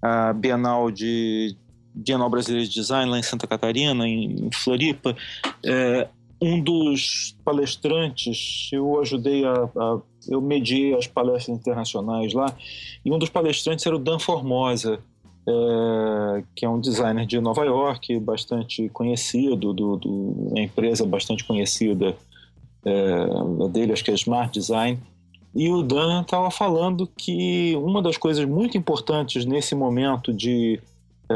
a 0.00 0.32
Bienal 0.32 0.90
de 0.90 1.56
Bienal 1.94 2.28
Brasileira 2.28 2.66
de 2.66 2.72
Design 2.72 3.10
lá 3.10 3.18
em 3.18 3.22
Santa 3.22 3.46
Catarina, 3.46 4.06
em, 4.06 4.46
em 4.46 4.50
Floripa, 4.52 5.16
é, 5.64 6.08
um 6.40 6.60
dos 6.60 7.36
palestrantes, 7.44 8.68
eu 8.72 9.00
ajudei 9.00 9.44
a, 9.44 9.52
a, 9.52 9.98
eu 10.28 10.40
mediei 10.40 10.94
as 10.94 11.06
palestras 11.06 11.56
internacionais 11.56 12.32
lá, 12.32 12.54
e 13.04 13.12
um 13.12 13.18
dos 13.18 13.30
palestrantes 13.30 13.86
era 13.86 13.96
o 13.96 13.98
Dan 13.98 14.18
Formosa, 14.18 15.00
é, 15.46 16.44
que 16.54 16.64
é 16.64 16.68
um 16.68 16.80
designer 16.80 17.26
de 17.26 17.40
Nova 17.40 17.64
York, 17.64 18.18
bastante 18.18 18.88
conhecido, 18.88 19.72
do, 19.72 19.96
do 19.96 20.10
uma 20.50 20.60
empresa 20.60 21.06
bastante 21.06 21.44
conhecida 21.44 22.16
é, 22.84 23.68
dele, 23.70 23.92
acho 23.92 24.04
que 24.04 24.10
é 24.10 24.14
Smart 24.14 24.52
Design, 24.52 24.98
e 25.54 25.70
o 25.70 25.82
Dan 25.82 26.22
estava 26.22 26.50
falando 26.50 27.06
que 27.06 27.76
uma 27.76 28.02
das 28.02 28.16
coisas 28.16 28.44
muito 28.44 28.76
importantes 28.76 29.44
nesse 29.44 29.74
momento 29.74 30.32
de 30.32 30.80
é, 31.30 31.34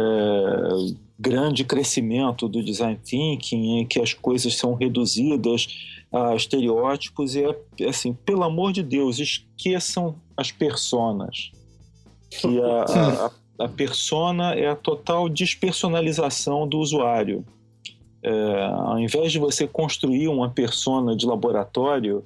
grande 1.19 1.64
crescimento 1.64 2.49
do 2.49 2.62
design 2.62 2.99
thinking, 3.05 3.79
em 3.79 3.87
que 3.87 4.01
as 4.01 4.12
coisas 4.12 4.57
são 4.57 4.75
reduzidas 4.75 5.69
a 6.12 6.35
estereótipos, 6.35 7.37
e 7.37 7.45
é 7.45 7.89
assim, 7.89 8.12
pelo 8.12 8.43
amor 8.43 8.73
de 8.73 8.83
Deus, 8.83 9.19
esqueçam 9.19 10.16
as 10.37 10.51
personas. 10.51 11.53
Que 12.31 12.59
a, 12.61 13.31
a, 13.59 13.64
a 13.66 13.69
persona 13.69 14.55
é 14.55 14.69
a 14.69 14.77
total 14.77 15.29
despersonalização 15.29 16.66
do 16.66 16.79
usuário. 16.79 17.45
É, 18.21 18.64
ao 18.64 18.99
invés 18.99 19.31
de 19.31 19.39
você 19.39 19.66
construir 19.66 20.27
uma 20.27 20.49
persona 20.49 21.14
de 21.14 21.25
laboratório, 21.25 22.25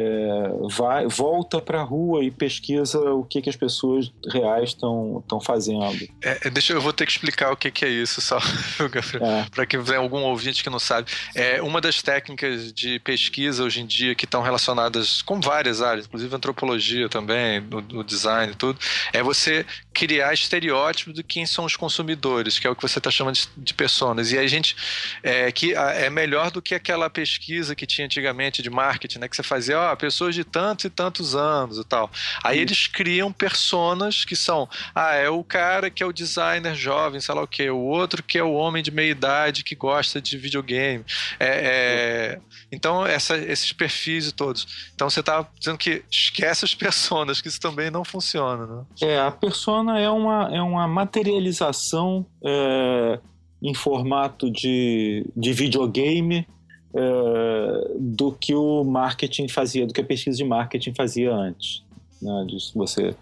é, 0.00 0.50
vai, 0.70 1.06
volta 1.06 1.60
para 1.60 1.80
a 1.80 1.84
rua 1.84 2.24
e 2.24 2.30
pesquisa 2.30 2.98
o 2.98 3.24
que, 3.24 3.42
que 3.42 3.50
as 3.50 3.56
pessoas 3.56 4.10
reais 4.32 4.70
estão 4.70 5.40
fazendo. 5.44 5.80
É, 6.22 6.38
é, 6.44 6.50
deixa 6.50 6.72
eu 6.72 6.80
vou 6.80 6.92
ter 6.92 7.06
que 7.06 7.12
explicar 7.12 7.52
o 7.52 7.56
que, 7.56 7.70
que 7.70 7.84
é 7.84 7.88
isso 7.88 8.20
só, 8.20 8.38
é. 9.20 9.50
para 9.50 9.66
que 9.66 9.76
tiver 9.76 9.96
algum 9.96 10.22
ouvinte 10.22 10.62
que 10.62 10.70
não 10.70 10.78
sabe. 10.78 11.10
É 11.34 11.60
uma 11.62 11.80
das 11.80 12.02
técnicas 12.02 12.72
de 12.72 12.98
pesquisa 13.00 13.62
hoje 13.62 13.80
em 13.80 13.86
dia 13.86 14.14
que 14.14 14.24
estão 14.24 14.42
relacionadas 14.42 15.22
com 15.22 15.40
várias 15.40 15.82
áreas, 15.82 16.06
inclusive 16.06 16.34
antropologia 16.34 17.08
também, 17.08 17.60
no 17.60 18.02
design 18.04 18.54
tudo, 18.54 18.78
é 19.12 19.22
você 19.22 19.66
criar 19.92 20.32
estereótipos 20.32 21.14
de 21.14 21.22
quem 21.22 21.46
são 21.46 21.64
os 21.64 21.76
consumidores, 21.76 22.58
que 22.58 22.66
é 22.66 22.70
o 22.70 22.76
que 22.76 22.82
você 22.82 22.98
está 22.98 23.10
chamando 23.10 23.34
de, 23.34 23.48
de 23.56 23.74
personas. 23.74 24.32
E 24.32 24.38
a 24.38 24.46
gente 24.46 24.76
é, 25.22 25.50
que 25.52 25.74
é 25.74 26.08
melhor 26.08 26.50
do 26.50 26.62
que 26.62 26.74
aquela 26.74 27.10
pesquisa 27.10 27.74
que 27.74 27.86
tinha 27.86 28.06
antigamente 28.06 28.62
de 28.62 28.70
marketing, 28.70 29.18
né, 29.18 29.28
que 29.28 29.36
você 29.36 29.42
fazia 29.42 29.78
ó, 29.78 29.89
pessoas 29.96 30.34
de 30.34 30.44
tantos 30.44 30.84
e 30.86 30.90
tantos 30.90 31.34
anos 31.34 31.78
e 31.78 31.84
tal. 31.84 32.10
Aí 32.42 32.56
Sim. 32.56 32.62
eles 32.62 32.86
criam 32.86 33.32
personas 33.32 34.24
que 34.24 34.34
são, 34.34 34.68
ah, 34.94 35.14
é 35.14 35.28
o 35.28 35.44
cara 35.44 35.90
que 35.90 36.02
é 36.02 36.06
o 36.06 36.12
designer 36.12 36.74
jovem, 36.74 37.20
sei 37.20 37.34
lá 37.34 37.42
o 37.42 37.46
que, 37.46 37.68
o 37.70 37.78
outro 37.78 38.22
que 38.22 38.38
é 38.38 38.42
o 38.42 38.52
homem 38.52 38.82
de 38.82 38.90
meia 38.90 39.10
idade 39.10 39.64
que 39.64 39.74
gosta 39.74 40.20
de 40.20 40.36
videogame. 40.36 41.04
É, 41.38 41.48
é, 41.48 42.40
então, 42.72 43.04
essa, 43.06 43.36
esses 43.36 43.72
perfis 43.72 44.30
todos. 44.32 44.90
Então 44.94 45.08
você 45.08 45.22
tá 45.22 45.46
dizendo 45.58 45.78
que 45.78 46.02
esquece 46.10 46.64
as 46.64 46.74
personas, 46.74 47.40
que 47.40 47.48
isso 47.48 47.60
também 47.60 47.90
não 47.90 48.04
funciona, 48.04 48.66
né? 48.66 48.84
É, 49.02 49.20
a 49.20 49.30
persona 49.30 49.98
é 49.98 50.08
uma, 50.08 50.48
é 50.54 50.62
uma 50.62 50.86
materialização 50.86 52.26
é, 52.44 53.18
em 53.62 53.74
formato 53.74 54.50
de, 54.50 55.26
de 55.36 55.52
videogame 55.52 56.46
é, 56.94 57.94
do 57.98 58.32
que 58.32 58.54
o 58.54 58.84
marketing 58.84 59.48
fazia, 59.48 59.86
do 59.86 59.92
que 59.92 60.00
a 60.00 60.04
pesquisa 60.04 60.36
de 60.36 60.44
marketing 60.44 60.94
fazia 60.94 61.32
antes. 61.32 61.84
Né? 62.20 62.44
Disso 62.48 62.72
você, 62.74 63.14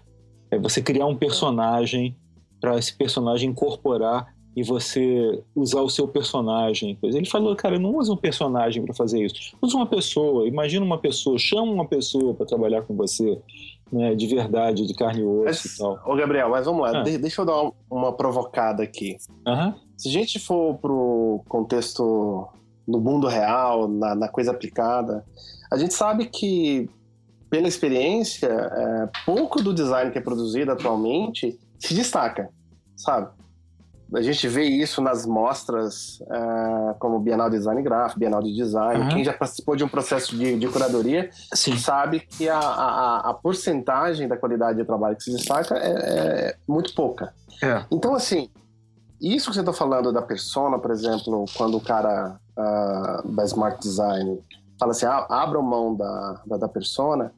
é 0.51 0.57
você 0.57 0.81
criar 0.81 1.05
um 1.05 1.15
personagem 1.15 2.15
para 2.59 2.77
esse 2.77 2.95
personagem 2.95 3.49
incorporar 3.49 4.33
e 4.55 4.63
você 4.63 5.41
usar 5.55 5.81
o 5.81 5.89
seu 5.89 6.07
personagem. 6.07 6.97
Ele 7.01 7.25
falou, 7.25 7.55
cara, 7.55 7.79
não 7.79 7.95
usa 7.95 8.11
um 8.11 8.17
personagem 8.17 8.83
para 8.83 8.93
fazer 8.93 9.23
isso. 9.23 9.55
Usa 9.61 9.77
uma 9.77 9.85
pessoa, 9.85 10.47
imagina 10.47 10.85
uma 10.85 10.97
pessoa, 10.97 11.37
chama 11.37 11.71
uma 11.71 11.85
pessoa 11.85 12.33
para 12.33 12.45
trabalhar 12.45 12.81
com 12.81 12.95
você, 12.95 13.39
né, 13.91 14.13
de 14.15 14.27
verdade, 14.27 14.85
de 14.85 14.93
carne 14.93 15.21
e 15.21 15.25
osso 15.25 15.43
mas, 15.45 15.65
e 15.65 15.77
tal. 15.77 15.99
Ô, 16.05 16.15
Gabriel, 16.15 16.49
mas 16.49 16.65
vamos 16.65 16.81
lá, 16.81 16.99
ah. 16.99 17.03
deixa 17.03 17.41
eu 17.41 17.45
dar 17.45 17.61
uma, 17.61 17.73
uma 17.89 18.13
provocada 18.13 18.83
aqui. 18.83 19.17
Uhum. 19.47 19.73
Se 19.95 20.09
a 20.09 20.11
gente 20.11 20.39
for 20.39 20.75
pro 20.75 21.41
contexto 21.47 22.47
no 22.89 22.99
mundo 22.99 23.27
real, 23.27 23.87
na, 23.87 24.15
na 24.15 24.27
coisa 24.27 24.51
aplicada. 24.51 25.23
A 25.71 25.77
gente 25.77 25.93
sabe 25.93 26.25
que, 26.25 26.89
pela 27.49 27.67
experiência, 27.67 28.47
é, 28.47 29.09
pouco 29.25 29.61
do 29.61 29.73
design 29.73 30.11
que 30.11 30.17
é 30.17 30.21
produzido 30.21 30.71
atualmente 30.71 31.59
se 31.77 31.93
destaca, 31.93 32.49
sabe? 32.95 33.29
a 34.13 34.21
gente 34.21 34.47
vê 34.47 34.63
isso 34.63 35.01
nas 35.01 35.25
mostras 35.25 36.19
uh, 36.21 36.95
como 36.97 37.19
Bienal 37.19 37.49
de 37.49 37.57
Design 37.57 37.81
Gráfico, 37.81 38.19
Bienal 38.19 38.41
de 38.41 38.55
Design. 38.55 39.03
Uhum. 39.03 39.09
Quem 39.09 39.23
já 39.23 39.33
participou 39.33 39.75
de 39.75 39.83
um 39.83 39.87
processo 39.87 40.35
de, 40.35 40.57
de 40.57 40.67
curadoria 40.67 41.29
Sim. 41.53 41.77
sabe 41.77 42.21
que 42.21 42.49
a, 42.49 42.57
a, 42.57 43.29
a, 43.29 43.33
porcentagem 43.35 44.27
da 44.27 44.35
qualidade 44.35 44.79
de 44.79 44.85
trabalho 44.85 45.15
que 45.15 45.23
se 45.23 45.31
destaca 45.31 45.75
é, 45.75 45.89
é 45.89 46.55
muito 46.67 46.93
pouca. 46.95 47.33
É. 47.61 47.83
Então, 47.91 48.15
assim, 48.15 48.49
isso 49.21 49.49
que 49.49 49.55
você 49.55 49.59
está 49.59 49.73
falando 49.73 50.11
da 50.11 50.21
persona, 50.21 50.79
por 50.79 50.91
exemplo, 50.91 51.45
quando 51.55 51.77
o 51.77 51.81
cara 51.81 52.39
uh, 52.59 53.27
da 53.27 53.45
Smart 53.45 53.79
Design 53.79 54.39
fala 54.79 54.91
assim, 54.91 55.05
ah, 55.05 55.25
abra 55.29 55.61
mão 55.61 55.95
da, 55.95 56.41
da, 56.45 56.57
da 56.57 56.67
persona, 56.69 57.33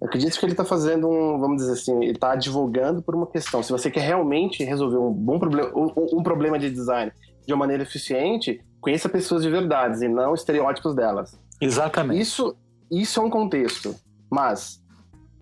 eu 0.00 0.06
acredito 0.06 0.38
que 0.38 0.44
ele 0.44 0.52
está 0.52 0.64
fazendo 0.64 1.08
um, 1.08 1.38
vamos 1.38 1.58
dizer 1.58 1.72
assim, 1.72 2.02
ele 2.02 2.12
está 2.12 2.32
advogando 2.32 3.02
por 3.02 3.14
uma 3.14 3.26
questão. 3.26 3.62
Se 3.62 3.72
você 3.72 3.90
quer 3.90 4.00
realmente 4.00 4.62
resolver 4.62 4.98
um 4.98 5.12
bom 5.12 5.38
problema, 5.38 5.70
um, 5.74 6.18
um, 6.18 6.22
problema 6.22 6.58
de 6.58 6.70
design 6.70 7.12
de 7.46 7.52
uma 7.52 7.60
maneira 7.60 7.82
eficiente, 7.82 8.62
conheça 8.80 9.08
pessoas 9.08 9.42
de 9.42 9.50
verdade 9.50 10.04
e 10.04 10.08
não 10.08 10.34
estereótipos 10.34 10.94
delas. 10.94 11.38
Exatamente. 11.60 12.20
Isso, 12.20 12.56
isso 12.90 13.20
é 13.20 13.22
um 13.22 13.30
contexto. 13.30 13.94
Mas 14.30 14.82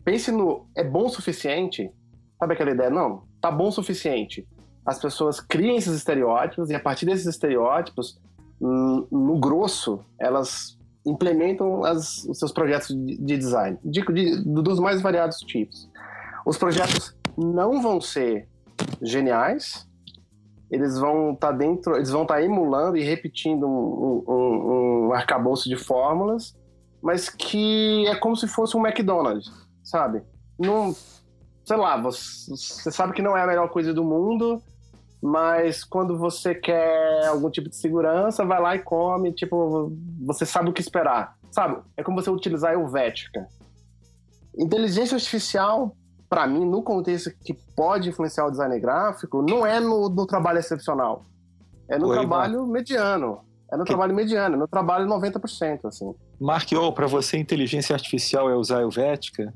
pense 0.05 0.31
no 0.31 0.67
é 0.77 0.85
bom 0.85 1.07
o 1.07 1.09
suficiente. 1.09 1.91
Sabe 2.39 2.55
aquela 2.55 2.71
ideia? 2.71 2.91
Não, 2.91 3.23
tá 3.41 3.51
bom 3.51 3.69
o 3.69 3.73
suficiente. 3.73 4.47
As 4.87 4.99
pessoas 5.01 5.41
criam 5.41 5.77
esses 5.77 5.97
estereótipos 5.97 6.71
e 6.71 6.75
a 6.75 6.81
partir 6.81 7.07
desses 7.07 7.27
estereótipos, 7.27 8.21
no, 8.65 9.07
no 9.11 9.39
grosso, 9.39 10.01
elas 10.19 10.79
implementam 11.07 11.85
as, 11.85 12.25
os 12.25 12.39
seus 12.39 12.51
projetos 12.51 12.89
de, 12.89 13.19
de 13.19 13.37
design, 13.37 13.79
de, 13.85 14.01
de, 14.01 14.43
dos 14.43 14.81
mais 14.81 15.03
variados 15.03 15.39
tipos. 15.41 15.91
Os 16.47 16.57
projetos 16.57 17.15
não 17.37 17.83
vão 17.83 18.01
ser 18.01 18.49
geniais, 19.03 19.87
eles 20.71 20.99
vão 20.99 21.33
estar 21.33 21.53
tá 21.53 21.53
dentro, 21.53 21.95
eles 21.97 22.11
vão 22.11 22.23
estar 22.23 22.37
tá 22.37 22.43
emulando 22.43 22.97
e 22.97 23.03
repetindo 23.03 23.67
um, 23.67 24.25
um, 24.27 25.09
um 25.09 25.13
arcabouço 25.13 25.69
de 25.69 25.77
fórmulas, 25.77 26.57
mas 27.03 27.29
que 27.29 28.07
é 28.07 28.15
como 28.17 28.35
se 28.35 28.49
fosse 28.49 28.77
um 28.77 28.87
McDonald's, 28.87 29.53
sabe? 29.83 30.23
Não, 30.59 30.97
sei 31.67 31.77
lá, 31.77 32.01
você, 32.01 32.51
você 32.51 32.91
sabe 32.91 33.13
que 33.13 33.21
não 33.21 33.37
é 33.37 33.43
a 33.43 33.47
melhor 33.47 33.69
coisa 33.69 33.93
do 33.93 34.03
mundo, 34.03 34.63
mas 35.25 35.83
quando 35.83 36.19
você 36.19 36.55
quer 36.55 37.29
algum 37.29 37.49
tipo 37.49 37.71
de 37.71 37.77
segurança, 37.77 38.45
vai 38.45 38.61
lá 38.61 38.77
e 38.77 38.81
come, 38.81 39.33
tipo, 39.33 39.91
você 40.21 40.45
sabe 40.45 40.69
o 40.69 40.73
que 40.75 40.83
esperar. 40.83 41.39
Sabe? 41.51 41.81
É 41.97 42.03
como 42.03 42.21
você 42.21 42.29
utilizar 42.29 42.73
a 42.73 42.75
Helvética. 42.75 43.49
Inteligência 44.55 45.15
artificial, 45.15 45.97
para 46.29 46.47
mim, 46.47 46.67
no 46.67 46.83
contexto 46.83 47.31
que 47.43 47.55
pode 47.75 48.11
influenciar 48.11 48.45
o 48.45 48.51
design 48.51 48.79
gráfico, 48.79 49.41
não 49.41 49.65
é 49.65 49.81
no, 49.81 50.11
no 50.11 50.27
trabalho 50.27 50.59
excepcional. 50.59 51.25
É 51.89 51.99
no 51.99 52.09
Oi, 52.09 52.17
trabalho 52.19 52.67
mediano. 52.67 53.41
É 53.73 53.79
no 53.79 53.85
que... 53.85 53.89
trabalho 53.89 54.15
mediano, 54.15 54.57
é 54.57 54.59
no 54.59 54.69
trabalho 54.69 55.07
90%, 55.07 55.87
assim. 55.87 56.15
Mark, 56.39 56.69
para 56.95 57.07
você 57.07 57.39
inteligência 57.39 57.95
artificial 57.95 58.51
é 58.51 58.55
usar 58.55 58.81
a 58.81 58.83
Helvética? 58.83 59.55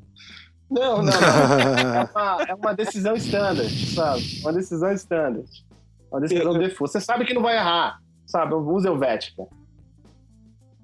Não, 0.71 1.03
não, 1.03 1.05
não. 1.05 1.13
é, 1.95 2.11
uma, 2.15 2.43
é 2.49 2.55
uma 2.55 2.75
decisão 2.75 3.15
standard, 3.17 3.95
sabe? 3.95 4.41
Uma 4.43 4.53
decisão 4.53 4.93
standard. 4.93 5.49
Uma 6.11 6.21
decisão 6.21 6.53
eu, 6.55 6.59
default. 6.59 6.93
Você 6.93 7.01
sabe 7.01 7.25
que 7.25 7.35
não 7.35 7.43
vai 7.43 7.57
errar, 7.57 8.01
sabe? 8.27 8.55
Usa 8.55 8.89
Helvética. 8.89 9.47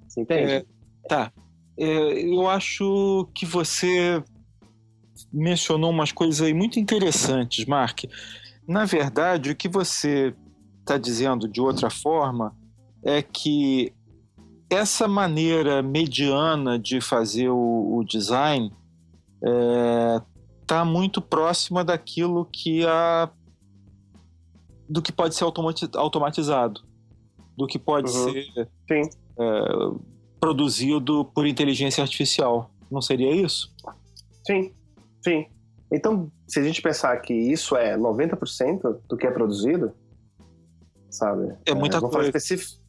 Você 0.08 0.22
entende? 0.22 0.52
É, 0.52 0.64
tá. 1.08 1.32
É, 1.76 1.86
eu 1.86 2.48
acho 2.48 3.28
que 3.34 3.44
você 3.44 4.22
mencionou 5.32 5.90
umas 5.90 6.12
coisas 6.12 6.40
aí 6.40 6.54
muito 6.54 6.78
interessantes, 6.78 7.64
Mark. 7.64 8.04
Na 8.66 8.84
verdade, 8.84 9.50
o 9.50 9.56
que 9.56 9.68
você 9.68 10.34
está 10.80 10.96
dizendo 10.96 11.48
de 11.48 11.60
outra 11.60 11.90
forma 11.90 12.54
é 13.02 13.22
que 13.22 13.92
essa 14.70 15.06
maneira 15.06 15.82
mediana 15.82 16.78
de 16.78 17.00
fazer 17.00 17.48
o, 17.48 17.96
o 17.98 18.04
design 18.04 18.72
está 19.44 20.22
é, 20.22 20.22
tá 20.66 20.84
muito 20.84 21.20
próxima 21.20 21.84
daquilo 21.84 22.46
que 22.46 22.84
a 22.86 23.30
do 24.88 25.00
que 25.00 25.10
pode 25.10 25.34
ser 25.34 25.44
automatizado, 25.94 26.82
do 27.56 27.66
que 27.66 27.78
pode 27.78 28.10
uhum. 28.10 28.32
ser 28.32 28.68
é, 28.88 29.04
produzido 30.38 31.24
por 31.26 31.46
inteligência 31.46 32.02
artificial. 32.02 32.70
Não 32.90 33.00
seria 33.00 33.34
isso? 33.34 33.74
Sim, 34.46 34.74
sim. 35.22 35.46
Então, 35.90 36.30
se 36.46 36.60
a 36.60 36.62
gente 36.62 36.82
pensar 36.82 37.16
que 37.22 37.32
isso 37.32 37.76
é 37.76 37.96
90% 37.96 39.00
do 39.08 39.16
que 39.16 39.26
é 39.26 39.30
produzido, 39.30 39.92
sabe? 41.10 41.56
É 41.64 41.74
muita 41.74 41.96
é, 41.96 42.00
coisa. 42.00 42.32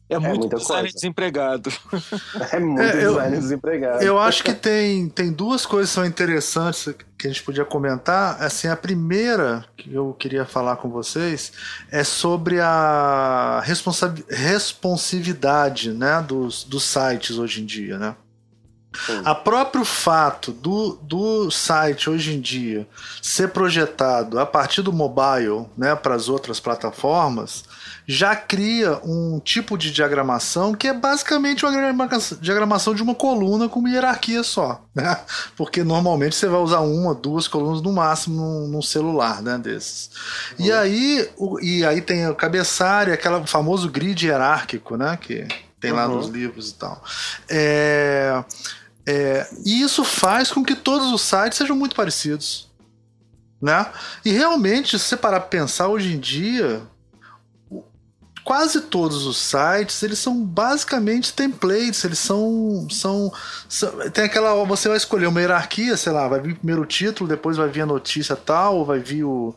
É 0.08 0.18
muito 0.18 0.48
design 0.48 0.82
coisa. 0.82 0.94
desempregado. 0.94 1.72
É 2.52 2.60
muito 2.60 2.80
é, 2.80 2.92
design 2.92 3.34
eu, 3.34 3.40
desempregado. 3.40 4.04
Eu 4.04 4.18
acho 4.18 4.44
que 4.44 4.54
tem, 4.54 5.08
tem 5.08 5.32
duas 5.32 5.66
coisas 5.66 5.90
que 5.90 5.94
são 5.94 6.04
interessantes 6.04 6.94
que 7.18 7.26
a 7.26 7.30
gente 7.30 7.42
podia 7.42 7.64
comentar. 7.64 8.40
Assim, 8.40 8.68
a 8.68 8.76
primeira 8.76 9.64
que 9.76 9.92
eu 9.92 10.14
queria 10.18 10.44
falar 10.44 10.76
com 10.76 10.88
vocês 10.88 11.52
é 11.90 12.04
sobre 12.04 12.60
a 12.60 13.62
responsividade 14.30 15.92
né, 15.92 16.24
dos, 16.26 16.62
dos 16.64 16.84
sites 16.84 17.38
hoje 17.38 17.62
em 17.62 17.66
dia, 17.66 17.98
né? 17.98 18.14
A 19.24 19.34
próprio 19.34 19.84
fato 19.84 20.52
do, 20.52 20.98
do 21.02 21.50
site 21.50 22.10
hoje 22.10 22.34
em 22.34 22.40
dia 22.40 22.86
ser 23.22 23.48
projetado 23.48 24.38
a 24.38 24.46
partir 24.46 24.82
do 24.82 24.92
mobile 24.92 25.66
né, 25.76 25.94
para 25.94 26.14
as 26.14 26.28
outras 26.28 26.60
plataformas 26.60 27.64
já 28.06 28.36
cria 28.36 29.00
um 29.04 29.40
tipo 29.40 29.76
de 29.76 29.90
diagramação 29.90 30.74
que 30.74 30.86
é 30.86 30.92
basicamente 30.94 31.66
uma 31.66 32.08
diagramação 32.40 32.94
de 32.94 33.02
uma 33.02 33.14
coluna 33.14 33.68
com 33.68 33.80
uma 33.80 33.90
hierarquia 33.90 34.44
só, 34.44 34.80
né? 34.94 35.18
Porque 35.56 35.82
normalmente 35.82 36.36
você 36.36 36.46
vai 36.46 36.60
usar 36.60 36.80
uma, 36.80 37.14
duas 37.14 37.48
colunas 37.48 37.82
no 37.82 37.92
máximo 37.92 38.36
num, 38.36 38.68
num 38.68 38.82
celular, 38.82 39.42
né, 39.42 39.58
desses. 39.58 40.10
Uhum. 40.58 40.66
E 40.66 40.72
aí, 40.72 41.28
o, 41.36 41.60
e 41.60 41.84
aí 41.84 42.00
tem 42.00 42.28
o 42.28 42.34
cabeçalho, 42.34 43.12
aquele 43.12 43.44
famoso 43.46 43.90
grid 43.90 44.24
hierárquico, 44.24 44.96
né, 44.96 45.18
que 45.20 45.46
tem 45.80 45.90
lá 45.90 46.06
uhum. 46.06 46.16
nos 46.16 46.28
livros 46.28 46.70
e 46.70 46.74
tal. 46.74 47.02
É, 47.48 48.44
é, 49.06 49.48
e 49.64 49.82
isso 49.82 50.04
faz 50.04 50.50
com 50.50 50.64
que 50.64 50.74
todos 50.74 51.12
os 51.12 51.22
sites 51.22 51.58
sejam 51.58 51.76
muito 51.76 51.94
parecidos. 51.94 52.68
Né? 53.62 53.86
E 54.24 54.32
realmente, 54.32 54.98
se 54.98 55.04
você 55.04 55.16
parar 55.16 55.40
para 55.40 55.48
pensar 55.48 55.88
hoje 55.88 56.12
em 56.12 56.18
dia, 56.18 56.82
quase 58.44 58.80
todos 58.82 59.26
os 59.26 59.38
sites 59.38 60.02
eles 60.02 60.20
são 60.20 60.40
basicamente 60.44 61.32
templates 61.32 62.04
eles 62.04 62.20
são, 62.20 62.86
são, 62.88 63.32
são 63.68 64.10
tem 64.10 64.24
aquela 64.24 64.54
você 64.64 64.86
vai 64.86 64.96
escolher 64.96 65.26
uma 65.26 65.40
hierarquia 65.40 65.96
sei 65.96 66.12
lá 66.12 66.28
vai 66.28 66.40
vir 66.40 66.54
primeiro 66.54 66.82
o 66.82 66.86
título 66.86 67.28
depois 67.28 67.56
vai 67.56 67.68
vir 67.68 67.80
a 67.80 67.86
notícia 67.86 68.36
tal 68.36 68.84
vai 68.84 69.00
vir 69.00 69.24
o, 69.24 69.52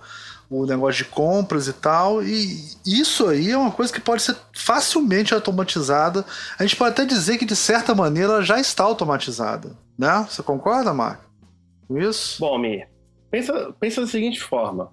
o 0.50 0.66
negócio 0.66 1.04
de 1.04 1.12
compras 1.12 1.68
e 1.68 1.74
tal 1.74 2.24
e 2.24 2.72
isso 2.86 3.28
aí 3.28 3.52
é 3.52 3.58
uma 3.58 3.72
coisa 3.72 3.94
que 3.94 4.02
pode 4.02 4.24
ser 4.24 4.36
facilmente 4.54 5.34
automatizada. 5.34 6.26
A 6.58 6.64
gente 6.64 6.76
pode 6.76 6.92
até 6.92 7.06
dizer 7.06 7.38
que 7.38 7.46
de 7.46 7.56
certa 7.56 7.94
maneira 7.94 8.34
ela 8.34 8.42
já 8.42 8.60
está 8.60 8.84
automatizada 8.84 9.78
né? 9.98 10.26
Você 10.28 10.42
concorda 10.42 10.94
Marco 10.94 11.30
com 11.88 11.98
isso? 11.98 12.40
Bom 12.40 12.58
Mi 12.58 12.86
pensa 13.30 13.74
pensa 13.80 14.02
da 14.02 14.08
seguinte 14.08 14.40
forma. 14.40 14.92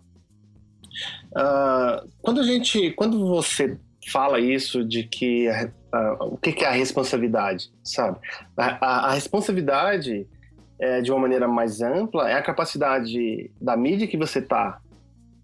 Uh, 1.28 2.08
quando 2.22 2.40
a 2.40 2.44
gente, 2.44 2.90
quando 2.92 3.26
você 3.26 3.78
fala 4.10 4.40
isso 4.40 4.84
de 4.84 5.04
que 5.04 5.48
o 6.20 6.36
que, 6.36 6.52
que, 6.52 6.64
é 6.64 6.68
a 6.68 6.72
responsabilidade, 6.72 7.70
sabe? 7.82 8.18
A, 8.56 8.86
a, 8.86 9.06
a 9.06 9.12
responsabilidade, 9.12 10.26
é, 10.78 11.00
de 11.00 11.10
uma 11.10 11.20
maneira 11.20 11.48
mais 11.48 11.80
ampla, 11.80 12.30
é 12.30 12.34
a 12.34 12.42
capacidade 12.42 13.50
da 13.60 13.76
mídia 13.76 14.06
que 14.06 14.16
você 14.16 14.38
está 14.38 14.80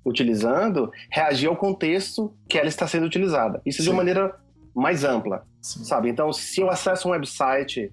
utilizando 0.05 0.91
reagir 1.11 1.49
ao 1.49 1.57
contexto 1.57 2.33
que 2.49 2.59
ela 2.59 2.69
está 2.69 2.87
sendo 2.87 3.07
utilizada. 3.07 3.61
Isso 3.65 3.79
Sim. 3.79 3.85
de 3.85 3.91
uma 3.91 3.97
maneira 3.97 4.35
mais 4.75 5.05
ampla, 5.05 5.47
Sim. 5.61 5.85
sabe? 5.85 6.09
Então, 6.09 6.33
se 6.33 6.61
eu 6.61 6.71
acesso 6.71 7.09
um 7.09 7.13
website 7.13 7.93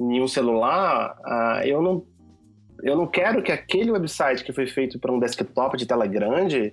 em 0.00 0.20
um 0.20 0.28
celular, 0.28 1.16
uh, 1.26 1.66
eu 1.66 1.82
não 1.82 2.04
eu 2.82 2.96
não 2.96 3.08
quero 3.08 3.42
que 3.42 3.50
aquele 3.50 3.90
website 3.90 4.44
que 4.44 4.52
foi 4.52 4.66
feito 4.66 5.00
para 5.00 5.12
um 5.12 5.18
desktop 5.18 5.76
de 5.76 5.84
tela 5.84 6.06
grande 6.06 6.72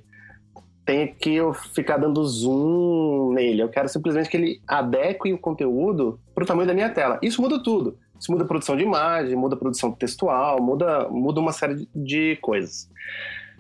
tem 0.85 1.07
que 1.07 1.33
eu 1.33 1.51
ficar 1.51 1.97
dando 1.97 2.23
zoom 2.23 3.33
nele. 3.33 3.63
Eu 3.63 3.69
quero 3.69 3.89
simplesmente 3.89 4.29
que 4.29 4.37
ele 4.37 4.61
adeque 4.67 5.33
o 5.33 5.37
conteúdo 5.37 6.19
para 6.33 6.43
o 6.43 6.47
tamanho 6.47 6.67
da 6.67 6.75
minha 6.75 6.91
tela. 6.91 7.17
Isso 7.23 7.41
muda 7.41 7.61
tudo. 7.61 7.97
Isso 8.19 8.31
muda 8.31 8.43
a 8.43 8.47
produção 8.47 8.77
de 8.77 8.83
imagem, 8.83 9.35
muda 9.35 9.55
a 9.55 9.57
produção 9.57 9.91
textual, 9.91 10.61
muda, 10.61 11.09
muda 11.09 11.41
uma 11.41 11.51
série 11.51 11.87
de 11.93 12.37
coisas. 12.37 12.89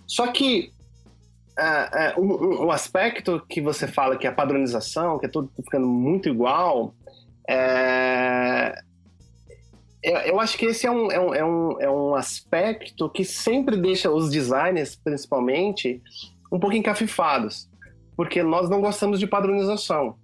Só 0.05 0.27
que 0.27 0.71
uh, 1.59 2.19
uh, 2.19 2.21
um, 2.21 2.65
um, 2.65 2.71
aspecto 2.71 3.41
que 3.47 3.61
você 3.61 3.87
fala 3.87 4.17
que 4.17 4.27
é 4.27 4.29
a 4.29 4.33
padronização, 4.33 5.17
que 5.19 5.25
é 5.25 5.29
tudo 5.29 5.51
ficando 5.63 5.87
muito 5.87 6.29
igual, 6.29 6.93
é... 7.47 8.75
eu, 10.03 10.17
eu 10.17 10.39
acho 10.39 10.57
que 10.57 10.65
esse 10.65 10.85
é 10.85 10.91
um, 10.91 11.11
é, 11.11 11.19
um, 11.19 11.33
é, 11.33 11.45
um, 11.45 11.81
é 11.81 11.89
um 11.89 12.15
aspecto 12.15 13.09
que 13.09 13.23
sempre 13.23 13.77
deixa 13.77 14.11
os 14.11 14.29
designers, 14.29 14.95
principalmente, 14.95 16.01
um 16.51 16.59
pouco 16.59 16.75
encafifados. 16.75 17.69
porque 18.15 18.41
nós 18.41 18.69
não 18.69 18.81
gostamos 18.81 19.19
de 19.19 19.27
padronização. 19.27 20.17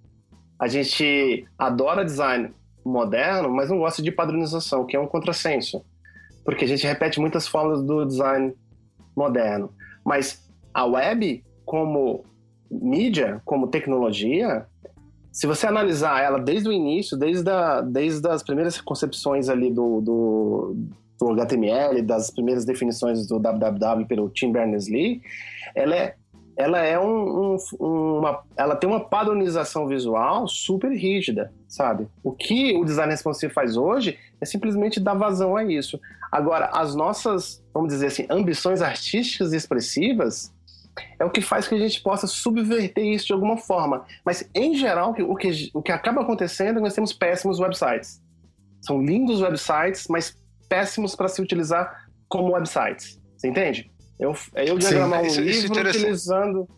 A 0.58 0.66
gente 0.68 1.46
adora 1.58 2.04
design 2.04 2.54
moderno, 2.84 3.50
mas 3.50 3.68
não 3.68 3.78
gosta 3.78 4.02
de 4.02 4.10
padronização, 4.10 4.86
que 4.86 4.96
é 4.96 5.00
um 5.00 5.06
contrassenso. 5.06 5.84
Porque 6.44 6.64
a 6.64 6.68
gente 6.68 6.86
repete 6.86 7.20
muitas 7.20 7.46
formas 7.46 7.82
do 7.82 8.04
design 8.04 8.54
moderno. 9.16 9.72
Mas 10.04 10.41
a 10.72 10.84
web, 10.84 11.44
como 11.64 12.24
mídia, 12.70 13.40
como 13.44 13.68
tecnologia, 13.68 14.66
se 15.32 15.46
você 15.46 15.66
analisar 15.66 16.22
ela 16.22 16.38
desde 16.38 16.68
o 16.68 16.72
início, 16.72 17.16
desde, 17.16 17.50
a, 17.50 17.80
desde 17.80 18.28
as 18.28 18.42
primeiras 18.42 18.80
concepções 18.80 19.48
ali 19.48 19.70
do, 19.70 20.00
do, 20.02 20.76
do 21.18 21.30
HTML, 21.30 22.02
das 22.02 22.30
primeiras 22.30 22.66
definições 22.66 23.26
do 23.26 23.38
www 23.38 24.04
pelo 24.06 24.28
Tim 24.28 24.52
Berners-Lee, 24.52 25.22
ela 25.74 25.96
é 25.96 26.14
ela 26.54 26.80
é 26.80 27.00
um, 27.00 27.56
um, 27.80 28.18
uma, 28.18 28.42
ela 28.56 28.76
tem 28.76 28.88
uma 28.88 29.00
padronização 29.00 29.88
visual 29.88 30.46
super 30.46 30.92
rígida, 30.92 31.50
sabe? 31.66 32.06
O 32.22 32.30
que 32.30 32.76
o 32.76 32.84
design 32.84 33.10
responsivo 33.10 33.54
faz 33.54 33.74
hoje 33.74 34.18
é 34.38 34.44
simplesmente 34.44 35.00
dar 35.00 35.14
vazão 35.14 35.56
a 35.56 35.64
isso. 35.64 35.98
Agora, 36.30 36.66
as 36.74 36.94
nossas, 36.94 37.64
vamos 37.72 37.90
dizer 37.90 38.08
assim, 38.08 38.26
ambições 38.28 38.82
artísticas 38.82 39.54
e 39.54 39.56
expressivas 39.56 40.52
é 41.18 41.24
o 41.24 41.30
que 41.30 41.40
faz 41.40 41.66
que 41.66 41.74
a 41.74 41.78
gente 41.78 42.02
possa 42.02 42.26
subverter 42.26 43.04
isso 43.04 43.26
de 43.26 43.32
alguma 43.32 43.56
forma. 43.56 44.04
Mas, 44.24 44.48
em 44.54 44.74
geral, 44.74 45.10
o 45.10 45.36
que, 45.36 45.70
o 45.72 45.82
que 45.82 45.92
acaba 45.92 46.22
acontecendo 46.22 46.72
é 46.72 46.74
que 46.74 46.80
nós 46.80 46.94
temos 46.94 47.12
péssimos 47.12 47.58
websites. 47.58 48.22
São 48.80 49.02
lindos 49.02 49.40
websites, 49.40 50.06
mas 50.08 50.36
péssimos 50.68 51.14
para 51.14 51.28
se 51.28 51.40
utilizar 51.40 52.06
como 52.28 52.52
websites. 52.52 53.20
Você 53.36 53.48
entende? 53.48 53.90
Eu, 54.18 54.34
é 54.54 54.68
eu 54.68 54.78
diagramar 54.78 55.22
um 55.22 55.26
isso, 55.26 55.40
livro 55.40 55.88
isso 55.88 55.98
utilizando, 55.98 56.68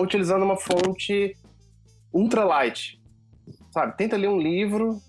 utilizando 0.00 0.42
uma 0.44 0.56
fonte 0.56 1.36
ultralight. 2.12 3.00
Sabe? 3.72 3.96
Tenta 3.96 4.16
ler 4.16 4.28
um 4.28 4.38
livro, 4.38 5.00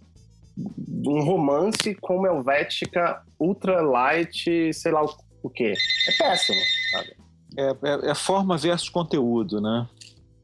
um 1.05 1.21
romance 1.23 1.95
com 1.95 2.25
Helvética 2.25 3.21
ultralight, 3.39 4.73
sei 4.73 4.91
lá 4.91 5.03
o, 5.03 5.15
o 5.43 5.49
que. 5.49 5.71
É 5.71 6.17
péssimo, 6.17 6.59
sabe? 6.91 7.20
É, 7.57 7.75
é, 7.83 8.11
é, 8.11 8.15
forma 8.15 8.57
versus 8.57 8.89
conteúdo, 8.89 9.59
né? 9.59 9.87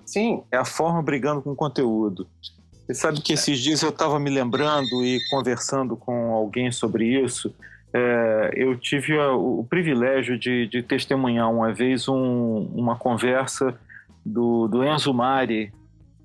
Sim. 0.05 0.43
É 0.51 0.57
a 0.57 0.65
forma 0.65 1.01
brigando 1.01 1.41
com 1.41 1.51
o 1.51 1.55
conteúdo. 1.55 2.27
Você 2.85 2.93
sabe 2.93 3.21
que 3.21 3.33
esses 3.33 3.59
dias 3.59 3.81
eu 3.81 3.89
estava 3.89 4.19
me 4.19 4.29
lembrando 4.29 5.03
e 5.03 5.19
conversando 5.29 5.97
com 5.97 6.33
alguém 6.33 6.71
sobre 6.71 7.05
isso 7.05 7.53
é, 7.93 8.51
eu 8.55 8.77
tive 8.77 9.17
a, 9.17 9.31
o 9.31 9.65
privilégio 9.67 10.37
de, 10.37 10.67
de, 10.67 10.83
testemunhar 10.83 11.51
uma 11.51 11.73
vez 11.73 12.07
um, 12.07 12.69
uma 12.73 12.95
conversa 12.95 13.77
do, 14.25 14.67
do, 14.67 14.83
Enzo 14.83 15.13
Mari, 15.13 15.73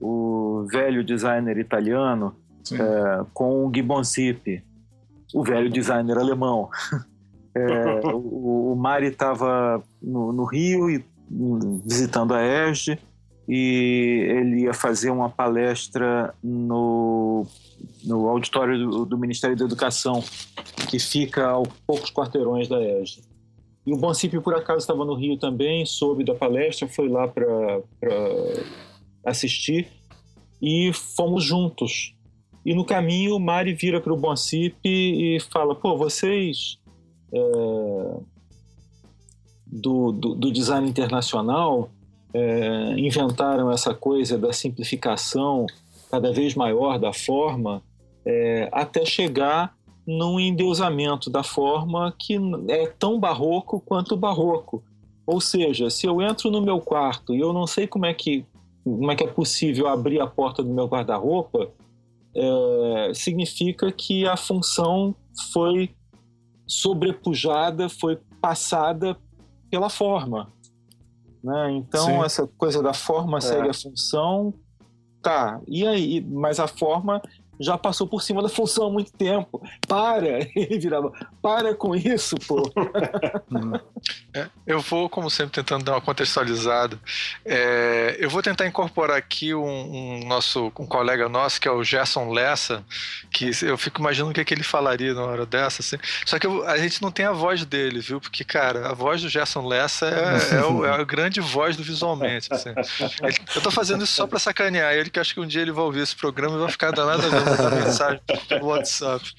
o 0.00 0.66
velho 0.70 1.04
designer 1.04 1.56
italiano, 1.58 2.34
é, 2.72 3.24
com 3.32 3.66
o 3.66 3.72
Gibbon 3.72 4.02
Zipp, 4.02 4.62
o 5.32 5.44
velho 5.44 5.70
designer 5.70 6.18
alemão. 6.18 6.68
É, 7.54 8.06
o, 8.14 8.72
o, 8.72 8.76
Mari 8.76 9.08
estava 9.08 9.82
no, 10.02 10.32
no, 10.32 10.44
Rio 10.44 10.90
e, 10.90 11.04
visitando 11.84 12.34
a 12.34 12.42
ESG 12.42 12.98
e 13.48 14.26
ele 14.28 14.62
ia 14.62 14.74
fazer 14.74 15.10
uma 15.10 15.28
palestra 15.28 16.34
no 16.42 17.46
no 18.04 18.28
auditório 18.28 18.78
do, 18.78 19.04
do, 19.04 19.18
Ministério 19.18 19.56
da 19.56 19.64
Educação, 19.64 20.22
que 20.88 20.98
fica 20.98 21.50
a 21.50 21.62
poucos 21.86 22.10
quarteirões 22.10 22.68
da 22.68 22.80
ESG. 22.80 23.22
E 23.84 23.92
o 23.92 23.96
Boncipe, 23.96 24.40
por 24.40 24.54
acaso, 24.54 24.78
estava 24.78 25.04
no 25.04 25.14
Rio 25.14 25.36
também, 25.36 25.84
soube 25.84 26.24
da 26.24 26.34
palestra, 26.34 26.86
foi 26.86 27.08
lá 27.08 27.26
para 27.26 27.82
assistir 29.26 29.88
e 30.60 30.92
fomos 31.16 31.42
juntos. 31.42 32.14
E 32.64 32.74
no 32.74 32.84
caminho, 32.84 33.34
o 33.34 33.40
Mari 33.40 33.74
vira 33.74 34.00
para 34.00 34.12
o 34.12 34.16
Boncipe 34.16 34.78
e 34.84 35.40
fala: 35.52 35.74
pô, 35.74 35.96
vocês 35.96 36.78
é, 37.32 38.16
do, 39.66 40.12
do, 40.12 40.34
do, 40.34 40.52
design 40.52 40.88
internacional 40.88 41.88
é, 42.34 42.94
inventaram 42.98 43.70
essa 43.70 43.94
coisa 43.94 44.36
da 44.36 44.52
simplificação 44.52 45.66
cada 46.10 46.30
vez 46.30 46.54
maior 46.54 46.98
da 46.98 47.12
forma, 47.12 47.82
é, 48.24 48.68
até 48.70 49.04
chegar 49.04 49.74
num 50.06 50.38
endeusamento 50.38 51.30
da 51.30 51.42
forma 51.42 52.14
que 52.18 52.38
é 52.68 52.86
tão 52.86 53.18
barroco 53.18 53.80
quanto 53.80 54.16
barroco. 54.16 54.82
Ou 55.26 55.40
seja, 55.40 55.88
se 55.88 56.06
eu 56.06 56.20
entro 56.20 56.50
no 56.50 56.60
meu 56.60 56.80
quarto 56.80 57.34
e 57.34 57.40
eu 57.40 57.52
não 57.52 57.66
sei 57.66 57.86
como 57.86 58.04
é 58.04 58.12
que, 58.12 58.44
como 58.84 59.10
é, 59.10 59.16
que 59.16 59.24
é 59.24 59.28
possível 59.28 59.88
abrir 59.88 60.20
a 60.20 60.26
porta 60.26 60.62
do 60.62 60.68
meu 60.68 60.86
guarda-roupa, 60.86 61.70
é, 62.34 63.12
significa 63.14 63.90
que 63.92 64.26
a 64.26 64.36
função 64.36 65.14
foi 65.52 65.90
sobrepujada, 66.72 67.88
foi 67.88 68.18
passada 68.40 69.16
pela 69.70 69.88
forma. 69.88 70.52
Né? 71.42 71.72
Então, 71.72 72.06
Sim. 72.06 72.24
essa 72.24 72.46
coisa 72.46 72.82
da 72.82 72.94
forma 72.94 73.40
segue 73.40 73.66
é. 73.66 73.70
a 73.70 73.74
função, 73.74 74.54
Tá, 75.22 75.60
e 75.68 75.86
aí? 75.86 76.20
Mas 76.20 76.58
a 76.58 76.66
forma 76.66 77.22
já 77.60 77.78
passou 77.78 78.06
por 78.06 78.22
cima 78.22 78.42
da 78.42 78.48
função 78.48 78.86
há 78.86 78.90
muito 78.90 79.12
tempo. 79.12 79.62
Para! 79.86 80.40
Ele 80.54 80.78
virava, 80.78 81.12
para 81.40 81.74
com 81.74 81.94
isso, 81.94 82.36
pô. 82.46 82.62
é, 84.34 84.46
eu 84.66 84.80
vou, 84.80 85.08
como 85.08 85.30
sempre, 85.30 85.52
tentando 85.52 85.84
dar 85.84 85.92
uma 85.92 86.00
contextualizada. 86.00 86.98
É, 87.44 88.16
eu 88.18 88.30
vou 88.30 88.42
tentar 88.42 88.66
incorporar 88.66 89.16
aqui 89.16 89.54
um, 89.54 89.64
um, 89.64 90.26
nosso 90.26 90.72
um 90.78 90.86
colega 90.86 91.28
nosso, 91.28 91.60
que 91.60 91.68
é 91.68 91.70
o 91.70 91.84
Gerson 91.84 92.30
Lessa, 92.30 92.84
que 93.30 93.50
eu 93.62 93.78
fico 93.78 94.00
imaginando 94.00 94.30
o 94.30 94.34
que, 94.34 94.40
é 94.40 94.44
que 94.44 94.54
ele 94.54 94.62
falaria 94.62 95.14
na 95.14 95.22
hora 95.22 95.46
dessa. 95.46 95.82
Assim. 95.82 95.96
Só 96.24 96.38
que 96.38 96.46
eu, 96.46 96.66
a 96.66 96.78
gente 96.78 97.00
não 97.02 97.10
tem 97.10 97.26
a 97.26 97.32
voz 97.32 97.64
dele, 97.64 98.00
viu? 98.00 98.20
Porque, 98.20 98.44
cara, 98.44 98.88
a 98.88 98.94
voz 98.94 99.22
do 99.22 99.28
Gerson 99.28 99.66
Lessa 99.66 100.06
é, 100.06 100.56
é, 100.56 100.64
o, 100.64 100.84
é 100.84 100.90
a 100.90 101.04
grande 101.04 101.40
voz 101.40 101.76
do 101.76 101.82
visualmente. 101.82 102.48
Assim. 102.52 102.70
Eu 103.54 103.60
tô 103.62 103.70
fazendo 103.70 104.04
isso 104.04 104.12
só 104.12 104.26
pra 104.26 104.38
sacanear 104.38 104.94
ele, 104.94 105.10
que 105.10 105.20
acho 105.20 105.34
que 105.34 105.40
um 105.40 105.46
dia 105.46 105.62
ele 105.62 105.72
vai 105.72 105.84
ouvir 105.84 106.00
esse 106.00 106.16
programa 106.16 106.56
e 106.56 106.60
vai 106.60 106.70
ficar 106.70 106.90
danado 106.90 107.22
mensagem 107.70 108.20
no 108.60 108.66
WhatsApp. 108.66 109.30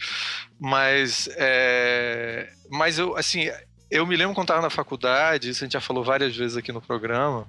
Mas, 0.60 1.30
é, 1.36 2.49
mas 2.70 2.99
eu, 2.99 3.16
assim, 3.18 3.49
eu 3.89 4.06
me 4.08 4.16
lembro 4.16 4.34
quando 4.34 4.45
estava 4.45 4.62
na 4.62 4.70
faculdade, 4.70 5.49
isso 5.49 5.64
a 5.64 5.66
gente 5.66 5.74
já 5.74 5.82
falou 5.82 6.04
várias 6.04 6.36
vezes 6.36 6.58
aqui 6.58 6.72
no 6.72 6.82
programa, 6.82 7.47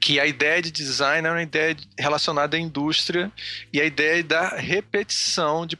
que 0.00 0.18
a 0.18 0.26
ideia 0.26 0.60
de 0.60 0.70
design 0.70 1.26
é 1.26 1.30
uma 1.30 1.42
ideia 1.42 1.76
relacionada 1.98 2.56
à 2.56 2.60
indústria 2.60 3.30
e 3.72 3.80
a 3.80 3.84
ideia 3.84 4.22
da 4.22 4.48
repetição 4.48 5.66
de 5.66 5.76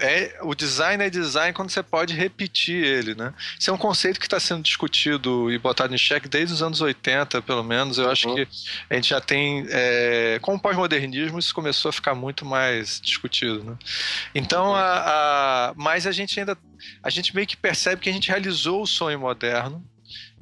é, 0.00 0.38
o 0.42 0.54
design 0.54 1.02
é 1.02 1.08
design 1.08 1.54
quando 1.54 1.70
você 1.70 1.82
pode 1.82 2.14
repetir 2.14 2.84
ele, 2.84 3.14
né? 3.14 3.32
Isso 3.58 3.70
é 3.70 3.72
um 3.72 3.78
conceito 3.78 4.20
que 4.20 4.26
está 4.26 4.38
sendo 4.38 4.62
discutido 4.62 5.50
e 5.50 5.58
botado 5.58 5.94
em 5.94 5.98
xeque 5.98 6.28
desde 6.28 6.54
os 6.54 6.62
anos 6.62 6.80
80, 6.80 7.40
pelo 7.42 7.62
menos. 7.62 7.96
Eu 7.96 8.10
acho 8.10 8.28
uhum. 8.28 8.34
que 8.34 8.48
a 8.90 8.94
gente 8.94 9.08
já 9.08 9.20
tem. 9.20 9.66
É, 9.70 10.38
com 10.42 10.54
o 10.54 10.60
pós-modernismo, 10.60 11.38
isso 11.38 11.54
começou 11.54 11.88
a 11.88 11.92
ficar 11.92 12.14
muito 12.14 12.44
mais 12.44 13.00
discutido, 13.00 13.64
né? 13.64 13.76
Então, 14.34 14.68
uhum. 14.68 14.74
a, 14.74 15.70
a, 15.70 15.74
mas 15.74 16.06
a 16.06 16.12
gente 16.12 16.38
ainda. 16.38 16.56
A 17.02 17.08
gente 17.08 17.34
meio 17.34 17.46
que 17.46 17.56
percebe 17.56 18.02
que 18.02 18.10
a 18.10 18.12
gente 18.12 18.28
realizou 18.28 18.82
o 18.82 18.86
sonho 18.86 19.18
moderno 19.18 19.82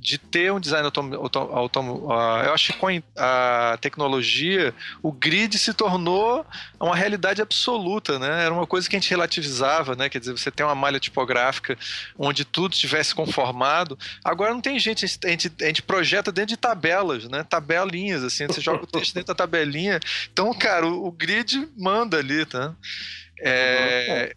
de 0.00 0.16
ter 0.16 0.50
um 0.50 0.58
design 0.58 0.86
autônomo. 0.86 2.08
Eu 2.44 2.54
acho 2.54 2.72
que 2.72 2.78
com 2.78 2.88
a 3.16 3.78
tecnologia, 3.80 4.74
o 5.02 5.12
grid 5.12 5.58
se 5.58 5.74
tornou 5.74 6.44
uma 6.80 6.96
realidade 6.96 7.42
absoluta, 7.42 8.18
né? 8.18 8.44
Era 8.46 8.54
uma 8.54 8.66
coisa 8.66 8.88
que 8.88 8.96
a 8.96 8.98
gente 8.98 9.10
relativizava, 9.10 9.94
né? 9.94 10.08
Quer 10.08 10.18
dizer, 10.18 10.32
você 10.32 10.50
tem 10.50 10.64
uma 10.64 10.74
malha 10.74 10.98
tipográfica 10.98 11.76
onde 12.18 12.46
tudo 12.46 12.72
estivesse 12.72 13.14
conformado. 13.14 13.98
Agora 14.24 14.54
não 14.54 14.60
tem 14.62 14.78
gente, 14.78 15.04
a 15.04 15.28
gente, 15.28 15.52
a 15.60 15.66
gente 15.66 15.82
projeta 15.82 16.32
dentro 16.32 16.48
de 16.48 16.56
tabelas, 16.56 17.28
né? 17.28 17.44
Tabelinhas, 17.44 18.24
assim, 18.24 18.46
você 18.46 18.60
joga 18.60 18.84
o 18.84 18.86
texto 18.86 19.14
dentro 19.14 19.28
da 19.28 19.34
tabelinha. 19.34 20.00
Então, 20.32 20.52
cara, 20.54 20.86
o, 20.86 21.08
o 21.08 21.12
grid 21.12 21.68
manda 21.76 22.16
ali, 22.16 22.46
tá? 22.46 22.74
É, 23.38 24.34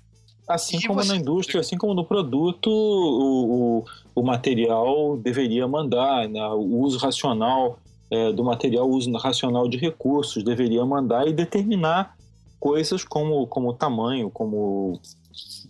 Assim 0.48 0.78
e 0.78 0.88
como 0.88 1.02
você... 1.02 1.10
na 1.10 1.16
indústria, 1.18 1.62
assim 1.62 1.78
como 1.78 1.94
no 1.94 2.06
produto, 2.06 2.70
o, 2.70 3.80
o, 3.80 3.86
o 4.16 4.22
material 4.22 5.18
deveria 5.18 5.68
mandar, 5.68 6.28
né? 6.28 6.46
o 6.50 6.80
uso 6.80 6.98
racional 6.98 7.80
é, 8.12 8.32
do 8.32 8.44
material, 8.44 8.88
o 8.88 8.94
uso 8.94 9.12
racional 9.14 9.68
de 9.68 9.78
recursos 9.78 10.44
deveria 10.44 10.86
mandar 10.86 11.28
e 11.28 11.34
determinar 11.34 12.16
coisas 12.60 13.04
como, 13.04 13.48
como 13.48 13.74
tamanho, 13.74 14.30
como 14.30 15.00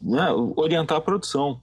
né? 0.02 0.28
orientar 0.56 0.98
a 0.98 1.02
produção. 1.02 1.60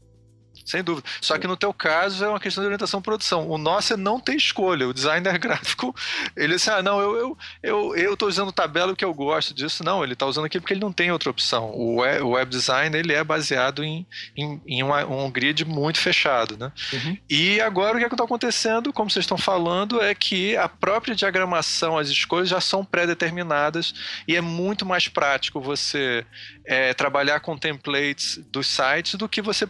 Sem 0.70 0.84
dúvida. 0.84 1.08
Só 1.20 1.36
que 1.36 1.48
no 1.48 1.56
teu 1.56 1.74
caso 1.74 2.24
é 2.24 2.28
uma 2.28 2.38
questão 2.38 2.62
de 2.62 2.66
orientação 2.66 3.02
produção. 3.02 3.48
O 3.48 3.58
nosso 3.58 3.94
é 3.94 3.96
não 3.96 4.20
ter 4.20 4.36
escolha. 4.36 4.86
O 4.86 4.94
designer 4.94 5.36
gráfico, 5.40 5.92
ele 6.36 6.54
diz, 6.54 6.68
ah, 6.68 6.80
não, 6.80 7.00
eu, 7.00 7.16
eu, 7.16 7.38
eu, 7.60 7.96
eu 7.96 8.16
tô 8.16 8.28
usando 8.28 8.52
tabela 8.52 8.92
porque 8.92 9.04
eu 9.04 9.12
gosto 9.12 9.52
disso. 9.52 9.82
Não, 9.82 10.04
ele 10.04 10.12
está 10.12 10.26
usando 10.26 10.44
aqui 10.44 10.60
porque 10.60 10.72
ele 10.72 10.80
não 10.80 10.92
tem 10.92 11.10
outra 11.10 11.28
opção. 11.28 11.72
O 11.72 11.96
web, 11.96 12.22
o 12.22 12.28
web 12.30 12.48
design, 12.48 12.96
ele 12.96 13.12
é 13.12 13.24
baseado 13.24 13.82
em, 13.82 14.06
em, 14.36 14.62
em 14.64 14.82
uma, 14.84 15.04
um 15.04 15.28
grid 15.28 15.64
muito 15.64 15.98
fechado, 15.98 16.56
né? 16.56 16.70
Uhum. 16.92 17.18
E 17.28 17.60
agora 17.60 17.96
o 17.96 17.98
que 17.98 18.04
é 18.04 18.06
está 18.06 18.22
acontecendo, 18.22 18.92
como 18.92 19.10
vocês 19.10 19.24
estão 19.24 19.38
falando, 19.38 20.00
é 20.00 20.14
que 20.14 20.56
a 20.56 20.68
própria 20.68 21.16
diagramação, 21.16 21.98
as 21.98 22.08
escolhas 22.08 22.48
já 22.48 22.60
são 22.60 22.84
pré-determinadas 22.84 23.92
e 24.28 24.36
é 24.36 24.40
muito 24.40 24.86
mais 24.86 25.08
prático 25.08 25.60
você 25.60 26.24
é, 26.64 26.94
trabalhar 26.94 27.40
com 27.40 27.58
templates 27.58 28.38
dos 28.52 28.68
sites 28.68 29.16
do 29.16 29.28
que 29.28 29.42
você 29.42 29.66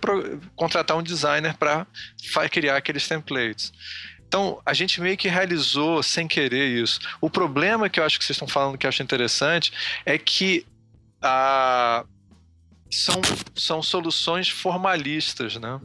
contratar 0.55 0.90
um 0.95 1.03
designer 1.03 1.57
para 1.57 1.87
criar 2.51 2.77
aqueles 2.77 3.07
templates. 3.07 3.73
Então, 4.27 4.63
a 4.65 4.73
gente 4.73 5.01
meio 5.01 5.17
que 5.17 5.29
realizou 5.29 6.03
sem 6.03 6.29
querer 6.29 6.69
isso. 6.69 7.01
O 7.21 7.29
problema 7.29 7.89
que 7.89 7.99
eu 7.99 8.05
acho 8.05 8.19
que 8.19 8.25
vocês 8.25 8.37
estão 8.37 8.47
falando 8.47 8.79
que 8.79 8.87
eu 8.87 8.89
acho 8.89 9.03
interessante 9.03 9.73
é 10.07 10.17
que 10.17 10.65
a, 11.21 12.05
são, 12.91 13.21
são 13.57 13.83
soluções 13.83 14.49
formalistas, 14.49 15.57
né? 15.57 15.81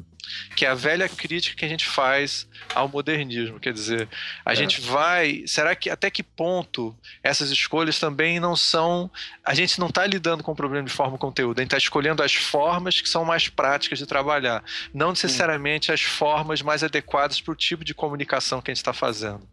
Que 0.56 0.66
é 0.66 0.70
a 0.70 0.76
velha 0.76 1.08
crítica 1.08 1.56
que 1.56 1.66
a 1.66 1.68
gente 1.68 1.86
faz 1.86 2.48
ao 2.74 2.88
modernismo. 2.88 3.60
Quer 3.60 3.74
dizer, 3.74 4.08
a 4.46 4.54
é. 4.54 4.56
gente 4.56 4.82
vai. 4.82 5.44
Será 5.46 5.76
que 5.76 5.90
até 5.90 6.10
que 6.10 6.24
ponto 6.24 6.96
essas 7.24 7.50
escolhas 7.52 8.00
também 8.00 8.40
não 8.40 8.56
são. 8.56 9.10
A 9.44 9.54
gente 9.54 9.80
não 9.80 9.88
está 9.88 10.06
lidando 10.06 10.44
com 10.44 10.52
o 10.52 10.56
problema 10.56 10.86
de 10.86 10.92
forma 10.92 11.16
e 11.16 11.20
conteúdo, 11.20 11.60
a 11.60 11.62
gente 11.62 11.70
está 11.70 11.78
escolhendo 11.78 12.24
as 12.24 12.34
formas 12.34 13.00
que 13.00 13.10
são 13.10 13.24
mais 13.24 13.48
práticas 13.48 14.00
de 14.00 14.06
trabalhar, 14.06 14.64
não 14.94 15.10
necessariamente 15.10 15.92
as 15.92 16.02
formas 16.02 16.62
mais 16.62 16.84
adequadas 16.84 17.42
para 17.42 17.52
o 17.52 17.56
tipo 17.56 17.84
de 17.84 17.94
comunicação 17.94 18.62
que 18.62 18.72
a 18.72 18.74
gente 18.74 18.82
está 18.82 18.94
fazendo. 18.94 19.48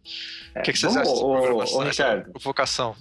É. 0.55 0.59
O 0.59 0.63
que, 0.63 0.73
que 0.73 0.79
vocês 0.79 0.95
acham 0.95 1.15
sobre 1.15 1.89
essa 1.89 2.25
vocação? 2.41 2.95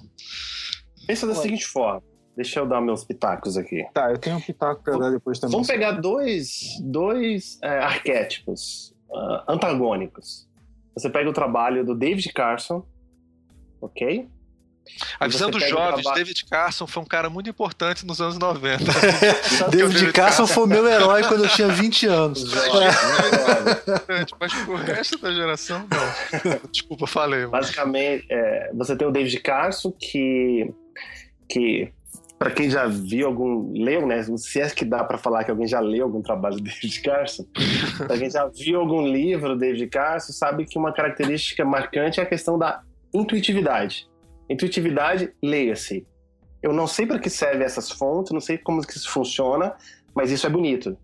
Pensa 1.07 1.27
da 1.27 1.35
seguinte 1.35 1.66
forma 1.66 2.12
Deixa 2.37 2.61
eu 2.61 2.66
dar 2.66 2.80
meus 2.80 3.05
pitacos 3.05 3.57
aqui. 3.57 3.87
Tá, 3.93 4.11
eu 4.11 4.18
tenho 4.18 4.37
um 4.37 4.41
pitaco 4.41 4.83
para 4.83 4.97
dar 4.97 5.11
depois 5.11 5.39
também. 5.39 5.53
Vamos 5.53 5.68
pegar 5.68 5.93
dois, 5.93 6.78
dois 6.80 7.59
é, 7.62 7.78
arquétipos 7.78 8.95
uh, 9.11 9.43
antagônicos. 9.53 10.49
Você 10.95 11.11
pega 11.11 11.28
o 11.28 11.33
trabalho 11.33 11.85
do 11.85 11.95
David 11.95 12.33
Carson, 12.33 12.85
ok? 13.80 14.28
Avisando 15.20 15.59
os 15.59 15.68
jovens, 15.68 16.03
trabalho... 16.03 16.24
David 16.24 16.45
Carson 16.47 16.87
foi 16.87 17.03
um 17.03 17.07
cara 17.07 17.30
muito 17.30 17.49
importante 17.49 18.05
nos 18.05 18.20
anos 18.20 18.39
90. 18.39 18.85
David, 19.70 19.95
David 19.95 20.12
Carson 20.12 20.47
foi 20.47 20.66
meu 20.66 20.87
herói 20.87 21.22
quando 21.24 21.45
eu 21.45 21.51
tinha 21.51 21.68
20 21.68 22.07
anos. 22.07 22.45
Mas 24.41 24.53
pro 24.64 24.76
resto 24.76 25.18
da 25.18 25.33
geração, 25.33 25.87
não. 25.91 26.61
Desculpa, 26.72 27.07
falei. 27.07 27.47
Basicamente, 27.47 28.26
é, 28.30 28.70
você 28.74 28.97
tem 28.97 29.07
o 29.07 29.11
David 29.11 29.39
Carson 29.41 29.93
que, 29.93 30.72
que 31.49 31.93
para 32.43 32.51
quem 32.51 32.68
já 32.68 32.88
viu 32.88 33.28
algum, 33.28 33.70
leu, 33.72 34.05
né? 34.05 34.20
Se 34.36 34.61
é 34.61 34.68
que 34.68 34.84
dá 34.84 35.05
para 35.05 35.16
falar 35.16 35.45
que 35.45 35.53
alguém 35.53 35.68
já 35.68 35.78
leu 35.78 36.03
algum 36.03 36.20
trabalho 36.20 36.57
do 36.57 36.64
David 36.64 37.01
Carson, 37.01 37.45
para 38.05 38.18
quem 38.18 38.28
já 38.28 38.49
viu 38.49 38.80
algum 38.80 39.07
livro 39.07 39.51
do 39.51 39.57
David 39.57 39.86
Carson, 39.86 40.32
sabe 40.32 40.64
que 40.64 40.76
uma 40.76 40.93
característica 40.93 41.64
marcante 41.64 42.18
é 42.18 42.24
a 42.24 42.26
questão 42.26 42.59
da 42.59 42.82
intuitividade. 43.14 44.11
Intuitividade, 44.51 45.32
leia-se. 45.40 46.05
Eu 46.61 46.72
não 46.72 46.88
sei 46.88 47.07
para 47.07 47.20
que 47.20 47.30
serve 47.30 47.62
essas 47.62 47.93
fontes, 47.93 48.32
não 48.32 48.40
sei 48.40 48.59
como 48.59 48.84
que 48.84 48.97
isso 48.97 49.09
funciona, 49.09 49.76
mas 50.12 50.32
isso 50.32 50.45
é 50.45 50.51
bonito. 50.51 50.99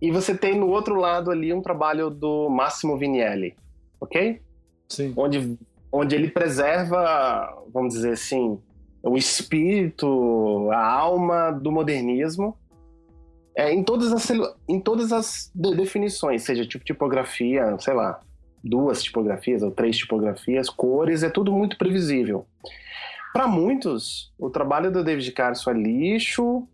E 0.00 0.12
você 0.12 0.38
tem 0.38 0.56
no 0.56 0.68
outro 0.68 0.94
lado 0.94 1.32
ali 1.32 1.52
um 1.52 1.60
trabalho 1.60 2.10
do 2.10 2.48
Massimo 2.48 2.96
Vignelli, 2.96 3.56
ok? 4.00 4.40
Sim. 4.88 5.12
Onde, 5.16 5.58
onde 5.90 6.14
ele 6.14 6.30
preserva, 6.30 7.60
vamos 7.74 7.94
dizer 7.94 8.12
assim, 8.12 8.56
o 9.08 9.16
espírito, 9.16 10.68
a 10.72 10.84
alma 10.84 11.50
do 11.50 11.70
modernismo 11.70 12.56
é, 13.56 13.72
em, 13.72 13.82
todas 13.82 14.12
as, 14.12 14.30
em 14.68 14.80
todas 14.80 15.12
as 15.12 15.50
definições, 15.54 16.42
seja 16.42 16.66
tipo 16.66 16.84
tipografia, 16.84 17.76
sei 17.78 17.94
lá, 17.94 18.20
duas 18.62 19.02
tipografias 19.02 19.62
ou 19.62 19.70
três 19.70 19.96
tipografias, 19.96 20.68
cores, 20.68 21.22
é 21.22 21.30
tudo 21.30 21.52
muito 21.52 21.78
previsível. 21.78 22.46
Para 23.32 23.46
muitos, 23.46 24.32
o 24.38 24.50
trabalho 24.50 24.90
do 24.90 25.04
David 25.04 25.30
Carson 25.32 25.70
é 25.70 25.74
lixo, 25.74 26.66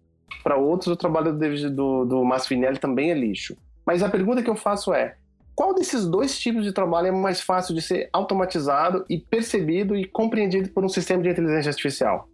para 0.43 0.57
outros, 0.57 0.89
o 0.89 0.97
trabalho 0.97 1.33
do, 1.33 1.39
David, 1.39 1.70
do, 1.70 2.05
do 2.05 2.24
Masfinelli 2.24 2.78
também 2.78 3.11
é 3.11 3.14
lixo. 3.14 3.57
Mas 3.87 4.03
a 4.03 4.09
pergunta 4.09 4.43
que 4.43 4.51
eu 4.51 4.57
faço 4.57 4.93
é: 4.93 5.16
qual 5.55 5.75
desses 5.75 6.07
dois 6.07 6.39
tipos 6.39 6.65
de 6.65 6.73
trabalho 6.73 7.09
é 7.09 7.11
mais 7.11 7.41
fácil 7.41 7.75
de 7.75 7.83
ser 7.83 8.09
automatizado 8.13 9.05
e 9.09 9.19
percebido 9.19 9.95
e 9.95 10.07
compreendido 10.07 10.71
por 10.71 10.85
um 10.85 10.89
sistema 10.89 11.23
de 11.23 11.29
inteligência 11.29 11.71
artificial? 11.71 12.29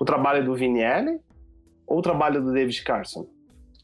O 0.00 0.04
trabalho 0.04 0.44
do 0.44 0.54
Vignelli 0.54 1.20
ou 1.86 1.98
o 1.98 2.02
trabalho 2.02 2.42
do 2.42 2.52
David 2.52 2.82
Carson? 2.82 3.26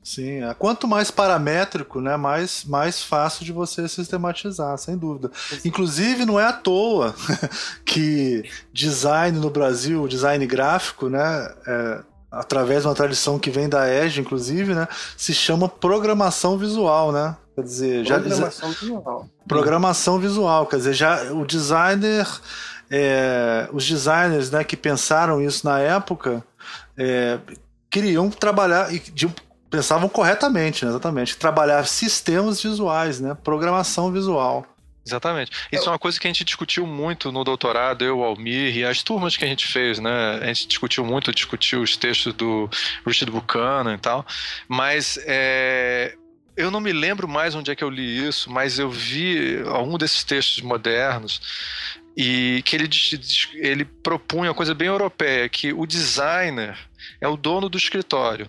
Sim, 0.03 0.43
é. 0.43 0.55
quanto 0.55 0.89
mais 0.89 1.11
paramétrico, 1.11 2.01
né, 2.01 2.17
mais, 2.17 2.65
mais 2.65 3.03
fácil 3.03 3.45
de 3.45 3.53
você 3.53 3.87
sistematizar, 3.87 4.77
sem 4.79 4.97
dúvida. 4.97 5.31
Inclusive, 5.63 6.25
não 6.25 6.41
é 6.41 6.45
à 6.47 6.53
toa 6.55 7.15
que 7.85 8.43
design 8.73 9.39
no 9.39 9.51
Brasil, 9.51 10.09
design 10.09 10.45
gráfico, 10.47 11.11
né, 11.11 11.55
é, 11.67 12.01
através 12.31 12.83
de 12.83 12.89
uma 12.89 12.95
tradição 12.95 13.39
que 13.39 13.51
vem 13.51 13.69
da 13.69 13.93
Edge, 13.93 14.23
inclusive, 14.23 14.75
né, 14.75 14.89
se 15.19 15.35
chama 15.35 15.69
programação 15.69 16.57
visual, 16.57 17.13
né? 17.13 17.37
Quer 17.63 17.69
dizer, 17.69 18.07
programação 18.07 18.73
já, 18.73 18.81
visual. 18.81 19.29
Programação 19.47 20.19
visual, 20.19 20.67
quer 20.67 20.77
dizer, 20.77 20.93
já 20.95 21.33
o 21.33 21.45
designer, 21.45 22.27
é, 22.91 23.69
os 23.73 23.87
designers, 23.87 24.51
né, 24.51 24.65
que 24.65 24.77
pensaram 24.77 25.41
isso 25.41 25.67
na 25.67 25.79
época, 25.79 26.45
é, 26.97 27.39
queriam 27.89 28.31
trabalhar 28.31 28.93
e 28.93 29.03
pensavam 29.71 30.09
corretamente, 30.09 30.85
né, 30.85 30.91
exatamente, 30.91 31.37
trabalhar 31.37 31.87
sistemas 31.87 32.63
visuais, 32.63 33.21
né, 33.21 33.37
programação 33.43 34.11
visual. 34.11 34.67
Exatamente. 35.07 35.51
Isso 35.73 35.89
é 35.89 35.93
uma 35.93 35.99
coisa 35.99 36.21
que 36.21 36.27
a 36.27 36.31
gente 36.31 36.45
discutiu 36.45 36.87
muito 36.87 37.33
no 37.33 37.43
doutorado, 37.43 38.05
eu, 38.05 38.23
Almir, 38.23 38.77
e 38.77 38.85
as 38.85 39.03
turmas 39.03 39.37
que 39.37 39.45
a 39.45 39.49
gente 39.49 39.67
fez, 39.67 39.99
né? 39.99 40.39
A 40.43 40.47
gente 40.47 40.69
discutiu 40.69 41.05
muito, 41.05 41.33
discutiu 41.33 41.81
os 41.81 41.97
textos 41.97 42.35
do 42.35 42.69
Richard 43.07 43.33
Buchanan 43.33 43.95
e 43.95 43.99
tal, 43.99 44.25
mas 44.69 45.19
é, 45.25 46.15
eu 46.61 46.71
não 46.71 46.81
me 46.81 46.93
lembro 46.93 47.27
mais 47.27 47.55
onde 47.55 47.71
é 47.71 47.77
que 47.77 47.83
eu 47.83 47.91
li 47.91 48.27
isso, 48.27 48.51
mas 48.51 48.79
eu 48.79 48.91
vi 48.91 49.63
algum 49.67 49.97
desses 49.97 50.23
textos 50.23 50.63
modernos 50.63 51.41
e 52.17 52.63
que 52.65 52.77
ele, 52.77 52.89
ele 53.55 53.85
propunha 53.85 54.51
uma 54.51 54.55
coisa 54.55 54.75
bem 54.75 54.89
europeia, 54.89 55.49
que 55.49 55.73
o 55.73 55.87
designer 55.87 56.77
é 57.21 57.29
o 57.29 57.37
dono 57.37 57.69
do 57.69 57.79
escritório. 57.79 58.47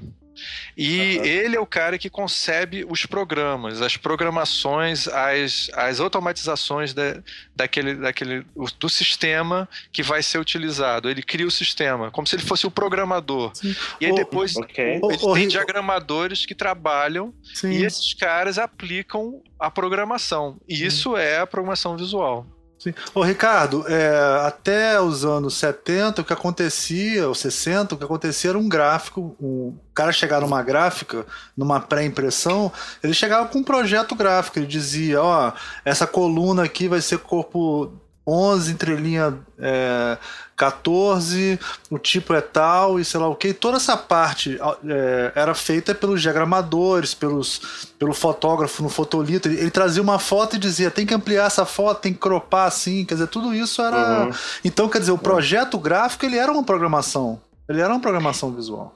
E 0.77 1.17
uhum. 1.17 1.25
ele 1.25 1.55
é 1.55 1.59
o 1.59 1.65
cara 1.65 1.97
que 1.97 2.09
concebe 2.09 2.85
os 2.89 3.05
programas, 3.05 3.81
as 3.81 3.97
programações, 3.97 5.07
as, 5.07 5.69
as 5.73 5.99
automatizações 5.99 6.93
de, 6.93 7.21
daquele, 7.55 7.95
daquele, 7.95 8.45
do 8.79 8.89
sistema 8.89 9.67
que 9.91 10.01
vai 10.03 10.23
ser 10.23 10.39
utilizado. 10.39 11.09
Ele 11.09 11.21
cria 11.21 11.47
o 11.47 11.51
sistema, 11.51 12.11
como 12.11 12.27
se 12.27 12.35
ele 12.35 12.43
fosse 12.43 12.65
o 12.65 12.71
programador. 12.71 13.51
Sim. 13.53 13.75
E 13.99 14.05
aí 14.05 14.15
depois 14.15 14.55
okay. 14.55 14.99
ele 15.03 15.33
tem 15.33 15.47
diagramadores 15.47 16.45
que 16.45 16.55
trabalham 16.55 17.33
Sim. 17.53 17.71
e 17.71 17.83
esses 17.83 18.13
caras 18.13 18.57
aplicam 18.57 19.41
a 19.59 19.69
programação. 19.69 20.59
E 20.67 20.77
Sim. 20.77 20.85
isso 20.85 21.17
é 21.17 21.39
a 21.39 21.47
programação 21.47 21.97
visual. 21.97 22.45
Sim. 22.81 22.95
Ô, 23.13 23.21
Ricardo, 23.21 23.85
é, 23.87 24.41
até 24.43 24.99
os 24.99 25.23
anos 25.23 25.53
70, 25.53 26.23
o 26.23 26.25
que 26.25 26.33
acontecia, 26.33 27.27
ou 27.27 27.35
60, 27.35 27.93
o 27.93 27.97
que 27.99 28.03
acontecia 28.03 28.49
era 28.49 28.57
um 28.57 28.67
gráfico. 28.67 29.35
Um 29.39 29.77
cara 29.93 30.11
chegava 30.11 30.41
numa 30.47 30.63
gráfica, 30.63 31.23
numa 31.55 31.79
pré-impressão, 31.79 32.71
ele 33.03 33.13
chegava 33.13 33.47
com 33.47 33.59
um 33.59 33.63
projeto 33.63 34.15
gráfico. 34.15 34.57
Ele 34.57 34.65
dizia: 34.65 35.21
Ó, 35.21 35.53
essa 35.85 36.07
coluna 36.07 36.63
aqui 36.63 36.87
vai 36.87 37.01
ser 37.01 37.19
corpo 37.19 37.93
11, 38.25 38.71
entrelinha 38.71 39.33
é, 39.57 40.17
14, 40.55 41.59
o 41.89 41.97
tipo 41.97 42.35
é 42.35 42.41
tal 42.41 42.99
e 42.99 43.05
sei 43.05 43.19
lá 43.19 43.27
o 43.27 43.35
que. 43.35 43.51
Toda 43.51 43.77
essa 43.77 43.97
parte 43.97 44.59
é, 44.87 45.31
era 45.33 45.55
feita 45.55 45.95
pelos 45.95 46.21
diagramadores, 46.21 47.15
pelos, 47.15 47.87
pelo 47.97 48.13
fotógrafo 48.13 48.83
no 48.83 48.89
fotolito. 48.89 49.47
Ele, 49.47 49.59
ele, 49.59 49.71
trazia 49.71 50.03
uma 50.03 50.19
foto 50.19 50.55
e 50.55 50.59
dizia: 50.59 50.91
tem 50.91 51.05
que 51.05 51.15
ampliar 51.15 51.47
essa 51.47 51.65
foto, 51.65 52.01
tem 52.01 52.13
que 52.13 52.19
cropar 52.19 52.67
assim. 52.67 53.03
Quer 53.05 53.15
dizer, 53.15 53.27
tudo 53.27 53.55
isso 53.55 53.81
era. 53.81 54.25
Uhum. 54.25 54.31
Então, 54.63 54.87
quer 54.87 54.99
dizer, 54.99 55.11
o 55.11 55.17
projeto 55.17 55.79
gráfico 55.79 56.25
ele 56.25 56.37
era 56.37 56.51
uma 56.51 56.63
programação. 56.63 57.41
Ele 57.67 57.81
era 57.81 57.91
uma 57.91 57.99
programação 57.99 58.51
visual. 58.51 58.93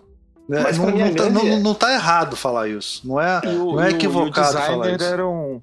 Né? 0.47 0.61
Mas 0.61 0.77
não, 0.77 0.91
não, 0.91 1.15
tá, 1.15 1.29
não, 1.29 1.59
não, 1.59 1.73
tá 1.73 1.91
errado 1.91 2.35
falar 2.35 2.67
isso. 2.67 3.01
Não 3.03 3.19
é, 3.19 3.39
o, 3.43 3.73
não 3.73 3.81
é 3.81 3.89
equivocado 3.89 4.55
falar 4.59 4.91
isso. 4.91 5.03
Era 5.03 5.25
um 5.25 5.59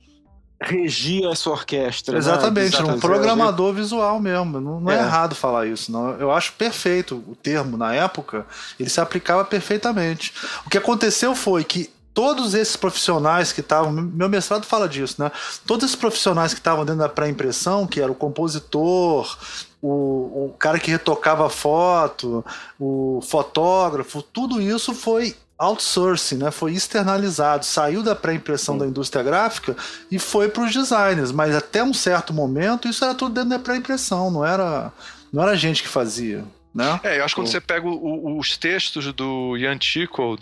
regia 0.62 1.30
essa 1.30 1.50
orquestra. 1.50 2.16
Exatamente, 2.16 2.82
né? 2.82 2.92
um 2.92 3.00
programador 3.00 3.72
visual 3.72 4.20
mesmo. 4.20 4.60
Não, 4.60 4.80
não 4.80 4.90
é. 4.90 4.96
é. 4.96 4.98
errado 4.98 5.34
falar 5.34 5.66
isso, 5.66 5.90
não. 5.90 6.10
Eu 6.12 6.30
acho 6.30 6.52
perfeito 6.54 7.22
o 7.26 7.36
termo 7.36 7.76
na 7.76 7.94
época, 7.94 8.46
ele 8.78 8.88
se 8.88 9.00
aplicava 9.00 9.44
perfeitamente. 9.44 10.32
O 10.66 10.70
que 10.70 10.78
aconteceu 10.78 11.34
foi 11.34 11.64
que 11.64 11.90
todos 12.14 12.54
esses 12.54 12.76
profissionais 12.76 13.52
que 13.52 13.60
estavam, 13.60 13.92
meu 13.92 14.28
mestrado 14.28 14.64
fala 14.64 14.88
disso, 14.88 15.22
né? 15.22 15.30
Todos 15.66 15.84
esses 15.84 15.96
profissionais 15.96 16.52
que 16.52 16.60
estavam 16.60 16.84
dentro 16.84 17.00
da 17.00 17.08
pré-impressão, 17.08 17.86
que 17.86 18.00
era 18.00 18.12
o 18.12 18.14
compositor, 18.14 19.36
o, 19.80 20.46
o 20.46 20.54
cara 20.58 20.78
que 20.78 20.90
retocava 20.90 21.48
foto, 21.48 22.44
o 22.78 23.20
fotógrafo, 23.22 24.22
tudo 24.22 24.60
isso 24.60 24.94
foi 24.94 25.34
outsourcing, 25.62 26.38
né? 26.38 26.50
Foi 26.50 26.72
externalizado, 26.72 27.64
saiu 27.64 28.02
da 28.02 28.16
pré-impressão 28.16 28.76
da 28.76 28.86
indústria 28.86 29.22
gráfica 29.22 29.76
e 30.10 30.18
foi 30.18 30.48
para 30.48 30.64
os 30.64 30.72
designers, 30.72 31.30
mas 31.30 31.54
até 31.54 31.82
um 31.84 31.94
certo 31.94 32.32
momento 32.32 32.88
isso 32.88 33.04
era 33.04 33.14
tudo 33.14 33.34
dentro 33.34 33.50
da 33.50 33.58
pré-impressão, 33.58 34.30
não 34.30 34.44
era 34.44 34.92
não 35.32 35.42
era 35.42 35.52
a 35.52 35.56
gente 35.56 35.82
que 35.82 35.88
fazia, 35.88 36.44
né? 36.74 37.00
É, 37.04 37.18
eu 37.18 37.24
acho 37.24 37.34
que 37.34 37.40
quando 37.40 37.48
você 37.48 37.60
pega 37.60 37.86
o, 37.86 38.38
os 38.38 38.56
textos 38.56 39.12
do 39.12 39.56
Ian 39.56 39.78
Tickle, 39.78 40.38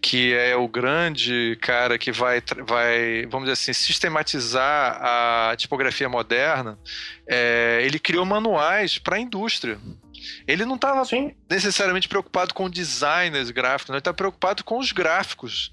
que 0.00 0.32
é 0.34 0.54
o 0.54 0.68
grande 0.68 1.58
cara 1.60 1.98
que 1.98 2.12
vai, 2.12 2.42
vai 2.66 3.26
vamos 3.26 3.48
dizer 3.48 3.52
assim, 3.52 3.72
sistematizar 3.72 5.00
a 5.02 5.56
tipografia 5.56 6.08
moderna, 6.08 6.78
é, 7.26 7.80
ele 7.82 7.98
criou 7.98 8.24
manuais 8.24 8.98
para 8.98 9.16
a 9.16 9.18
indústria. 9.18 9.78
Ele 10.46 10.64
não 10.64 10.76
estava 10.76 11.02
necessariamente 11.48 12.08
preocupado 12.08 12.54
com 12.54 12.70
designers 12.70 13.50
gráficos, 13.50 13.90
ele 13.90 13.98
está 13.98 14.12
preocupado 14.12 14.64
com 14.64 14.78
os 14.78 14.92
gráficos. 14.92 15.72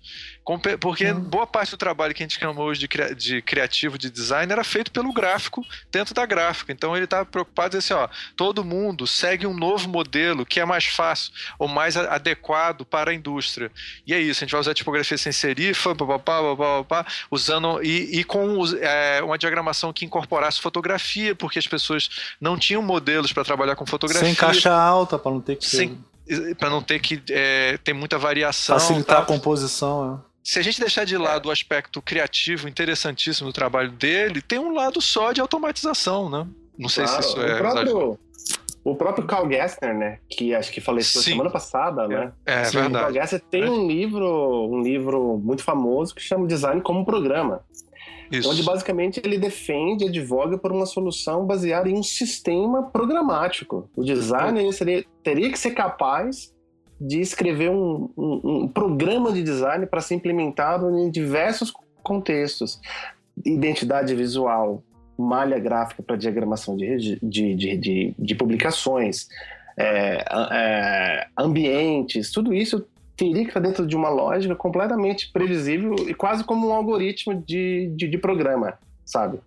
Porque 0.80 1.06
uhum. 1.06 1.20
boa 1.20 1.46
parte 1.46 1.72
do 1.72 1.78
trabalho 1.78 2.16
que 2.16 2.24
a 2.24 2.26
gente 2.26 2.40
chama 2.40 2.62
hoje 2.62 2.88
de, 3.16 3.42
criativo, 3.42 3.98
de 3.98 4.10
design, 4.10 4.52
era 4.52 4.64
feito 4.64 4.92
pelo 4.92 5.14
gráfico 5.14 5.64
dentro 5.92 6.16
da 6.16 6.26
gráfica. 6.26 6.72
Então 6.72 6.96
ele 6.96 7.06
estava 7.06 7.26
preocupado 7.26 7.76
em 7.76 7.80
dizer 7.80 7.94
assim: 7.94 8.04
ó, 8.04 8.10
todo 8.36 8.66
mundo 8.66 9.06
segue 9.06 9.46
um 9.46 9.54
novo 9.54 9.88
modelo 9.88 10.46
que 10.46 10.60
é 10.60 10.66
mais 10.66 10.86
fácil 10.86 11.32
ou 11.60 11.68
mais 11.68 11.96
adequado 11.96 12.84
para 12.86 13.12
a 13.12 13.14
indústria. 13.14 13.72
E 14.06 14.14
é 14.14 14.20
isso, 14.20 14.44
a 14.44 14.46
gente 14.46 14.52
vai 14.52 14.62
usar 14.62 14.74
tipografia 14.74 15.18
sem 15.18 15.32
serif, 15.32 15.86
usando 17.30 17.84
e, 17.84 18.20
e 18.20 18.24
com 18.24 18.66
é, 18.82 19.22
uma 19.24 19.38
diagramação 19.38 19.94
que 19.94 20.06
incorporasse 20.06 20.60
fotografia, 20.60 21.36
porque 21.36 21.60
as 21.60 21.68
pessoas 21.68 22.10
não 22.42 22.58
tinham 22.58 22.82
modelos 22.82 23.32
para 23.32 23.44
trabalhar 23.44 23.76
com 23.76 23.86
fotografia. 23.86 24.28
Sem 24.28 24.36
caixa 24.36 24.74
alta, 24.74 25.20
para 25.20 25.32
não 25.32 25.42
ter 25.42 25.56
que. 25.56 25.66
Sem, 25.68 26.04
para 26.58 26.70
não 26.70 26.82
ter 26.82 27.00
que 27.00 27.22
é, 27.30 27.78
ter 27.84 27.94
muita 27.94 28.18
variação. 28.18 28.80
Facilitar 28.80 29.18
tá? 29.18 29.24
a 29.24 29.26
composição. 29.26 30.24
É. 30.42 30.44
Se 30.44 30.60
a 30.60 30.62
gente 30.62 30.80
deixar 30.80 31.06
de 31.06 31.18
lado 31.18 31.48
o 31.48 31.52
aspecto 31.52 32.02
criativo 32.02 32.68
interessantíssimo 32.68 33.50
do 33.50 33.54
trabalho 33.54 33.92
dele, 33.92 34.42
tem 34.42 34.60
um 34.60 34.74
lado 34.74 35.02
só 35.02 35.32
de 35.32 35.40
automatização, 35.40 36.30
né? 36.30 36.48
Não 36.78 36.90
sei 36.90 37.06
claro, 37.06 37.24
se 37.24 37.30
isso 37.30 37.42
é. 37.42 37.56
O 37.56 37.58
próprio, 37.58 38.20
o 38.84 38.96
próprio 38.96 39.28
Carl 39.28 39.50
Gessner, 39.50 39.96
né? 39.96 40.20
Que 40.30 40.56
acho 40.56 40.72
que 40.72 40.82
faleceu 40.82 41.22
Sim. 41.22 41.32
semana 41.32 41.50
passada, 41.50 42.08
né? 42.08 42.34
É, 42.46 42.62
é 42.62 42.64
Sim, 42.66 42.80
verdade. 42.80 42.96
O 42.96 43.00
Carl 43.00 43.14
Gessner 43.14 43.42
tem 43.50 43.64
é. 43.64 43.70
um 43.70 43.88
livro, 43.88 44.70
um 44.72 44.82
livro 44.82 45.38
muito 45.38 45.64
famoso 45.64 46.16
que 46.16 46.22
chama 46.22 46.48
Design 46.48 46.82
como 46.82 47.06
Programa. 47.06 47.64
Isso. 48.32 48.50
Onde 48.50 48.64
basicamente 48.64 49.22
ele 49.24 49.38
defende, 49.38 50.06
advoga 50.06 50.58
por 50.58 50.72
uma 50.72 50.86
solução 50.86 51.46
baseada 51.46 51.90
em 51.90 51.94
um 51.94 52.04
sistema 52.04 52.84
programático. 52.84 53.90
O 53.96 54.04
design 54.04 54.72
seria, 54.72 55.04
teria 55.22 55.52
que 55.52 55.60
ser 55.60 55.72
capaz 55.72 56.54
de 57.02 57.20
escrever 57.20 57.72
um, 57.72 58.10
um, 58.16 58.42
um 58.44 58.68
programa 58.68 59.32
de 59.32 59.42
design 59.42 59.88
para 59.88 60.02
ser 60.02 60.16
implementado 60.16 60.88
em 61.00 61.10
diversos 61.10 61.74
contextos. 62.04 62.80
Identidade 63.44 64.14
visual, 64.14 64.84
malha 65.18 65.58
gráfica 65.58 66.04
para 66.04 66.16
diagramação 66.16 66.78
de, 66.78 67.18
de, 67.22 67.56
de, 67.56 67.78
de, 67.78 68.16
de 68.18 68.36
publicações, 68.36 69.28
é, 69.78 70.24
é, 70.52 71.28
ambientes, 71.38 72.32
tudo 72.32 72.54
isso 72.54 72.86
teria 73.18 73.44
que 73.44 73.50
estar 73.50 73.60
dentro 73.60 73.88
de 73.88 73.96
uma 73.96 74.10
lógica 74.10 74.56
completamente 74.56 75.32
previsível 75.32 75.96
e 76.08 76.14
quase 76.14 76.44
como 76.44 76.68
um 76.68 76.74
algoritmo 76.74 77.36
de, 77.36 77.92
de, 77.96 78.08
de 78.08 78.18
programa, 78.18 78.78
sabe? 79.06 79.40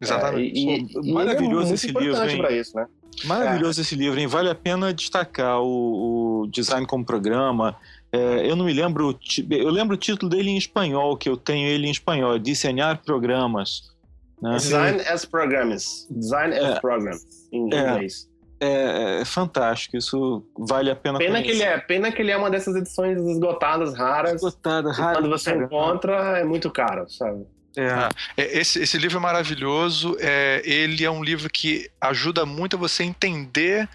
Exatamente. 0.00 0.68
É, 0.68 0.78
e, 1.02 1.12
Maravilhoso 1.12 1.72
é 1.72 1.74
esse 1.74 1.86
livro, 1.88 2.28
hein? 2.28 2.60
Isso, 2.60 2.76
né? 2.76 2.86
Maravilhoso 3.24 3.80
é. 3.80 3.82
esse 3.82 3.94
livro, 3.94 4.20
hein? 4.20 4.26
Vale 4.26 4.50
a 4.50 4.54
pena 4.54 4.92
destacar 4.92 5.60
o, 5.60 6.42
o 6.42 6.46
design 6.48 6.86
como 6.86 7.04
programa. 7.04 7.76
É, 8.12 8.50
eu 8.50 8.54
não 8.54 8.64
me 8.64 8.72
lembro, 8.72 9.18
eu 9.50 9.70
lembro 9.70 9.94
o 9.94 9.98
título 9.98 10.30
dele 10.30 10.50
em 10.50 10.56
espanhol, 10.56 11.16
que 11.16 11.28
eu 11.28 11.36
tenho 11.36 11.68
ele 11.68 11.86
em 11.86 11.90
espanhol, 11.90 12.36
é 12.36 12.38
Desenhar 12.38 13.02
Programas. 13.02 13.94
Né? 14.40 14.56
Design 14.56 15.00
as 15.02 15.24
Programs. 15.24 16.06
Design 16.10 16.54
as 16.54 16.76
é. 16.76 16.80
Programs, 16.80 17.26
em 17.52 17.74
é. 17.74 17.80
inglês. 17.80 18.28
É, 18.58 19.20
é, 19.20 19.24
fantástico, 19.26 19.98
isso 19.98 20.42
vale 20.56 20.90
a 20.90 20.96
pena 20.96 21.18
pena 21.18 21.42
que 21.42 21.50
ele 21.50 21.62
é 21.62 21.76
Pena 21.78 22.10
que 22.10 22.22
ele 22.22 22.30
é 22.30 22.36
uma 22.38 22.50
dessas 22.50 22.74
edições 22.74 23.20
esgotadas, 23.20 23.94
raras. 23.94 24.36
Esgotada, 24.36 24.90
rara. 24.92 25.18
Quando 25.18 25.28
você 25.28 25.54
encontra, 25.54 26.38
é 26.38 26.44
muito 26.44 26.70
caro, 26.70 27.06
sabe? 27.10 27.44
É. 27.76 27.88
Ah, 27.88 28.08
é, 28.36 28.58
esse, 28.58 28.80
esse 28.80 28.98
livro 28.98 29.18
é 29.18 29.20
maravilhoso. 29.20 30.16
É, 30.18 30.62
ele 30.64 31.04
é 31.04 31.10
um 31.10 31.22
livro 31.22 31.50
que 31.50 31.90
ajuda 32.00 32.46
muito 32.46 32.76
a 32.76 32.78
você 32.78 33.04
entender 33.04 33.88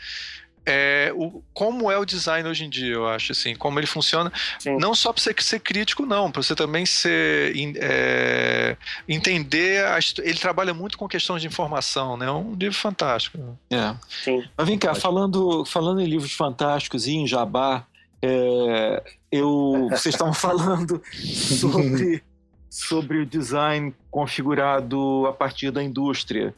é, 0.66 1.12
o, 1.16 1.42
como 1.54 1.92
é 1.92 1.98
o 1.98 2.06
design 2.06 2.48
hoje 2.48 2.66
em 2.66 2.70
dia, 2.70 2.94
eu 2.94 3.08
acho, 3.08 3.32
assim, 3.32 3.56
como 3.56 3.80
ele 3.80 3.88
funciona. 3.88 4.32
Sim. 4.60 4.78
Não 4.78 4.94
só 4.94 5.12
para 5.12 5.22
você 5.22 5.34
ser 5.40 5.60
crítico, 5.60 6.06
não, 6.06 6.32
para 6.32 6.44
você 6.44 6.56
também 6.56 6.86
ser 6.86 7.54
é, 7.78 8.78
entender. 9.08 9.84
A, 9.86 9.98
ele 10.20 10.38
trabalha 10.38 10.74
muito 10.74 10.98
com 10.98 11.08
questões 11.08 11.42
de 11.42 11.48
informação, 11.48 12.16
né? 12.16 12.28
É 12.28 12.32
um 12.32 12.54
livro 12.54 12.78
fantástico. 12.78 13.58
É. 13.72 13.96
Sim. 14.24 14.44
Mas 14.56 14.68
vem 14.68 14.78
cá, 14.78 14.94
falando, 14.94 15.66
falando 15.66 16.00
em 16.00 16.06
livros 16.06 16.34
fantásticos 16.34 17.08
e 17.08 17.14
em 17.14 17.28
Jabá, 17.28 17.86
é, 18.22 19.04
eu, 19.32 19.88
vocês 19.90 20.14
estavam 20.14 20.34
falando 20.34 21.02
sobre 21.12 22.24
sobre 22.72 23.18
o 23.18 23.26
design 23.26 23.94
configurado 24.10 25.28
a 25.28 25.34
partir 25.34 25.72
da 25.72 25.84
indústria. 25.84 26.56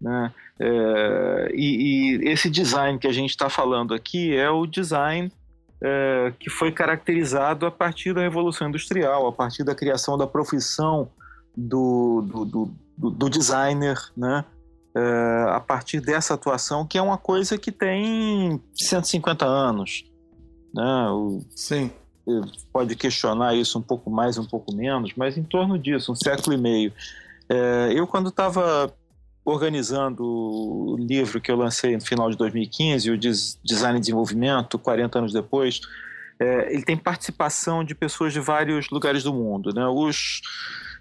Né? 0.00 0.34
É, 0.58 1.52
e, 1.54 2.18
e, 2.18 2.28
esse 2.28 2.50
design 2.50 2.98
que 2.98 3.06
a 3.06 3.12
gente 3.12 3.30
está 3.30 3.48
falando 3.48 3.94
aqui 3.94 4.34
é 4.34 4.50
o 4.50 4.66
design 4.66 5.32
é, 5.80 6.32
que 6.40 6.50
foi 6.50 6.72
caracterizado 6.72 7.64
a 7.64 7.70
partir 7.70 8.12
da 8.12 8.22
Revolução 8.22 8.68
Industrial, 8.68 9.24
a 9.28 9.32
partir 9.32 9.62
da 9.62 9.72
criação 9.72 10.18
da 10.18 10.26
profissão 10.26 11.08
do, 11.56 12.22
do, 12.22 12.44
do, 12.98 13.10
do 13.10 13.30
designer, 13.30 13.96
né? 14.16 14.44
É, 14.94 15.46
a 15.48 15.60
partir 15.60 16.00
dessa 16.00 16.34
atuação, 16.34 16.86
que 16.86 16.98
é 16.98 17.02
uma 17.02 17.16
coisa 17.16 17.56
que 17.56 17.72
tem 17.72 18.60
150 18.74 19.46
anos. 19.46 20.04
Né? 20.74 21.08
O, 21.08 21.40
Sim 21.56 21.90
pode 22.72 22.94
questionar 22.96 23.54
isso 23.54 23.78
um 23.78 23.82
pouco 23.82 24.10
mais, 24.10 24.38
um 24.38 24.44
pouco 24.44 24.74
menos, 24.74 25.12
mas 25.16 25.36
em 25.36 25.42
torno 25.42 25.78
disso, 25.78 26.12
um 26.12 26.14
século 26.14 26.54
e 26.54 26.58
meio. 26.58 26.92
É, 27.48 27.92
eu, 27.94 28.06
quando 28.06 28.28
estava 28.28 28.92
organizando 29.44 30.24
o 30.24 30.96
livro 30.98 31.40
que 31.40 31.50
eu 31.50 31.56
lancei 31.56 31.94
no 31.96 32.00
final 32.00 32.30
de 32.30 32.36
2015, 32.36 33.10
o 33.10 33.18
Design 33.18 33.98
e 33.98 34.00
Desenvolvimento, 34.00 34.78
40 34.78 35.18
anos 35.18 35.32
depois, 35.32 35.80
é, 36.38 36.72
ele 36.72 36.84
tem 36.84 36.96
participação 36.96 37.84
de 37.84 37.94
pessoas 37.94 38.32
de 38.32 38.40
vários 38.40 38.88
lugares 38.90 39.22
do 39.22 39.32
mundo. 39.32 39.72
Né? 39.74 39.84
Os, 39.86 40.40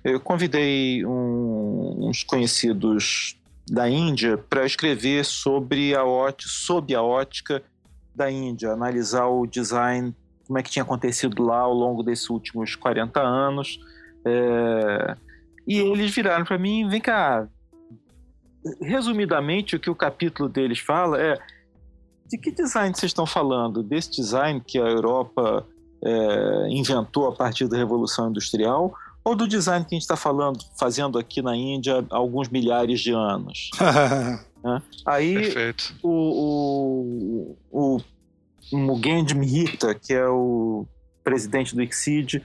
eu 0.04 0.20
convidei 0.20 1.06
um, 1.06 2.08
uns 2.08 2.24
conhecidos 2.24 3.38
da 3.70 3.88
Índia 3.88 4.38
para 4.38 4.66
escrever 4.66 5.24
sobre 5.24 5.96
a 5.96 6.04
ótica, 6.04 6.50
sob 6.52 6.96
a 6.96 7.02
ótica 7.02 7.64
da 8.14 8.30
Índia, 8.30 8.72
analisar 8.72 9.28
o 9.28 9.46
design 9.46 10.14
como 10.52 10.60
é 10.60 10.64
que 10.64 10.70
tinha 10.70 10.84
acontecido 10.84 11.42
lá 11.44 11.60
ao 11.60 11.74
longo 11.74 12.04
desses 12.04 12.30
últimos 12.30 12.76
40 12.76 13.22
anos. 13.22 13.80
É... 14.26 15.16
E 15.66 15.80
eles 15.80 16.14
viraram 16.14 16.44
para 16.44 16.58
mim, 16.58 16.90
vem 16.90 17.00
cá, 17.00 17.48
resumidamente 18.82 19.78
o 19.78 19.80
que 19.80 19.90
o 19.90 19.96
capítulo 19.96 20.50
deles 20.50 20.80
fala 20.80 21.22
é 21.22 21.40
de 22.28 22.38
que 22.38 22.52
design 22.52 22.94
vocês 22.94 23.12
estão 23.12 23.26
falando? 23.26 23.82
Desse 23.82 24.12
design 24.12 24.60
que 24.60 24.78
a 24.78 24.84
Europa 24.84 25.66
é, 26.04 26.68
inventou 26.70 27.30
a 27.30 27.32
partir 27.32 27.70
da 27.70 27.78
Revolução 27.78 28.30
Industrial 28.30 28.94
ou 29.24 29.36
do 29.36 29.48
design 29.48 29.86
que 29.86 29.96
a 29.96 29.98
gente 29.98 30.04
está 30.04 30.18
falando, 30.18 30.60
fazendo 30.78 31.18
aqui 31.18 31.42
na 31.42 31.56
Índia 31.56 32.06
há 32.10 32.18
alguns 32.18 32.50
milhares 32.50 33.00
de 33.00 33.14
anos? 33.14 33.70
né? 34.62 34.82
Aí 35.06 35.54
o, 36.04 37.56
o, 37.72 37.96
o 37.96 38.02
Mugenji 38.72 39.36
Mihita, 39.36 39.94
que 39.94 40.14
é 40.14 40.28
o 40.28 40.86
presidente 41.24 41.76
do 41.76 41.82
ICSID, 41.82 42.44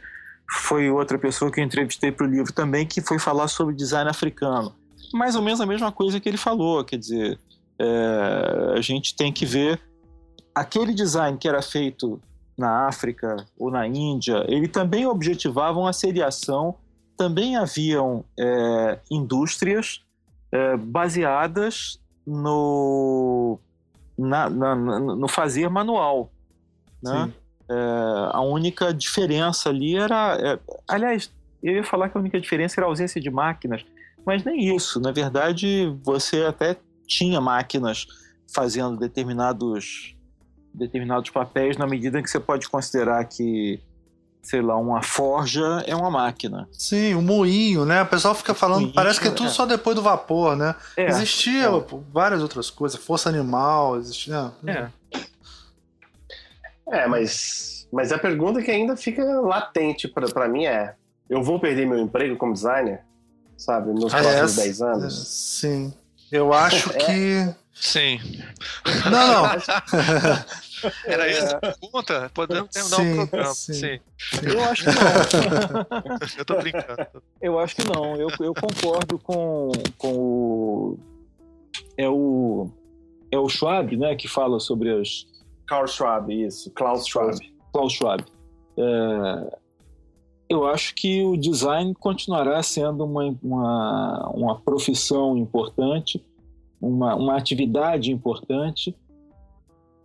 foi 0.51 0.91
outra 0.91 1.19
pessoa 1.19 1.51
que 1.51 1.61
eu 1.61 1.65
entrevistei 1.65 2.13
para 2.13 2.27
o 2.27 2.31
livro 2.31 2.53
também, 2.53 2.87
que 2.87 3.01
foi 3.01 3.19
falar 3.19 3.49
sobre 3.49 3.75
design 3.75 4.09
africano. 4.09 4.75
Mais 5.13 5.35
ou 5.35 5.43
menos 5.43 5.61
a 5.61 5.67
mesma 5.67 5.91
coisa 5.91 6.21
que 6.21 6.29
ele 6.29 6.37
falou, 6.37 6.85
quer 6.85 6.99
dizer, 6.99 7.39
é, 7.79 8.75
a 8.77 8.81
gente 8.81 9.15
tem 9.15 9.33
que 9.33 9.45
ver 9.45 9.81
aquele 10.55 10.95
design 10.95 11.37
que 11.37 11.49
era 11.49 11.61
feito 11.61 12.21
na 12.57 12.87
África 12.87 13.45
ou 13.59 13.71
na 13.71 13.87
Índia, 13.87 14.45
ele 14.49 14.67
também 14.67 15.07
objetivava 15.07 15.79
uma 15.79 15.93
seriação, 15.93 16.75
também 17.17 17.57
haviam 17.57 18.25
é, 18.39 18.99
indústrias 19.11 20.03
é, 20.51 20.77
baseadas 20.77 22.01
no 22.27 23.59
na, 24.17 24.49
na, 24.49 24.75
no 24.75 25.29
fazer 25.29 25.69
manual. 25.69 26.31
Né? 27.03 27.33
É, 27.69 27.75
a 28.33 28.41
única 28.41 28.93
diferença 28.93 29.69
ali 29.69 29.97
era. 29.97 30.39
É, 30.41 30.59
aliás, 30.89 31.31
eu 31.63 31.75
ia 31.75 31.85
falar 31.85 32.09
que 32.09 32.17
a 32.17 32.21
única 32.21 32.41
diferença 32.41 32.81
era 32.81 32.87
a 32.87 32.91
ausência 32.91 33.21
de 33.21 33.31
máquinas, 33.31 33.85
mas 34.25 34.45
nem 34.45 34.75
isso. 34.75 35.01
Na 35.01 35.13
verdade, 35.13 35.93
você 36.03 36.43
até 36.45 36.77
tinha 37.07 37.41
máquinas 37.41 38.07
fazendo 38.55 38.97
determinados, 38.97 40.17
determinados 40.73 41.31
papéis 41.31 41.77
na 41.77 41.87
medida 41.87 42.19
em 42.19 42.23
que 42.23 42.31
você 42.31 42.41
pode 42.41 42.69
considerar 42.69 43.25
que 43.25 43.81
sei 44.47 44.63
lá, 44.63 44.77
uma 44.77 45.03
forja 45.03 45.83
é 45.89 45.97
uma 45.97 46.09
máquina. 46.09 46.69
Sim, 46.71 47.17
um 47.17 47.21
moinho, 47.21 47.85
né? 47.85 48.03
O 48.03 48.07
pessoal 48.07 48.33
fica 48.33 48.55
falando, 48.55 48.83
moinho, 48.83 48.95
parece 48.95 49.21
que 49.21 49.27
é 49.27 49.31
tudo 49.33 49.49
é. 49.49 49.51
só 49.51 49.67
depois 49.67 49.97
do 49.97 50.03
vapor, 50.03 50.55
né? 50.55 50.73
É, 50.97 51.07
existia 51.09 51.65
é. 51.65 51.85
várias 52.13 52.41
outras 52.41 52.71
coisas, 52.71 52.97
força 53.01 53.29
animal, 53.29 53.99
existia. 53.99 54.53
É. 54.65 54.87
É, 56.93 57.09
mas, 57.09 57.89
mas 57.93 58.13
a 58.13 58.19
pergunta 58.19 58.63
que 58.63 58.71
ainda 58.71 58.97
fica 58.97 59.25
latente 59.41 60.07
para 60.07 60.49
mim 60.49 60.65
é: 60.65 60.95
eu 61.29 61.43
vou 61.43 61.59
perder 61.59 61.85
meu 61.85 61.99
emprego 61.99 62.37
como 62.37 62.53
designer? 62.53 63.01
Sabe, 63.57 63.91
nos 63.91 64.15
ah, 64.15 64.19
próximos 64.19 64.59
é, 64.59 64.63
10 64.63 64.83
anos? 64.83 65.29
Sim. 65.29 65.93
Eu 66.31 66.53
acho 66.53 66.91
é. 66.95 66.99
que. 66.99 67.55
Sim. 67.79 68.19
Não, 69.05 69.43
não. 69.43 69.45
Era 71.05 71.29
essa 71.29 71.57
a 71.57 71.61
pergunta? 71.61 72.31
Podemos 72.35 72.71
terminar 72.71 72.97
sim, 72.97 73.13
o 73.13 73.17
programa. 73.29 73.55
Sim. 73.55 73.73
sim. 73.73 74.01
Eu 74.43 74.65
acho 74.65 74.85
que 74.85 74.91
não. 74.91 76.19
eu 76.39 76.45
tô 76.45 76.57
brincando. 76.57 77.23
Eu 77.41 77.59
acho 77.59 77.77
que 77.77 77.85
não. 77.85 78.17
Eu, 78.17 78.29
eu 78.41 78.55
concordo 78.55 79.19
com, 79.19 79.73
com 79.99 80.13
o. 80.13 80.99
É 81.97 82.09
o. 82.09 82.71
É 83.31 83.39
o 83.39 83.49
Schwab, 83.49 83.97
né? 83.97 84.15
Que 84.17 84.29
fala 84.29 84.59
sobre 84.59 84.91
as. 84.91 85.27
Carl 85.67 85.87
Schwab, 85.87 86.33
isso. 86.33 86.71
Klaus 86.71 87.07
Schwab. 87.07 87.39
Klaus 87.73 87.93
Schwab. 87.93 88.25
É, 88.79 89.57
eu 90.49 90.67
acho 90.67 90.95
que 90.95 91.23
o 91.23 91.37
design 91.37 91.95
continuará 91.95 92.63
sendo 92.63 93.05
uma, 93.05 93.37
uma, 93.43 94.31
uma 94.31 94.61
profissão 94.61 95.37
importante, 95.37 96.25
uma, 96.81 97.15
uma 97.15 97.37
atividade 97.37 98.11
importante, 98.11 98.95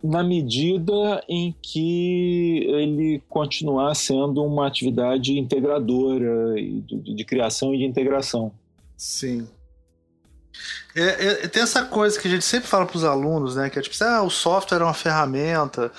na 0.02 0.24
medida 0.24 1.22
em 1.28 1.54
que 1.62 2.66
ele 2.68 3.22
continuar 3.28 3.94
sendo 3.94 4.42
uma 4.42 4.66
atividade 4.66 5.38
integradora 5.38 6.54
de, 6.56 7.14
de 7.14 7.24
criação 7.24 7.72
e 7.72 7.78
de 7.78 7.84
integração. 7.84 8.52
Sim. 8.96 9.46
É, 10.94 11.44
é, 11.44 11.48
tem 11.48 11.62
essa 11.62 11.84
coisa 11.84 12.18
que 12.20 12.28
a 12.28 12.30
gente 12.30 12.44
sempre 12.44 12.68
fala 12.68 12.84
para 12.84 12.96
os 12.96 13.04
alunos, 13.04 13.56
né? 13.56 13.70
Que 13.70 13.78
é 13.78 13.82
tipo, 13.82 13.96
ah, 14.04 14.22
o 14.22 14.30
software 14.30 14.80
é 14.80 14.84
uma 14.84 14.92
ferramenta, 14.92 15.90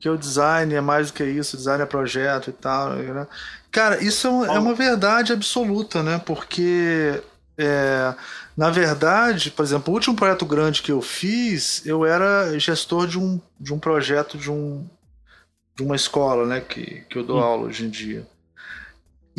que 0.00 0.08
o 0.08 0.16
design 0.16 0.72
é 0.72 0.80
mais 0.80 1.08
do 1.08 1.14
que 1.14 1.24
isso, 1.24 1.56
o 1.56 1.58
design 1.58 1.82
é 1.82 1.86
projeto 1.86 2.50
e 2.50 2.52
tal. 2.52 2.90
Né? 2.90 3.26
Cara, 3.70 4.02
isso 4.02 4.28
é, 4.44 4.56
é 4.56 4.58
uma 4.58 4.74
verdade 4.74 5.32
absoluta, 5.32 6.02
né? 6.02 6.20
Porque 6.24 7.20
é, 7.58 8.14
na 8.56 8.70
verdade, 8.70 9.50
por 9.50 9.64
exemplo, 9.64 9.92
o 9.92 9.94
último 9.94 10.14
projeto 10.14 10.46
grande 10.46 10.80
que 10.80 10.92
eu 10.92 11.02
fiz, 11.02 11.84
eu 11.84 12.06
era 12.06 12.58
gestor 12.58 13.06
de 13.06 13.18
um, 13.18 13.40
de 13.58 13.74
um 13.74 13.78
projeto 13.78 14.38
de, 14.38 14.50
um, 14.50 14.86
de 15.76 15.82
uma 15.82 15.96
escola, 15.96 16.46
né? 16.46 16.60
Que, 16.60 17.02
que 17.10 17.18
eu 17.18 17.24
dou 17.24 17.38
hum. 17.38 17.42
aula 17.42 17.66
hoje 17.66 17.84
em 17.84 17.90
dia. 17.90 18.26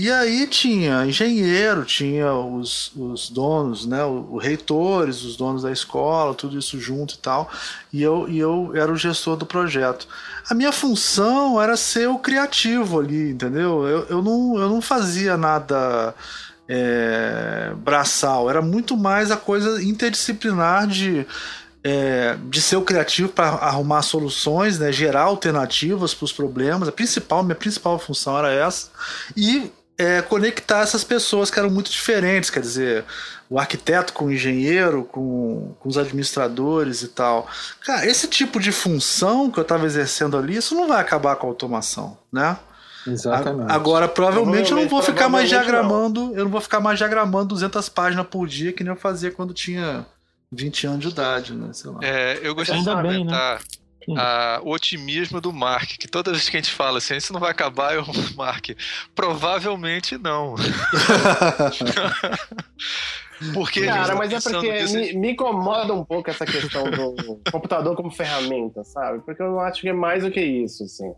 E 0.02 0.10
aí 0.10 0.48
tinha 0.48 1.06
engenheiro, 1.06 1.84
tinha 1.84 2.34
os, 2.34 2.90
os 2.96 3.30
donos, 3.30 3.86
né, 3.86 4.02
os 4.06 4.42
reitores, 4.42 5.24
os 5.24 5.36
donos 5.36 5.64
da 5.64 5.74
escola, 5.74 6.34
tudo 6.34 6.58
isso 6.58 6.80
junto 6.80 7.16
e 7.16 7.18
tal. 7.18 7.52
E 7.92 8.02
eu, 8.02 8.26
e 8.30 8.40
eu 8.40 8.72
era 8.74 8.90
o 8.90 8.96
gestor 8.96 9.36
do 9.36 9.46
projeto. 9.46 10.08
A 10.50 10.54
minha 10.54 10.72
função 10.72 11.62
era 11.62 11.76
ser 11.76 12.08
o 12.08 12.18
criativo 12.18 12.98
ali, 12.98 13.32
entendeu? 13.32 13.86
Eu, 13.86 14.06
eu, 14.06 14.22
não, 14.22 14.58
eu 14.58 14.70
não 14.70 14.82
fazia 14.82 15.36
nada 15.36 16.16
é, 16.72 17.74
braçal, 17.78 18.48
era 18.48 18.62
muito 18.62 18.96
mais 18.96 19.32
a 19.32 19.38
coisa 19.38 19.84
interdisciplinar 19.84 20.88
de. 20.88 21.26
É, 21.82 22.36
de 22.50 22.62
ser 22.62 22.76
o 22.76 22.82
criativo 22.82 23.30
para 23.30 23.48
arrumar 23.48 24.02
soluções, 24.02 24.78
né, 24.78 24.92
gerar 24.92 25.22
alternativas 25.22 26.14
para 26.14 26.26
os 26.26 26.34
problemas. 26.34 26.90
A 26.90 26.92
principal, 26.92 27.42
minha 27.42 27.56
principal 27.56 27.98
função 27.98 28.38
era 28.38 28.52
essa. 28.52 28.90
E 29.36 29.72
é, 29.98 30.22
conectar 30.22 30.82
essas 30.82 31.06
pessoas 31.06 31.50
que 31.50 31.58
eram 31.58 31.70
muito 31.70 31.90
diferentes, 31.90 32.50
quer 32.50 32.60
dizer, 32.60 33.06
o 33.50 33.58
arquiteto 33.58 34.12
com 34.12 34.26
o 34.26 34.32
engenheiro, 34.32 35.06
com, 35.06 35.74
com 35.80 35.88
os 35.88 35.98
administradores 35.98 37.02
e 37.02 37.08
tal. 37.08 37.48
Cara, 37.86 38.06
esse 38.06 38.28
tipo 38.28 38.60
de 38.60 38.74
função 38.74 39.50
que 39.50 39.58
eu 39.58 39.62
estava 39.64 39.86
exercendo 39.86 40.38
ali, 40.38 40.58
isso 40.58 40.76
não 40.76 40.86
vai 40.86 41.00
acabar 41.00 41.38
com 41.38 41.48
a 41.48 41.50
automação, 41.50 42.18
né? 42.30 42.58
Exatamente. 43.08 43.72
Agora, 43.72 44.08
provavelmente, 44.08 44.72
eu 44.72 44.78
não 44.78 44.88
vou 44.88 45.02
ficar 45.02 45.30
mais 45.30 45.50
diagramando, 45.50 46.28
não. 46.28 46.36
eu 46.36 46.44
não 46.44 46.52
vou 46.52 46.62
ficar 46.62 46.80
mais 46.80 46.98
diagramando 46.98 47.50
200 47.50 47.88
páginas 47.90 48.28
por 48.28 48.48
dia 48.48 48.74
que 48.74 48.84
nem 48.84 48.94
eu 48.94 49.00
fazia 49.00 49.32
quando 49.32 49.54
tinha 49.54 50.06
20 50.52 50.88
anos 50.88 51.00
de 51.00 51.08
idade, 51.10 51.54
né? 51.54 51.72
Sei 51.74 51.92
lá. 51.92 52.00
É, 52.02 52.40
eu 52.42 52.56
gostaria 52.56 52.84
de 52.84 52.90
comentar. 52.90 53.58
Bem, 53.58 53.66
né? 53.66 53.80
a, 54.18 54.62
o 54.64 54.72
otimismo 54.72 55.40
do 55.42 55.52
Mark, 55.52 55.98
que 55.98 56.08
toda 56.08 56.32
vez 56.32 56.48
que 56.50 56.56
a 56.58 56.62
gente 56.62 56.74
fala 56.74 57.00
assim, 57.00 57.16
isso 57.16 57.34
não 57.34 57.40
vai 57.40 57.52
acabar, 57.52 57.96
eu, 57.96 58.06
Mark, 58.36 58.70
provavelmente 59.14 60.18
não. 60.18 60.56
porque 63.54 63.86
Cara, 63.86 64.16
mas 64.16 64.34
é 64.34 64.42
porque 64.42 64.84
me, 64.86 65.14
me, 65.14 65.32
incomoda 65.32 65.94
um 65.94 66.04
pouco 66.04 66.30
essa 66.30 66.46
questão 66.46 66.90
do 66.90 67.40
computador 67.52 67.96
como 67.96 68.12
ferramenta, 68.12 68.84
sabe? 68.84 69.20
Porque 69.20 69.42
eu 69.42 69.60
acho 69.60 69.82
que 69.82 69.90
é 69.90 69.94
mais 69.94 70.24
do 70.24 70.32
que 70.32 70.42
isso, 70.42 70.84
assim. 70.84 71.14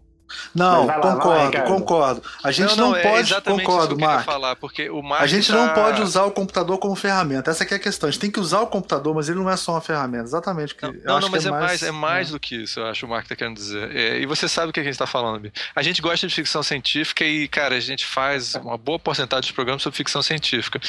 Não, 0.53 0.85
lá, 0.85 0.99
concordo, 0.99 1.57
vai, 1.57 1.67
concordo. 1.67 2.23
A 2.43 2.51
gente 2.51 2.75
não, 2.75 2.77
não, 2.77 2.89
não 2.91 2.95
é 2.97 3.03
pode. 3.03 3.41
concordo, 3.41 3.97
Mark. 3.97 4.25
Falar, 4.25 4.55
porque 4.55 4.89
o 4.89 5.01
Mark 5.01 5.23
a 5.23 5.27
gente 5.27 5.51
tá... 5.51 5.55
não 5.55 5.73
pode 5.73 6.01
usar 6.01 6.23
o 6.25 6.31
computador 6.31 6.77
como 6.77 6.95
ferramenta. 6.95 7.51
Essa 7.51 7.63
é 7.63 7.75
a 7.75 7.79
questão. 7.79 8.09
A 8.09 8.11
gente 8.11 8.21
tem 8.21 8.31
que 8.31 8.39
usar 8.39 8.61
o 8.61 8.67
computador, 8.67 9.13
mas 9.15 9.29
ele 9.29 9.39
não 9.39 9.49
é 9.49 9.57
só 9.57 9.73
uma 9.73 9.81
ferramenta. 9.81 10.23
Exatamente. 10.23 10.75
Que 10.75 10.85
não, 10.85 11.19
não, 11.19 11.29
mas 11.29 11.45
é, 11.45 11.49
é, 11.49 11.51
mais, 11.51 11.83
é 11.83 11.91
mais 11.91 12.29
é. 12.29 12.31
do 12.31 12.39
que 12.39 12.63
isso, 12.63 12.79
eu 12.79 12.87
acho, 12.87 13.05
o 13.05 13.09
Mark 13.09 13.23
está 13.23 13.35
querendo 13.35 13.55
dizer. 13.55 13.95
É, 13.95 14.19
e 14.19 14.25
você 14.25 14.47
sabe 14.47 14.69
o 14.69 14.73
que 14.73 14.79
a 14.79 14.83
gente 14.83 14.93
está 14.93 15.07
falando, 15.07 15.51
A 15.75 15.81
gente 15.81 16.01
gosta 16.01 16.27
de 16.27 16.33
ficção 16.33 16.63
científica 16.63 17.23
e, 17.23 17.47
cara, 17.47 17.75
a 17.75 17.79
gente 17.79 18.05
faz 18.05 18.55
uma 18.55 18.77
boa 18.77 18.99
porcentagem 18.99 19.47
de 19.47 19.53
programas 19.53 19.81
sobre 19.81 19.97
ficção 19.97 20.21
científica. 20.21 20.79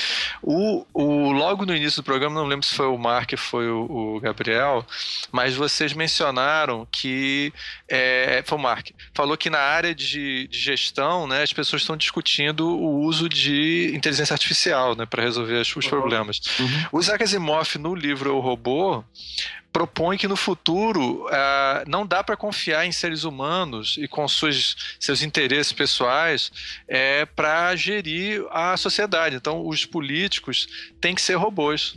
O, 0.43 0.86
o, 0.93 1.32
logo 1.32 1.64
no 1.64 1.74
início 1.74 2.03
do 2.03 2.05
programa, 2.05 2.34
não 2.34 2.47
lembro 2.47 2.66
se 2.66 2.74
foi 2.74 2.86
o 2.86 2.99
Mark 2.99 3.32
ou 3.32 3.38
foi 3.38 3.68
o, 3.68 4.16
o 4.16 4.20
Gabriel, 4.20 4.84
mas 5.30 5.55
vocês 5.55 5.93
mencionaram 5.93 6.86
que. 6.90 7.53
É, 7.88 8.43
foi 8.47 8.59
o 8.59 8.61
Mark. 8.61 8.90
Falou 9.14 9.32
que 9.37 9.51
na 9.51 9.59
área 9.59 9.95
de 9.95 10.12
de, 10.12 10.49
gestão, 10.51 11.26
né, 11.26 11.43
as 11.43 11.53
pessoas 11.53 11.83
estão 11.83 11.97
discutindo 11.97 12.68
o 12.68 13.01
uso 13.01 13.28
de 13.28 13.93
inteligência 13.95 14.35
artificial 14.35 14.95
né, 14.95 15.07
para 15.07 15.22
resolver 15.22 15.61
os, 15.61 15.74
os 15.74 15.85
uhum. 15.85 15.91
problemas. 15.91 16.41
Uhum. 16.59 16.87
O 16.93 17.01
Isaac 17.01 17.22
Asimov, 17.22 17.78
no 17.78 17.95
livro 17.95 18.35
O 18.35 18.41
Robô, 18.41 19.05
propõe 19.72 20.18
que 20.18 20.28
no 20.28 20.37
futuro 20.37 21.24
uh, 21.26 21.89
não 21.89 22.07
dá 22.07 22.22
para 22.22 22.37
confiar 22.37 22.85
em 22.85 22.93
seres 22.93 23.24
humanos 23.24 23.97
e 23.99 24.07
com 24.07 24.28
suas, 24.28 24.76
seus 25.01 25.22
interesses 25.22 25.72
pessoais 25.72 26.53
é, 26.87 27.24
para 27.24 27.74
gerir 27.74 28.45
a 28.51 28.76
sociedade. 28.76 29.37
Então, 29.37 29.66
os 29.66 29.87
políticos 29.87 30.68
têm 31.01 31.14
que 31.14 31.22
ser 31.22 31.37
robôs. 31.37 31.95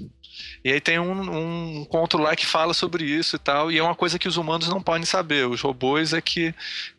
E 0.64 0.72
aí 0.72 0.82
tem 0.82 1.00
um, 1.00 1.82
um 1.82 1.86
conto 1.86 2.18
lá 2.18 2.36
que 2.36 2.46
fala 2.46 2.74
sobre 2.74 3.04
isso 3.04 3.36
e 3.36 3.40
tal, 3.40 3.72
e 3.72 3.78
é 3.78 3.84
uma 3.84 3.96
coisa 3.96 4.18
que 4.18 4.28
os 4.28 4.38
humanos 4.38 4.68
não 4.68 4.82
podem 4.82 5.06
saber. 5.06 5.48
Os 5.48 5.62
robôs 5.62 6.12
é 6.12 6.22
que, 6.22 6.54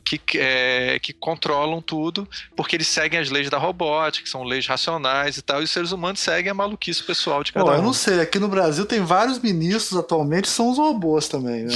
que, 0.05 0.39
é, 0.39 0.99
que 1.01 1.13
controlam 1.13 1.83
tudo, 1.83 2.29
porque 2.55 2.77
eles 2.77 2.87
seguem 2.87 3.19
as 3.19 3.29
leis 3.29 3.51
da 3.51 3.59
robótica, 3.59 4.25
que 4.25 4.31
são 4.31 4.45
leis 4.45 4.67
racionais 4.67 5.37
e 5.37 5.43
tal, 5.43 5.61
e 5.61 5.65
os 5.65 5.71
seres 5.71 5.91
humanos 5.91 6.21
seguem 6.21 6.51
a 6.51 6.55
maluquice 6.55 7.03
pessoal 7.03 7.43
de 7.43 7.53
cada 7.53 7.67
Pô, 7.67 7.73
um. 7.73 7.75
Eu 7.75 7.83
não 7.83 7.93
sei, 7.93 8.21
aqui 8.21 8.39
no 8.39 8.49
Brasil 8.49 8.87
tem 8.87 9.01
vários 9.01 9.39
ministros 9.41 9.99
atualmente 9.99 10.49
são 10.49 10.71
os 10.71 10.79
robôs 10.79 11.29
também, 11.29 11.65
né? 11.65 11.75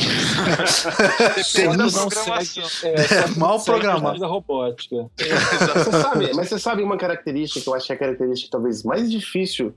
Depende 1.37 1.77
da 1.77 1.89
programação. 1.91 2.71
É, 2.83 3.25
é 3.25 3.27
mal 3.37 3.61
programado. 3.63 4.19
da 4.19 4.27
robótica. 4.27 5.11
É, 5.19 5.85
você 5.85 5.91
sabe, 5.91 6.31
mas 6.35 6.49
você 6.49 6.59
sabe 6.59 6.83
uma 6.83 6.97
característica 6.97 7.61
que 7.61 7.69
eu 7.69 7.75
acho 7.75 7.87
que 7.87 7.93
é 7.93 7.97
a 7.97 7.99
característica 7.99 8.51
talvez 8.51 8.83
mais 8.83 9.11
difícil 9.11 9.75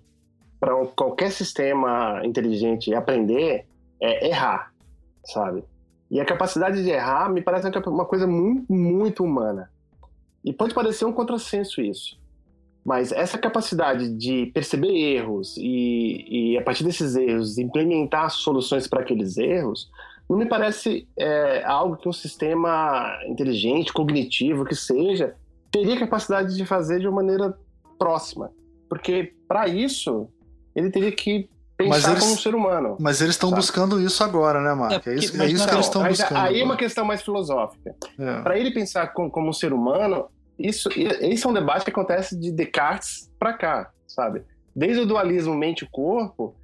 para 0.64 0.74
qualquer 0.96 1.30
sistema 1.30 2.22
inteligente 2.24 2.96
aprender 2.96 3.66
é 4.00 4.30
errar, 4.30 4.72
sabe? 5.26 5.62
E 6.10 6.22
a 6.22 6.26
capacidade 6.26 6.82
de 6.82 6.90
errar 6.90 7.30
me 7.30 7.42
parece 7.42 7.68
uma 7.86 8.06
coisa 8.06 8.26
muito, 8.26 8.72
muito 8.72 9.26
humana. 9.26 9.70
E 10.42 10.54
pode 10.54 10.74
parecer 10.74 11.04
um 11.04 11.12
contrassenso 11.12 11.82
isso. 11.82 12.18
Mas 12.86 13.12
essa 13.12 13.38
capacidade 13.38 14.08
de 14.16 14.46
perceber 14.54 14.88
erros 14.88 15.58
e, 15.58 16.54
e 16.54 16.58
a 16.58 16.62
partir 16.62 16.86
desses 16.86 17.14
erros, 17.18 17.58
implementar 17.58 18.30
soluções 18.32 18.88
para 18.88 19.02
aqueles 19.02 19.36
erros, 19.38 19.92
não 20.30 20.38
me 20.38 20.46
parece 20.46 21.06
é, 21.18 21.62
algo 21.66 21.98
que 21.98 22.08
um 22.08 22.14
sistema 22.14 23.20
inteligente, 23.28 23.92
cognitivo, 23.92 24.64
que 24.64 24.76
seja, 24.76 25.36
teria 25.70 26.00
capacidade 26.00 26.56
de 26.56 26.66
fazer 26.66 27.02
de 27.02 27.08
uma 27.08 27.22
maneira 27.22 27.54
próxima. 28.00 28.50
Porque, 28.88 29.34
para 29.46 29.68
isso, 29.68 30.30
ele 30.76 30.90
teria 30.90 31.12
que 31.12 31.50
pensar 31.78 32.12
eles- 32.12 32.24
como 32.24 32.34
um 32.34 32.38
ser 32.38 32.56
humano. 32.56 32.98
Mas 33.00 33.20
eles 33.22 33.36
estão 33.36 33.52
buscando 33.52 34.00
isso 34.00 34.24
agora, 34.24 34.62
né, 34.62 34.74
Marco? 34.74 34.94
É, 34.94 34.96
É, 34.96 35.00
porque- 35.00 35.20
isso, 35.20 35.42
é 35.42 35.46
isso 35.48 35.58
não, 35.64 35.68
que 35.70 35.76
eles 35.76 35.86
estão 35.88 36.04
buscando. 36.08 36.38
Aí 36.38 36.44
é 36.44 36.48
agora. 36.50 36.66
uma 36.66 36.78
questão 36.78 37.06
mais 37.06 37.22
filosófica. 37.22 37.96
É. 38.20 38.42
Para 38.42 38.58
ele 38.58 38.72
pensar 38.72 39.08
com- 39.14 39.30
como 39.30 39.50
um 39.50 39.54
ser 39.54 39.74
humano, 39.74 40.26
isso, 40.58 40.90
esse 40.96 41.46
é 41.46 41.50
um 41.50 41.54
debate 41.54 41.84
que 41.84 41.90
acontece 41.92 42.40
de 42.40 42.52
Descartes 42.52 43.30
para 43.40 43.54
cá, 43.54 43.90
sabe? 44.08 44.44
Desde 44.76 45.02
o 45.02 45.06
dualismo 45.06 45.54
mente-corpo. 45.56 46.56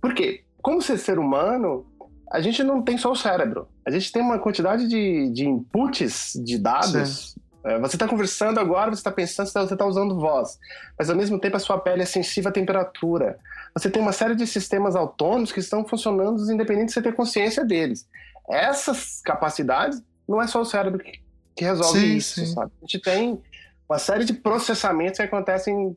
Por 0.00 0.14
quê? 0.14 0.42
Como 0.60 0.80
ser 0.82 0.98
ser 0.98 1.18
humano, 1.18 1.86
a 2.32 2.40
gente 2.40 2.62
não 2.62 2.82
tem 2.82 2.98
só 2.98 3.12
o 3.12 3.16
cérebro. 3.16 3.68
A 3.86 3.90
gente 3.90 4.10
tem 4.10 4.20
uma 4.22 4.38
quantidade 4.38 4.88
de, 4.88 5.30
de 5.30 5.46
inputs 5.46 6.32
de 6.44 6.58
dados. 6.58 7.34
É, 7.36 7.40
Você 7.80 7.96
está 7.96 8.06
conversando 8.06 8.60
agora, 8.60 8.90
você 8.90 9.00
está 9.00 9.10
pensando, 9.10 9.48
você 9.48 9.72
está 9.72 9.86
usando 9.86 10.20
voz. 10.20 10.58
Mas 10.98 11.08
ao 11.08 11.16
mesmo 11.16 11.38
tempo 11.38 11.56
a 11.56 11.60
sua 11.60 11.78
pele 11.78 12.02
é 12.02 12.06
sensível 12.06 12.50
à 12.50 12.52
temperatura. 12.52 13.38
Você 13.74 13.90
tem 13.90 14.02
uma 14.02 14.12
série 14.12 14.34
de 14.34 14.46
sistemas 14.46 14.94
autônomos 14.94 15.50
que 15.50 15.60
estão 15.60 15.84
funcionando 15.86 16.40
independente 16.52 16.88
de 16.88 16.92
você 16.92 17.02
ter 17.02 17.14
consciência 17.14 17.64
deles. 17.64 18.06
Essas 18.50 19.22
capacidades 19.24 20.02
não 20.28 20.42
é 20.42 20.46
só 20.46 20.60
o 20.60 20.64
cérebro 20.64 21.00
que, 21.00 21.64
resolve 21.64 22.00
Sim, 22.00 22.16
isso, 22.16 22.40
sim. 22.40 22.46
sabe? 22.52 22.70
A 22.82 22.86
gente 22.86 23.00
tem 23.00 23.42
uma 23.88 23.98
série 23.98 24.24
de 24.24 24.34
processamentos 24.34 25.16
que 25.16 25.22
acontecem 25.22 25.96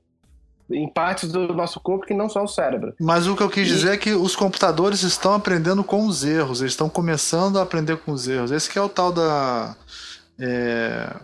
em 0.70 0.88
partes 0.88 1.32
do 1.32 1.53
nosso 1.53 1.80
corpo 1.80 2.05
que 2.05 2.13
não 2.13 2.30
só 2.30 2.43
o 2.43 2.47
cérebro. 2.47 2.93
Mas 2.99 3.28
o 3.28 3.36
que 3.36 3.43
eu 3.43 3.49
quis 3.49 3.68
dizer 3.68 3.93
é 3.93 3.97
que 3.97 4.13
os 4.13 4.36
computadores 4.36 5.01
estão 5.03 5.34
aprendendo 5.34 5.84
com 5.84 6.05
os 6.05 6.24
erros, 6.24 6.61
eles 6.61 6.74
estão 6.74 6.89
começando 6.89 7.57
a 7.57 7.63
aprender 7.63 7.97
com 7.97 8.11
os 8.11 8.28
erros. 8.28 8.51
Esse 8.51 8.70
que 8.70 8.78
é 8.78 8.82
o 8.82 8.89
tal 8.89 9.11
da. 9.11 9.76
é, 10.39 11.15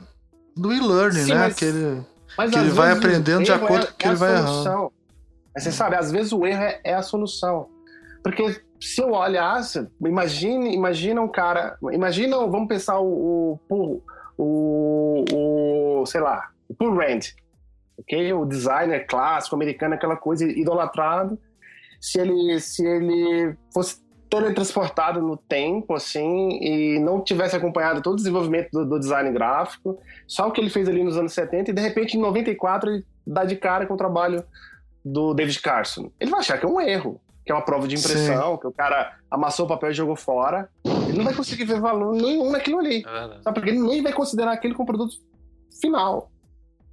do 0.56 0.72
e-learning, 0.74 1.26
né? 1.26 1.36
mas- 1.36 1.56
Que 1.56 1.66
ele, 1.66 2.01
Mas 2.38 2.51
Que 2.51 2.58
ele 2.60 2.70
vai 2.70 2.91
aprendendo 2.91 3.43
de 3.43 3.51
erro 3.51 3.66
acordo 3.66 3.84
é- 3.86 3.88
com 3.91 3.97
que 3.97 4.06
é 4.06 4.10
ele 4.10 4.18
vai 4.18 4.38
solução. 4.38 4.91
Mas 5.54 5.64
você 5.64 5.72
sabe, 5.72 5.95
às 5.95 6.12
vezes 6.12 6.32
o 6.34 6.45
erro 6.45 6.64
é, 6.64 6.80
é 6.84 6.93
a 6.95 7.01
solução. 7.04 7.68
Porque 8.24 8.62
se 8.80 9.01
eu 9.01 9.12
olhasse, 9.12 9.88
imagine, 10.04 10.74
imagina 10.74 11.22
um 11.22 11.28
cara, 11.28 11.78
imagina, 11.91 12.38
vamos 12.47 12.68
pensar 12.68 12.99
o, 12.99 13.60
o, 13.70 14.01
o, 14.38 15.26
o 16.01 16.06
sei 16.06 16.22
lá, 16.22 16.49
o 16.68 16.74
Paul 16.74 16.95
Rand, 16.97 17.20
ok? 17.97 18.34
O 18.34 18.45
designer 18.45 19.06
clássico 19.06 19.56
americano, 19.56 19.93
aquela 19.95 20.16
coisa 20.16 20.45
idolatrado. 20.45 21.38
Se 22.01 22.20
ele, 22.20 22.60
se 22.60 22.86
ele 22.86 23.56
fosse 23.74 24.01
teletransportado 24.34 25.22
no 25.22 25.38
tempo, 25.38 25.94
assim, 25.94 26.50
e 26.60 26.98
não 26.98 27.22
tivesse 27.22 27.56
acompanhado 27.56 28.02
todo 28.02 28.14
o 28.14 28.18
desenvolvimento 28.18 28.72
do, 28.72 28.84
do 28.84 29.00
design 29.00 29.32
gráfico, 29.32 30.00
só 30.26 30.48
o 30.48 30.52
que 30.52 30.60
ele 30.60 30.72
fez 30.72 30.90
ali 30.90 31.04
nos 31.04 31.16
anos 31.16 31.34
70, 31.34 31.70
e 31.70 31.74
de 31.74 31.82
repente 31.82 32.18
em 32.18 32.20
94 32.20 32.90
ele 32.90 33.06
dá 33.28 33.46
de 33.46 33.56
cara 33.56 33.86
com 33.86 33.94
o 33.94 33.98
trabalho 33.98 34.44
do 35.06 35.36
David 35.36 35.62
Carson. 35.62 36.10
Ele 36.20 36.32
vai 36.32 36.40
achar 36.40 36.58
que 36.58 36.66
é 36.66 36.68
um 36.68 36.82
erro, 36.82 37.22
que 37.46 37.52
é 37.52 37.56
uma 37.56 37.62
prova 37.62 37.88
de 37.88 37.96
impressão, 37.96 38.58
que 38.58 38.66
o 38.66 38.72
cara 38.72 39.20
amassou 39.30 39.68
o 39.68 39.70
papel 39.70 39.92
e 39.92 39.94
jogou 39.94 40.16
fora. 40.16 40.68
Ele 41.08 41.18
não 41.18 41.26
vai 41.26 41.36
conseguir 41.36 41.66
ver 41.66 41.80
valor 41.80 42.16
nenhum 42.16 42.50
naquilo 42.50 42.80
ali. 42.80 43.06
É 43.06 43.12
verdade. 43.12 43.44
Sabe? 43.44 43.54
Porque 43.54 43.70
ele 43.70 43.84
nem 43.84 44.02
vai 44.02 44.14
considerar 44.14 44.54
aquele 44.54 44.74
como 44.74 44.88
produto 44.88 45.14
final. 45.80 46.32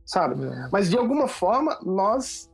Sabe? 0.05 0.45
É. 0.45 0.69
Mas 0.71 0.91
de 0.91 0.99
alguma 0.99 1.27
forma 1.27 1.79
nós 1.83 2.51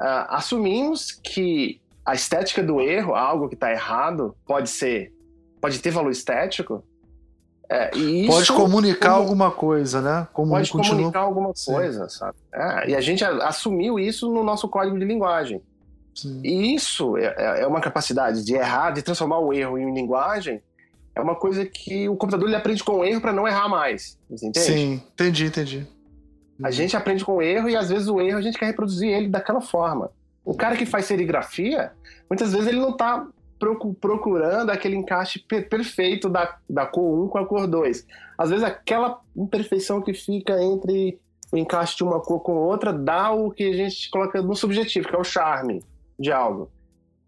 ah, 0.00 0.36
assumimos 0.36 1.12
que 1.12 1.81
a 2.04 2.14
estética 2.14 2.62
do 2.62 2.80
erro, 2.80 3.14
algo 3.14 3.48
que 3.48 3.54
está 3.54 3.70
errado, 3.70 4.34
pode 4.46 4.68
ser, 4.70 5.12
pode 5.60 5.78
ter 5.80 5.90
valor 5.90 6.10
estético. 6.10 6.84
É, 7.70 7.96
e 7.96 8.26
pode 8.26 8.42
isso 8.42 8.54
comunicar 8.54 9.10
como- 9.12 9.22
alguma 9.22 9.50
coisa, 9.50 10.02
né? 10.02 10.28
Como 10.32 10.50
pode 10.50 10.70
continua. 10.70 10.96
comunicar 10.96 11.20
alguma 11.20 11.52
Sim. 11.54 11.72
coisa, 11.72 12.08
sabe? 12.08 12.36
É, 12.52 12.90
e 12.90 12.94
a 12.96 13.00
gente 13.00 13.24
assumiu 13.24 13.98
isso 13.98 14.30
no 14.30 14.44
nosso 14.44 14.68
código 14.68 14.98
de 14.98 15.04
linguagem. 15.06 15.62
Sim. 16.14 16.40
E 16.44 16.74
isso 16.74 17.16
é, 17.16 17.34
é- 17.38 17.60
é 17.62 17.66
uma 17.66 17.80
capacidade 17.80 18.44
de 18.44 18.54
errar, 18.54 18.90
de 18.90 19.00
transformar 19.00 19.38
o 19.38 19.52
erro 19.54 19.78
em 19.78 19.94
linguagem. 19.94 20.60
É 21.14 21.20
uma 21.20 21.34
coisa 21.34 21.64
que 21.64 22.08
o 22.08 22.16
computador 22.16 22.46
ele 22.48 22.56
aprende 22.56 22.84
com 22.84 22.98
o 22.98 23.04
erro 23.04 23.20
para 23.22 23.32
não 23.32 23.48
errar 23.48 23.68
mais. 23.68 24.18
Você 24.28 24.46
entende? 24.48 24.66
Sim, 24.66 25.02
entendi, 25.14 25.46
entendi. 25.46 25.86
A 26.62 26.70
gente 26.70 26.94
aprende 26.96 27.24
com 27.24 27.36
o 27.36 27.42
erro 27.42 27.68
e 27.70 27.76
às 27.76 27.88
vezes 27.88 28.08
o 28.08 28.20
erro 28.20 28.38
a 28.38 28.42
gente 28.42 28.58
quer 28.58 28.66
reproduzir 28.66 29.08
ele 29.08 29.28
daquela 29.28 29.60
forma. 29.62 30.10
O 30.44 30.54
cara 30.54 30.76
que 30.76 30.86
faz 30.86 31.06
serigrafia, 31.06 31.92
muitas 32.28 32.52
vezes 32.52 32.68
ele 32.68 32.80
não 32.80 32.90
está 32.90 33.26
procurando 34.00 34.70
aquele 34.70 34.96
encaixe 34.96 35.38
per- 35.38 35.68
perfeito 35.68 36.28
da, 36.28 36.58
da 36.68 36.84
cor 36.84 37.26
1 37.26 37.28
com 37.28 37.38
a 37.38 37.46
cor 37.46 37.66
2. 37.68 38.06
Às 38.36 38.50
vezes 38.50 38.64
aquela 38.64 39.20
imperfeição 39.36 40.02
que 40.02 40.12
fica 40.12 40.60
entre 40.60 41.20
o 41.52 41.56
encaixe 41.56 41.96
de 41.96 42.02
uma 42.02 42.18
cor 42.20 42.40
com 42.40 42.54
outra 42.54 42.92
dá 42.92 43.30
o 43.30 43.50
que 43.50 43.70
a 43.70 43.72
gente 43.72 44.10
coloca 44.10 44.42
no 44.42 44.56
subjetivo, 44.56 45.08
que 45.08 45.14
é 45.14 45.18
o 45.18 45.24
charme 45.24 45.82
de 46.18 46.32
algo. 46.32 46.70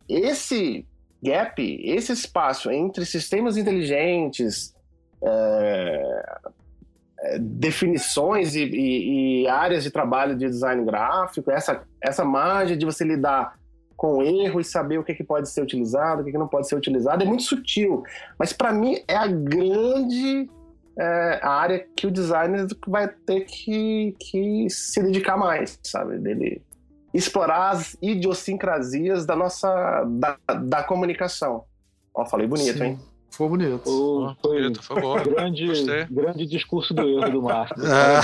Esse 0.09 0.85
gap, 1.23 1.63
esse 1.85 2.13
espaço 2.13 2.71
entre 2.71 3.07
sistemas 3.07 3.57
inteligentes, 3.57 4.75
é, 5.23 6.39
definições 7.41 8.55
e, 8.55 8.65
e- 8.65 9.43
e 9.43 9.49
áreas 9.49 9.83
de 9.83 9.91
trabalho 9.91 10.37
de 10.37 10.47
design 10.47 10.85
gráfico, 10.85 11.51
essa, 11.51 11.83
essa 12.01 12.25
margem 12.25 12.77
de 12.77 12.85
você 12.85 13.05
lidar 13.05 13.55
com 13.97 14.23
erro 14.23 14.61
e 14.61 14.65
saber 14.65 14.99
o 14.99 15.05
que, 15.05 15.15
que 15.15 15.25
pode 15.25 15.49
ser 15.49 15.63
utilizado, 15.63 16.21
o 16.23 16.25
que, 16.25 16.33
que 16.33 16.39
não 16.39 16.49
pode 16.49 16.69
ser 16.69 16.75
utilizado, 16.77 17.23
é 17.23 17.27
muito 17.27 17.45
sutil. 17.45 18.03
Mas 18.39 18.53
para 18.53 18.73
mim 18.73 18.99
é 19.09 19.17
a 19.17 19.27
grande 19.27 20.51
é, 20.99 21.41
área 21.43 21.87
que 21.97 22.07
o 22.07 22.11
designer 22.11 22.67
vai 22.87 23.09
ter 23.09 23.43
que, 23.43 24.15
que 24.19 24.69
se 24.69 25.03
dedicar 25.03 25.37
mais, 25.37 25.79
sabe? 25.83 26.19
Dele 26.19 26.63
explorar 27.15 27.71
as 27.71 27.97
idiosincrasias 28.03 29.25
da 29.25 29.37
nossa 29.37 30.05
da, 30.05 30.37
da 30.63 30.83
comunicação. 30.83 31.65
Ó, 32.13 32.27
falei 32.27 32.47
bonito, 32.47 32.79
Sim. 32.79 32.85
hein? 32.85 33.01
Foi 33.37 33.49
bonito. 33.49 33.81
Foi, 33.85 34.35
foi 34.43 34.61
Bonito, 34.63 34.83
foi 34.83 35.01
bom. 35.01 35.15
grande, 35.23 35.67
Gostei. 35.67 36.07
grande 36.11 36.47
discurso 36.47 36.95
do 36.95 37.03
erro 37.03 37.31
do 37.33 37.43
Marco. 37.43 37.75
Ah, 37.85 38.21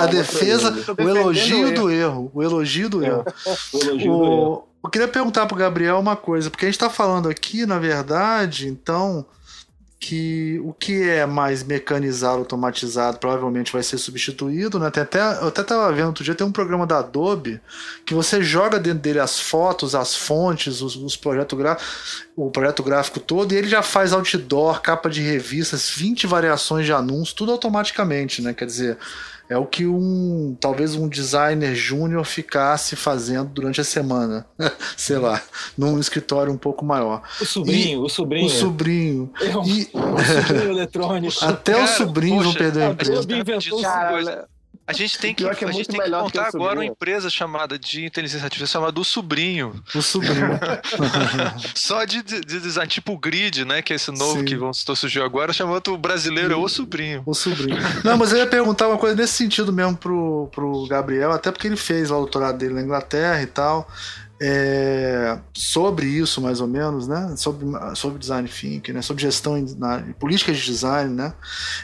a, 0.00 0.02
a 0.04 0.06
defesa, 0.06 0.72
Tô 0.94 1.02
o 1.02 1.08
elogio 1.08 1.68
o 1.68 1.74
do 1.74 1.90
erro. 1.90 2.30
O 2.34 2.42
elogio 2.42 2.88
do 2.88 3.02
É, 3.04 3.08
erro. 3.08 3.24
O 3.72 3.78
elogio 3.78 4.12
do 4.18 4.24
erro. 4.24 4.52
O- 4.52 4.64
eu 4.86 4.90
queria 4.90 5.08
perguntar 5.08 5.46
pro 5.46 5.56
Gabriel 5.56 5.98
uma 5.98 6.14
coisa, 6.14 6.48
porque 6.50 6.64
a 6.64 6.68
gente 6.68 6.78
tá 6.78 6.88
falando 6.88 7.28
aqui, 7.28 7.66
na 7.66 7.78
verdade, 7.78 8.68
então, 8.68 9.26
que 9.98 10.60
o 10.62 10.72
que 10.74 11.08
é 11.08 11.24
mais 11.24 11.62
mecanizado, 11.62 12.38
automatizado, 12.38 13.18
provavelmente 13.18 13.72
vai 13.72 13.82
ser 13.82 13.96
substituído, 13.96 14.78
né? 14.78 14.90
Tem 14.90 15.02
até, 15.02 15.20
eu 15.20 15.48
até 15.48 15.62
tava 15.62 15.90
vendo 15.92 16.08
outro 16.08 16.22
dia, 16.22 16.34
tem 16.34 16.46
um 16.46 16.52
programa 16.52 16.86
da 16.86 16.98
Adobe 16.98 17.60
que 18.04 18.14
você 18.14 18.42
joga 18.42 18.78
dentro 18.78 19.00
dele 19.00 19.20
as 19.20 19.40
fotos, 19.40 19.94
as 19.94 20.14
fontes, 20.14 20.82
os, 20.82 20.96
os 20.96 21.16
projetos 21.16 21.58
gráficos, 21.58 22.26
o 22.36 22.50
projeto 22.50 22.82
gráfico 22.82 23.18
todo, 23.18 23.52
e 23.52 23.56
ele 23.56 23.68
já 23.68 23.82
faz 23.82 24.12
outdoor, 24.12 24.82
capa 24.82 25.08
de 25.08 25.22
revistas, 25.22 25.90
20 25.90 26.26
variações 26.26 26.84
de 26.84 26.92
anúncios, 26.92 27.32
tudo 27.32 27.52
automaticamente, 27.52 28.42
né? 28.42 28.52
Quer 28.52 28.66
dizer, 28.66 28.98
é 29.48 29.56
o 29.56 29.64
que 29.66 29.86
um 29.86 30.56
talvez 30.60 30.94
um 30.94 31.08
designer 31.08 31.74
júnior 31.74 32.24
ficasse 32.24 32.96
fazendo 32.96 33.48
durante 33.50 33.80
a 33.80 33.84
semana, 33.84 34.46
sei 34.96 35.18
lá, 35.18 35.40
num 35.76 35.98
escritório 35.98 36.52
um 36.52 36.56
pouco 36.58 36.84
maior. 36.84 37.22
O 37.40 37.44
sobrinho, 37.44 38.00
o 38.02 38.08
sobrinho. 38.08 38.46
O 38.46 38.50
sobrinho. 38.50 39.32
É 39.40 39.56
um- 39.56 39.64
E 39.64 39.88
o 39.92 40.18
sobrinho 40.42 40.70
eletrônico. 40.72 41.44
até 41.44 41.72
Cara, 41.74 41.86
sobrinhos 41.86 42.44
vão 42.44 42.52
poxa, 42.52 42.64
perder 42.64 42.82
inventou 43.40 43.58
Diz 43.58 43.72
uma 43.72 43.82
Cara, 43.82 44.10
coisa. 44.10 44.48
A 44.86 44.92
gente 44.92 45.18
tem 45.18 45.34
que, 45.34 45.42
Pior 45.42 45.56
que 45.56 45.64
é 45.64 45.68
a 45.68 45.72
gente 45.72 45.88
tem 45.88 46.00
que 46.00 46.08
do 46.08 46.30
que 46.30 46.38
agora 46.38 46.78
uma 46.78 46.84
empresa 46.84 47.28
chamada 47.28 47.76
de 47.78 48.04
inteligência 48.04 48.44
artificial 48.44 48.82
chamada 48.82 48.92
do 48.92 49.04
sobrinho. 49.04 49.82
O 49.94 50.00
sobrinho. 50.00 50.58
Só 51.74 52.04
de, 52.04 52.22
de, 52.22 52.40
de 52.40 52.60
design, 52.60 52.88
tipo 52.88 53.12
o 53.12 53.18
grid, 53.18 53.64
né? 53.64 53.82
Que 53.82 53.92
é 53.92 53.96
esse 53.96 54.12
novo 54.12 54.38
Sim. 54.40 54.44
que 54.44 54.54
vão, 54.56 54.72
surgiu 54.72 55.24
agora, 55.24 55.52
chamando 55.52 55.88
o 55.92 55.98
brasileiro 55.98 56.52
é 56.52 56.56
o 56.56 56.68
sobrinho. 56.68 57.22
O 57.26 57.34
sobrinho. 57.34 57.76
Não, 58.04 58.16
mas 58.16 58.30
eu 58.32 58.38
ia 58.38 58.46
perguntar 58.46 58.86
uma 58.88 58.98
coisa 58.98 59.16
nesse 59.16 59.32
sentido 59.34 59.72
mesmo 59.72 59.96
pro, 59.96 60.48
pro 60.52 60.86
Gabriel, 60.86 61.32
até 61.32 61.50
porque 61.50 61.66
ele 61.66 61.76
fez 61.76 62.10
lá 62.10 62.16
o 62.16 62.20
doutorado 62.20 62.56
dele 62.58 62.74
na 62.74 62.82
Inglaterra 62.82 63.42
e 63.42 63.46
tal. 63.46 63.88
é, 64.40 65.38
sobre 65.54 66.06
isso, 66.06 66.40
mais 66.40 66.60
ou 66.60 66.66
menos, 66.68 67.08
né? 67.08 67.34
Sobre, 67.36 67.66
sobre 67.94 68.18
design 68.18 68.48
thinking, 68.48 68.92
né? 68.92 69.02
Sobre 69.02 69.22
gestão 69.22 69.56
em- 69.58 69.74
na 69.78 70.02
política 70.18 70.52
de 70.52 70.62
design, 70.62 71.12
né? 71.14 71.32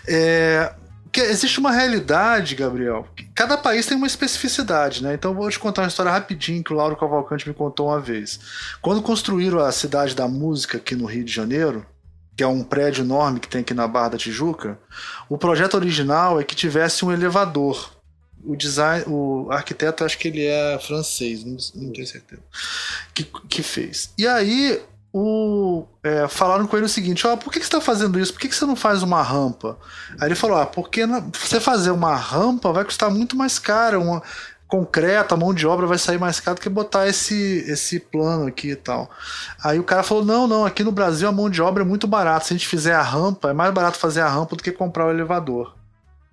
É, 0.07 0.73
que 1.13 1.21
existe 1.21 1.61
uma 1.61 1.71
realidade, 1.71 2.55
Gabriel. 2.55 3.07
Cada 3.35 3.59
país 3.59 3.85
tem 3.85 3.97
uma 3.97 4.07
especificidade, 4.07 5.03
né? 5.03 5.13
Então 5.13 5.35
vou 5.35 5.51
te 5.51 5.59
contar 5.59 5.83
uma 5.83 5.89
história 5.89 6.11
rapidinho 6.11 6.65
que 6.65 6.73
o 6.73 6.77
Lauro 6.77 6.97
Cavalcante 6.97 7.47
me 7.47 7.55
contou 7.55 7.89
uma 7.89 8.01
vez. 8.01 8.41
Quando 8.81 9.03
construíram 9.03 9.59
a 9.59 9.71
cidade 9.71 10.15
da 10.15 10.27
música 10.27 10.79
aqui 10.79 10.97
no 10.97 11.05
Rio 11.05 11.23
de 11.23 11.33
Janeiro, 11.33 11.85
que 12.35 12.43
é 12.43 12.47
um 12.47 12.65
prédio 12.65 13.05
enorme 13.05 13.41
que 13.41 13.49
tem 13.49 13.61
aqui 13.61 13.75
na 13.75 13.87
Barra 13.87 14.11
da 14.11 14.19
Tijuca, 14.19 14.79
o 15.29 15.37
projeto 15.37 15.75
original 15.75 16.41
é 16.41 16.45
que 16.45 16.57
tivesse 16.57 17.05
um 17.05 17.13
elevador. 17.13 17.93
O 18.43 18.57
design, 18.57 19.05
o 19.07 19.49
arquiteto 19.53 20.05
acho 20.05 20.19
que 20.19 20.29
ele 20.29 20.47
é 20.47 20.79
francês, 20.79 21.45
não, 21.45 21.57
não 21.75 21.93
tenho 21.93 22.07
certeza, 22.07 22.43
que, 23.15 23.23
que 23.23 23.63
fez. 23.63 24.13
E 24.19 24.27
aí 24.27 24.83
o, 25.13 25.85
é, 26.03 26.27
falaram 26.27 26.67
com 26.67 26.77
ele 26.77 26.87
o 26.87 26.89
seguinte: 26.89 27.27
ó, 27.27 27.37
por 27.37 27.53
que, 27.53 27.59
que 27.59 27.67
você 27.67 27.77
está 27.77 27.81
fazendo 27.81 28.19
isso? 28.19 28.33
Por 28.33 28.41
que, 28.41 28.49
que 28.49 28.55
você 28.55 28.65
não 28.65 28.77
faz 28.77 29.03
uma 29.03 29.23
rampa? 29.23 29.77
Aí 30.19 30.29
ele 30.29 30.35
falou: 30.35 30.59
ah, 30.59 30.67
porque 30.67 31.05
na- 31.05 31.21
você 31.21 31.61
fazer 31.61 31.91
uma 31.91 32.17
rampa 32.17 32.73
vai 32.73 32.85
custar 32.85 33.11
muito 33.11 33.37
mais 33.37 33.59
caro. 33.59 34.01
Uma, 34.01 34.23
concreto, 34.73 35.35
a 35.35 35.37
mão 35.37 35.53
de 35.53 35.67
obra 35.67 35.87
vai 35.87 35.99
sair 35.99 36.19
mais 36.19 36.41
caro 36.41 36.55
do 36.55 36.63
que 36.63 36.69
botar 36.71 37.07
esse, 37.07 37.63
esse 37.69 38.01
plano 38.01 38.47
aqui 38.47 38.71
e 38.71 38.77
tal. 38.77 39.11
Aí 39.63 39.79
o 39.79 39.85
cara 39.85 40.03
falou: 40.03 40.25
não, 40.25 40.47
não, 40.47 40.65
aqui 40.65 40.83
no 40.83 40.91
Brasil 40.91 41.29
a 41.29 41.33
mão 41.33 41.51
de 41.51 41.61
obra 41.61 41.83
é 41.83 41.87
muito 41.87 42.07
barata. 42.07 42.47
Se 42.47 42.55
a 42.55 42.57
gente 42.57 42.67
fizer 42.67 42.95
a 42.95 43.03
rampa, 43.03 43.51
é 43.51 43.53
mais 43.53 43.73
barato 43.75 43.99
fazer 43.99 44.23
a 44.23 44.29
rampa 44.29 44.57
do 44.57 44.63
que 44.63 44.73
comprar 44.73 45.07
o 45.07 45.11
elevador. 45.11 45.75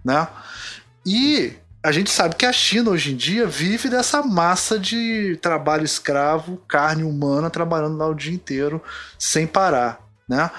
Né? 0.06 0.26
E 1.06 1.54
a 1.90 1.92
gente 1.92 2.12
sabe 2.12 2.36
que 2.36 2.46
a 2.46 2.54
China 2.54 2.92
hoje 2.92 3.14
em 3.14 3.16
dia 3.16 3.48
vive 3.48 3.90
dessa 3.90 4.22
massa 4.22 4.78
de 4.78 5.36
trabalho 5.42 5.84
escravo, 5.84 6.58
carne 6.68 7.04
humana, 7.04 7.50
trabalhando 7.50 7.98
lá 7.98 8.08
o 8.08 8.14
dia 8.14 8.32
inteiro 8.32 8.80
sem 9.18 9.48
parar. 9.48 10.00
Né? 10.28 10.52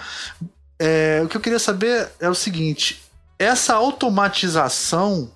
É, 0.77 1.21
o 1.25 1.29
que 1.29 1.37
eu 1.37 1.41
queria 1.41 1.61
saber 1.61 2.11
é 2.19 2.29
o 2.29 2.35
seguinte: 2.35 3.01
essa 3.39 3.75
automatização 3.75 5.31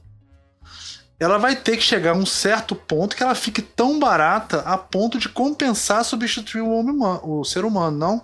ela 1.20 1.38
vai 1.38 1.54
ter 1.54 1.76
que 1.76 1.84
chegar 1.84 2.10
a 2.10 2.18
um 2.18 2.26
certo 2.26 2.74
ponto 2.74 3.14
que 3.14 3.22
ela 3.22 3.36
fique 3.36 3.62
tão 3.62 4.00
barata 4.00 4.62
a 4.62 4.76
ponto 4.76 5.16
de 5.16 5.28
compensar 5.28 6.04
substituir 6.04 6.62
o, 6.62 6.70
homem, 6.70 6.96
o 7.22 7.44
ser 7.44 7.64
humano, 7.64 7.96
não? 7.96 8.22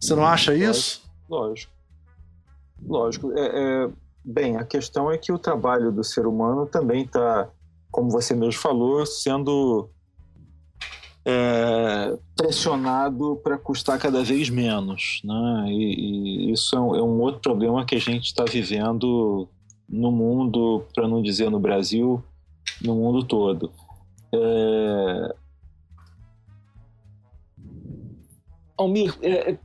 Você 0.00 0.12
não 0.16 0.26
acha 0.26 0.50
lógico, 0.50 0.70
isso? 0.70 1.02
Lógico. 1.30 1.72
Lógico. 2.84 3.32
É, 3.38 3.46
é, 3.46 3.88
bem, 4.24 4.56
a 4.56 4.64
questão 4.64 5.10
é 5.10 5.18
que 5.18 5.32
o 5.32 5.38
trabalho 5.38 5.90
do 5.90 6.04
ser 6.04 6.26
humano 6.26 6.66
também 6.66 7.02
está, 7.02 7.48
como 7.90 8.10
você 8.10 8.34
mesmo 8.34 8.60
falou, 8.60 9.04
sendo 9.04 9.90
é, 11.24 12.16
pressionado 12.36 13.40
para 13.42 13.58
custar 13.58 13.98
cada 13.98 14.22
vez 14.22 14.48
menos. 14.50 15.20
Né? 15.24 15.66
E, 15.68 16.48
e 16.48 16.52
isso 16.52 16.76
é 16.76 16.80
um, 16.80 16.94
é 16.96 17.02
um, 17.02 17.20
outro 17.20 17.40
problema 17.40 17.84
que 17.84 17.94
a 17.94 18.00
gente 18.00 18.26
está 18.26 18.44
vivendo 18.44 19.48
no 19.88 20.10
mundo, 20.10 20.84
para 20.94 21.06
não 21.06 21.22
dizer 21.22 21.50
no 21.50 21.60
Brasil, 21.60 22.22
no 22.80 22.94
mundo 22.94 23.24
todo. 23.24 23.72
É... 24.32 25.34
Almir, 28.76 29.14
é, 29.22 29.58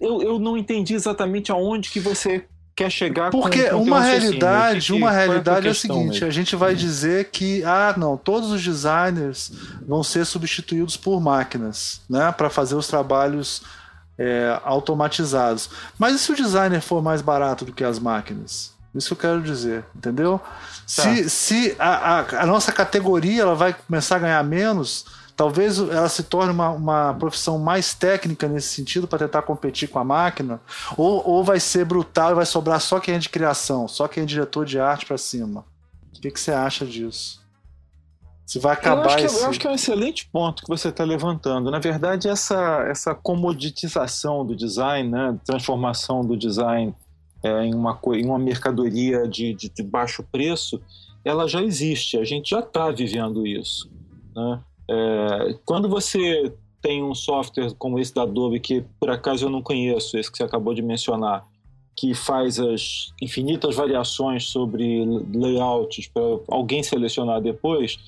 eu, 0.00 0.22
eu 0.22 0.38
não 0.38 0.56
entendi 0.56 0.94
exatamente 0.94 1.50
aonde 1.50 1.90
que 1.90 2.00
você 2.00 2.46
quer 2.76 2.90
chegar 2.90 3.30
porque 3.30 3.70
com, 3.70 3.82
uma 3.82 4.02
realidade 4.02 4.86
que, 4.86 4.92
uma 4.92 5.10
é 5.10 5.26
realidade 5.26 5.66
é, 5.66 5.70
a 5.70 5.74
seguinte 5.74 6.12
mesmo? 6.12 6.26
a 6.26 6.30
gente 6.30 6.54
vai 6.54 6.74
hum. 6.74 6.76
dizer 6.76 7.30
que 7.30 7.64
ah 7.64 7.94
não 7.96 8.16
todos 8.16 8.50
os 8.50 8.62
designers 8.62 9.50
vão 9.86 10.02
ser 10.02 10.26
substituídos 10.26 10.96
por 10.96 11.20
máquinas 11.20 12.02
né 12.08 12.30
para 12.32 12.50
fazer 12.50 12.74
os 12.74 12.86
trabalhos 12.86 13.62
é, 14.18 14.60
automatizados 14.62 15.70
mas 15.98 16.14
e 16.14 16.18
se 16.18 16.30
o 16.30 16.36
designer 16.36 16.82
for 16.82 17.02
mais 17.02 17.22
barato 17.22 17.64
do 17.64 17.72
que 17.72 17.82
as 17.82 17.98
máquinas 17.98 18.74
isso 18.94 19.14
eu 19.14 19.16
quero 19.16 19.42
dizer 19.42 19.84
entendeu 19.96 20.40
Tá. 20.86 21.02
Se, 21.02 21.28
se 21.28 21.76
a, 21.80 22.20
a, 22.20 22.42
a, 22.42 22.46
nossa 22.46 22.70
categoria 22.70 23.42
ela 23.42 23.56
vai 23.56 23.74
começar 23.74 24.16
a 24.16 24.18
ganhar 24.20 24.44
menos, 24.44 25.04
talvez 25.36 25.78
ela 25.78 26.08
se 26.08 26.22
torne 26.22 26.50
uma, 26.52 26.70
uma 26.70 27.14
profissão 27.14 27.58
mais 27.58 27.92
técnica 27.92 28.48
nesse 28.48 28.68
sentido 28.68 29.06
para 29.06 29.18
tentar 29.18 29.42
competir 29.42 29.88
com 29.88 29.98
a 29.98 30.04
máquina, 30.04 30.60
ou, 30.96 31.22
ou 31.28 31.44
vai 31.44 31.60
ser 31.60 31.84
brutal 31.84 32.32
e 32.32 32.34
vai 32.34 32.46
sobrar 32.46 32.80
só 32.80 32.98
quem 32.98 33.14
é 33.14 33.18
de 33.18 33.28
criação, 33.28 33.86
só 33.86 34.08
quem 34.08 34.22
é 34.22 34.26
diretor 34.26 34.64
de 34.64 34.80
arte 34.80 35.04
para 35.04 35.18
cima. 35.18 35.64
O 36.16 36.20
que, 36.20 36.30
que 36.30 36.40
você 36.40 36.52
acha 36.52 36.86
disso? 36.86 37.44
Se 38.46 38.58
vai 38.58 38.72
acabar 38.72 39.02
eu 39.02 39.10
acho, 39.10 39.24
esse... 39.26 39.38
que, 39.38 39.44
eu 39.44 39.48
acho 39.50 39.60
que 39.60 39.66
é 39.66 39.70
um 39.70 39.74
excelente 39.74 40.28
ponto 40.32 40.62
que 40.62 40.68
você 40.68 40.88
está 40.88 41.04
levantando. 41.04 41.70
Na 41.70 41.80
verdade, 41.80 42.28
essa, 42.28 42.86
essa 42.88 43.14
comoditização 43.14 44.46
do 44.46 44.56
design, 44.56 45.10
né, 45.10 45.38
transformação 45.44 46.24
do 46.24 46.36
design 46.36 46.94
é, 47.42 47.64
em, 47.64 47.74
uma, 47.74 47.98
em 48.14 48.24
uma 48.24 48.38
mercadoria 48.38 49.26
de, 49.28 49.52
de, 49.52 49.68
de, 49.68 49.82
baixo 49.82 50.24
preço, 50.30 50.80
ela 51.24 51.46
já 51.48 51.60
existe, 51.60 52.16
a 52.16 52.24
gente 52.24 52.50
já 52.50 52.60
está 52.60 52.90
vivendo 52.90 53.44
isso. 53.46 53.90
Né? 54.34 54.60
É, 54.88 55.58
quando 55.64 55.88
você 55.88 56.52
tem 56.80 57.02
um 57.02 57.14
software 57.14 57.74
como 57.78 57.98
esse 57.98 58.14
da 58.14 58.22
Adobe, 58.22 58.60
que 58.60 58.84
por 59.00 59.10
acaso 59.10 59.46
eu 59.46 59.50
não 59.50 59.62
conheço, 59.62 60.16
esse 60.16 60.30
que 60.30 60.38
você 60.38 60.44
acabou 60.44 60.72
de 60.72 60.82
mencionar, 60.82 61.44
que 61.96 62.14
faz 62.14 62.60
as 62.60 63.12
infinitas 63.20 63.74
variações 63.74 64.44
sobre 64.44 65.04
layouts 65.34 66.08
para 66.08 66.22
alguém 66.48 66.82
selecionar 66.82 67.40
depois, 67.40 67.98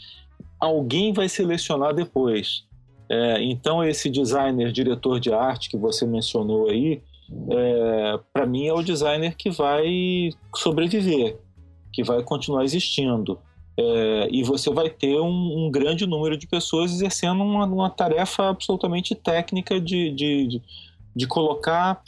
alguém 0.60 1.12
vai 1.12 1.28
selecionar 1.28 1.94
depois. 1.94 2.64
É, 3.08 3.42
então, 3.42 3.82
esse 3.82 4.10
designer, 4.10 4.70
diretor 4.70 5.18
de 5.18 5.32
arte 5.32 5.70
que 5.70 5.76
você 5.76 6.06
mencionou 6.06 6.68
aí, 6.68 7.02
é, 7.50 8.20
para 8.32 8.46
mim 8.46 8.66
é 8.66 8.72
o 8.72 8.82
designer 8.82 9.34
que 9.34 9.50
vai 9.50 10.30
sobreviver, 10.54 11.38
que 11.92 12.02
vai 12.02 12.22
continuar 12.22 12.64
existindo. 12.64 13.38
É, 13.80 14.28
e 14.32 14.42
você 14.42 14.70
vai 14.70 14.90
ter 14.90 15.20
um, 15.20 15.66
um, 15.66 15.70
grande 15.70 16.04
número 16.04 16.36
de 16.36 16.48
pessoas 16.48 16.90
exercendo 16.90 17.44
uma, 17.44 17.64
uma 17.64 17.88
tarefa 17.88 18.48
absolutamente 18.48 19.14
técnica 19.14 19.80
de, 19.80 20.10
de, 20.10 20.46
de, 20.48 20.62
de 21.14 21.26
colocar, 21.28 22.02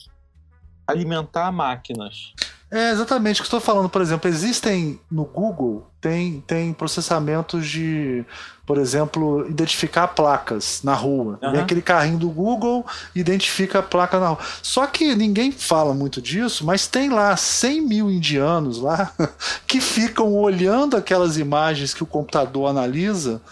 alimentar 0.85 1.53
máquinas. 1.53 2.33
É 2.71 2.93
exatamente 2.93 3.41
o 3.41 3.43
que 3.43 3.49
estou 3.49 3.61
falando. 3.61 3.89
Por 3.89 4.01
exemplo, 4.01 4.29
existem 4.29 5.01
no 5.11 5.25
Google 5.25 5.91
tem, 6.01 6.43
tem 6.47 6.73
processamentos 6.73 7.67
de, 7.67 8.25
por 8.65 8.79
exemplo, 8.79 9.47
identificar 9.49 10.09
placas 10.09 10.81
na 10.83 10.95
rua. 10.95 11.39
Uhum. 11.43 11.53
Vem 11.53 11.61
aquele 11.61 11.83
carrinho 11.83 12.19
do 12.19 12.31
Google 12.31 12.87
identifica 13.15 13.81
a 13.81 13.83
placa 13.83 14.19
na 14.19 14.29
rua. 14.29 14.39
Só 14.63 14.87
que 14.87 15.15
ninguém 15.15 15.53
fala 15.53 15.93
muito 15.93 16.23
disso, 16.23 16.65
mas 16.65 16.87
tem 16.87 17.11
lá 17.11 17.37
100 17.37 17.81
mil 17.83 18.11
indianos 18.11 18.79
lá 18.79 19.13
que 19.67 19.81
ficam 19.81 20.33
olhando 20.33 20.97
aquelas 20.97 21.37
imagens 21.37 21.93
que 21.93 22.03
o 22.03 22.07
computador 22.07 22.71
analisa 22.71 23.43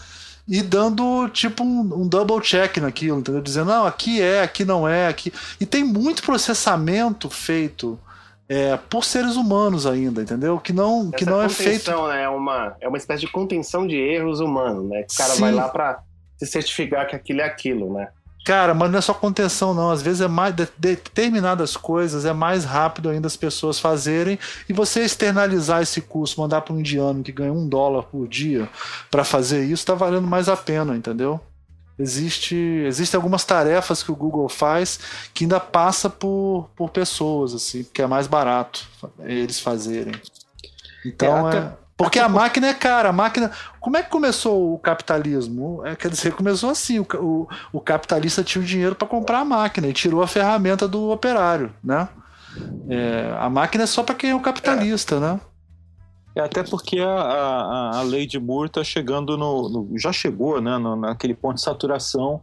e 0.47 0.63
dando 0.63 1.29
tipo 1.29 1.63
um, 1.63 2.03
um, 2.03 2.09
double 2.09 2.41
check 2.41 2.79
naquilo, 2.79 3.19
entendeu? 3.19 3.43
Dizendo, 3.43 3.67
não, 3.67 3.85
aqui 3.85 4.23
é, 4.23 4.43
aqui 4.43 4.65
não 4.65 4.89
é, 4.89 5.07
aqui. 5.07 5.31
E 5.61 5.67
tem 5.67 5.85
muito 5.85 6.23
processamento 6.23 7.29
feito 7.29 7.99
é, 8.49 8.77
por 8.77 9.05
seres 9.05 9.37
humanos 9.37 9.87
ainda, 9.87 10.23
entendeu? 10.23 10.59
Que 10.59 10.73
não, 10.73 11.11
que 11.11 11.25
não 11.25 11.43
é 11.43 11.49
feito. 11.49 11.91
Né, 12.09 12.23
é, 12.23 12.29
uma, 12.29 12.77
é 12.81 12.89
uma 12.89 12.97
espécie 12.97 13.21
de 13.21 13.31
contenção 13.31 13.87
de 13.87 13.97
erros 13.97 14.41
humanos, 14.41 14.89
né? 14.89 15.03
Que 15.03 15.15
o 15.15 15.17
cara 15.17 15.35
Sim. 15.35 15.41
vai 15.41 15.53
lá 15.53 15.69
para 15.69 16.01
se 16.39 16.47
certificar 16.47 17.07
que 17.07 17.15
aquilo 17.15 17.43
é 17.43 17.45
aquilo, 17.45 17.93
né? 17.93 18.09
Cara, 18.49 18.73
mas 18.73 18.91
não 18.91 18.99
é 18.99 19.03
só 19.03 19.13
contenção, 19.13 19.75
não. 19.75 19.91
Às 19.91 20.01
vezes 20.01 20.23
é 20.23 20.29
mais. 20.29 20.55
De, 20.55 20.67
determinadas 20.79 21.77
coisas 21.77 22.25
é 22.25 22.33
mais 22.33 22.65
rápido 22.65 23.11
ainda 23.11 23.27
as 23.27 23.37
pessoas 23.37 23.79
fazerem 23.79 24.39
e 24.67 24.73
você 24.73 25.05
externalizar 25.05 25.83
esse 25.83 26.01
custo, 26.01 26.41
mandar 26.41 26.63
para 26.63 26.73
um 26.73 26.81
indiano 26.81 27.23
que 27.23 27.31
ganha 27.31 27.53
um 27.53 27.69
dólar 27.69 28.05
por 28.05 28.27
dia 28.27 28.67
para 29.11 29.23
fazer 29.23 29.65
isso, 29.65 29.85
tá 29.85 29.95
valendo 29.95 30.27
mais 30.27 30.49
a 30.49 30.57
pena, 30.57 30.97
entendeu? 30.97 31.39
Existe 31.99 32.55
existem 32.87 33.19
algumas 33.19 33.45
tarefas 33.45 34.03
que 34.03 34.13
o 34.13 34.17
Google 34.17 34.49
faz 34.49 35.01
que 35.35 35.45
ainda 35.45 35.59
passa 35.59 36.09
por, 36.09 36.71
por 36.77 36.91
pessoas 36.91 37.55
assim 37.55 37.85
que 37.93 38.01
é 38.01 38.07
mais 38.07 38.27
barato 38.27 38.87
eles 39.21 39.59
fazerem. 39.59 40.15
Então 41.05 41.47
é, 41.47 41.49
até, 41.49 41.59
é 41.59 41.73
porque 41.97 42.19
a 42.19 42.29
máquina 42.29 42.69
é 42.69 42.75
cara 42.75 43.09
a 43.09 43.13
máquina 43.13 43.51
como 43.81 43.97
é 43.97 44.03
que 44.03 44.11
começou 44.11 44.75
o 44.75 44.79
capitalismo? 44.79 45.83
É, 45.85 45.97
quer 45.97 46.11
dizer 46.11 46.33
começou 46.33 46.71
assim 46.71 47.01
o, 47.01 47.07
o, 47.17 47.49
o 47.73 47.81
capitalista 47.81 48.45
tinha 48.45 48.63
o 48.63 48.67
dinheiro 48.67 48.95
para 48.95 49.09
comprar 49.09 49.41
a 49.41 49.45
máquina 49.45 49.89
e 49.89 49.93
tirou 49.93 50.23
a 50.23 50.29
ferramenta 50.29 50.87
do 50.87 51.11
operário 51.11 51.75
né? 51.83 52.09
É, 52.89 53.37
a 53.39 53.51
máquina 53.51 53.85
é 53.85 53.87
só 53.87 54.03
para 54.03 54.15
quem 54.15 54.31
é 54.31 54.35
o 54.35 54.41
capitalista 54.41 55.17
é. 55.17 55.21
né 55.21 55.41
é 56.41 56.45
até 56.45 56.63
porque 56.63 57.01
a, 57.01 57.09
a, 57.09 57.99
a 57.99 58.03
lei 58.03 58.27
de 58.27 58.39
Moore 58.39 58.69
está 58.69 58.85
chegando 58.85 59.37
no, 59.37 59.69
no, 59.69 59.99
já 59.99 60.13
chegou, 60.13 60.61
né, 60.61 60.79
no, 60.79 60.97
naquele 60.97 61.35
ponto 61.35 61.57
de 61.57 61.63
saturação 61.63 62.41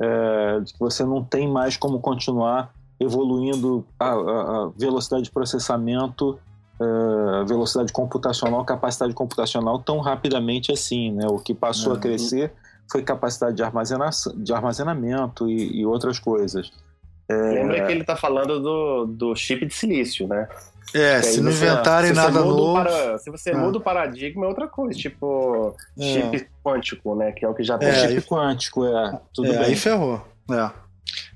é, 0.00 0.60
de 0.60 0.72
que 0.72 0.78
você 0.78 1.04
não 1.04 1.22
tem 1.22 1.48
mais 1.48 1.76
como 1.76 2.00
continuar 2.00 2.72
evoluindo 2.98 3.84
a, 3.98 4.10
a 4.10 4.70
velocidade 4.76 5.24
de 5.24 5.30
processamento, 5.30 6.38
é, 6.80 7.44
velocidade 7.44 7.92
computacional, 7.92 8.64
capacidade 8.64 9.12
computacional 9.12 9.78
tão 9.78 10.00
rapidamente 10.00 10.72
assim, 10.72 11.12
né? 11.12 11.26
O 11.28 11.38
que 11.38 11.54
passou 11.54 11.92
a 11.92 11.98
crescer 11.98 12.52
foi 12.90 13.02
capacidade 13.02 13.56
de, 13.56 13.62
armazena, 13.62 14.10
de 14.36 14.52
armazenamento 14.52 15.48
e, 15.48 15.80
e 15.80 15.86
outras 15.86 16.18
coisas. 16.18 16.70
É... 17.28 17.34
Lembra 17.34 17.86
que 17.86 17.92
ele 17.92 18.00
está 18.02 18.16
falando 18.16 18.60
do, 18.60 19.06
do 19.06 19.36
chip 19.36 19.64
de 19.64 19.74
silício, 19.74 20.26
né? 20.28 20.48
É, 20.92 21.22
se 21.22 21.40
não 21.40 21.50
inventarem 21.50 22.10
se 22.10 22.16
nada 22.16 22.40
novo. 22.40 22.74
Para, 22.74 23.18
se 23.18 23.30
você 23.30 23.50
é. 23.50 23.54
muda 23.54 23.78
o 23.78 23.80
paradigma, 23.80 24.44
é 24.44 24.48
outra 24.48 24.68
coisa, 24.68 24.98
tipo 24.98 25.76
é. 25.98 26.02
chip 26.02 26.48
quântico, 26.62 27.14
né? 27.14 27.32
Que 27.32 27.44
é 27.44 27.48
o 27.48 27.54
que 27.54 27.62
já 27.62 27.78
tem. 27.78 27.88
É, 27.88 27.94
chip 27.94 28.12
aí, 28.14 28.22
quântico, 28.22 28.84
é. 28.84 29.20
Tudo 29.32 29.52
é, 29.52 29.58
bem. 29.58 29.66
Aí 29.66 29.76
ferrou. 29.76 30.26
É. 30.50 30.84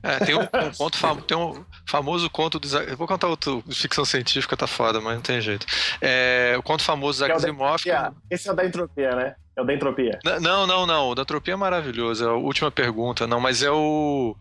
É, 0.02 0.24
tem 0.24 0.34
um, 0.34 0.42
um 0.42 0.74
conto 0.76 0.96
famo, 0.96 1.22
tem 1.22 1.36
um 1.36 1.64
famoso 1.86 2.28
conto 2.30 2.58
do 2.58 2.68
Eu 2.78 2.96
vou 2.96 3.06
contar 3.06 3.26
outro 3.26 3.62
de 3.66 3.74
ficção 3.74 4.04
científica, 4.04 4.56
tá 4.56 4.66
foda, 4.66 5.00
mas 5.00 5.14
não 5.14 5.22
tem 5.22 5.40
jeito. 5.40 5.66
É, 6.00 6.54
o 6.58 6.62
conto 6.62 6.82
famoso 6.82 7.24
do 7.24 7.32
Asimov. 7.32 7.82
Que... 7.82 7.90
Esse 8.30 8.48
é 8.48 8.52
o 8.52 8.54
da 8.54 8.64
entropia, 8.64 9.14
né? 9.14 9.34
É 9.56 9.62
o 9.62 9.64
da 9.64 9.74
entropia. 9.74 10.18
Não, 10.40 10.66
não, 10.66 10.86
não. 10.86 11.10
O 11.10 11.14
da 11.14 11.22
entropia 11.22 11.54
é 11.54 11.56
maravilhoso. 11.56 12.24
É 12.24 12.28
a 12.28 12.32
última 12.32 12.70
pergunta, 12.70 13.26
não, 13.26 13.40
mas 13.40 13.62
é 13.62 13.70
o 13.70 14.36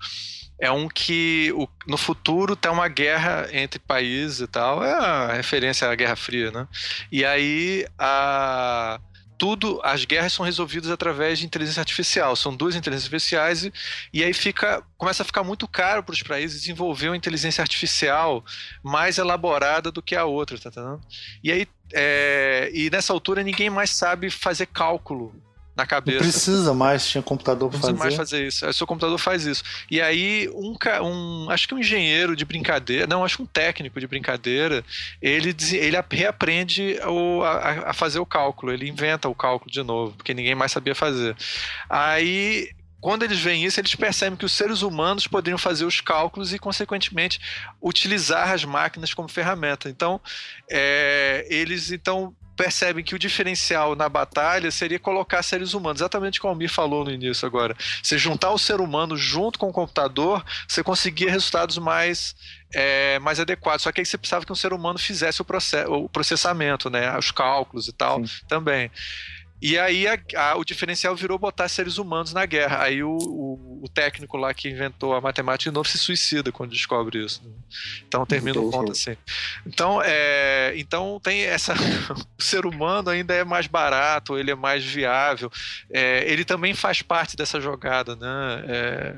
é 0.60 0.72
um 0.72 0.88
que 0.88 1.52
o, 1.56 1.68
no 1.88 1.98
futuro 1.98 2.56
tem 2.56 2.72
uma 2.72 2.88
guerra 2.88 3.48
entre 3.52 3.80
países 3.80 4.42
e 4.42 4.48
tal. 4.48 4.84
É 4.84 4.92
a 4.92 5.34
referência 5.34 5.90
à 5.90 5.96
Guerra 5.96 6.16
Fria, 6.16 6.52
né? 6.52 6.68
E 7.12 7.24
aí 7.24 7.86
a, 7.98 9.00
tudo, 9.38 9.80
as 9.84 10.04
guerras 10.04 10.34
são 10.34 10.44
resolvidas 10.44 10.90
através 10.90 11.40
de 11.40 11.46
inteligência 11.46 11.80
artificial. 11.80 12.36
São 12.36 12.56
duas 12.56 12.76
inteligências 12.76 13.14
artificiais 13.14 13.64
e, 13.66 13.74
e 14.12 14.24
aí 14.24 14.34
fica, 14.34 14.84
começa 14.98 15.22
a 15.22 15.26
ficar 15.26 15.44
muito 15.44 15.68
caro 15.68 16.02
para 16.02 16.14
os 16.14 16.24
países 16.24 16.62
desenvolver 16.62 17.10
uma 17.10 17.18
inteligência 17.18 17.62
artificial 17.62 18.44
mais 18.84 19.20
elaborada 19.20 19.92
do 19.92 20.02
que 20.02 20.16
a 20.16 20.26
outra, 20.26 20.58
tá? 20.58 20.98
E 21.44 21.52
aí, 21.52 21.68
é, 21.94 22.72
e 22.74 22.90
nessa 22.90 23.14
altura 23.14 23.44
ninguém 23.44 23.70
mais 23.70 23.92
sabe 23.92 24.32
fazer 24.32 24.66
cálculo 24.66 25.34
na 25.78 25.86
cabeça. 25.86 26.18
Não 26.18 26.32
precisa 26.32 26.74
mais, 26.74 27.08
tinha 27.08 27.22
computador 27.22 27.70
para 27.70 27.80
fazer. 27.80 27.94
Não 27.94 28.00
precisa 28.00 28.18
mais 28.18 28.30
fazer 28.30 28.48
isso. 28.48 28.68
O 28.68 28.74
seu 28.74 28.88
computador 28.88 29.18
faz 29.20 29.46
isso. 29.46 29.64
E 29.92 30.02
aí, 30.02 30.50
um, 30.56 30.76
um, 31.04 31.50
acho 31.52 31.68
que 31.68 31.76
um 31.76 31.78
engenheiro 31.78 32.36
de 32.36 32.44
brincadeira, 32.44 33.06
não, 33.06 33.24
acho 33.24 33.38
que 33.38 33.44
um 33.44 33.46
técnico 33.46 34.00
de 34.00 34.08
brincadeira, 34.08 34.84
ele, 35.22 35.56
ele 35.74 35.98
reaprende 36.12 37.00
o, 37.06 37.44
a, 37.44 37.92
a 37.92 37.94
fazer 37.94 38.18
o 38.18 38.26
cálculo, 38.26 38.74
ele 38.74 38.90
inventa 38.90 39.30
o 39.30 39.36
cálculo 39.36 39.72
de 39.72 39.84
novo, 39.84 40.14
porque 40.18 40.34
ninguém 40.34 40.56
mais 40.56 40.72
sabia 40.72 40.96
fazer. 40.96 41.36
Aí 41.88 42.72
quando 43.00 43.22
eles 43.22 43.40
veem 43.40 43.64
isso, 43.64 43.80
eles 43.80 43.94
percebem 43.94 44.36
que 44.36 44.46
os 44.46 44.52
seres 44.52 44.82
humanos 44.82 45.28
poderiam 45.28 45.60
fazer 45.60 45.86
os 45.86 46.02
cálculos 46.02 46.52
e, 46.52 46.58
consequentemente, 46.58 47.40
utilizar 47.80 48.52
as 48.52 48.66
máquinas 48.66 49.14
como 49.14 49.30
ferramenta. 49.30 49.88
Então, 49.88 50.20
é, 50.68 51.46
eles 51.48 51.92
então 51.92 52.36
percebem 52.58 53.04
que 53.04 53.14
o 53.14 53.20
diferencial 53.20 53.96
na 53.96 54.10
batalha 54.10 54.72
seria 54.72 55.00
colocar 55.00 55.44
seres 55.44 55.76
humanos, 55.76 56.02
exatamente 56.02 56.42
como 56.42 56.52
o 56.52 56.56
Almir 56.56 56.70
falou 56.70 57.06
no 57.06 57.12
início 57.12 57.46
agora. 57.46 57.78
Você 58.02 58.18
juntar 58.18 58.52
o 58.52 58.58
ser 58.58 58.82
humano 58.82 59.16
junto 59.16 59.60
com 59.60 59.70
o 59.70 59.72
computador, 59.72 60.44
você 60.68 60.84
conseguia 60.84 61.30
resultados 61.30 61.78
mais, 61.78 62.36
é, 62.74 63.20
mais 63.20 63.40
adequados. 63.40 63.84
Só 63.84 63.92
que 63.92 64.02
aí 64.02 64.06
você 64.06 64.18
precisava 64.18 64.44
que 64.44 64.52
um 64.52 64.56
ser 64.56 64.74
humano 64.74 64.98
fizesse 64.98 65.42
o, 65.42 65.46
process, 65.46 65.86
o 65.88 66.10
processamento, 66.10 66.90
né, 66.90 67.16
os 67.18 67.30
cálculos 67.32 67.88
e 67.88 67.94
tal 67.94 68.26
Sim. 68.26 68.46
também. 68.48 68.92
E 69.62 69.78
aí 69.78 70.08
a, 70.08 70.20
a, 70.36 70.56
o 70.56 70.64
diferencial 70.64 71.16
virou 71.16 71.40
botar 71.40 71.68
seres 71.68 71.98
humanos 71.98 72.32
na 72.32 72.46
guerra. 72.46 72.84
Aí 72.84 73.04
o, 73.04 73.18
o, 73.18 73.80
o, 73.84 73.90
técnico 73.90 74.38
lá 74.38 74.54
que 74.54 74.70
inventou 74.70 75.16
a 75.16 75.22
matemática 75.22 75.70
de 75.70 75.74
novo 75.74 75.90
se 75.90 75.98
suicida 75.98 76.52
quando 76.52 76.72
descobre 76.72 77.24
isso. 77.26 77.42
Né? 77.44 77.52
Então 78.08 78.26
termina 78.26 78.60
o 78.60 78.70
conto 78.70 78.92
assim. 78.92 79.18
Então, 79.66 80.00
é, 80.04 80.74
então 80.78 81.20
tem 81.24 81.42
essa. 81.42 81.74
o 82.38 82.42
ser 82.42 82.66
humano 82.68 83.10
ainda 83.10 83.34
é 83.34 83.44
mais 83.44 83.66
barato, 83.66 84.38
ele 84.38 84.52
é 84.52 84.56
mais 84.56 84.84
viável. 84.86 85.52
É, 85.92 86.24
ele 86.32 86.46
também 86.46 86.76
faz 86.76 87.02
parte 87.02 87.36
dessa 87.36 87.60
jogada, 87.60 88.16
né? 88.16 88.64
É, 88.68 89.16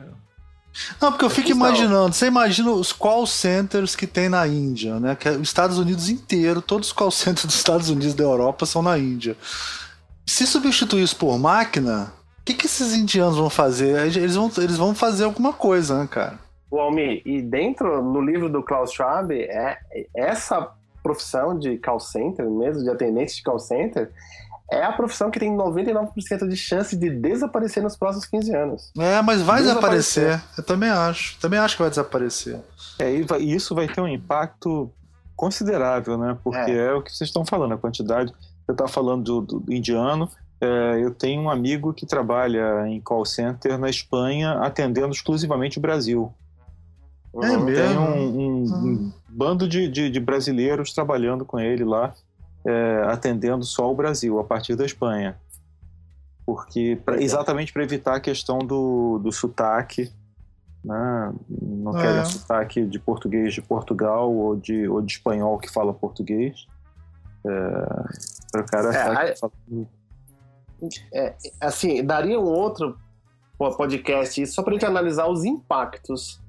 não, 1.01 1.11
porque 1.11 1.25
eu 1.25 1.29
fico 1.29 1.49
imaginando, 1.49 2.13
você 2.13 2.27
imagina 2.27 2.71
os 2.71 2.93
call 2.93 3.25
centers 3.25 3.95
que 3.95 4.05
tem 4.05 4.29
na 4.29 4.47
Índia, 4.47 4.99
né? 4.99 5.15
Que 5.15 5.27
é 5.27 5.31
os 5.31 5.41
Estados 5.41 5.77
Unidos 5.77 6.09
inteiro, 6.09 6.61
todos 6.61 6.89
os 6.89 6.93
call 6.93 7.11
centers 7.11 7.45
dos 7.45 7.55
Estados 7.55 7.89
Unidos 7.89 8.13
da 8.13 8.23
Europa 8.23 8.65
são 8.65 8.81
na 8.81 8.97
Índia. 8.97 9.35
Se 10.29 10.45
substituir 10.45 11.01
isso 11.01 11.15
por 11.15 11.39
máquina, 11.39 12.13
o 12.39 12.45
que, 12.45 12.53
que 12.53 12.67
esses 12.67 12.93
indianos 12.93 13.35
vão 13.35 13.49
fazer? 13.49 14.15
Eles 14.15 14.35
vão, 14.35 14.51
eles 14.57 14.77
vão 14.77 14.93
fazer 14.93 15.23
alguma 15.23 15.51
coisa, 15.51 15.99
né, 15.99 16.07
cara? 16.07 16.39
O 16.69 16.79
Almi, 16.79 17.23
e 17.25 17.41
dentro, 17.41 18.03
no 18.03 18.21
livro 18.21 18.47
do 18.47 18.61
Klaus 18.61 18.91
Schwab, 18.91 19.33
é, 19.33 19.79
essa 20.15 20.71
profissão 21.01 21.57
de 21.57 21.79
call 21.79 21.99
center, 21.99 22.47
mesmo 22.47 22.83
de 22.83 22.91
atendente 22.91 23.37
de 23.37 23.41
call 23.41 23.57
center, 23.57 24.11
é 24.71 24.83
a 24.83 24.91
profissão 24.91 25.31
que 25.31 25.39
tem 25.39 25.51
99% 25.51 26.47
de 26.47 26.55
chance 26.55 26.95
de 26.95 27.09
desaparecer 27.09 27.81
nos 27.81 27.97
próximos 27.97 28.27
15 28.27 28.55
anos. 28.55 28.91
É, 28.99 29.19
mas 29.23 29.41
vai 29.41 29.63
desaparecer. 29.63 30.25
desaparecer. 30.25 30.59
Eu 30.59 30.63
também 30.63 30.89
acho. 30.91 31.39
Também 31.39 31.59
acho 31.59 31.75
que 31.75 31.81
vai 31.81 31.89
desaparecer. 31.89 32.59
É, 32.99 33.11
e 33.11 33.55
isso 33.55 33.73
vai 33.73 33.87
ter 33.87 33.99
um 33.99 34.07
impacto 34.07 34.91
considerável, 35.35 36.19
né? 36.19 36.37
Porque 36.43 36.71
é, 36.71 36.85
é 36.85 36.93
o 36.93 37.01
que 37.01 37.11
vocês 37.11 37.29
estão 37.29 37.43
falando, 37.43 37.73
a 37.73 37.77
quantidade 37.79 38.31
você 38.69 38.73
está 38.73 38.87
falando 38.87 39.41
do, 39.41 39.59
do 39.59 39.73
indiano. 39.73 40.29
É, 40.61 40.99
eu 41.01 41.13
tenho 41.13 41.41
um 41.41 41.49
amigo 41.49 41.93
que 41.93 42.05
trabalha 42.05 42.87
em 42.87 43.01
call 43.01 43.25
center 43.25 43.79
na 43.79 43.89
Espanha, 43.89 44.59
atendendo 44.59 45.11
exclusivamente 45.11 45.79
o 45.79 45.81
Brasil. 45.81 46.31
É 47.41 47.57
mesmo? 47.57 47.65
Tem 47.65 47.97
um, 47.97 48.19
um, 48.19 48.63
um 48.63 48.73
hum. 48.73 49.11
bando 49.27 49.67
de, 49.67 49.87
de, 49.87 50.09
de, 50.09 50.19
brasileiros 50.19 50.93
trabalhando 50.93 51.45
com 51.45 51.59
ele 51.59 51.83
lá, 51.83 52.13
é, 52.65 53.03
atendendo 53.07 53.63
só 53.63 53.91
o 53.91 53.95
Brasil, 53.95 54.39
a 54.39 54.43
partir 54.43 54.75
da 54.75 54.85
Espanha. 54.85 55.35
Porque, 56.45 56.99
pra, 57.03 57.21
exatamente 57.21 57.71
para 57.71 57.83
evitar 57.83 58.15
a 58.15 58.19
questão 58.19 58.59
do, 58.59 59.19
do 59.19 59.31
sotaque, 59.31 60.11
né? 60.83 61.33
não 61.49 61.97
é. 61.97 62.01
querem 62.01 62.25
sotaque 62.25 62.85
de 62.85 62.99
português 62.99 63.53
de 63.53 63.61
Portugal 63.61 64.31
ou 64.31 64.55
de, 64.55 64.87
ou 64.87 65.01
de 65.01 65.13
espanhol 65.13 65.57
que 65.57 65.71
fala 65.71 65.93
português. 65.93 66.67
É, 67.45 68.38
para 68.51 68.61
o 68.61 68.65
cara 68.65 69.35
é, 71.13 71.21
é, 71.25 71.35
assim, 71.59 72.03
daria 72.03 72.39
um 72.39 72.45
outro 72.45 72.97
podcast 73.77 74.47
só 74.47 74.63
para 74.63 74.73
gente 74.73 74.85
analisar 74.85 75.27
os 75.27 75.43
impactos 75.43 76.39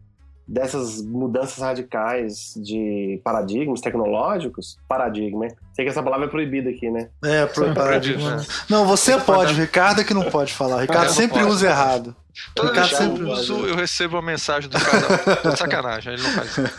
dessas 0.47 1.01
mudanças 1.03 1.59
radicais 1.59 2.55
de 2.57 3.21
paradigmas 3.23 3.81
tecnológicos. 3.81 4.77
Paradigma, 4.89 5.47
hein? 5.47 5.55
Sei 5.73 5.85
que 5.85 5.91
essa 5.91 6.03
palavra 6.03 6.27
é 6.27 6.29
proibida 6.29 6.71
aqui, 6.71 6.91
né? 6.91 7.09
É, 7.25 7.47
pro 7.47 7.73
paradigma. 7.73 8.45
Não, 8.69 8.85
você 8.85 9.19
pode, 9.19 9.55
o 9.55 9.57
Ricardo 9.57 10.01
é 10.01 10.05
que 10.05 10.15
não 10.15 10.29
pode 10.29 10.53
falar. 10.53 10.77
O 10.77 10.81
Ricardo 10.81 11.11
sempre 11.11 11.43
usa 11.45 11.69
errado. 11.69 12.17
Toda 12.55 12.73
vez 12.73 12.89
que 12.89 13.03
eu 13.03 13.29
uso, 13.29 13.67
eu 13.67 13.77
recebo 13.77 14.17
uma 14.17 14.23
mensagem 14.23 14.69
do 14.71 14.79
cara. 14.79 15.57
sacanagem, 15.57 16.15
ele 16.15 16.23
não 16.23 16.31
faz 16.31 16.59
isso. 16.59 16.77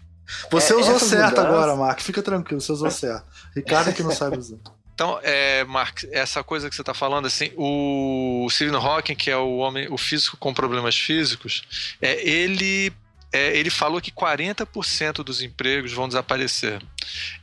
Você 0.50 0.72
é, 0.72 0.76
usou 0.76 0.98
certo 0.98 1.36
mudança... 1.36 1.48
agora, 1.48 1.76
Mark. 1.76 2.00
Fica 2.00 2.22
tranquilo, 2.22 2.60
você 2.60 2.72
usou 2.72 2.90
certo. 2.90 3.24
Ricardo 3.54 3.90
é 3.90 3.92
que 3.92 4.02
não 4.02 4.12
sabe 4.12 4.38
usar. 4.38 4.56
Então, 4.96 5.20
é, 5.22 5.62
Mark, 5.64 6.04
essa 6.10 6.42
coisa 6.42 6.70
que 6.70 6.74
você 6.74 6.80
está 6.80 6.94
falando, 6.94 7.26
assim, 7.26 7.52
o 7.54 8.48
Stephen 8.50 8.76
Hawking, 8.76 9.14
que 9.14 9.30
é 9.30 9.36
o 9.36 9.58
homem, 9.58 9.86
o 9.90 9.98
físico 9.98 10.38
com 10.38 10.54
problemas 10.54 10.96
físicos, 10.96 11.64
é, 12.00 12.26
ele 12.26 12.90
é, 13.30 13.54
ele 13.54 13.68
falou 13.68 14.00
que 14.00 14.10
40% 14.10 15.22
dos 15.22 15.42
empregos 15.42 15.92
vão 15.92 16.08
desaparecer. 16.08 16.82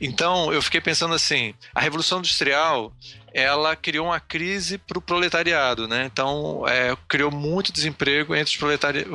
Então, 0.00 0.52
eu 0.52 0.60
fiquei 0.60 0.80
pensando 0.80 1.14
assim: 1.14 1.54
a 1.72 1.80
Revolução 1.80 2.18
Industrial 2.18 2.92
ela 3.32 3.74
criou 3.74 4.06
uma 4.06 4.20
crise 4.20 4.78
para 4.78 4.98
o 4.98 5.02
proletariado, 5.02 5.86
né? 5.86 6.08
Então, 6.12 6.64
é, 6.66 6.96
criou 7.08 7.30
muito 7.30 7.72
desemprego 7.72 8.34
entre, 8.34 8.52
os 8.52 8.56
proletari 8.56 9.06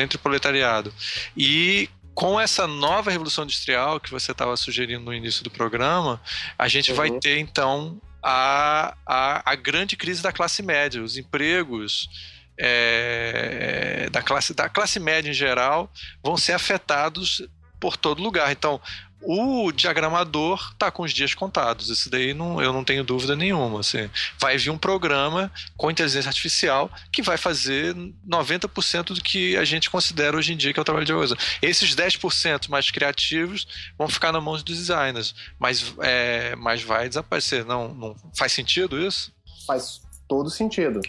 entre 0.00 0.16
o 0.16 0.20
proletariado. 0.20 0.92
E 1.36 1.88
com 2.14 2.40
essa 2.40 2.66
nova 2.66 3.10
revolução 3.10 3.44
industrial 3.44 3.98
que 3.98 4.10
você 4.10 4.32
estava 4.32 4.56
sugerindo 4.56 5.04
no 5.04 5.12
início 5.12 5.42
do 5.42 5.50
programa, 5.50 6.20
a 6.58 6.68
gente 6.68 6.90
uhum. 6.90 6.96
vai 6.96 7.10
ter 7.10 7.38
então 7.38 8.00
a, 8.22 8.96
a, 9.04 9.52
a, 9.52 9.54
grande 9.54 9.96
crise 9.96 10.22
da 10.22 10.32
classe 10.32 10.62
média, 10.62 11.02
os 11.02 11.18
empregos 11.18 12.08
é, 12.56 14.08
da, 14.10 14.22
classe, 14.22 14.54
da 14.54 14.68
classe 14.68 15.00
média 15.00 15.28
em 15.28 15.34
geral 15.34 15.92
vão 16.22 16.36
ser 16.36 16.52
afetados 16.52 17.42
por 17.80 17.96
todo 17.96 18.22
lugar. 18.22 18.50
Então, 18.50 18.80
o 19.26 19.72
diagramador 19.72 20.70
está 20.72 20.90
com 20.90 21.02
os 21.02 21.12
dias 21.12 21.34
contados. 21.34 21.88
Isso 21.88 22.10
daí 22.10 22.34
não, 22.34 22.60
eu 22.60 22.72
não 22.72 22.84
tenho 22.84 23.02
dúvida 23.02 23.34
nenhuma. 23.34 23.80
Assim. 23.80 24.08
Vai 24.38 24.56
vir 24.56 24.70
um 24.70 24.78
programa 24.78 25.50
com 25.76 25.90
inteligência 25.90 26.28
artificial 26.28 26.90
que 27.12 27.22
vai 27.22 27.36
fazer 27.36 27.94
90% 28.28 29.14
do 29.14 29.20
que 29.20 29.56
a 29.56 29.64
gente 29.64 29.90
considera 29.90 30.36
hoje 30.36 30.52
em 30.52 30.56
dia 30.56 30.72
que 30.72 30.78
é 30.78 30.82
o 30.82 30.84
trabalho 30.84 31.06
de 31.06 31.12
hoje. 31.12 31.34
Esses 31.62 31.94
10% 31.94 32.68
mais 32.68 32.90
criativos 32.90 33.66
vão 33.98 34.08
ficar 34.08 34.32
na 34.32 34.40
mão 34.40 34.54
dos 34.54 34.62
designers, 34.62 35.34
mas, 35.58 35.94
é, 36.00 36.54
mas 36.56 36.82
vai 36.82 37.08
desaparecer. 37.08 37.64
Não, 37.64 37.94
não 37.94 38.16
faz 38.36 38.52
sentido 38.52 39.00
isso? 39.00 39.32
Faz 39.66 40.02
todo 40.28 40.50
sentido. 40.50 41.00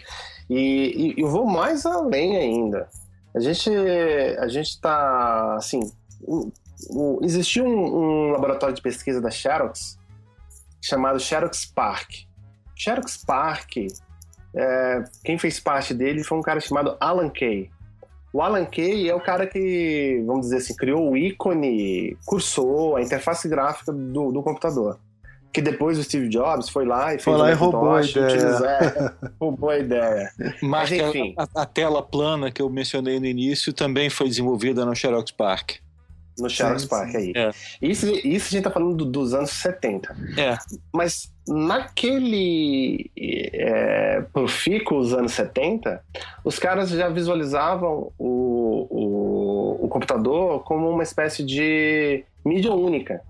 E, 0.50 1.14
e 1.18 1.22
eu 1.22 1.30
vou 1.30 1.46
mais 1.46 1.86
além 1.86 2.38
ainda. 2.38 2.88
A 3.36 3.40
gente 3.40 3.70
a 4.40 4.48
gente 4.48 4.70
está 4.70 5.56
assim 5.56 5.82
o, 6.90 7.20
existia 7.24 7.64
um, 7.64 7.68
um, 7.68 8.32
laboratório 8.32 8.76
de 8.76 8.82
pesquisa 8.82 9.22
da 9.22 9.30
Xerox 9.30 9.98
chamado 10.82 11.20
Xerox 11.20 11.66
Park. 11.66 12.10
Xerox 12.76 13.18
Park, 13.26 13.78
é, 14.56 15.04
quem 15.24 15.38
fez 15.38 15.60
parte 15.60 15.94
dele 15.94 16.24
foi 16.24 16.38
um 16.38 16.42
cara 16.42 16.60
chamado 16.60 16.96
Alan 17.00 17.30
Kay. 17.30 17.70
O 18.34 18.42
Alan 18.42 18.66
Kay 18.66 19.10
é 19.10 19.16
o 19.16 19.22
cara 19.22 19.48
que, 19.48 20.22
vamos 20.26 20.48
dizer 20.48 20.58
assim, 20.58 20.76
criou 20.76 21.10
o 21.10 21.16
ícone, 21.16 22.18
cursou 22.26 22.98
a 22.98 23.02
interface 23.02 23.48
gráfica 23.48 23.94
do, 23.94 24.32
do 24.32 24.44
computador. 24.44 25.00
Que 25.54 25.62
depois 25.62 25.98
o 25.98 26.04
Steve 26.04 26.28
Jobs 26.28 26.68
foi 26.68 26.86
lá 26.86 27.08
e 27.08 27.12
fez 27.12 27.24
foi 27.24 27.38
lá 27.38 27.50
e 27.50 27.54
roubou 27.54 27.96
a 27.96 28.02
ideia. 28.02 28.26
Utilizar, 28.26 29.18
roubou 29.40 29.70
a 29.70 29.80
ideia. 29.80 30.32
Mas, 30.62 30.62
Mas 30.62 30.92
enfim. 30.92 31.34
A, 31.38 31.62
a, 31.62 31.66
tela 31.66 32.04
plana 32.04 32.52
que 32.52 32.62
eu 32.62 32.70
mencionei 32.70 33.22
no 33.22 33.26
início 33.26 33.72
também 33.72 34.10
foi 34.10 34.28
desenvolvida 34.28 34.86
no 34.86 34.94
Xerox 34.94 35.32
Park. 35.32 35.78
No 36.38 36.50
Xerox 36.50 36.86
Park 36.86 37.16
aí. 37.16 37.32
É. 37.36 37.52
Isso, 37.82 38.08
isso 38.08 38.48
a 38.48 38.52
gente 38.52 38.64
tá 38.64 38.72
falando 38.72 38.96
do, 38.96 39.06
dos 39.06 39.34
anos 39.34 39.52
70. 39.52 40.16
É. 40.38 40.58
Mas 40.94 41.32
naquele 41.48 43.10
é, 43.16 44.22
profícuo, 44.34 44.98
os 44.98 45.14
anos 45.14 45.34
70, 45.34 46.04
os 46.44 46.60
caras 46.60 46.90
já 46.90 47.08
visualizavam 47.08 48.12
o, 48.18 48.88
o, 48.90 49.86
o 49.86 49.88
computador 49.88 50.64
como 50.64 50.90
uma 50.90 51.04
espécie 51.04 51.44
de 51.44 52.26
mídia 52.44 52.74
única, 52.74 53.22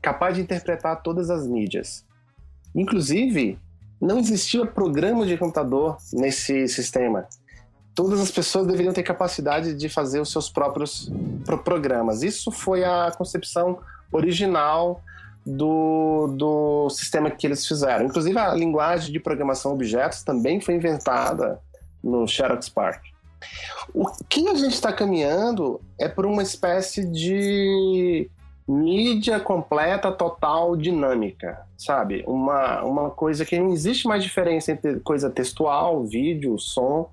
capaz 0.00 0.36
de 0.36 0.40
interpretar 0.40 1.02
todas 1.02 1.30
as 1.30 1.46
mídias. 1.46 2.04
Inclusive, 2.74 3.58
não 4.00 4.18
existia 4.18 4.66
programa 4.66 5.26
de 5.26 5.36
computador 5.36 5.96
nesse 6.12 6.66
sistema. 6.68 7.26
Todas 7.94 8.20
as 8.20 8.30
pessoas 8.30 8.66
deveriam 8.66 8.92
ter 8.92 9.02
capacidade 9.02 9.74
de 9.74 9.88
fazer 9.88 10.20
os 10.20 10.30
seus 10.30 10.48
próprios 10.48 11.10
programas. 11.64 12.22
Isso 12.22 12.50
foi 12.50 12.84
a 12.84 13.12
concepção 13.16 13.78
original 14.10 15.00
do, 15.46 16.28
do 16.36 16.90
sistema 16.90 17.30
que 17.30 17.46
eles 17.46 17.66
fizeram. 17.66 18.06
Inclusive, 18.06 18.38
a 18.38 18.54
linguagem 18.54 19.12
de 19.12 19.20
programação 19.20 19.72
objetos 19.72 20.22
também 20.22 20.60
foi 20.60 20.74
inventada 20.74 21.60
no 22.02 22.26
Xerox 22.26 22.68
Park. 22.68 23.02
O 23.92 24.06
que 24.28 24.48
a 24.48 24.54
gente 24.54 24.74
está 24.74 24.92
caminhando 24.92 25.80
é 25.98 26.08
por 26.08 26.24
uma 26.24 26.42
espécie 26.42 27.04
de 27.04 28.28
mídia 28.66 29.38
completa, 29.38 30.10
total, 30.10 30.74
dinâmica, 30.74 31.66
sabe? 31.76 32.24
Uma, 32.26 32.82
uma 32.82 33.10
coisa 33.10 33.44
que 33.44 33.58
não 33.58 33.70
existe 33.70 34.08
mais 34.08 34.22
diferença 34.22 34.72
entre 34.72 35.00
coisa 35.00 35.28
textual, 35.28 36.02
vídeo, 36.04 36.58
som. 36.58 37.10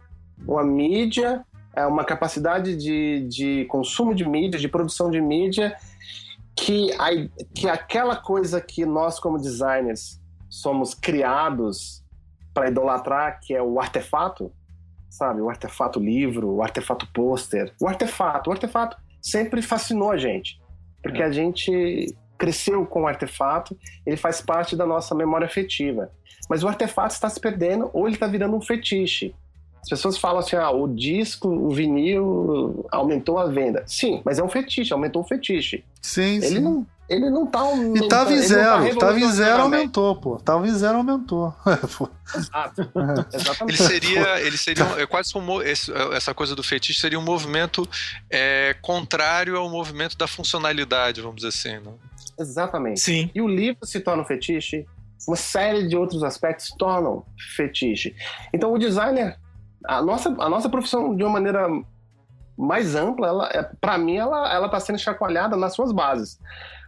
Uma 0.47 0.63
mídia 0.63 1.45
é 1.75 1.85
uma 1.85 2.03
capacidade 2.03 2.75
de, 2.75 3.27
de 3.27 3.65
consumo 3.65 4.13
de 4.13 4.27
mídia, 4.27 4.59
de 4.59 4.67
produção 4.67 5.09
de 5.09 5.21
mídia 5.21 5.75
que, 6.55 6.91
a, 6.93 7.09
que 7.53 7.69
aquela 7.69 8.15
coisa 8.15 8.59
que 8.59 8.85
nós, 8.85 9.19
como 9.19 9.37
designers, 9.37 10.19
somos 10.49 10.93
criados 10.93 12.03
para 12.53 12.67
idolatrar, 12.67 13.39
que 13.39 13.53
é 13.53 13.61
o 13.61 13.79
artefato, 13.79 14.51
sabe? 15.09 15.41
O 15.41 15.49
artefato 15.49 15.99
livro, 15.99 16.49
o 16.49 16.61
artefato 16.61 17.07
pôster, 17.13 17.73
o 17.81 17.87
artefato. 17.87 18.49
O 18.49 18.53
artefato 18.53 18.97
sempre 19.21 19.61
fascinou 19.61 20.11
a 20.11 20.17
gente, 20.17 20.59
porque 21.01 21.21
é. 21.21 21.25
a 21.25 21.31
gente 21.31 22.15
cresceu 22.37 22.85
com 22.85 23.03
o 23.03 23.07
artefato, 23.07 23.77
ele 24.05 24.17
faz 24.17 24.41
parte 24.41 24.75
da 24.75 24.85
nossa 24.85 25.13
memória 25.13 25.45
afetiva. 25.45 26.11
Mas 26.49 26.63
o 26.63 26.67
artefato 26.67 27.13
está 27.13 27.29
se 27.29 27.39
perdendo 27.39 27.89
ou 27.93 28.07
ele 28.07 28.15
está 28.15 28.27
virando 28.27 28.57
um 28.57 28.61
fetiche. 28.61 29.33
As 29.81 29.89
pessoas 29.89 30.17
falam 30.17 30.39
assim: 30.39 30.55
ah, 30.55 30.71
o 30.71 30.87
disco, 30.87 31.47
o 31.47 31.69
vinil 31.69 32.85
aumentou 32.91 33.37
a 33.39 33.47
venda. 33.47 33.83
Sim, 33.87 34.21
mas 34.23 34.39
é 34.39 34.43
um 34.43 34.49
fetiche, 34.49 34.93
aumentou 34.93 35.21
o 35.21 35.25
fetiche. 35.25 35.83
Sim, 36.01 36.35
ele 36.37 36.47
sim. 36.47 36.59
Não, 36.59 36.85
ele 37.11 37.29
não 37.29 37.45
tá 37.45 37.61
E 37.93 38.07
tava 38.07 38.31
em 38.31 38.37
tá 38.37 38.41
zero, 38.41 38.89
tá 38.93 39.07
tava 39.07 39.19
em 39.19 39.31
zero, 39.31 39.63
aumentou, 39.63 40.15
pô. 40.15 40.37
Tava 40.37 40.65
em 40.65 40.73
zero, 40.73 40.97
aumentou. 40.97 41.53
Exato. 42.33 42.89
Exatamente. 43.33 43.81
Ele 43.81 43.89
seria, 43.89 44.41
ele 44.41 44.57
seria 44.57 44.83
é 44.97 45.05
quase 45.05 45.33
como 45.33 45.61
essa 45.61 46.33
coisa 46.33 46.55
do 46.55 46.63
fetiche 46.63 47.01
seria 47.01 47.19
um 47.19 47.23
movimento 47.23 47.85
é, 48.29 48.77
contrário 48.81 49.57
ao 49.57 49.69
movimento 49.69 50.17
da 50.17 50.25
funcionalidade, 50.25 51.19
vamos 51.19 51.37
dizer 51.37 51.49
assim, 51.49 51.85
né? 51.85 51.91
Exatamente. 52.39 53.01
Sim. 53.01 53.29
E 53.35 53.41
o 53.41 53.47
livro 53.47 53.85
se 53.85 53.99
torna 53.99 54.23
um 54.23 54.25
fetiche, 54.25 54.85
uma 55.27 55.35
série 55.35 55.89
de 55.89 55.97
outros 55.97 56.23
aspectos 56.23 56.67
se 56.67 56.77
tornam 56.77 57.25
fetiche. 57.57 58.15
Então 58.53 58.71
o 58.71 58.77
designer 58.77 59.37
a 59.85 60.01
nossa, 60.01 60.29
a 60.29 60.49
nossa 60.49 60.69
profissão, 60.69 61.15
de 61.15 61.23
uma 61.23 61.33
maneira 61.33 61.67
mais 62.57 62.95
ampla, 62.95 63.27
ela, 63.27 63.49
é, 63.51 63.63
para 63.79 63.97
mim, 63.97 64.17
ela, 64.17 64.51
ela 64.53 64.69
tá 64.69 64.79
sendo 64.79 64.99
chacoalhada 64.99 65.55
nas 65.55 65.73
suas 65.73 65.91
bases. 65.91 66.39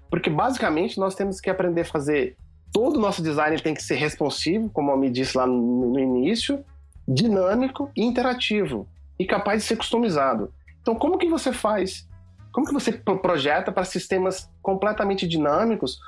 Porque, 0.09 0.29
basicamente, 0.29 0.99
nós 0.99 1.15
temos 1.15 1.39
que 1.39 1.49
aprender 1.49 1.81
a 1.81 1.85
fazer... 1.85 2.37
Todo 2.71 2.97
o 2.97 2.99
nosso 2.99 3.21
design 3.21 3.59
tem 3.61 3.73
que 3.73 3.83
ser 3.83 3.95
responsivo, 3.95 4.69
como 4.69 4.91
eu 4.91 4.97
me 4.97 5.09
disse 5.09 5.37
lá 5.37 5.45
no, 5.45 5.91
no 5.91 5.99
início, 5.99 6.63
dinâmico 7.07 7.91
e 7.95 8.03
interativo. 8.03 8.87
E 9.17 9.25
capaz 9.25 9.61
de 9.61 9.67
ser 9.67 9.75
customizado. 9.75 10.51
Então, 10.81 10.95
como 10.95 11.17
que 11.17 11.29
você 11.29 11.53
faz? 11.53 12.07
Como 12.51 12.67
que 12.67 12.73
você 12.73 12.91
projeta 12.91 13.71
para 13.71 13.85
sistemas 13.85 14.51
completamente 14.61 15.27
dinâmicos, 15.27 15.99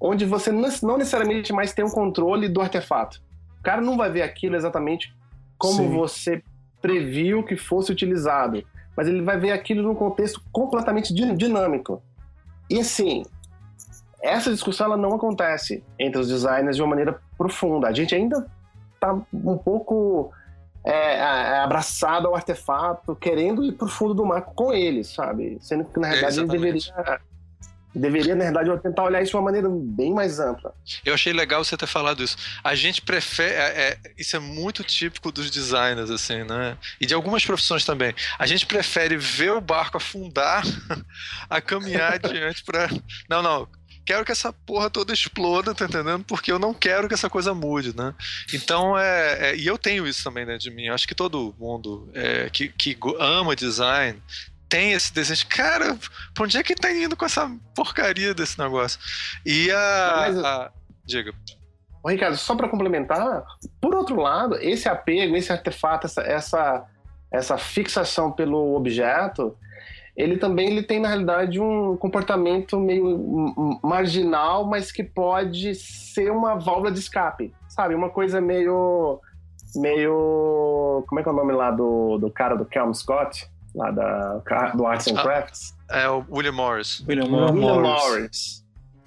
onde 0.00 0.24
você 0.24 0.50
não 0.50 0.98
necessariamente 0.98 1.52
mais 1.52 1.72
tem 1.72 1.84
o 1.84 1.88
um 1.88 1.90
controle 1.90 2.48
do 2.48 2.60
artefato? 2.60 3.22
O 3.58 3.62
cara 3.62 3.80
não 3.80 3.96
vai 3.96 4.10
ver 4.10 4.22
aquilo 4.22 4.56
exatamente 4.56 5.14
como 5.58 5.76
Sim. 5.76 5.90
você 5.90 6.42
previu 6.80 7.42
que 7.42 7.56
fosse 7.56 7.90
utilizado, 7.90 8.62
mas 8.96 9.08
ele 9.08 9.22
vai 9.22 9.38
ver 9.38 9.52
aquilo 9.52 9.82
num 9.82 9.94
contexto 9.94 10.42
completamente 10.52 11.12
dinâmico. 11.14 12.02
E 12.68 12.80
assim, 12.80 13.24
essa 14.22 14.50
discussão 14.50 14.86
ela 14.86 14.96
não 14.96 15.14
acontece 15.14 15.82
entre 15.98 16.20
os 16.20 16.28
designers 16.28 16.76
de 16.76 16.82
uma 16.82 16.88
maneira 16.88 17.20
profunda. 17.36 17.88
A 17.88 17.92
gente 17.92 18.14
ainda 18.14 18.46
está 18.94 19.14
um 19.32 19.58
pouco 19.58 20.32
é, 20.84 21.58
abraçado 21.58 22.28
ao 22.28 22.34
artefato, 22.34 23.16
querendo 23.16 23.64
ir 23.64 23.72
pro 23.72 23.88
fundo 23.88 24.14
do 24.14 24.24
mar 24.24 24.42
com 24.42 24.72
ele, 24.72 25.02
sabe? 25.04 25.58
Sendo 25.60 25.84
que 25.84 25.98
na 25.98 26.08
realidade 26.08 26.38
é, 26.38 26.42
ele 26.42 26.50
deveria 26.50 27.20
deveria, 27.94 28.34
na 28.34 28.44
verdade, 28.44 28.82
tentar 28.82 29.04
olhar 29.04 29.22
isso 29.22 29.30
de 29.30 29.36
uma 29.36 29.44
maneira 29.44 29.68
bem 29.70 30.12
mais 30.12 30.40
ampla. 30.40 30.74
Eu 31.04 31.14
achei 31.14 31.32
legal 31.32 31.64
você 31.64 31.76
ter 31.76 31.86
falado 31.86 32.22
isso. 32.22 32.36
A 32.62 32.74
gente 32.74 33.00
prefere. 33.00 33.54
É, 33.54 33.98
é, 34.04 34.12
isso 34.18 34.36
é 34.36 34.38
muito 34.38 34.82
típico 34.82 35.30
dos 35.30 35.50
designers, 35.50 36.10
assim, 36.10 36.42
né? 36.42 36.76
E 37.00 37.06
de 37.06 37.14
algumas 37.14 37.44
profissões 37.44 37.84
também. 37.84 38.14
A 38.38 38.46
gente 38.46 38.66
prefere 38.66 39.16
ver 39.16 39.52
o 39.52 39.60
barco 39.60 39.96
afundar 39.96 40.64
a 41.48 41.60
caminhar 41.60 42.14
adiante 42.24 42.64
para. 42.64 42.88
Não, 43.28 43.42
não. 43.42 43.68
Quero 44.06 44.22
que 44.22 44.32
essa 44.32 44.52
porra 44.52 44.90
toda 44.90 45.14
exploda, 45.14 45.74
tá 45.74 45.86
entendendo? 45.86 46.24
Porque 46.24 46.52
eu 46.52 46.58
não 46.58 46.74
quero 46.74 47.08
que 47.08 47.14
essa 47.14 47.30
coisa 47.30 47.54
mude, 47.54 47.96
né? 47.96 48.14
Então 48.52 48.98
é. 48.98 49.50
é 49.50 49.56
e 49.56 49.66
eu 49.66 49.78
tenho 49.78 50.06
isso 50.06 50.22
também 50.22 50.44
dentro 50.44 50.60
de 50.60 50.70
mim. 50.70 50.88
Acho 50.88 51.08
que 51.08 51.14
todo 51.14 51.54
mundo 51.58 52.10
é, 52.12 52.50
que, 52.50 52.68
que 52.68 52.98
ama 53.18 53.56
design 53.56 54.20
tem 54.74 54.92
esse 54.92 55.14
desejo. 55.14 55.46
Cara, 55.48 55.96
pra 56.34 56.44
onde 56.44 56.58
é 56.58 56.62
que 56.62 56.74
tá 56.74 56.90
indo 56.92 57.16
com 57.16 57.24
essa 57.24 57.48
porcaria 57.76 58.34
desse 58.34 58.58
negócio? 58.58 58.98
E 59.46 59.70
a. 59.70 60.14
Mas, 60.16 60.44
a... 60.44 60.72
Diga. 61.06 61.32
Ô, 62.02 62.08
Ricardo, 62.08 62.36
só 62.36 62.56
para 62.56 62.68
complementar, 62.68 63.44
por 63.80 63.94
outro 63.94 64.20
lado, 64.20 64.56
esse 64.56 64.88
apego, 64.88 65.36
esse 65.36 65.52
artefato, 65.52 66.06
essa, 66.06 66.22
essa, 66.22 66.84
essa 67.32 67.56
fixação 67.56 68.32
pelo 68.32 68.74
objeto, 68.74 69.56
ele 70.16 70.36
também 70.38 70.68
ele 70.70 70.82
tem, 70.82 70.98
na 70.98 71.08
realidade, 71.08 71.60
um 71.60 71.96
comportamento 71.96 72.78
meio 72.78 73.78
marginal, 73.82 74.66
mas 74.66 74.90
que 74.90 75.04
pode 75.04 75.74
ser 75.76 76.32
uma 76.32 76.56
válvula 76.56 76.90
de 76.90 76.98
escape, 76.98 77.54
sabe? 77.68 77.94
Uma 77.94 78.10
coisa 78.10 78.40
meio. 78.40 79.20
meio. 79.76 81.04
Como 81.06 81.20
é 81.20 81.22
que 81.22 81.28
é 81.28 81.32
o 81.32 81.36
nome 81.36 81.52
lá 81.52 81.70
do, 81.70 82.18
do 82.18 82.28
cara 82.28 82.56
do 82.56 82.64
Kelm 82.64 82.92
Scott? 82.92 83.53
Lá 83.74 83.90
da, 83.90 84.40
do 84.74 84.86
Arts 84.86 85.08
and 85.08 85.18
ah, 85.18 85.22
Crafts. 85.22 85.74
É 85.90 86.08
o 86.08 86.24
William 86.30 86.52
Morris. 86.52 87.04
William, 87.06 87.24
William 87.24 87.52
Morris. 87.52 88.04
Morris. 88.04 88.64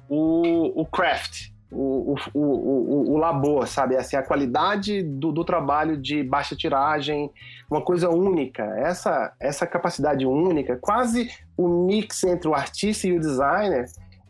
O, 0.10 0.82
o 0.82 0.86
craft, 0.86 1.50
o, 1.72 2.16
o, 2.34 2.40
o, 2.40 3.12
o, 3.14 3.18
labor, 3.18 3.68
sabe? 3.68 3.98
Assim, 3.98 4.16
a 4.16 4.24
qualidade 4.24 5.04
do, 5.04 5.32
do 5.32 5.44
trabalho 5.44 5.98
de 5.98 6.24
baixa 6.24 6.56
tiragem, 6.56 7.30
uma 7.70 7.82
coisa 7.82 8.10
única. 8.10 8.64
Essa, 8.78 9.34
essa 9.40 9.68
capacidade 9.68 10.26
única, 10.26 10.78
quase 10.78 11.30
o 11.58 11.68
mix 11.86 12.24
entre 12.24 12.48
o 12.48 12.54
artista 12.54 13.08
e 13.08 13.18
o 13.18 13.20
designer, 13.20 13.86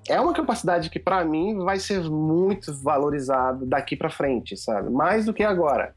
é 0.09 0.19
uma 0.19 0.33
capacidade 0.33 0.89
que, 0.89 0.99
para 0.99 1.23
mim, 1.23 1.57
vai 1.57 1.79
ser 1.79 2.01
muito 2.09 2.73
valorizado 2.81 3.65
daqui 3.65 3.95
para 3.95 4.09
frente, 4.09 4.57
sabe? 4.57 4.89
Mais 4.89 5.25
do 5.25 5.33
que 5.33 5.43
agora. 5.43 5.93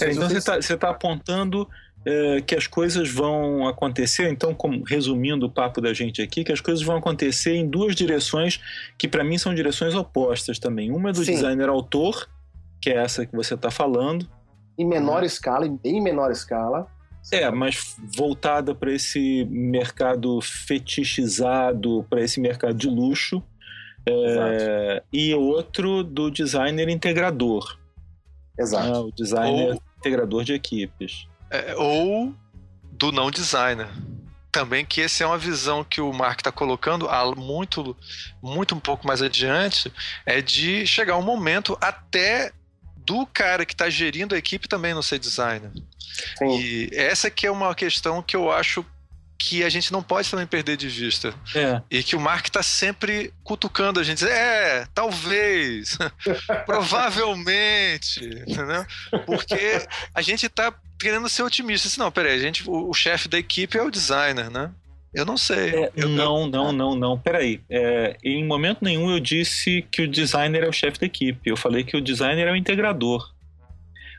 É, 0.00 0.10
então 0.10 0.28
você 0.28 0.38
está 0.38 0.76
tá 0.76 0.90
apontando 0.90 1.68
é, 2.06 2.40
que 2.40 2.54
as 2.54 2.66
coisas 2.66 3.10
vão 3.10 3.66
acontecer, 3.66 4.28
então, 4.30 4.54
como, 4.54 4.84
resumindo 4.84 5.46
o 5.46 5.50
papo 5.50 5.80
da 5.80 5.92
gente 5.94 6.20
aqui, 6.20 6.44
que 6.44 6.52
as 6.52 6.60
coisas 6.60 6.84
vão 6.84 6.96
acontecer 6.96 7.54
em 7.54 7.66
duas 7.66 7.94
direções 7.94 8.60
que 8.98 9.08
para 9.08 9.24
mim 9.24 9.38
são 9.38 9.54
direções 9.54 9.94
opostas 9.94 10.58
também. 10.58 10.90
Uma 10.90 11.10
é 11.10 11.12
do 11.12 11.24
Sim. 11.24 11.32
designer 11.32 11.68
autor, 11.68 12.28
que 12.80 12.90
é 12.90 12.96
essa 12.96 13.24
que 13.24 13.34
você 13.34 13.54
está 13.54 13.70
falando. 13.70 14.28
Em 14.78 14.86
menor 14.86 15.20
uhum. 15.20 15.26
escala, 15.26 15.66
em 15.66 15.76
bem 15.76 16.02
menor 16.02 16.30
escala. 16.30 16.86
É, 17.32 17.50
mas 17.50 17.96
voltada 18.14 18.74
para 18.74 18.92
esse 18.92 19.46
mercado 19.46 20.40
fetichizado, 20.42 22.04
para 22.10 22.20
esse 22.20 22.38
mercado 22.38 22.74
de 22.74 22.88
luxo. 22.88 23.42
É, 24.06 25.02
e 25.10 25.34
outro 25.34 26.04
do 26.04 26.30
designer 26.30 26.90
integrador. 26.90 27.78
Exato. 28.58 28.92
Ah, 28.92 29.00
o 29.00 29.10
designer 29.10 29.70
Ou... 29.70 29.82
integrador 29.98 30.44
de 30.44 30.52
equipes. 30.52 31.26
É, 31.54 31.74
ou 31.76 32.34
do 32.92 33.12
não 33.12 33.30
designer. 33.30 33.88
Também 34.50 34.84
que 34.84 35.00
essa 35.00 35.24
é 35.24 35.26
uma 35.26 35.38
visão 35.38 35.84
que 35.84 36.00
o 36.00 36.12
Mark 36.12 36.40
está 36.40 36.52
colocando 36.52 37.08
muito, 37.36 37.96
muito 38.42 38.74
um 38.74 38.80
pouco 38.80 39.06
mais 39.06 39.20
adiante, 39.20 39.92
é 40.24 40.40
de 40.40 40.86
chegar 40.86 41.16
um 41.16 41.22
momento 41.22 41.76
até 41.80 42.52
do 42.96 43.26
cara 43.26 43.66
que 43.66 43.74
está 43.74 43.90
gerindo 43.90 44.34
a 44.34 44.38
equipe 44.38 44.68
também 44.68 44.94
não 44.94 45.02
ser 45.02 45.18
designer. 45.18 45.70
Sim. 46.38 46.58
E 46.58 46.90
essa 46.92 47.30
que 47.30 47.46
é 47.46 47.50
uma 47.50 47.74
questão 47.74 48.22
que 48.22 48.36
eu 48.36 48.50
acho 48.50 48.84
que 49.38 49.62
a 49.62 49.68
gente 49.68 49.92
não 49.92 50.02
pode 50.02 50.30
também 50.30 50.46
perder 50.46 50.76
de 50.76 50.88
vista. 50.88 51.34
É. 51.54 51.82
E 51.90 52.02
que 52.02 52.16
o 52.16 52.20
Mark 52.20 52.46
está 52.46 52.62
sempre 52.62 53.32
cutucando 53.42 54.00
a 54.00 54.02
gente. 54.02 54.24
É, 54.24 54.86
talvez, 54.94 55.98
provavelmente, 56.64 58.24
entendeu? 58.24 58.86
Porque 59.26 59.86
a 60.14 60.22
gente 60.22 60.46
está 60.46 60.72
querendo 61.04 61.28
ser 61.28 61.42
otimista. 61.42 61.86
Assim, 61.86 62.00
não, 62.00 62.10
peraí, 62.10 62.34
a 62.34 62.38
gente, 62.38 62.68
o, 62.68 62.88
o 62.88 62.94
chefe 62.94 63.28
da 63.28 63.38
equipe 63.38 63.78
é 63.78 63.82
o 63.82 63.90
designer, 63.90 64.50
né? 64.50 64.72
Eu 65.14 65.24
não 65.24 65.36
sei. 65.36 65.70
É, 65.70 65.92
eu, 65.94 66.08
não, 66.08 66.46
não, 66.46 66.72
não, 66.72 66.96
não. 66.96 67.18
Peraí. 67.18 67.60
É, 67.70 68.16
em 68.24 68.44
momento 68.44 68.78
nenhum 68.82 69.10
eu 69.12 69.20
disse 69.20 69.86
que 69.92 70.02
o 70.02 70.08
designer 70.08 70.64
é 70.64 70.68
o 70.68 70.72
chefe 70.72 70.98
da 70.98 71.06
equipe. 71.06 71.48
Eu 71.48 71.56
falei 71.56 71.84
que 71.84 71.96
o 71.96 72.00
designer 72.00 72.48
é 72.48 72.52
o 72.52 72.56
integrador 72.56 73.33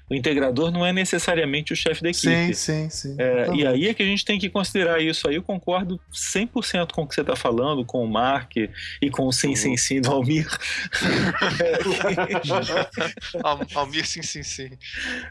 o 0.09 0.13
integrador 0.13 0.71
não 0.71 0.85
é 0.85 0.93
necessariamente 0.93 1.73
o 1.73 1.75
chefe 1.75 2.03
da 2.03 2.09
equipe. 2.09 2.53
Sim, 2.53 2.55
sim, 2.87 2.89
sim. 2.89 3.15
É, 3.17 3.47
e 3.55 3.65
aí 3.65 3.87
é 3.87 3.93
que 3.93 4.03
a 4.03 4.05
gente 4.05 4.23
tem 4.23 4.37
que 4.37 4.49
considerar 4.49 5.01
isso. 5.01 5.27
Aí 5.27 5.35
eu 5.35 5.41
concordo 5.41 5.99
100% 6.13 6.91
com 6.91 7.01
o 7.01 7.07
que 7.07 7.15
você 7.15 7.21
está 7.21 7.35
falando, 7.35 7.83
com 7.83 8.03
o 8.03 8.07
Mark 8.07 8.55
e 8.55 9.09
com 9.09 9.25
o 9.25 9.31
Sim, 9.31 9.49
uhum. 9.49 9.55
Sim, 9.55 9.77
Sim 9.77 10.01
do 10.01 10.11
Almir. 10.11 10.47
Almir, 13.73 14.05
sim, 14.05 14.21
sim, 14.21 14.43
sim. 14.43 14.69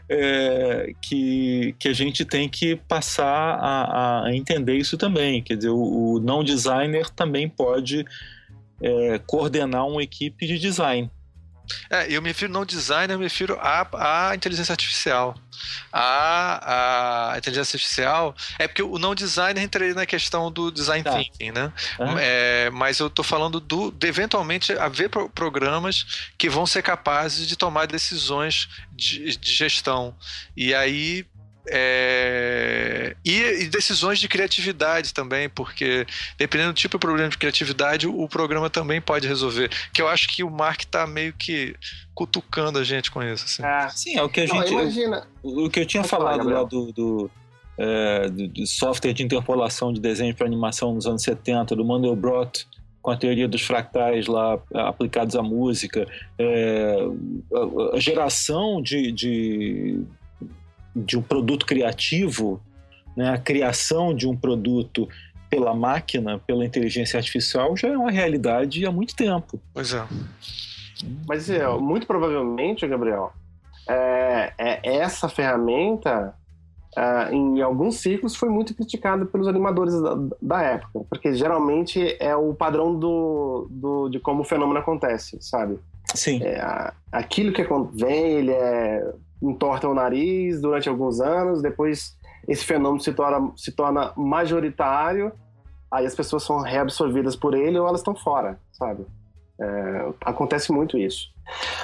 É, 0.09 0.91
que, 1.01 1.73
que 1.79 1.87
a 1.87 1.93
gente 1.93 2.25
tem 2.25 2.49
que 2.49 2.75
passar 2.75 3.25
a, 3.25 4.25
a 4.25 4.35
entender 4.35 4.75
isso 4.75 4.97
também. 4.97 5.41
Quer 5.41 5.55
dizer, 5.55 5.69
o, 5.69 6.15
o 6.15 6.19
não 6.19 6.43
designer 6.43 7.09
também 7.09 7.47
pode 7.47 8.05
é, 8.81 9.21
coordenar 9.25 9.87
uma 9.87 10.03
equipe 10.03 10.45
de 10.45 10.59
design. 10.59 11.09
É, 11.89 12.11
eu 12.11 12.21
me 12.21 12.29
refiro 12.29 12.51
não 12.51 12.65
design, 12.65 13.11
eu 13.11 13.19
me 13.19 13.25
refiro 13.25 13.57
à, 13.59 14.29
à 14.29 14.35
inteligência 14.35 14.73
artificial. 14.73 15.35
A, 15.91 17.31
a 17.33 17.37
inteligência 17.37 17.77
artificial 17.77 18.35
é 18.59 18.67
porque 18.67 18.83
o 18.83 18.97
não 18.99 19.15
design 19.15 19.59
entraria 19.61 19.93
na 19.93 20.05
questão 20.05 20.51
do 20.51 20.71
design 20.71 21.03
tá. 21.03 21.13
thinking, 21.13 21.51
né? 21.51 21.71
Uhum. 21.99 22.15
É, 22.19 22.69
mas 22.71 22.99
eu 22.99 23.07
estou 23.07 23.23
falando 23.23 23.59
do, 23.59 23.91
de 23.91 24.07
eventualmente 24.07 24.73
haver 24.73 25.09
programas 25.09 26.29
que 26.37 26.49
vão 26.49 26.65
ser 26.65 26.81
capazes 26.81 27.47
de 27.47 27.55
tomar 27.55 27.87
decisões 27.87 28.67
de, 28.91 29.37
de 29.37 29.53
gestão. 29.53 30.15
E 30.55 30.73
aí 30.73 31.25
é... 31.67 33.15
E, 33.23 33.63
e, 33.63 33.67
decisões 33.67 34.19
de 34.19 34.27
criatividade 34.27 35.13
também, 35.13 35.49
porque 35.49 36.05
dependendo 36.37 36.73
do 36.73 36.75
tipo 36.75 36.97
de 36.97 37.01
problema 37.01 37.29
de 37.29 37.37
criatividade, 37.37 38.07
o, 38.07 38.21
o 38.21 38.29
programa 38.29 38.69
também 38.69 39.01
pode 39.01 39.27
resolver. 39.27 39.69
Que 39.93 40.01
eu 40.01 40.07
acho 40.07 40.27
que 40.27 40.43
o 40.43 40.49
Mark 40.49 40.81
está 40.81 41.07
meio 41.07 41.33
que 41.33 41.75
cutucando 42.13 42.79
a 42.79 42.83
gente 42.83 43.11
com 43.11 43.21
isso. 43.21 43.45
Assim. 43.45 43.63
É. 43.63 43.89
Sim, 43.89 44.17
é 44.17 44.23
o 44.23 44.29
que 44.29 44.41
a 44.41 44.45
gente. 44.45 44.71
imagina. 44.71 45.27
O, 45.41 45.65
o, 45.65 45.69
que 45.69 45.79
eu 45.79 45.85
tinha 45.85 46.03
falado 46.03 46.47
lá 46.47 46.63
do, 46.63 46.91
do, 46.91 47.31
é, 47.77 48.29
do, 48.29 48.47
do, 48.47 48.67
software 48.67 49.13
de 49.13 49.23
interpolação 49.23 49.91
de 49.91 49.99
desenho 49.99 50.33
para 50.35 50.45
animação 50.45 50.93
nos 50.93 51.05
anos 51.05 51.23
70, 51.23 51.75
do 51.75 51.83
Mandelbrot 51.83 52.67
com 53.05 53.11
a 53.11 53.17
teoria 53.17 53.47
dos 53.47 53.61
fractais 53.61 54.25
lá 54.25 54.57
aplicados 54.73 55.35
à 55.35 55.43
música, 55.43 56.07
é, 56.39 56.97
a, 57.53 57.95
a, 57.95 57.99
geração 57.99 58.81
de, 58.81 59.11
de 59.11 60.01
de 60.95 61.17
um 61.17 61.21
produto 61.21 61.65
criativo, 61.65 62.61
né, 63.15 63.29
a 63.29 63.37
criação 63.37 64.13
de 64.13 64.27
um 64.27 64.35
produto 64.35 65.07
pela 65.49 65.73
máquina, 65.73 66.39
pela 66.39 66.65
inteligência 66.65 67.17
artificial, 67.17 67.75
já 67.75 67.89
é 67.89 67.97
uma 67.97 68.11
realidade 68.11 68.85
há 68.85 68.91
muito 68.91 69.15
tempo. 69.15 69.59
Pois 69.73 69.93
é. 69.93 70.05
Mas 71.27 71.49
é, 71.49 71.67
muito 71.77 72.07
provavelmente, 72.07 72.87
Gabriel, 72.87 73.31
é, 73.87 74.53
é 74.57 74.95
essa 74.97 75.29
ferramenta, 75.29 76.33
é, 76.97 77.33
em 77.33 77.61
alguns 77.61 77.97
ciclos, 77.97 78.35
foi 78.35 78.49
muito 78.49 78.73
criticada 78.73 79.25
pelos 79.25 79.47
animadores 79.47 79.93
da, 80.01 80.17
da, 80.41 80.61
época, 80.61 81.05
porque 81.09 81.33
geralmente 81.33 82.15
é 82.19 82.35
o 82.35 82.53
padrão 82.53 82.97
do, 82.97 83.67
do, 83.69 84.09
de 84.09 84.19
como 84.19 84.41
o 84.41 84.45
fenômeno 84.45 84.79
acontece, 84.79 85.37
sabe? 85.41 85.77
Sim. 86.13 86.41
É, 86.43 86.91
aquilo 87.11 87.51
que 87.51 87.65
vem, 87.93 88.31
ele 88.31 88.51
é 88.51 89.13
entortam 89.49 89.91
o 89.91 89.95
nariz 89.95 90.61
durante 90.61 90.89
alguns 90.89 91.19
anos, 91.19 91.61
depois 91.61 92.15
esse 92.47 92.63
fenômeno 92.63 93.01
se 93.01 93.13
torna, 93.13 93.51
se 93.55 93.71
torna 93.71 94.13
majoritário, 94.15 95.31
aí 95.91 96.05
as 96.05 96.15
pessoas 96.15 96.43
são 96.43 96.61
reabsorvidas 96.61 97.35
por 97.35 97.53
ele 97.53 97.79
ou 97.79 97.87
elas 97.87 98.01
estão 98.01 98.15
fora, 98.15 98.59
sabe? 98.71 99.05
É, 99.59 100.13
acontece 100.21 100.71
muito 100.71 100.97
isso. 100.97 101.33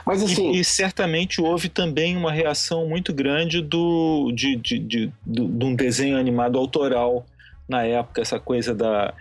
Mas 0.06 0.22
assim. 0.24 0.52
E, 0.52 0.60
e, 0.60 0.64
certamente 0.64 1.42
houve 1.42 1.70
também 1.70 2.18
uma 2.18 2.32
reação 2.32 2.88
muito 2.88 3.14
grande 3.14 3.62
do, 3.62 4.32
de, 4.34 4.56
de, 4.56 4.80
de, 4.80 5.14
de, 5.26 5.48
de 5.48 5.66
um 5.66 5.76
desenho 5.76 6.18
animado 6.18 6.58
autoral 6.58 7.26
na 7.70 7.84
época, 7.84 8.22
essa 8.22 8.40
coisa 8.40 8.76
da, 8.76 9.14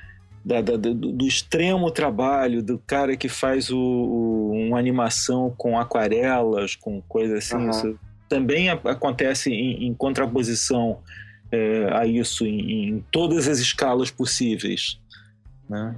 da, 0.45 0.61
da, 0.61 0.77
do, 0.77 0.95
do, 0.95 1.27
extremo 1.27 1.91
trabalho 1.91 2.63
do 2.63 2.79
cara 2.79 3.17
que 3.17 3.29
faz 3.29 3.71
o, 3.71 3.79
o, 3.79 4.53
uma 4.53 4.79
animação 4.79 5.55
com 5.57 5.79
aquarelas, 5.79 6.75
com 6.75 7.01
coisa 7.03 7.39
assim. 7.39 7.57
Uhum. 7.57 7.99
Também 8.31 8.71
acontece 8.71 9.51
em, 9.51 9.89
em 9.89 9.93
contraposição 9.93 11.01
é, 11.53 11.91
a 11.93 12.07
isso 12.07 12.47
em, 12.47 12.89
em, 12.89 13.05
todas 13.11 13.47
as 13.49 13.59
escalas 13.59 14.11
possíveis. 14.11 14.99
Né? 15.69 15.97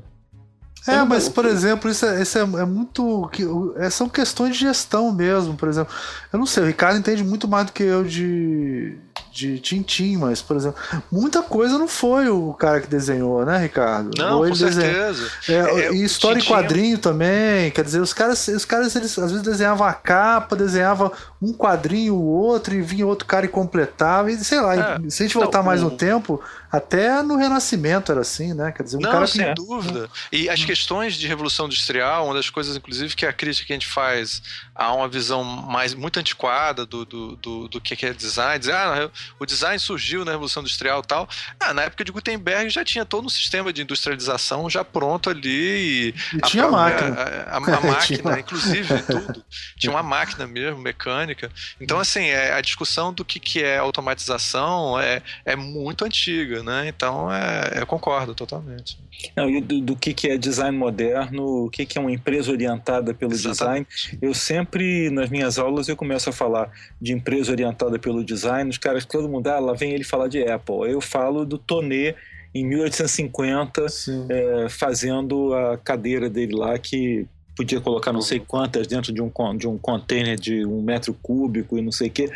É, 0.89 1.05
mas 1.05 1.29
por 1.29 1.45
exemplo, 1.45 1.91
isso, 1.91 2.05
é, 2.05 2.23
isso 2.23 2.39
é, 2.39 2.41
é 2.41 2.65
muito. 2.65 3.31
É, 3.77 3.89
são 3.89 4.09
questões 4.09 4.57
de 4.57 4.63
gestão 4.63 5.13
mesmo, 5.13 5.55
por 5.55 5.69
exemplo. 5.69 5.95
Eu 6.33 6.39
não 6.39 6.47
sei, 6.47 6.65
o 6.65 6.67
Ricardo 6.67 6.99
entende 6.99 7.23
muito 7.23 7.47
mais 7.47 7.67
do 7.67 7.73
que 7.73 7.85
eu 7.85 8.03
de, 8.03 8.99
de 9.33 9.59
Tintim, 9.59 10.17
mas, 10.19 10.43
por 10.43 10.57
exemplo, 10.57 10.79
muita 11.11 11.43
coisa 11.43 11.79
não 11.79 11.89
foi 11.89 12.29
o 12.29 12.53
cara 12.53 12.81
que 12.81 12.87
desenhou, 12.87 13.45
né, 13.47 13.59
Ricardo? 13.59 14.11
Não, 14.17 14.41
Ou 14.41 14.49
com 14.49 14.55
certeza. 14.55 15.31
É, 15.49 15.53
é, 15.55 15.93
e 15.93 16.05
história 16.05 16.39
Tintim... 16.39 16.53
e 16.53 16.55
quadrinho 16.55 16.99
também, 16.99 17.71
quer 17.71 17.83
dizer, 17.83 18.01
os 18.01 18.13
caras, 18.13 18.47
os 18.49 18.65
caras 18.67 18.95
eles, 18.95 19.19
às 19.19 19.31
vezes 19.31 19.43
desenhavam 19.43 19.87
a 19.87 19.95
capa, 19.95 20.55
desenhavam 20.55 21.11
um 21.41 21.53
quadrinho, 21.53 22.15
o 22.15 22.23
outro, 22.23 22.75
e 22.75 22.83
vinha 22.83 23.07
outro 23.07 23.27
cara 23.27 23.47
e 23.47 23.49
completava, 23.49 24.31
e 24.31 24.37
sei 24.37 24.61
lá, 24.61 24.75
é, 24.75 25.11
se 25.11 25.23
a 25.23 25.27
gente 25.27 25.35
voltar 25.35 25.59
não, 25.59 25.67
mais 25.67 25.81
no 25.81 25.91
tempo, 25.91 26.43
até 26.71 27.23
no 27.23 27.37
Renascimento 27.37 28.13
era 28.13 28.23
assim, 28.23 28.55
né? 28.55 28.73
Quer 28.73 28.83
dizer, 28.83 28.97
um 28.97 29.01
não, 29.01 29.11
cara 29.11 29.27
sem 29.27 29.53
dúvida. 29.55 30.09
E 30.31 30.49
as 30.49 30.65
questões 30.65 31.15
de 31.15 31.27
Revolução 31.27 31.67
Industrial, 31.67 32.25
uma 32.25 32.35
das 32.35 32.49
coisas, 32.49 32.77
inclusive, 32.77 33.15
que 33.15 33.27
a 33.27 33.33
crítica 33.33 33.67
que 33.67 33.73
a 33.73 33.77
gente 33.77 33.89
faz 33.89 34.43
a 34.75 34.93
uma 34.95 35.09
visão 35.09 35.45
mais 35.45 35.95
muito 35.95 36.19
antiquada 36.19 36.87
do, 36.87 37.05
do, 37.05 37.37
do, 37.37 37.69
do 37.69 37.81
que 37.81 38.07
é 38.07 38.13
design, 38.15 38.59
dizer, 38.59 38.73
ah, 38.73 39.11
o 39.39 39.47
design 39.47 39.79
surgiu 39.79 40.25
na 40.25 40.33
Revolução 40.33 40.63
Industrial 40.63 41.01
e 41.01 41.07
tal. 41.07 41.29
Ah, 41.59 41.73
na 41.73 41.83
época 41.83 42.05
de 42.05 42.13
Gutenberg 42.13 42.71
já 42.71 42.85
tinha 42.85 43.05
todo 43.05 43.27
um 43.27 43.29
sistema 43.29 43.73
de 43.73 43.83
industrialização 43.83 44.69
já 44.69 44.85
pronto 44.85 45.31
ali. 45.31 46.13
E, 46.13 46.15
e 46.37 46.41
tinha 46.43 46.67
própria, 46.67 47.11
máquina. 47.11 47.23
A, 47.23 47.55
a, 47.55 47.57
a 47.57 47.61
máquina, 47.81 48.41
inclusive, 48.41 49.03
tudo. 49.03 49.45
Tinha 49.77 49.93
uma 49.93 50.03
máquina 50.03 50.47
mesmo, 50.47 50.81
mecânica. 50.81 51.51
Então, 51.81 51.99
assim, 51.99 52.27
é, 52.27 52.53
a 52.53 52.61
discussão 52.61 53.13
do 53.13 53.25
que, 53.25 53.41
que 53.41 53.63
é 53.63 53.79
automatização 53.79 54.99
é, 54.99 55.23
é 55.45 55.57
muito 55.57 56.05
antiga, 56.05 56.63
né? 56.63 56.89
Então, 56.89 57.33
é, 57.33 57.81
eu 57.81 57.87
concordo 57.87 58.35
totalmente. 58.35 58.99
Não, 59.37 59.49
e 59.49 59.61
do, 59.61 59.81
do, 59.81 59.97
que, 59.97 60.13
que 60.13 60.29
é 60.29 60.37
design 60.37 60.77
moderno, 60.77 61.67
o 61.67 61.71
que, 61.71 61.87
que 61.87 61.99
é 61.99 62.01
uma 62.01 62.11
empresa 62.11 62.51
orientada 62.51 63.15
pelo 63.15 63.33
Exatamente. 63.33 63.89
design. 63.89 64.19
Eu 64.21 64.35
sempre, 64.35 65.11
nas 65.11 65.31
minhas 65.31 65.59
aulas, 65.59 65.89
eu 65.89 65.97
começo 65.97 66.29
a 66.29 66.33
falar 66.33 66.71
de 67.01 67.13
empresa 67.13 67.53
orientada 67.53 67.99
pelo 67.99 68.25
design, 68.25 68.69
os 68.69 68.79
caras, 68.79 69.05
todo 69.13 69.29
mundo, 69.29 69.47
ah, 69.49 69.61
lá 69.61 69.73
vem 69.75 69.93
ele 69.93 70.05
falar 70.05 70.29
de 70.29 70.43
Apple. 70.43 70.91
Eu 70.91 71.01
falo 71.01 71.45
do 71.45 71.59
Tonê 71.59 72.15
em 72.55 72.67
1850, 72.67 73.87
é, 74.29 74.69
fazendo 74.69 75.55
a 75.55 75.79
cadeira 75.79 76.29
dele 76.29 76.55
lá 76.55 76.79
que 76.79 77.27
podia 77.57 77.81
colocar 77.81 78.13
não 78.13 78.21
sei 78.21 78.41
quantas 78.41 78.87
dentro 78.87 79.13
de 79.13 79.23
um, 79.23 79.31
de 79.57 79.69
um 79.69 79.79
container 79.79 80.39
de 80.39 80.65
um 80.67 80.83
metro 80.83 81.15
cúbico 81.15 81.79
e 81.79 81.83
não 81.83 81.93
sei 81.93 82.09
o 82.09 82.11
quê. 82.11 82.31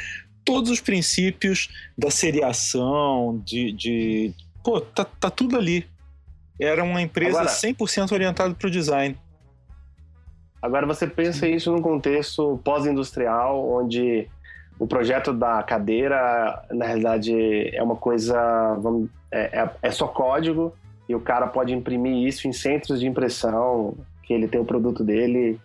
Todos 0.45 0.71
os 0.71 0.81
princípios 0.81 1.69
da 1.99 2.11
seriação, 2.11 3.43
de, 3.45 3.73
de 3.73 4.35
pô, 4.63 4.81
tá, 4.81 5.05
tá 5.05 5.31
tudo 5.31 5.57
ali. 5.57 5.87
Era 6.59 6.83
uma 6.83 7.03
empresa 7.03 7.41
agora, 7.41 7.55
100% 7.55 8.13
orientada 8.13 8.55
para 8.55 8.69
o 8.69 8.71
design. 8.71 9.19
Agora 10.63 10.87
você 10.87 11.07
pensa 11.07 11.47
isso 11.47 11.71
num 11.71 11.83
contexto 11.83 12.59
pós-industrial, 12.65 13.69
onde 13.69 14.29
o 14.79 14.87
projeto 14.87 15.33
da 15.33 15.63
cadeira, 15.63 16.65
na 16.71 16.87
realidade, 16.87 17.75
é 17.75 17.83
uma 17.83 17.97
coisa. 17.97 18.75
Vamos, 18.81 19.09
é, 19.31 19.61
é, 19.61 19.71
é 19.83 19.91
só 19.91 20.07
código 20.07 20.73
e 21.09 21.15
o 21.15 21.21
cara 21.21 21.47
pode 21.47 21.73
imprimir 21.73 22.27
isso 22.27 22.47
em 22.47 22.53
centros 22.53 23.01
de 23.01 23.07
impressão, 23.07 23.97
que 24.23 24.33
ele 24.33 24.49
tem 24.49 24.61
o 24.61 24.65
produto 24.65 25.05
dele 25.05 25.59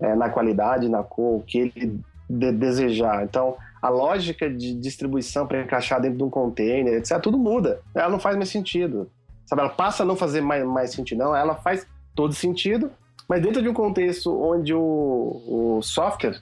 é, 0.00 0.14
na 0.14 0.30
qualidade, 0.30 0.88
na 0.88 1.02
cor, 1.02 1.42
que 1.44 1.58
ele 1.58 2.00
de, 2.28 2.52
desejar. 2.52 3.24
Então, 3.24 3.56
a 3.82 3.88
lógica 3.88 4.48
de 4.48 4.74
distribuição 4.74 5.46
para 5.46 5.60
encaixar 5.60 6.00
dentro 6.00 6.18
de 6.18 6.24
um 6.24 6.30
container, 6.30 6.94
etc., 6.94 7.20
tudo 7.20 7.36
muda. 7.36 7.80
Ela 7.94 8.08
não 8.08 8.18
faz 8.18 8.36
mais 8.36 8.48
sentido. 8.48 9.10
Sabe, 9.44 9.60
ela 9.60 9.70
passa 9.70 10.04
a 10.04 10.06
não 10.06 10.16
fazer 10.16 10.40
mais, 10.40 10.64
mais 10.64 10.92
sentido, 10.92 11.18
não. 11.18 11.36
Ela 11.36 11.54
faz 11.54 11.86
todo 12.14 12.32
sentido, 12.32 12.90
mas 13.28 13.42
dentro 13.42 13.60
de 13.60 13.68
um 13.68 13.74
contexto 13.74 14.34
onde 14.42 14.72
o, 14.72 14.78
o 14.78 15.82
software 15.82 16.40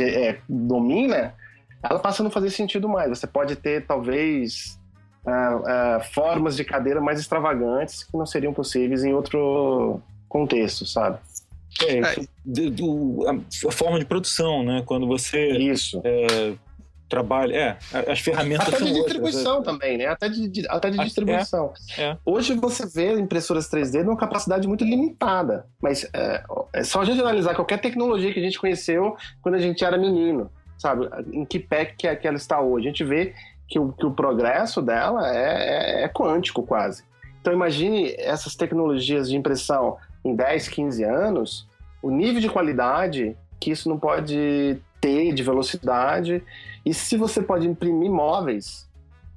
é, 0.00 0.38
domina, 0.48 1.34
ela 1.82 1.98
passa 1.98 2.22
a 2.22 2.24
não 2.24 2.30
fazer 2.30 2.50
sentido 2.50 2.88
mais. 2.88 3.10
Você 3.10 3.26
pode 3.26 3.56
ter, 3.56 3.86
talvez, 3.86 4.78
uh, 5.26 5.58
uh, 5.58 6.04
formas 6.12 6.56
de 6.56 6.64
cadeira 6.64 7.00
mais 7.00 7.20
extravagantes 7.20 8.04
que 8.04 8.16
não 8.16 8.26
seriam 8.26 8.52
possíveis 8.52 9.04
em 9.04 9.12
outro 9.12 10.00
contexto, 10.28 10.86
sabe? 10.86 11.18
É, 11.82 11.98
é. 11.98 12.14
Do, 12.44 12.70
do, 12.70 13.28
a, 13.28 13.68
a, 13.68 13.72
forma 13.72 13.98
de 13.98 14.04
produção, 14.04 14.62
né? 14.62 14.82
Quando 14.86 15.06
você 15.06 15.50
Isso. 15.58 16.00
É, 16.04 16.54
trabalho. 17.08 17.54
É, 17.54 17.76
as 18.10 18.20
ferramentas 18.20 18.68
até 18.68 18.84
de 18.84 18.92
distribuição 18.92 19.60
é. 19.60 19.62
também, 19.62 19.98
né? 19.98 20.06
Até 20.06 20.28
de, 20.28 20.48
de- 20.48 20.66
até 20.68 20.90
de 20.90 21.00
É, 21.00 21.04
distribuição. 21.04 21.72
é. 21.98 22.16
Hoje 22.24 22.54
você 22.54 22.86
vê 22.86 23.12
impressoras 23.18 23.68
3D 23.70 24.02
numa 24.02 24.16
capacidade 24.16 24.66
muito 24.66 24.84
limitada, 24.84 25.66
mas 25.82 26.08
é, 26.12 26.42
é 26.72 26.82
só 26.84 27.00
a 27.02 27.04
gente 27.04 27.20
analisar 27.20 27.54
qualquer 27.54 27.78
tecnologia 27.80 28.32
que 28.32 28.40
a 28.40 28.42
gente 28.42 28.58
conheceu 28.58 29.16
quando 29.42 29.54
a 29.56 29.60
gente 29.60 29.84
era 29.84 29.96
menino, 29.98 30.50
sabe? 30.78 31.08
Em 31.32 31.44
que 31.44 31.58
pé 31.58 31.84
que, 31.84 32.14
que 32.16 32.26
ela 32.26 32.36
está 32.36 32.60
hoje. 32.60 32.86
A 32.86 32.90
gente 32.90 33.04
vê 33.04 33.34
que 33.68 33.78
o, 33.78 33.92
que 33.92 34.04
o 34.06 34.10
progresso 34.10 34.80
dela 34.82 35.34
é, 35.34 36.00
é- 36.00 36.04
é 36.04 36.08
quântico 36.08 36.62
quase. 36.62 37.04
Então 37.40 37.52
imagine 37.52 38.14
essas 38.18 38.54
tecnologias 38.56 39.28
de 39.28 39.36
impressão 39.36 39.96
em 40.24 40.34
10, 40.34 40.68
15 40.68 41.04
anos, 41.04 41.66
o 42.02 42.10
nível 42.10 42.40
de 42.40 42.48
qualidade 42.48 43.36
que 43.60 43.70
isso 43.70 43.88
não 43.88 43.98
pode 43.98 44.78
ter 45.00 45.32
de 45.34 45.42
velocidade. 45.42 46.42
E 46.84 46.92
se 46.92 47.16
você 47.16 47.42
pode 47.42 47.66
imprimir 47.66 48.10
móveis 48.10 48.88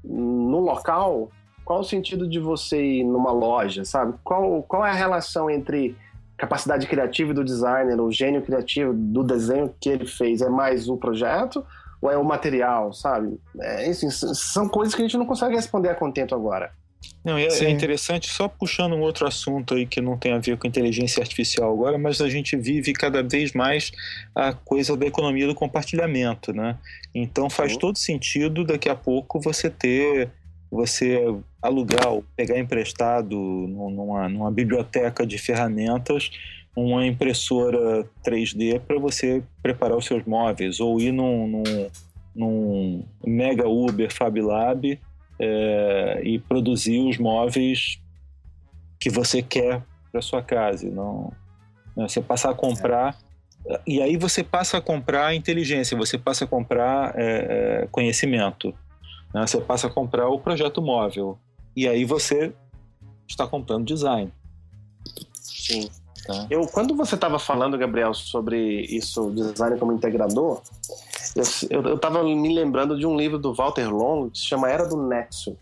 no 0.04 0.60
local, 0.60 1.30
qual 1.64 1.80
o 1.80 1.84
sentido 1.84 2.28
de 2.28 2.40
você 2.40 2.82
ir 2.82 3.04
numa 3.04 3.32
loja, 3.32 3.84
sabe? 3.86 4.14
Qual, 4.24 4.64
qual 4.64 4.86
é 4.86 4.90
a 4.90 4.94
relação 4.94 5.50
entre 5.50 5.96
capacidade 6.38 6.88
criativa 6.88 7.34
do 7.34 7.44
designer, 7.44 8.00
o 8.00 8.12
gênio 8.12 8.42
criativo 8.42 8.94
do 8.94 9.24
desenho 9.24 9.74
que 9.80 9.90
ele 9.90 10.06
fez? 10.06 10.42
É 10.42 10.50
mais 10.50 10.88
o 10.88 10.98
projeto 10.98 11.66
ou 12.02 12.12
é 12.12 12.18
o 12.18 12.24
material, 12.24 12.94
sabe? 12.94 13.40
É, 13.60 13.92
são 13.94 14.70
coisas 14.70 14.94
que 14.94 15.02
a 15.02 15.06
gente 15.06 15.18
não 15.18 15.26
consegue 15.26 15.56
responder 15.56 15.90
a 15.90 15.96
contento 15.96 16.36
agora. 16.36 16.72
Não, 17.24 17.38
é, 17.38 17.46
é 17.46 17.70
interessante, 17.70 18.30
só 18.30 18.48
puxando 18.48 18.94
um 18.94 19.02
outro 19.02 19.28
assunto 19.28 19.74
aí 19.74 19.86
que 19.86 20.00
não 20.00 20.18
tem 20.18 20.32
a 20.32 20.38
ver 20.38 20.58
com 20.58 20.68
inteligência 20.68 21.22
artificial 21.22 21.72
agora, 21.74 21.98
mas 21.98 22.22
a 22.22 22.30
gente 22.30 22.56
vive 22.56 22.94
cada 22.94 23.22
vez 23.22 23.52
mais 23.52 23.92
a 24.34 24.54
coisa 24.54 24.96
da 24.96 25.06
economia 25.06 25.46
do 25.46 25.54
compartilhamento, 25.54 26.54
né? 26.54 26.78
Então 27.14 27.50
faz 27.50 27.74
Sim. 27.74 27.80
todo 27.80 27.98
sentido 27.98 28.64
daqui 28.64 28.88
a 28.88 28.96
pouco 28.96 29.42
você 29.42 29.70
ter, 29.70 30.30
você 30.72 31.22
alugar 31.62 32.08
ou 32.08 32.24
pegar 32.36 32.58
emprestado 32.58 33.36
num- 33.36 33.90
numa, 33.90 34.30
numa 34.30 34.52
biblioteca 34.52 35.26
de 35.26 35.38
ferramentas 35.38 36.32
uma 36.76 37.06
impressora 37.06 38.08
3D 38.24 38.80
para 38.80 39.00
você 39.00 39.44
preparar 39.64 39.98
os 39.98 40.06
seus 40.06 40.24
móveis, 40.26 40.80
ou 40.80 41.02
ir 41.02 41.12
num, 41.12 41.48
num, 41.48 41.88
num 42.36 43.04
Mega 43.26 43.68
Uber 43.68 44.14
Fab 44.14 44.40
Lab 44.40 45.00
é, 45.40 46.22
e 46.24 46.40
produzir 46.40 47.00
os 47.00 47.18
móveis 47.18 48.00
que 49.00 49.10
você 49.10 49.42
quer 49.42 49.84
para 50.12 50.22
sua 50.22 50.42
casa. 50.42 50.90
Não, 50.90 51.32
né, 51.96 52.08
você 52.08 52.22
passa 52.22 52.50
a 52.50 52.54
comprar 52.54 53.18
e 53.86 54.02
aí 54.02 54.16
você 54.16 54.44
passa 54.44 54.78
a 54.78 54.82
comprar 54.82 55.36
inteligência, 55.36 55.98
você 55.98 56.18
passa 56.18 56.46
a 56.46 56.48
comprar 56.48 57.14
é, 57.18 57.84
é, 57.84 57.88
conhecimento, 57.92 58.74
né? 59.34 59.46
você 59.46 59.60
passa 59.60 59.88
a 59.88 59.90
comprar 59.90 60.30
o 60.30 60.40
projeto 60.40 60.82
móvel 60.82 61.38
e 61.76 61.88
aí 61.88 62.06
você 62.06 62.54
está 63.28 63.46
comprando 63.46 63.86
design. 63.86 64.32
Sim. 65.34 65.90
Tá? 66.26 66.48
Eu, 66.50 66.62
quando 66.68 66.96
você 66.96 67.16
estava 67.16 67.38
falando, 67.40 67.78
Gabriel, 67.78 68.14
sobre 68.14 68.82
isso, 68.84 69.32
design 69.32 69.78
como 69.78 69.92
integrador, 69.92 70.62
eu, 71.38 71.44
eu, 71.70 71.90
eu 71.92 71.98
tava 71.98 72.24
me 72.24 72.54
lembrando 72.54 72.98
de 72.98 73.06
um 73.06 73.16
livro 73.16 73.38
do 73.38 73.54
Walter 73.54 73.88
Longo 73.90 74.32
que 74.32 74.40
se 74.40 74.46
chama 74.46 74.70
Era 74.70 74.88
do 74.88 74.98
Nexo. 74.98 75.58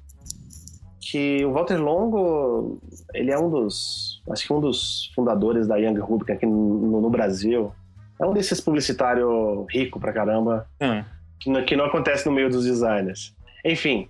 Que 1.02 1.45
o 1.45 1.52
Walter 1.52 1.77
Longo, 1.77 2.80
ele 3.14 3.31
é 3.31 3.38
um 3.38 3.49
dos, 3.49 4.22
acho 4.31 4.47
que 4.47 4.53
um 4.53 4.60
dos 4.60 5.11
fundadores 5.14 5.68
da 5.68 5.76
Young 5.77 5.99
Rubik 5.99 6.31
aqui 6.31 6.45
no, 6.45 7.02
no 7.02 7.10
Brasil. 7.10 7.72
É 8.19 8.26
um 8.26 8.34
desses 8.34 8.61
publicitários 8.61 9.65
rico 9.69 9.99
pra 9.99 10.14
caramba, 10.14 10.68
Hum, 10.81 11.03
que 11.39 11.49
não, 11.49 11.65
que 11.65 11.76
não 11.76 11.85
acontece 11.85 12.26
no 12.26 12.31
meio 12.31 12.49
dos 12.49 12.64
designers. 12.64 13.35
Enfim, 13.64 14.07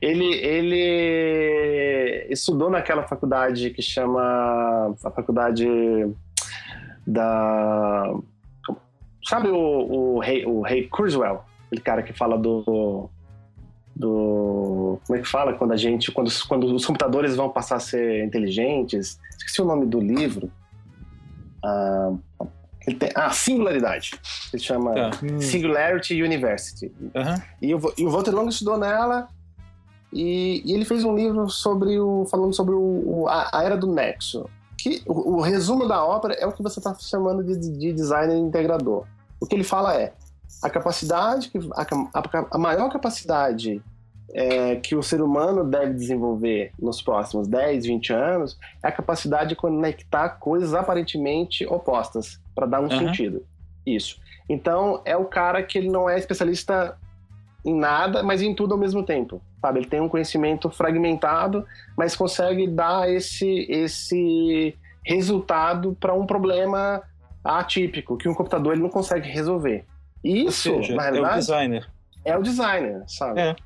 ele, 0.00 0.34
ele 0.34 2.26
estudou 2.30 2.70
naquela 2.70 3.02
faculdade 3.02 3.70
que 3.70 3.82
chama 3.82 4.94
a 5.02 5.10
faculdade 5.10 5.66
da 7.06 8.14
sabe 9.28 9.48
o, 9.48 9.56
o 10.16 10.18
rei 10.20 10.44
o 10.46 10.62
rei 10.62 10.88
Kurzweil 10.88 11.40
aquele 11.66 11.82
cara 11.82 12.02
que 12.02 12.12
fala 12.12 12.38
do 12.38 13.08
do 13.94 14.98
como 15.06 15.18
é 15.18 15.22
que 15.22 15.28
fala 15.28 15.52
quando 15.54 15.72
a 15.72 15.76
gente 15.76 16.10
quando, 16.12 16.28
os- 16.28 16.42
quando 16.42 16.64
os 16.74 16.86
computadores 16.86 17.34
vão 17.36 17.48
passar 17.50 17.76
a 17.76 17.80
ser 17.80 18.24
inteligentes 18.24 19.18
esqueci 19.38 19.60
o 19.60 19.64
nome 19.64 19.86
do 19.86 20.00
livro 20.00 20.50
ah, 21.64 22.12
tem, 22.98 23.10
ah 23.14 23.30
singularidade 23.30 24.12
ele 24.52 24.62
chama 24.62 24.94
tá. 24.94 25.10
Singularity 25.40 26.22
University 26.22 26.92
Aham. 27.14 27.42
e 27.60 27.74
o, 27.74 27.92
e 27.98 28.04
o 28.04 28.10
Walter 28.10 28.30
Long 28.34 28.48
estudou 28.48 28.78
nela 28.78 29.28
e, 30.12 30.62
e 30.64 30.72
ele 30.72 30.84
fez 30.86 31.04
um 31.04 31.14
livro 31.14 31.50
sobre 31.50 31.98
o 31.98 32.24
falando 32.30 32.54
sobre 32.54 32.74
o, 32.74 32.80
o- 33.22 33.28
a, 33.28 33.50
a 33.52 33.62
era 33.64 33.76
do 33.76 33.86
nexo. 33.92 34.48
Que 34.78 35.02
o, 35.06 35.34
o 35.36 35.40
resumo 35.42 35.86
da 35.86 36.02
obra 36.02 36.32
é 36.34 36.46
o 36.46 36.52
que 36.52 36.62
você 36.62 36.78
está 36.80 36.94
chamando 36.94 37.44
de, 37.44 37.58
de 37.58 37.92
designer 37.92 38.36
integrador. 38.38 39.04
O 39.40 39.46
que 39.46 39.54
ele 39.54 39.64
fala 39.64 39.94
é 39.94 40.12
a 40.62 40.68
capacidade 40.70 41.48
que 41.50 41.58
a, 41.58 41.82
a- 41.82 42.46
a 42.52 42.58
maior 42.58 42.90
capacidade 42.90 43.82
é, 44.34 44.76
que 44.76 44.94
o 44.94 45.02
ser 45.02 45.22
humano 45.22 45.64
deve 45.64 45.94
desenvolver 45.94 46.70
nos 46.78 47.00
próximos 47.00 47.48
10, 47.48 47.86
20 47.86 48.12
anos 48.12 48.58
é 48.82 48.88
a 48.88 48.92
capacidade 48.92 49.50
de 49.50 49.56
conectar 49.56 50.28
coisas 50.30 50.74
aparentemente 50.74 51.64
opostas 51.66 52.38
para 52.54 52.66
dar 52.66 52.80
um 52.80 52.86
Aham. 52.86 52.98
sentido. 52.98 53.44
Isso. 53.86 54.18
Então 54.48 55.00
é 55.04 55.16
o 55.16 55.24
cara 55.24 55.62
que 55.62 55.78
ele 55.78 55.88
não 55.88 56.08
é 56.10 56.18
especialista 56.18 56.96
em 57.64 57.74
nada, 57.74 58.22
mas 58.22 58.42
em 58.42 58.54
tudo 58.54 58.74
ao 58.74 58.78
mesmo 58.80 59.02
tempo. 59.02 59.40
Sabe? 59.62 59.80
Ele 59.80 59.88
tem 59.88 60.00
um 60.00 60.08
conhecimento 60.08 60.68
fragmentado, 60.70 61.64
mas 61.96 62.14
consegue 62.14 62.66
dar 62.68 63.10
esse, 63.10 63.66
esse 63.70 64.76
resultado 65.04 65.96
para 65.98 66.12
um 66.14 66.26
problema 66.26 67.02
atípico, 67.44 68.16
que 68.16 68.28
um 68.28 68.34
computador 68.34 68.72
ele 68.72 68.82
não 68.82 68.90
consegue 68.90 69.28
resolver. 69.28 69.84
Isso, 70.22 70.74
seja, 70.74 70.94
na 70.94 71.06
é 71.06 71.10
o 71.10 71.12
realidade, 71.12 71.38
designer. 71.40 71.90
é 72.24 72.36
o 72.36 72.42
designer, 72.42 73.04
sabe? 73.06 73.40
É. 73.40 73.56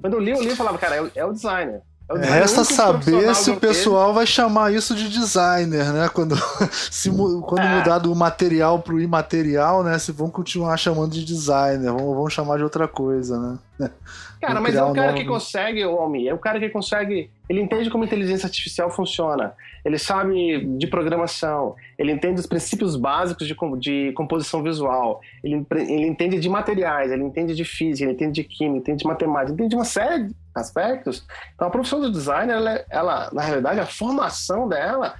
Quando 0.00 0.14
eu 0.14 0.20
li 0.20 0.32
o 0.32 0.38
livro, 0.38 0.52
eu 0.52 0.56
falava, 0.56 0.78
cara, 0.78 0.96
é 0.96 1.02
o, 1.02 1.10
é 1.14 1.24
o 1.24 1.32
designer. 1.32 1.82
É 2.08 2.12
o 2.12 2.18
designer, 2.18 2.40
Resta 2.40 2.60
o 2.60 2.64
saber 2.64 3.34
se 3.34 3.50
o 3.50 3.54
eu 3.54 3.60
pessoal 3.60 4.12
vai 4.12 4.26
chamar 4.26 4.72
isso 4.72 4.94
de 4.94 5.08
designer, 5.08 5.92
né? 5.92 6.08
Quando, 6.08 6.36
se, 6.70 7.10
quando 7.10 7.60
Ah. 7.60 7.78
mudar 7.78 7.98
do 7.98 8.14
material 8.14 8.80
pro 8.80 9.00
imaterial, 9.00 9.82
né? 9.82 9.98
Se 9.98 10.12
vão 10.12 10.30
continuar 10.30 10.76
chamando 10.76 11.12
de 11.12 11.24
designer, 11.24 11.90
vão, 11.90 12.14
vão 12.14 12.28
chamar 12.28 12.58
de 12.58 12.62
outra 12.62 12.86
coisa, 12.86 13.38
né? 13.38 13.58
Cara, 14.40 14.60
mas 14.60 14.74
é 14.74 14.82
o 14.82 14.90
um 14.90 14.92
cara 14.92 15.14
que 15.14 15.24
consegue, 15.24 15.84
ô 15.84 15.98
Almi, 15.98 16.28
é 16.28 16.34
o 16.34 16.38
cara 16.38 16.60
que 16.60 16.68
consegue. 16.68 17.30
Ele 17.48 17.60
entende 17.60 17.90
como 17.90 18.04
a 18.04 18.06
inteligência 18.06 18.46
artificial 18.46 18.90
funciona. 18.90 19.54
Ele 19.84 19.98
sabe 19.98 20.64
de 20.76 20.86
programação. 20.86 21.74
Ele 21.98 22.12
entende 22.12 22.40
os 22.40 22.46
princípios 22.46 22.94
básicos 22.94 23.46
de, 23.46 23.54
de 23.78 24.12
composição 24.12 24.62
visual. 24.62 25.20
Ele, 25.42 25.66
ele 25.72 26.06
entende 26.06 26.38
de 26.38 26.48
materiais, 26.48 27.10
ele 27.10 27.24
entende 27.24 27.54
de 27.54 27.64
física, 27.64 28.04
ele 28.04 28.12
entende 28.12 28.42
de 28.42 28.44
química, 28.44 28.78
entende 28.78 28.98
de 29.02 29.06
matemática, 29.06 29.52
entende 29.52 29.70
de 29.70 29.76
uma 29.76 29.84
série 29.84 30.24
de 30.24 30.34
aspectos. 30.54 31.26
Então, 31.54 31.68
a 31.68 31.70
profissão 31.70 32.00
do 32.00 32.10
designer, 32.10 32.56
ela, 32.56 32.72
é- 32.72 32.86
ela, 32.90 33.30
na 33.32 33.42
realidade, 33.42 33.80
a 33.80 33.86
formação 33.86 34.68
dela. 34.68 35.14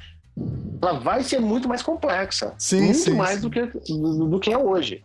Ela 0.82 0.94
vai 0.94 1.22
ser 1.22 1.40
muito 1.40 1.68
mais 1.68 1.82
complexa. 1.82 2.52
Sim, 2.58 2.82
muito 2.82 2.98
sim, 2.98 3.14
mais 3.14 3.36
sim. 3.36 3.40
Do, 3.40 3.50
que, 3.50 3.66
do, 3.66 4.28
do 4.28 4.40
que 4.40 4.52
é 4.52 4.58
hoje. 4.58 5.02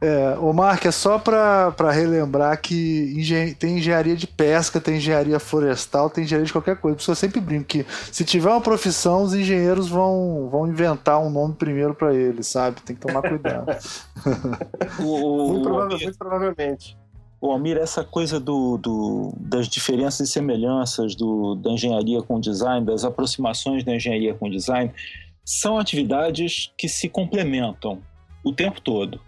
É, 0.00 0.38
ô 0.38 0.52
Mark, 0.52 0.84
é 0.86 0.92
só 0.92 1.18
pra, 1.18 1.72
pra 1.72 1.90
relembrar 1.90 2.60
que 2.62 3.12
engen- 3.16 3.52
tem 3.54 3.78
engenharia 3.78 4.14
de 4.14 4.28
pesca, 4.28 4.80
tem 4.80 4.96
engenharia 4.98 5.40
florestal, 5.40 6.08
tem 6.08 6.22
engenharia 6.22 6.46
de 6.46 6.52
qualquer 6.52 6.76
coisa. 6.76 6.94
Por 6.96 7.00
isso 7.02 7.10
eu 7.10 7.14
sempre 7.16 7.40
brinco 7.40 7.64
que 7.64 7.84
se 8.12 8.24
tiver 8.24 8.48
uma 8.48 8.60
profissão, 8.60 9.22
os 9.24 9.34
engenheiros 9.34 9.88
vão, 9.88 10.48
vão 10.50 10.68
inventar 10.68 11.18
um 11.20 11.28
nome 11.28 11.54
primeiro 11.54 11.94
pra 11.94 12.14
eles, 12.14 12.46
sabe? 12.46 12.80
Tem 12.82 12.94
que 12.94 13.04
tomar 13.06 13.22
cuidado. 13.22 13.66
O, 15.00 15.02
o- 15.04 15.48
Muito, 15.48 15.60
o 15.60 15.62
prova- 15.64 15.82
Almir- 15.82 16.02
muito 16.04 16.18
provavelmente. 16.18 16.96
Ô, 17.40 17.50
Almir, 17.52 17.76
essa 17.76 18.02
coisa 18.04 18.38
do, 18.40 18.76
do- 18.78 19.32
das 19.36 19.68
diferenças 19.68 20.28
e 20.28 20.32
semelhanças 20.32 21.14
do, 21.16 21.54
da 21.56 21.70
engenharia 21.70 22.20
com 22.22 22.36
o 22.36 22.40
design, 22.40 22.84
das 22.86 23.04
aproximações 23.04 23.84
da 23.84 23.94
engenharia 23.94 24.34
com 24.34 24.46
o 24.46 24.50
design, 24.50 24.92
são 25.44 25.78
atividades 25.78 26.72
que 26.76 26.88
se 26.88 27.08
complementam 27.08 27.98
o 28.44 28.52
tempo 28.52 28.80
todo, 28.80 29.20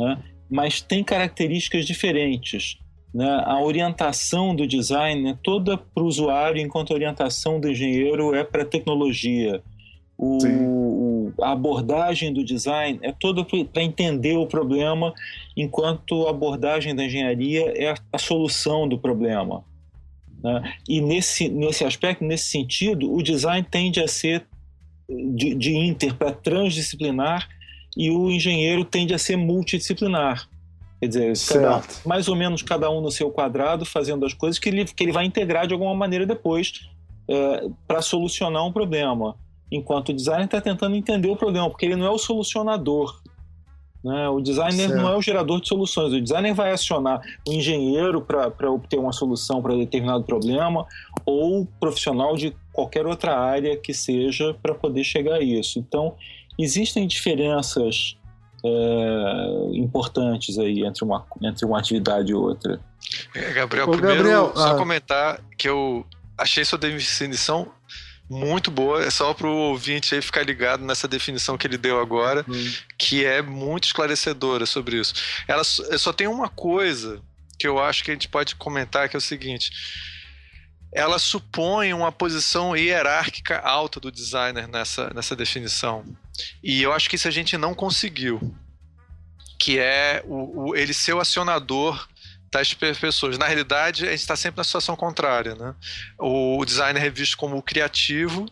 né? 0.00 0.18
mas 0.50 0.80
têm 0.80 1.04
características 1.04 1.86
diferentes. 1.86 2.76
Né? 3.14 3.28
A 3.44 3.60
orientação 3.60 4.54
do 4.54 4.66
design 4.66 5.30
é 5.30 5.36
toda 5.42 5.76
para 5.76 6.02
o 6.02 6.06
usuário, 6.06 6.60
enquanto 6.60 6.90
a 6.92 6.94
orientação 6.94 7.60
do 7.60 7.68
engenheiro 7.70 8.34
é 8.34 8.42
para 8.42 8.62
a 8.62 8.66
tecnologia. 8.66 9.62
O- 10.18 10.38
a 11.40 11.52
abordagem 11.52 12.32
do 12.32 12.44
design 12.44 12.98
é 13.02 13.12
toda 13.12 13.44
para 13.44 13.82
entender 13.82 14.36
o 14.36 14.46
problema 14.46 15.14
enquanto 15.56 16.26
a 16.26 16.30
abordagem 16.30 16.94
da 16.94 17.04
engenharia 17.04 17.72
é 17.76 17.90
a, 17.90 17.94
a 18.12 18.18
solução 18.18 18.88
do 18.88 18.98
problema. 18.98 19.64
né? 20.42 20.74
E 20.88 21.00
nesse, 21.00 21.48
nesse 21.48 21.84
aspecto, 21.84 22.24
nesse 22.24 22.46
sentido, 22.50 23.12
o 23.12 23.22
design 23.22 23.66
tende 23.70 24.00
a 24.00 24.08
ser 24.08 24.44
de, 25.08 25.54
de 25.54 25.76
inter 25.76 26.14
para 26.14 26.32
transdisciplinar 26.32 27.48
e 28.00 28.10
o 28.10 28.30
engenheiro 28.30 28.82
tende 28.82 29.12
a 29.12 29.18
ser 29.18 29.36
multidisciplinar. 29.36 30.48
Quer 30.98 31.06
dizer, 31.06 31.32
cada, 31.46 31.82
mais 32.06 32.28
ou 32.28 32.34
menos 32.34 32.62
cada 32.62 32.90
um 32.90 33.02
no 33.02 33.10
seu 33.10 33.30
quadrado, 33.30 33.84
fazendo 33.84 34.24
as 34.24 34.32
coisas 34.32 34.58
que 34.58 34.70
ele, 34.70 34.86
que 34.86 35.04
ele 35.04 35.12
vai 35.12 35.26
integrar 35.26 35.66
de 35.66 35.74
alguma 35.74 35.94
maneira 35.94 36.24
depois 36.24 36.88
é, 37.28 37.68
para 37.86 38.00
solucionar 38.00 38.66
um 38.66 38.72
problema. 38.72 39.36
Enquanto 39.70 40.08
o 40.08 40.12
designer 40.14 40.46
está 40.46 40.62
tentando 40.62 40.96
entender 40.96 41.28
o 41.28 41.36
problema, 41.36 41.68
porque 41.68 41.84
ele 41.84 41.94
não 41.94 42.06
é 42.06 42.10
o 42.10 42.16
solucionador. 42.16 43.20
Né? 44.02 44.30
O 44.30 44.40
designer 44.40 44.88
certo. 44.88 44.96
não 44.96 45.06
é 45.10 45.14
o 45.14 45.20
gerador 45.20 45.60
de 45.60 45.68
soluções. 45.68 46.14
O 46.14 46.20
designer 46.22 46.54
vai 46.54 46.72
acionar 46.72 47.20
o 47.46 47.52
engenheiro 47.52 48.22
para 48.22 48.70
obter 48.70 48.98
uma 48.98 49.12
solução 49.12 49.60
para 49.60 49.76
determinado 49.76 50.24
problema 50.24 50.86
ou 51.26 51.68
profissional 51.78 52.34
de 52.34 52.56
qualquer 52.72 53.06
outra 53.06 53.38
área 53.38 53.76
que 53.76 53.92
seja 53.92 54.56
para 54.62 54.74
poder 54.74 55.04
chegar 55.04 55.34
a 55.34 55.42
isso. 55.42 55.78
Então, 55.78 56.14
existem 56.62 57.06
diferenças 57.06 58.16
é, 58.64 59.76
importantes 59.76 60.58
aí 60.58 60.84
entre 60.84 61.04
uma, 61.04 61.26
entre 61.42 61.64
uma 61.64 61.78
atividade 61.78 62.30
e 62.30 62.34
outra. 62.34 62.80
É, 63.34 63.52
Gabriel, 63.52 63.88
Ô, 63.88 63.92
primeiro 63.92 64.16
Gabriel, 64.16 64.52
só 64.54 64.72
ah. 64.72 64.76
comentar 64.76 65.40
que 65.56 65.68
eu 65.68 66.06
achei 66.36 66.64
sua 66.64 66.78
definição 66.78 67.70
muito 68.28 68.70
boa. 68.70 69.02
É 69.02 69.10
só 69.10 69.34
para 69.34 69.48
o 69.48 69.56
ouvinte 69.70 70.14
aí 70.14 70.22
ficar 70.22 70.44
ligado 70.44 70.84
nessa 70.84 71.08
definição 71.08 71.58
que 71.58 71.66
ele 71.66 71.76
deu 71.76 72.00
agora, 72.00 72.44
hum. 72.48 72.72
que 72.96 73.24
é 73.24 73.42
muito 73.42 73.84
esclarecedora 73.84 74.64
sobre 74.66 74.98
isso. 74.98 75.14
Ela 75.48 75.64
só 75.64 76.12
tem 76.12 76.28
uma 76.28 76.48
coisa 76.48 77.20
que 77.58 77.66
eu 77.66 77.78
acho 77.78 78.04
que 78.04 78.10
a 78.10 78.14
gente 78.14 78.28
pode 78.28 78.54
comentar, 78.54 79.08
que 79.08 79.16
é 79.16 79.18
o 79.18 79.20
seguinte. 79.20 79.70
Ela 80.92 81.18
supõe 81.18 81.92
uma 81.92 82.10
posição 82.10 82.76
hierárquica 82.76 83.58
alta 83.58 84.00
do 84.00 84.10
designer 84.10 84.66
nessa, 84.66 85.10
nessa 85.14 85.36
definição. 85.36 86.04
E 86.62 86.82
eu 86.82 86.92
acho 86.92 87.08
que 87.08 87.16
isso 87.16 87.28
a 87.28 87.30
gente 87.30 87.56
não 87.56 87.74
conseguiu. 87.74 88.54
Que 89.58 89.78
é 89.78 90.22
o, 90.26 90.70
o 90.70 90.76
ele 90.76 90.94
ser 90.94 91.12
o 91.12 91.20
acionador 91.20 92.08
das 92.52 92.74
pessoas. 92.74 93.38
Na 93.38 93.46
realidade, 93.46 94.06
a 94.06 94.10
gente 94.10 94.20
está 94.20 94.34
sempre 94.34 94.58
na 94.58 94.64
situação 94.64 94.96
contrária. 94.96 95.54
Né? 95.54 95.74
O 96.18 96.64
designer 96.64 97.04
é 97.04 97.10
visto 97.10 97.36
como 97.36 97.56
o 97.56 97.62
criativo, 97.62 98.46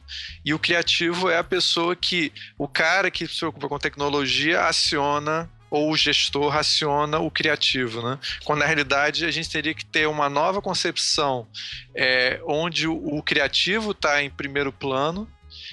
e 0.44 0.54
o 0.54 0.58
criativo 0.58 1.28
é 1.28 1.38
a 1.38 1.44
pessoa 1.44 1.96
que, 1.96 2.32
o 2.56 2.68
cara 2.68 3.10
que 3.10 3.26
se 3.26 3.38
preocupa 3.38 3.68
com 3.68 3.78
tecnologia, 3.78 4.66
aciona 4.66 5.50
ou 5.70 5.90
o 5.90 5.96
gestor 5.96 6.56
aciona 6.56 7.18
o 7.18 7.30
criativo, 7.30 8.00
né? 8.00 8.18
Quando 8.42 8.60
na 8.60 8.64
realidade 8.64 9.26
a 9.26 9.30
gente 9.30 9.50
teria 9.50 9.74
que 9.74 9.84
ter 9.84 10.06
uma 10.08 10.26
nova 10.28 10.62
concepção 10.62 11.46
é, 11.94 12.40
onde 12.46 12.88
o, 12.88 12.94
o 12.94 13.22
criativo 13.22 13.90
está 13.90 14.22
em 14.22 14.30
primeiro 14.30 14.72
plano 14.72 15.28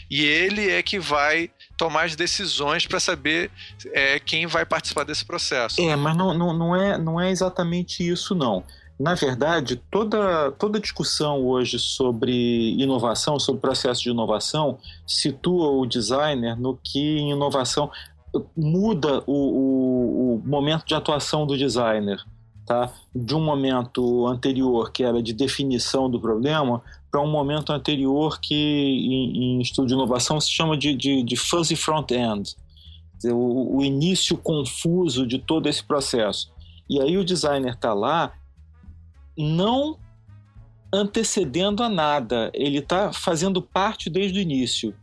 e 0.10 0.26
ele 0.26 0.70
é 0.70 0.84
que 0.84 1.00
vai 1.00 1.50
tomar 1.78 2.06
as 2.06 2.16
decisões 2.16 2.86
para 2.88 3.00
saber 3.00 3.52
é, 3.88 4.20
quem 4.20 4.48
vai 4.48 4.66
participar 4.66 5.04
desse 5.04 5.26
processo. 5.26 5.82
É, 5.82 5.96
mas 5.96 6.16
não, 6.16 6.34
não, 6.34 6.54
não, 6.54 6.76
é, 6.76 6.98
não 6.98 7.20
é 7.20 7.30
exatamente 7.30 8.08
isso, 8.08 8.34
não. 8.34 8.64
Na 8.98 9.14
verdade, 9.14 9.76
toda, 9.92 10.52
toda 10.54 10.80
discussão 10.80 11.46
hoje 11.46 11.78
sobre 11.78 12.82
inovação, 12.82 13.38
sobre 13.38 13.62
processo 13.62 14.02
de 14.02 14.10
inovação, 14.10 14.78
situa 15.06 15.70
o 15.72 15.86
designer 15.86 16.58
no 16.58 16.80
que 16.82 17.18
inovação 17.18 17.92
muda 18.56 19.22
o, 19.28 19.34
o, 19.34 20.36
o 20.36 20.42
momento 20.46 20.86
de 20.86 20.96
atuação 20.96 21.46
do 21.46 21.58
designer. 21.58 22.24
Tá? 22.66 22.92
De 23.14 23.36
um 23.36 23.44
momento 23.44 24.26
anterior, 24.28 24.92
que 24.92 25.04
era 25.04 25.22
de 25.22 25.34
definição 25.34 26.10
do 26.10 26.20
problema, 26.20 26.82
para 27.16 27.22
um 27.22 27.32
momento 27.32 27.72
anterior 27.72 28.42
que 28.42 28.54
em, 28.54 29.38
em, 29.38 29.62
estudo 29.62 29.88
de 29.88 29.94
inovação 29.94 30.38
se 30.42 30.52
chama 30.52 30.78
de, 30.78 30.94
de, 30.94 31.24
de 31.24 31.38
fuzzy 31.38 31.74
front-end, 31.74 32.58
o, 33.24 33.78
o, 33.78 33.82
início 33.82 34.38
confuso 34.38 35.26
de 35.26 35.40
todo 35.40 35.70
esse 35.70 35.82
processo. 35.82 36.52
E 36.90 37.00
aí 37.00 37.18
o 37.18 37.24
designer 37.24 37.76
está 37.76 37.94
lá 37.94 38.34
não 39.38 39.98
antecedendo 40.92 41.84
a 41.84 41.88
nada, 41.88 42.52
ele 42.54 42.80
está 42.80 43.14
fazendo 43.14 43.62
parte 43.62 44.10
desde 44.10 44.38
o 44.38 44.42
início. 44.42 44.94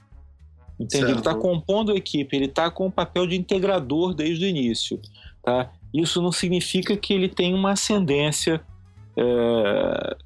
Entende? 0.79 1.13
Ele 1.13 1.19
está 1.19 1.35
compondo 1.35 1.93
a 1.93 1.97
equipe, 1.97 2.37
ele 2.37 2.45
está 2.45 2.71
com 2.71 2.89
o 2.89 2.93
papel 2.93 3.27
de 3.27 3.37
integrador 3.37 4.13
desde 4.13 4.45
o 4.45 4.49
início. 4.49 5.01
Tá? 5.43 5.73
Isso 5.95 6.21
não 6.21 6.31
significa 6.31 6.95
que 6.95 7.15
ele 7.15 7.31
tem 7.31 7.55
uma 7.55 7.73
ascendência 7.73 8.63
é, 9.17 10.17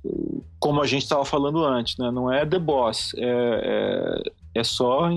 como 0.59 0.81
a 0.81 0.87
gente 0.87 1.03
estava 1.03 1.25
falando 1.25 1.65
antes, 1.65 1.97
né? 1.99 2.11
não 2.11 2.33
é 2.33 2.47
the 2.47 2.59
boss, 2.59 3.13
é, 3.17 4.23
é, 4.55 4.61
é 4.61 4.65
só 4.65 5.09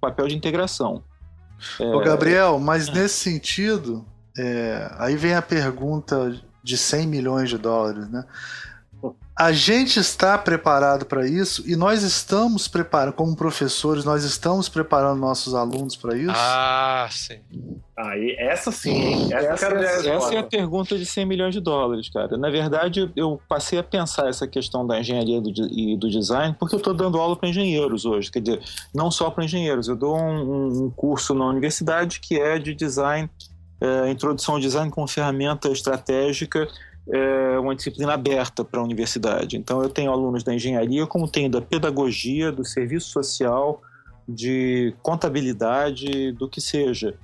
papel 0.00 0.28
de 0.28 0.36
integração. 0.36 1.02
É, 1.80 1.94
Ô 1.94 2.00
Gabriel, 2.00 2.58
mas 2.58 2.88
nesse 2.88 3.16
sentido, 3.16 4.04
é, 4.36 4.90
aí 4.98 5.16
vem 5.16 5.34
a 5.34 5.42
pergunta 5.42 6.40
de 6.62 6.76
100 6.76 7.06
milhões 7.06 7.48
de 7.48 7.58
dólares, 7.58 8.08
né? 8.10 8.24
A 9.38 9.52
gente 9.52 10.00
está 10.00 10.36
preparado 10.36 11.06
para 11.06 11.24
isso 11.24 11.62
e 11.64 11.76
nós 11.76 12.02
estamos 12.02 12.66
preparando, 12.66 13.12
como 13.14 13.36
professores, 13.36 14.04
nós 14.04 14.24
estamos 14.24 14.68
preparando 14.68 15.20
nossos 15.20 15.54
alunos 15.54 15.94
para 15.94 16.18
isso? 16.18 16.34
Ah, 16.34 17.06
sim. 17.08 17.38
Aí, 17.96 18.34
essa 18.36 18.72
sim, 18.72 19.32
Essa, 19.32 19.66
essa, 19.66 20.08
essa, 20.08 20.34
é 20.34 20.38
a 20.38 20.42
pergunta 20.42 20.98
de 20.98 21.06
100 21.06 21.24
milhões 21.24 21.54
de 21.54 21.60
dólares, 21.60 22.08
cara. 22.08 22.36
Na 22.36 22.50
verdade, 22.50 23.12
eu 23.14 23.40
passei 23.48 23.78
a 23.78 23.82
pensar 23.84 24.28
essa 24.28 24.44
questão 24.44 24.84
da 24.84 24.98
engenharia 24.98 25.40
do, 25.40 25.50
e 25.70 25.96
do 25.96 26.10
design 26.10 26.56
porque 26.58 26.74
eu 26.74 26.78
estou 26.78 26.92
dando 26.92 27.16
aula 27.16 27.36
para 27.36 27.48
engenheiros 27.48 28.04
hoje. 28.04 28.32
Quer 28.32 28.40
dizer, 28.40 28.60
não 28.92 29.08
só 29.08 29.30
para 29.30 29.44
engenheiros. 29.44 29.86
Eu 29.86 29.94
dou 29.94 30.18
um, 30.18 30.86
um, 30.86 30.90
curso 30.90 31.32
na 31.32 31.46
universidade 31.46 32.18
que 32.18 32.40
é 32.40 32.58
de 32.58 32.74
design, 32.74 33.30
é, 33.80 34.10
introdução 34.10 34.56
ao 34.56 34.60
design 34.60 34.90
com 34.90 35.06
ferramenta 35.06 35.68
estratégica 35.68 36.66
é 37.10 37.58
uma 37.58 37.74
disciplina 37.74 38.12
aberta 38.12 38.64
para 38.64 38.80
a 38.80 38.82
universidade. 38.84 39.56
Então, 39.56 39.82
eu 39.82 39.88
tenho 39.88 40.10
alunos 40.10 40.42
da 40.42 40.54
engenharia, 40.54 41.06
como 41.06 41.28
tenho 41.28 41.50
da 41.50 41.60
pedagogia, 41.60 42.52
do 42.52 42.64
serviço 42.64 43.10
social, 43.10 43.80
de 44.28 44.94
contabilidade, 45.02 46.32
do 46.32 46.48
que 46.48 46.60
seja. 46.60 47.14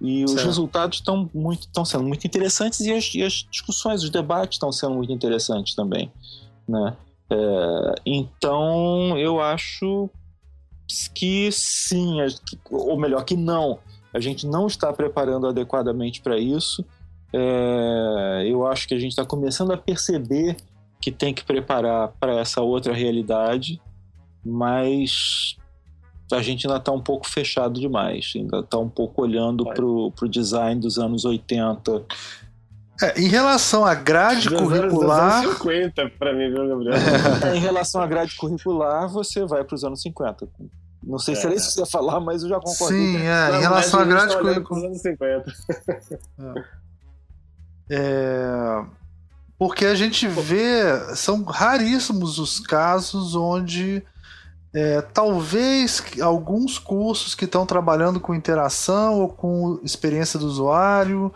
E 0.00 0.26
certo. 0.26 0.38
os 0.38 0.44
resultados 0.44 0.98
estão 0.98 1.30
muito, 1.34 1.68
sendo 1.84 2.04
muito 2.04 2.26
interessantes 2.26 2.80
e 2.80 2.92
as, 2.92 3.14
e 3.14 3.22
as, 3.22 3.46
discussões, 3.50 4.02
os 4.02 4.10
debates 4.10 4.56
estão 4.56 4.72
sendo 4.72 4.94
muito 4.94 5.12
interessantes 5.12 5.74
também, 5.74 6.10
né? 6.66 6.96
É, 7.30 7.94
então, 8.04 9.16
eu 9.18 9.40
acho 9.40 10.08
que 11.14 11.50
sim, 11.52 12.18
ou 12.70 12.98
melhor, 12.98 13.24
que 13.24 13.36
não. 13.36 13.78
A 14.12 14.20
gente 14.20 14.46
não 14.46 14.66
está 14.66 14.92
preparando 14.92 15.46
adequadamente 15.46 16.20
para 16.20 16.38
isso 16.38 16.84
é, 17.36 18.44
eu 18.46 18.64
acho 18.64 18.86
que 18.86 18.94
a 18.94 18.98
gente 18.98 19.10
está 19.10 19.24
começando 19.24 19.72
a 19.72 19.76
perceber 19.76 20.56
que 21.00 21.10
tem 21.10 21.34
que 21.34 21.44
preparar 21.44 22.12
para 22.20 22.38
essa 22.38 22.60
outra 22.60 22.92
realidade, 22.92 23.82
mas 24.44 25.56
a 26.32 26.40
gente 26.40 26.66
ainda 26.66 26.78
está 26.78 26.92
um 26.92 27.00
pouco 27.00 27.28
fechado 27.28 27.80
demais, 27.80 28.32
ainda 28.36 28.60
está 28.60 28.78
um 28.78 28.88
pouco 28.88 29.22
olhando 29.22 29.64
para 29.64 29.84
o 29.84 30.28
design 30.28 30.80
dos 30.80 30.96
anos 30.96 31.24
80. 31.24 32.04
É, 33.02 33.20
em 33.20 33.26
relação 33.26 33.84
à 33.84 33.94
grade 33.94 34.48
dos 34.48 34.60
curricular. 34.60 35.42
Anos 35.42 35.56
50 35.56 36.10
para 36.10 36.32
mim, 36.32 36.50
viu, 36.50 36.68
Gabriel? 36.68 36.94
É, 36.94 37.56
em 37.56 37.58
relação 37.58 38.00
à 38.00 38.06
grade 38.06 38.36
curricular, 38.36 39.08
você 39.08 39.44
vai 39.44 39.64
para 39.64 39.74
os 39.74 39.82
anos 39.82 40.00
50. 40.02 40.48
Não 41.02 41.18
sei 41.18 41.34
é. 41.34 41.36
se 41.36 41.46
era 41.46 41.54
isso 41.56 41.66
que 41.66 41.72
você 41.72 41.80
ia 41.80 41.86
falar, 41.86 42.20
mas 42.20 42.44
eu 42.44 42.48
já 42.48 42.60
concordo. 42.60 42.94
Sim, 42.94 43.16
é, 43.16 43.50
Não, 43.50 43.58
em 43.58 43.60
relação 43.60 44.00
à 44.00 44.04
grade 44.04 44.36
curricular. 44.38 44.90
Anos 47.90 48.02
50. 48.02 48.90
É. 48.90 49.04
Porque 49.58 49.86
a 49.86 49.94
gente 49.94 50.26
vê, 50.26 51.14
são 51.14 51.44
raríssimos 51.44 52.38
os 52.38 52.58
casos 52.58 53.34
onde 53.36 54.02
é, 54.74 55.00
talvez 55.00 56.02
alguns 56.20 56.78
cursos 56.78 57.34
que 57.34 57.44
estão 57.44 57.64
trabalhando 57.64 58.18
com 58.18 58.34
interação 58.34 59.20
ou 59.20 59.28
com 59.28 59.78
experiência 59.84 60.38
do 60.38 60.46
usuário, 60.46 61.32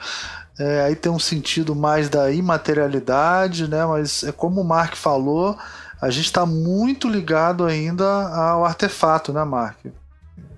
é, 0.58 0.82
aí 0.82 0.96
tem 0.96 1.10
um 1.10 1.20
sentido 1.20 1.74
mais 1.74 2.08
da 2.08 2.32
imaterialidade, 2.32 3.68
né? 3.68 3.86
mas 3.86 4.24
é 4.24 4.32
como 4.32 4.60
o 4.60 4.64
Mark 4.64 4.96
falou, 4.96 5.56
a 6.02 6.10
gente 6.10 6.26
está 6.26 6.44
muito 6.44 7.08
ligado 7.08 7.64
ainda 7.64 8.04
ao 8.04 8.64
artefato, 8.64 9.32
né, 9.32 9.44
Mark? 9.44 9.78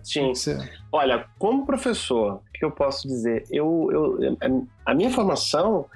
Sim. 0.02 0.32
Olha, 0.90 1.26
como 1.38 1.66
professor, 1.66 2.40
que 2.60 2.64
eu 2.66 2.70
posso 2.70 3.08
dizer? 3.08 3.44
Eu, 3.50 3.88
eu, 3.90 4.36
a 4.84 4.94
minha 4.94 5.10
formação 5.10 5.86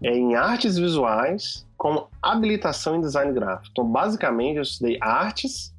é 0.00 0.16
em 0.16 0.36
artes 0.36 0.78
visuais 0.78 1.66
com 1.76 2.06
habilitação 2.22 2.96
em 2.96 3.00
design 3.00 3.32
gráfico. 3.32 3.68
Então, 3.72 3.84
basicamente, 3.84 4.56
eu 4.56 4.62
estudei 4.62 4.98
artes 5.00 5.74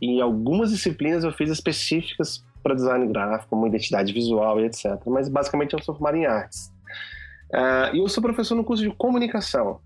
e 0.00 0.20
algumas 0.20 0.70
disciplinas 0.70 1.24
eu 1.24 1.32
fiz 1.32 1.50
específicas 1.50 2.44
para 2.62 2.74
design 2.74 3.06
gráfico, 3.06 3.48
como 3.48 3.66
identidade 3.66 4.12
visual 4.12 4.60
e 4.60 4.66
etc. 4.66 5.00
Mas, 5.06 5.30
basicamente, 5.30 5.72
eu 5.72 5.82
sou 5.82 5.94
formado 5.94 6.16
em 6.18 6.26
artes. 6.26 6.70
Uh, 7.50 7.96
e 7.96 7.98
eu 8.00 8.08
sou 8.08 8.22
professor 8.22 8.54
no 8.54 8.62
curso 8.62 8.82
de 8.82 8.90
comunicação. 8.90 9.80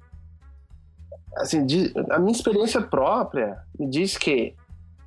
Assim, 1.36 1.64
de, 1.64 1.92
a 2.10 2.18
minha 2.18 2.32
experiência 2.32 2.82
própria 2.82 3.58
me 3.78 3.88
diz 3.88 4.16
que 4.16 4.54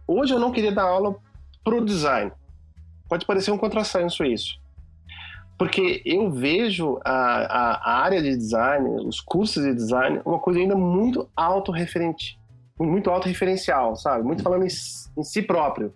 hoje 0.07 0.33
eu 0.33 0.39
não 0.39 0.51
queria 0.51 0.71
dar 0.71 0.83
aula 0.83 1.15
para 1.61 1.75
o 1.75 1.83
design. 1.83 2.31
Pode 3.09 3.25
parecer 3.25 3.51
um 3.51 3.57
contrassenso 3.57 4.23
isso. 4.23 4.57
Porque 5.57 6.01
eu 6.05 6.29
vejo 6.29 6.99
a, 7.03 7.11
a, 7.11 8.03
área 8.03 8.21
de 8.21 8.35
design, 8.35 9.07
os 9.07 9.19
cursos 9.19 9.63
de 9.63 9.73
design, 9.73 10.21
uma 10.23 10.39
coisa 10.39 10.59
ainda 10.59 10.75
muito 10.75 11.27
autorreferente, 11.35 12.39
muito 12.79 13.09
autorreferencial, 13.09 13.95
sabe? 13.95 14.23
Muito 14.23 14.43
falando 14.43 14.63
em, 14.63 14.67
em 15.17 15.23
si 15.23 15.41
próprio. 15.41 15.93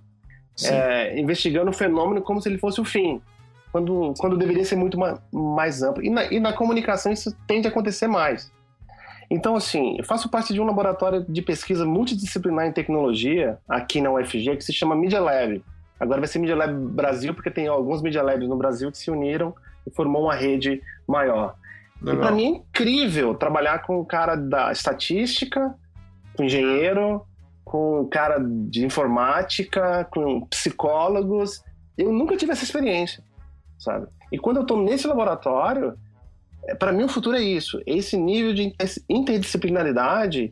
É, 0.64 1.20
investigando 1.20 1.72
o 1.72 1.74
fenômeno 1.74 2.22
como 2.22 2.42
se 2.42 2.50
ele 2.50 2.58
fosse 2.58 2.80
o 2.80 2.86
fim, 2.86 3.22
quando, 3.72 4.14
quando 4.20 4.38
deveria 4.38 4.66
ser 4.66 4.76
muito 4.76 5.00
mais, 5.00 5.20
mais 5.32 5.82
amplo. 5.82 6.04
E 6.04 6.10
na, 6.10 6.26
e 6.26 6.40
na 6.40 6.54
comunicação 6.54 7.12
isso 7.12 7.36
tende 7.48 7.68
a 7.68 7.72
acontecer 7.72 8.08
mais. 8.08 8.52
Então, 9.30 9.56
assim, 9.56 9.96
eu 9.98 10.04
faço 10.04 10.28
parte 10.28 10.54
de 10.54 10.60
um 10.60 10.66
laboratório 10.66 11.26
de 11.28 11.42
pesquisa 11.42 11.86
multidisciplinar 11.86 12.68
em 12.68 12.74
tecnologia 12.74 13.58
aqui 13.68 14.02
na 14.02 14.12
UFG 14.12 14.58
que 14.58 14.64
se 14.64 14.74
chama 14.74 14.96
Media 14.96 15.22
Lab. 15.22 15.64
Agora 16.02 16.20
vai 16.20 16.28
ser 16.28 16.40
Media 16.40 16.56
Lab 16.56 16.74
Brasil, 16.74 17.32
porque 17.32 17.52
tem 17.52 17.68
alguns 17.68 18.02
Media 18.02 18.24
Labs 18.24 18.50
no 18.50 18.58
Brasil 18.58 18.92
que 18.92 18.98
se 18.98 19.12
uniram 19.12 19.54
e 19.86 19.92
formou 19.92 20.24
uma 20.24 20.34
rede 20.34 20.82
maior. 21.08 21.56
Legal. 22.02 22.16
E 22.16 22.18
para 22.18 22.36
mim 22.36 22.44
é 22.44 22.48
incrível 22.48 23.36
trabalhar 23.36 23.84
com 23.84 24.00
o 24.00 24.06
cara 24.06 24.36
da 24.36 24.72
estatística, 24.72 25.76
com 26.36 26.44
engenheiro, 26.44 27.24
com 27.64 28.02
o 28.02 28.08
cara 28.08 28.40
de 28.40 28.84
informática, 28.84 30.08
com 30.10 30.42
psicólogos. 30.48 31.64
Eu 31.96 32.12
nunca 32.12 32.36
tive 32.36 32.52
essa 32.52 32.64
experiência, 32.64 33.24
sabe? 33.78 34.08
E 34.32 34.40
quando 34.40 34.58
eu 34.58 34.64
estou 34.64 34.82
nesse 34.82 35.06
laboratório, 35.06 35.94
é, 36.66 36.74
para 36.74 36.92
mim 36.92 37.04
o 37.04 37.10
futuro 37.10 37.38
é 37.38 37.42
isso, 37.42 37.80
esse 37.86 38.18
nível 38.18 38.56
de 38.56 38.74
interdisciplinaridade 39.08 40.52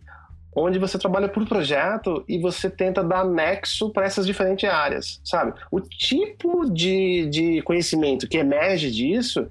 onde 0.60 0.78
você 0.78 0.98
trabalha 0.98 1.30
por 1.30 1.48
projeto 1.48 2.24
e 2.28 2.40
você 2.40 2.70
tenta 2.70 3.04
dar 3.04 3.26
nexo 3.26 3.92
para 3.92 4.06
essas 4.06 4.26
diferentes 4.26 4.70
áreas, 4.70 5.22
sabe? 5.24 5.54
O 5.72 5.80
tipo 5.80 6.70
de, 6.70 7.28
de 7.28 7.62
conhecimento 7.62 8.28
que 8.28 8.38
emerge 8.38 8.92
disso 8.92 9.48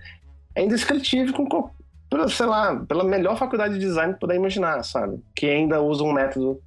é 0.55 0.63
indescritível 0.63 1.33
com, 1.33 1.71
sei 2.29 2.47
lá, 2.47 2.77
pela 2.87 3.05
melhor 3.05 3.37
faculdade 3.39 3.75
de 3.75 3.81
design 3.81 4.15
que 4.15 4.21
puder 4.21 4.37
imaginar, 4.37 4.83
sabe? 4.85 5.23
Que 5.35 5.47
ainda 5.47 5.81
usa 5.81 6.05
um 6.05 6.13
método 6.13 6.61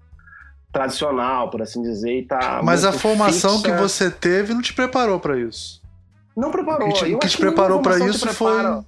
tradicional, 0.72 1.50
por 1.50 1.62
assim 1.62 1.82
dizer, 1.82 2.20
e 2.20 2.26
tá 2.26 2.62
Mas 2.64 2.86
a 2.86 2.94
formação 2.94 3.58
fixa. 3.58 3.72
que 3.72 3.82
você 3.82 4.10
teve 4.10 4.54
não 4.54 4.62
te 4.62 4.74
preparou 4.74 5.20
para 5.20 5.38
isso. 5.38 5.82
Não 6.36 6.50
preparou. 6.50 6.88
O 6.88 6.94
que 6.94 7.06
te, 7.06 7.18
que 7.18 7.28
te 7.28 7.38
preparou 7.38 7.82
para 7.82 8.00
isso 8.00 8.28
foi 8.30 8.84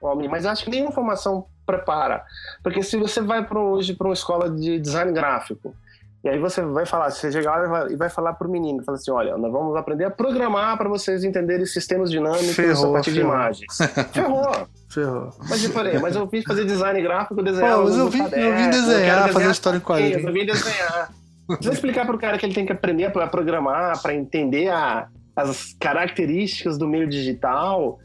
homem, 0.00 0.28
mas 0.28 0.46
acho 0.46 0.64
que 0.64 0.70
nenhuma 0.70 0.90
formação 0.90 1.46
prepara. 1.70 2.24
Porque 2.62 2.82
se 2.82 2.96
você 2.96 3.20
vai 3.20 3.46
pra, 3.46 3.60
hoje 3.60 3.94
para 3.94 4.08
uma 4.08 4.14
escola 4.14 4.50
de 4.50 4.78
design 4.78 5.12
gráfico, 5.12 5.74
e 6.22 6.28
aí 6.28 6.38
você 6.38 6.60
vai 6.60 6.84
falar, 6.84 7.10
você 7.10 7.32
chega 7.32 7.50
lá 7.50 7.90
e 7.90 7.96
vai 7.96 8.10
falar 8.10 8.34
para 8.34 8.46
o 8.46 8.50
menino, 8.50 8.84
fala 8.84 8.98
assim, 8.98 9.10
olha, 9.10 9.38
nós 9.38 9.50
vamos 9.50 9.74
aprender 9.74 10.04
a 10.04 10.10
programar 10.10 10.76
para 10.76 10.86
vocês 10.86 11.24
entenderem 11.24 11.64
sistemas 11.64 12.10
dinâmicos 12.10 12.54
ferrou, 12.54 12.90
a 12.90 12.92
partir 12.92 13.12
ferrou. 13.12 13.30
de 13.30 13.36
imagens. 13.36 13.78
Ferrou. 14.12 14.68
Ferrou. 14.90 15.30
Mas 15.48 15.64
eu 15.64 15.70
falei, 15.70 15.98
mas 15.98 16.16
eu 16.16 16.28
fiz 16.28 16.44
fazer 16.44 16.66
design 16.66 17.00
gráfico, 17.00 17.42
desenhar 17.42 17.76
Pô, 17.78 17.84
mas 17.84 17.96
eu 17.96 18.10
vim, 18.10 18.22
eu 18.22 18.56
vim 18.56 18.70
desenhar, 18.70 19.28
eu 19.28 19.32
fazer 19.32 19.50
história 19.50 19.78
em 19.78 19.80
quadrinhos. 19.80 20.24
Eu 20.24 20.32
vim 20.32 20.44
desenhar. 20.44 21.10
Precisa 21.46 21.72
explicar 21.72 22.04
para 22.04 22.14
o 22.14 22.18
cara 22.18 22.36
que 22.36 22.44
ele 22.44 22.54
tem 22.54 22.66
que 22.66 22.72
aprender 22.72 23.06
a 23.06 23.26
programar, 23.26 24.00
para 24.02 24.14
entender 24.14 24.68
a, 24.68 25.08
as 25.34 25.74
características 25.80 26.76
do 26.76 26.86
meio 26.86 27.08
digital. 27.08 27.98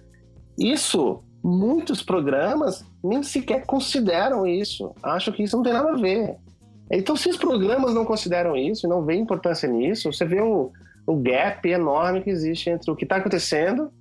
Isso 0.57 1.21
muitos 1.45 2.01
programas 2.01 2.83
nem 3.03 3.21
sequer 3.21 3.67
consideram 3.67 4.47
isso. 4.47 4.95
Acham 5.03 5.31
que 5.31 5.43
isso 5.43 5.55
não 5.55 5.63
tem 5.63 5.73
nada 5.73 5.91
a 5.91 5.95
ver. 5.95 6.37
Então, 6.89 7.15
se 7.15 7.29
os 7.29 7.37
programas 7.37 7.93
não 7.93 8.03
consideram 8.03 8.57
isso, 8.57 8.87
não 8.87 9.05
veem 9.05 9.21
importância 9.21 9.69
nisso, 9.69 10.11
você 10.11 10.25
vê 10.25 10.41
o, 10.41 10.71
o 11.05 11.15
gap 11.15 11.67
enorme 11.69 12.21
que 12.21 12.31
existe 12.31 12.71
entre 12.71 12.89
o 12.89 12.95
que 12.95 13.05
está 13.05 13.17
acontecendo 13.17 13.91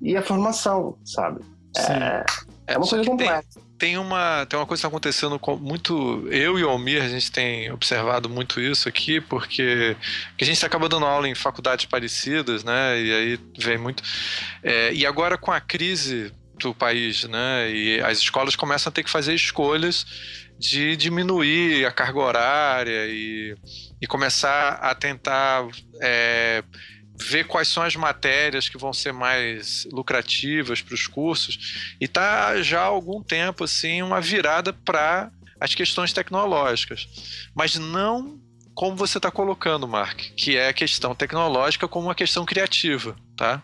e 0.00 0.16
a 0.16 0.22
formação, 0.22 0.96
sabe? 1.04 1.42
É, 1.76 2.24
é, 2.68 2.78
uma 2.78 2.86
coisa 2.86 3.04
complexa. 3.04 3.42
Tem, 3.52 3.62
tem, 3.78 3.98
uma, 3.98 4.46
tem 4.46 4.58
uma 4.58 4.64
coisa 4.64 4.80
que 4.80 4.86
está 4.86 4.88
acontecendo 4.88 5.38
com 5.38 5.56
muito. 5.56 6.26
Eu 6.30 6.58
e 6.58 6.64
o 6.64 6.70
Almir, 6.70 7.02
a 7.02 7.08
gente 7.08 7.30
tem 7.30 7.70
observado 7.70 8.30
muito 8.30 8.60
isso 8.60 8.88
aqui, 8.88 9.20
porque, 9.20 9.94
porque 10.30 10.44
a 10.44 10.46
gente 10.46 10.64
acaba 10.64 10.88
dando 10.88 11.04
aula 11.04 11.28
em 11.28 11.34
faculdades 11.34 11.84
parecidas, 11.84 12.64
né? 12.64 12.98
E 12.98 13.12
aí 13.12 13.40
vem 13.58 13.76
muito. 13.76 14.02
É, 14.62 14.92
e 14.94 15.04
agora 15.04 15.36
com 15.36 15.50
a 15.50 15.60
crise 15.60 16.32
do 16.58 16.74
país, 16.74 17.24
né? 17.24 17.70
E 17.70 18.00
as 18.00 18.18
escolas 18.18 18.56
começam 18.56 18.90
a 18.90 18.92
ter 18.92 19.02
que 19.02 19.10
fazer 19.10 19.34
escolhas 19.34 20.06
de 20.58 20.96
diminuir 20.96 21.84
a 21.84 21.90
carga 21.90 22.18
horária 22.18 23.06
e, 23.08 23.56
e 24.00 24.06
começar 24.06 24.74
a 24.74 24.94
tentar 24.94 25.66
é, 26.00 26.62
ver 27.18 27.44
quais 27.44 27.68
são 27.68 27.82
as 27.82 27.96
matérias 27.96 28.68
que 28.68 28.78
vão 28.78 28.92
ser 28.92 29.12
mais 29.12 29.86
lucrativas 29.92 30.80
para 30.80 30.94
os 30.94 31.06
cursos. 31.06 31.94
E 32.00 32.06
tá 32.06 32.62
já 32.62 32.82
há 32.82 32.86
algum 32.86 33.22
tempo 33.22 33.64
assim 33.64 34.02
uma 34.02 34.20
virada 34.20 34.72
para 34.72 35.30
as 35.60 35.74
questões 35.74 36.12
tecnológicas, 36.12 37.08
mas 37.54 37.76
não 37.76 38.40
como 38.74 38.96
você 38.96 39.18
está 39.18 39.30
colocando, 39.30 39.86
Mark, 39.86 40.18
que 40.36 40.56
é 40.56 40.68
a 40.68 40.72
questão 40.72 41.14
tecnológica 41.14 41.86
como 41.86 42.08
uma 42.08 42.14
questão 42.14 42.44
criativa, 42.44 43.16
tá? 43.36 43.62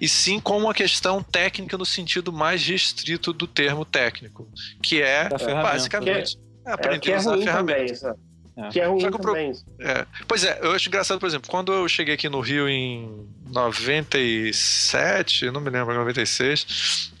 E 0.00 0.08
sim 0.08 0.40
como 0.40 0.66
uma 0.66 0.74
questão 0.74 1.22
técnica 1.22 1.76
no 1.76 1.86
sentido 1.86 2.32
mais 2.32 2.66
restrito 2.66 3.32
do 3.32 3.46
termo 3.46 3.84
técnico, 3.84 4.48
que 4.82 5.00
é 5.00 5.28
basicamente 5.28 6.36
que 6.36 6.42
é, 6.66 6.72
aprender 6.72 7.10
é, 7.10 7.14
a 7.14 7.18
usar 7.18 7.34
a 7.34 7.38
ferramenta. 7.38 7.94
Também, 7.94 8.34
é. 8.56 8.68
Que 8.68 8.80
é 8.80 8.86
ruim 8.86 9.10
pro... 9.10 9.36
é. 9.36 10.06
Pois 10.28 10.44
é, 10.44 10.60
eu 10.62 10.72
acho 10.72 10.88
engraçado, 10.88 11.18
por 11.18 11.26
exemplo, 11.26 11.50
quando 11.50 11.72
eu 11.72 11.88
cheguei 11.88 12.14
aqui 12.14 12.28
no 12.28 12.40
Rio 12.40 12.68
em 12.68 13.26
97, 13.50 15.50
não 15.50 15.60
me 15.60 15.70
lembro, 15.70 15.92
96, 15.92 17.12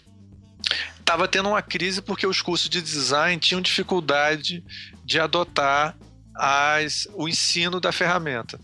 estava 0.98 1.26
tendo 1.26 1.48
uma 1.48 1.60
crise 1.60 2.00
porque 2.00 2.26
os 2.26 2.40
cursos 2.40 2.68
de 2.68 2.80
design 2.80 3.36
tinham 3.38 3.60
dificuldade 3.60 4.64
de 5.04 5.18
adotar 5.18 5.96
as, 6.34 7.08
o 7.14 7.28
ensino 7.28 7.80
da 7.80 7.90
ferramenta. 7.90 8.60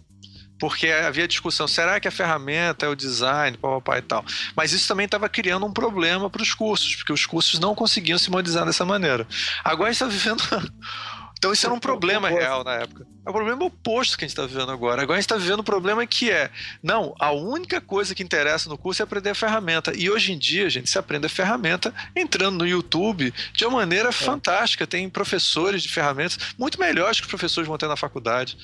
Porque 0.61 0.89
havia 0.89 1.27
discussão, 1.27 1.66
será 1.66 1.99
que 1.99 2.07
a 2.07 2.11
ferramenta 2.11 2.85
é 2.85 2.89
o 2.89 2.95
design, 2.95 3.57
papai 3.57 4.01
e 4.01 4.03
tal. 4.03 4.24
Mas 4.55 4.73
isso 4.73 4.87
também 4.87 5.07
estava 5.07 5.28
criando 5.28 5.65
um 5.65 5.73
problema 5.73 6.28
para 6.28 6.43
os 6.43 6.53
cursos, 6.53 6.95
porque 6.97 7.12
os 7.12 7.24
cursos 7.24 7.59
não 7.59 7.74
conseguiam 7.74 8.19
se 8.19 8.31
modernizar 8.31 8.66
dessa 8.66 8.85
maneira. 8.85 9.27
Agora 9.65 9.91
está 9.91 10.07
vivendo 10.07 10.43
então 11.39 11.53
isso 11.53 11.65
era 11.66 11.74
um 11.74 11.81
problema 11.81 12.28
real 12.28 12.62
na 12.62 12.74
época. 12.74 13.07
É 13.31 13.32
o 13.32 13.35
problema 13.35 13.65
oposto 13.65 14.19
que 14.19 14.24
a 14.24 14.27
gente 14.27 14.36
está 14.36 14.44
vivendo 14.44 14.73
agora. 14.73 15.02
Agora 15.02 15.16
a 15.16 15.20
gente 15.20 15.27
está 15.27 15.36
vivendo 15.36 15.59
o 15.59 15.62
um 15.62 15.65
problema 15.65 16.05
que 16.05 16.32
é, 16.32 16.51
não, 16.82 17.15
a 17.16 17.31
única 17.31 17.81
coisa 17.81 18.12
que 18.12 18.24
interessa 18.24 18.69
no 18.69 18.77
curso 18.77 19.02
é 19.02 19.05
aprender 19.05 19.31
a 19.31 19.35
ferramenta. 19.36 19.93
E 19.97 20.11
hoje 20.11 20.32
em 20.32 20.39
dia, 20.39 20.66
a 20.66 20.69
gente 20.69 20.90
se 20.90 20.98
aprende 20.98 21.27
a 21.27 21.28
ferramenta 21.28 21.94
entrando 22.16 22.59
no 22.59 22.66
YouTube 22.66 23.32
de 23.52 23.65
uma 23.65 23.78
maneira 23.78 24.09
é. 24.09 24.12
fantástica. 24.12 24.85
Tem 24.85 25.09
professores 25.09 25.81
de 25.85 25.89
ferramentas 25.89 26.39
muito 26.59 26.81
melhores 26.81 27.20
que 27.20 27.27
os 27.27 27.31
professores 27.31 27.69
vão 27.69 27.78
ter 27.78 27.86
na 27.86 27.97
faculdade. 27.97 28.59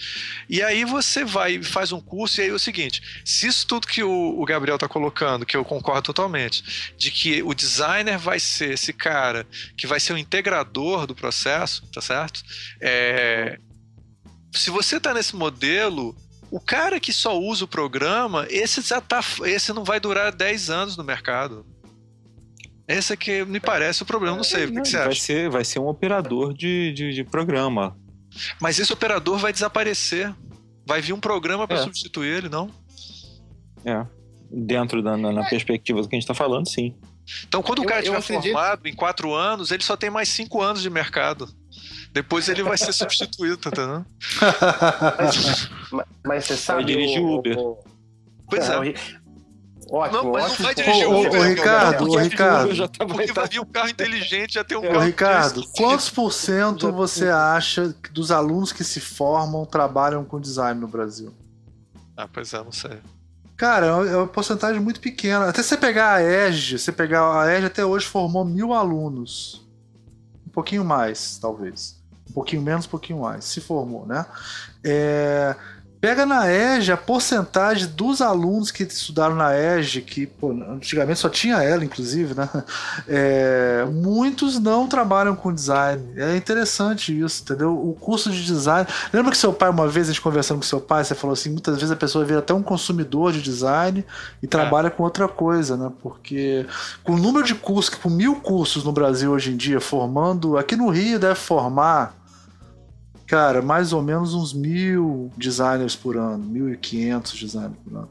E 0.49 0.61
aí 0.61 0.85
você 0.85 1.25
vai 1.25 1.53
e 1.53 1.63
faz 1.63 1.93
um 1.93 2.01
curso, 2.01 2.41
e 2.41 2.43
aí 2.43 2.51
é 2.51 2.53
o 2.53 2.59
seguinte: 2.59 3.01
se 3.25 3.47
isso 3.47 3.65
tudo 3.69 3.87
que 3.87 4.03
o, 4.03 4.41
o 4.41 4.45
Gabriel 4.45 4.75
está 4.77 4.89
colocando, 4.89 5.47
que 5.47 5.57
eu 5.57 5.65
concordo 5.65 6.03
totalmente, 6.03 6.93
de 6.99 7.13
que 7.13 7.41
o 7.41 7.55
designer 7.55 8.19
vai 8.19 8.41
ser 8.41 8.73
esse 8.73 8.93
cara 8.93 9.47
que 9.77 9.87
vai 9.87 10.01
ser 10.01 10.13
o 10.13 10.19
integrador 10.19 11.07
do 11.07 11.15
processo, 11.15 11.87
tá 11.93 12.01
certo? 12.01 12.43
É, 12.81 13.61
se 14.53 14.71
você 14.71 14.97
está 14.97 15.13
nesse 15.13 15.37
modelo, 15.37 16.17
o 16.51 16.61
cara 16.61 17.01
que 17.01 17.13
só 17.13 17.39
usa 17.39 17.65
o 17.65 17.69
programa, 17.69 18.47
esse 18.49 18.81
já 18.81 19.01
tá, 19.01 19.21
esse 19.45 19.73
não 19.73 19.85
vai 19.85 20.01
durar 20.01 20.33
10 20.33 20.71
anos 20.71 20.97
no 20.97 21.05
mercado. 21.05 21.67
Esse 22.89 23.13
é 23.13 23.17
que 23.17 23.45
me 23.45 23.59
parece 23.59 24.03
o 24.03 24.07
problema, 24.07 24.37
não 24.37 24.45
sei. 24.45 24.63
É, 24.63 24.67
o 24.67 24.73
que, 24.73 24.81
que, 24.83 24.89
você 24.89 24.99
vai 24.99 25.09
acha? 25.09 25.21
Ser, 25.21 25.51
vai 25.51 25.65
ser 25.65 25.79
um 25.81 25.89
operador 25.89 26.55
de, 26.55 26.93
de, 26.93 27.13
de, 27.13 27.25
programa. 27.25 27.97
Mas 28.61 28.79
esse 28.79 28.93
operador 28.93 29.39
vai 29.39 29.53
desaparecer. 29.53 30.33
Vai 30.87 31.01
vir 31.01 31.13
um 31.13 31.19
programa 31.19 31.67
para 31.67 31.79
é. 31.79 31.83
substituir 31.83 32.29
ele, 32.29 32.49
não? 32.49 32.71
É. 33.85 34.07
Dentro 34.49 35.03
da 35.03 35.17
na, 35.17 35.33
na 35.33 35.45
perspectiva 35.49 36.01
do 36.01 36.09
que 36.09 36.15
a 36.15 36.17
gente 36.17 36.23
está 36.23 36.35
falando, 36.35 36.69
sim. 36.69 36.95
Então, 37.49 37.61
quando 37.61 37.79
eu, 37.79 37.85
o 37.85 37.89
cara 37.89 38.01
estiver 38.01 38.23
formado 38.23 38.87
em 38.87 38.95
quatro 38.95 39.35
anos, 39.35 39.73
ele 39.73 39.83
só 39.83 39.97
tem 39.97 40.11
mais 40.11 40.29
cinco 40.29 40.63
anos 40.63 40.81
de 40.81 40.89
mercado. 40.89 41.49
Depois 42.13 42.49
ele 42.49 42.63
vai 42.63 42.79
ser 42.79 42.93
substituído, 42.95 43.57
tá 43.57 43.71
entendendo? 43.71 44.07
mas, 45.19 45.71
mas, 46.25 46.45
você 46.45 46.57
sabe. 46.57 46.83
Vai 46.83 46.93
dirigir 46.93 47.21
o 47.21 47.39
Uber. 47.39 47.59
O... 47.59 47.79
Pois 48.49 48.69
é. 48.69 48.89
é. 48.89 48.95
Ótimo, 49.89 50.23
não, 50.23 50.33
mas 50.33 50.45
ótimo. 50.45 50.59
não 50.59 50.65
vai 50.65 50.75
dirigir 50.75 51.07
o 51.07 51.21
Uber. 51.21 51.41
Ô, 51.41 51.45
Ricardo, 51.45 52.11
ô, 52.11 52.17
Ricardo. 52.17 52.75
Já 52.75 52.89
tá 52.89 53.07
porque 53.07 53.33
vai 53.33 53.49
vir 53.49 53.61
um 53.61 53.67
carro 53.67 53.89
inteligente, 53.89 54.55
já 54.55 54.65
tem 54.65 54.77
um 54.77 54.83
carro. 54.83 54.97
Ô, 54.97 55.01
Ricardo, 55.01 55.63
quantos 55.77 56.11
por 56.11 56.33
cento 56.33 56.91
você 56.93 57.29
acha 57.29 57.95
que 58.03 58.11
dos 58.11 58.31
alunos 58.31 58.73
que 58.73 58.83
se 58.83 59.01
formam 59.01 59.65
trabalham 59.65 60.25
com 60.25 60.41
design 60.41 60.81
no 60.81 60.89
Brasil? 60.89 61.33
Ah, 62.17 62.27
pois 62.27 62.53
é, 62.53 62.59
não 62.59 62.73
sei. 62.73 62.99
Cara, 63.57 63.87
é 63.87 64.17
uma 64.17 64.27
porcentagem 64.27 64.81
muito 64.81 65.01
pequena. 65.01 65.49
Até 65.49 65.63
você 65.63 65.77
pegar 65.77 66.15
a 66.15 66.23
EG, 66.23 66.79
você 66.79 66.93
pegar 66.93 67.43
a 67.43 67.55
EG 67.55 67.67
até 67.67 67.85
hoje 67.85 68.07
formou 68.07 68.45
mil 68.45 68.73
alunos. 68.75 69.66
Pouquinho 70.57 70.87
mais, 70.87 71.37
talvez. 71.37 72.01
Um 72.31 72.33
pouquinho 72.33 72.63
menos, 72.63 72.87
um 72.87 72.89
pouquinho 72.89 73.21
mais. 73.21 73.45
Se 73.45 73.61
formou, 73.61 74.07
né? 74.07 74.25
É... 74.83 75.55
Pega 76.01 76.27
na 76.27 76.51
EGE 76.53 76.93
a 76.93 76.97
porcentagem 76.97 77.89
dos 77.89 78.21
alunos 78.21 78.71
que 78.71 78.83
estudaram 78.83 79.35
na 79.35 79.57
EGE, 79.57 80.03
que 80.03 80.27
pô, 80.27 80.51
antigamente 80.51 81.19
só 81.19 81.29
tinha 81.29 81.63
ela, 81.63 81.85
inclusive, 81.85 82.35
né? 82.35 82.49
É, 83.09 83.87
muitos 83.91 84.59
não 84.59 84.87
trabalham 84.87 85.35
com 85.35 85.53
design. 85.53 86.03
É 86.17 86.37
interessante 86.37 87.19
isso, 87.19 87.43
entendeu? 87.43 87.73
O 87.73 87.95
curso 87.95 88.31
de 88.31 88.45
design. 88.45 88.87
Lembra 89.13 89.33
que 89.33 89.39
seu 89.39 89.53
pai, 89.53 89.71
uma 89.71 89.89
vez, 89.89 90.09
a 90.09 90.13
gente 90.13 90.21
conversando 90.21 90.59
com 90.59 90.65
seu 90.65 90.81
pai, 90.81 91.05
você 91.05 91.15
falou 91.15 91.35
assim: 91.35 91.51
muitas 91.51 91.77
vezes 91.77 91.91
a 91.91 91.97
pessoa 91.97 92.25
vira 92.25 92.41
até 92.41 92.53
um 92.53 92.63
consumidor 92.63 93.33
de 93.33 93.41
design 93.41 94.05
e 94.43 94.47
trabalha 94.47 94.89
é. 94.89 94.91
com 94.91 95.03
outra 95.03 95.29
coisa, 95.29 95.77
né? 95.77 95.91
Porque 96.03 96.67
com 97.03 97.15
o 97.15 97.19
número 97.19 97.45
de 97.45 97.55
cursos, 97.55 97.95
com 97.95 98.11
mil 98.11 98.37
cursos 98.37 98.85
no 98.85 98.93
Brasil 98.93 99.31
hoje 99.31 99.53
em 99.53 99.57
dia, 99.57 99.81
formando. 99.81 100.59
Aqui 100.59 100.77
no 100.77 100.89
Rio 100.89 101.19
deve 101.19 101.37
formar 101.37 102.26
cara, 103.27 103.61
mais 103.61 103.93
ou 103.93 104.03
menos 104.03 104.35
uns 104.35 104.53
mil 104.53 105.33
designers 105.37 105.97
por 105.97 106.17
ano, 106.17 106.45
1.500 106.53 107.41
designers 107.41 107.79
por 107.85 107.97
ano. 107.97 108.11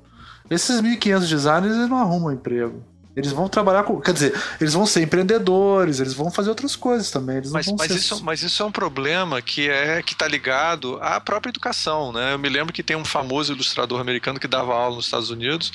Esses 0.49 0.81
1.500 0.81 1.27
designers 1.27 1.75
eles 1.75 1.89
não 1.89 1.97
arrumam 1.97 2.31
emprego. 2.31 2.83
Eles 3.15 3.31
vão 3.31 3.47
trabalhar 3.47 3.83
com. 3.83 3.99
Quer 4.01 4.13
dizer, 4.13 4.43
eles 4.59 4.73
vão 4.73 4.85
ser 4.85 5.01
empreendedores, 5.01 6.01
eles 6.01 6.13
vão 6.13 6.29
fazer 6.29 6.49
outras 6.49 6.75
coisas 6.75 7.09
também. 7.09 7.41
mas, 7.49 7.67
mas, 7.67 7.87
ser... 7.87 7.95
isso, 7.95 8.23
mas 8.23 8.43
isso 8.43 8.61
é 8.61 8.65
um 8.65 8.71
problema 8.71 9.41
que 9.41 9.69
é 9.69 10.01
que 10.03 10.11
está 10.11 10.27
ligado 10.27 10.99
à 11.01 11.19
própria 11.21 11.49
educação. 11.49 12.11
Né? 12.11 12.33
Eu 12.33 12.39
me 12.39 12.49
lembro 12.49 12.73
que 12.73 12.83
tem 12.83 12.97
um 12.97 13.05
famoso 13.05 13.53
ilustrador 13.53 14.01
americano 14.01 14.37
que 14.37 14.47
dava 14.49 14.73
aula 14.73 14.97
nos 14.97 15.05
Estados 15.05 15.29
Unidos. 15.29 15.71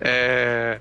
É... 0.00 0.80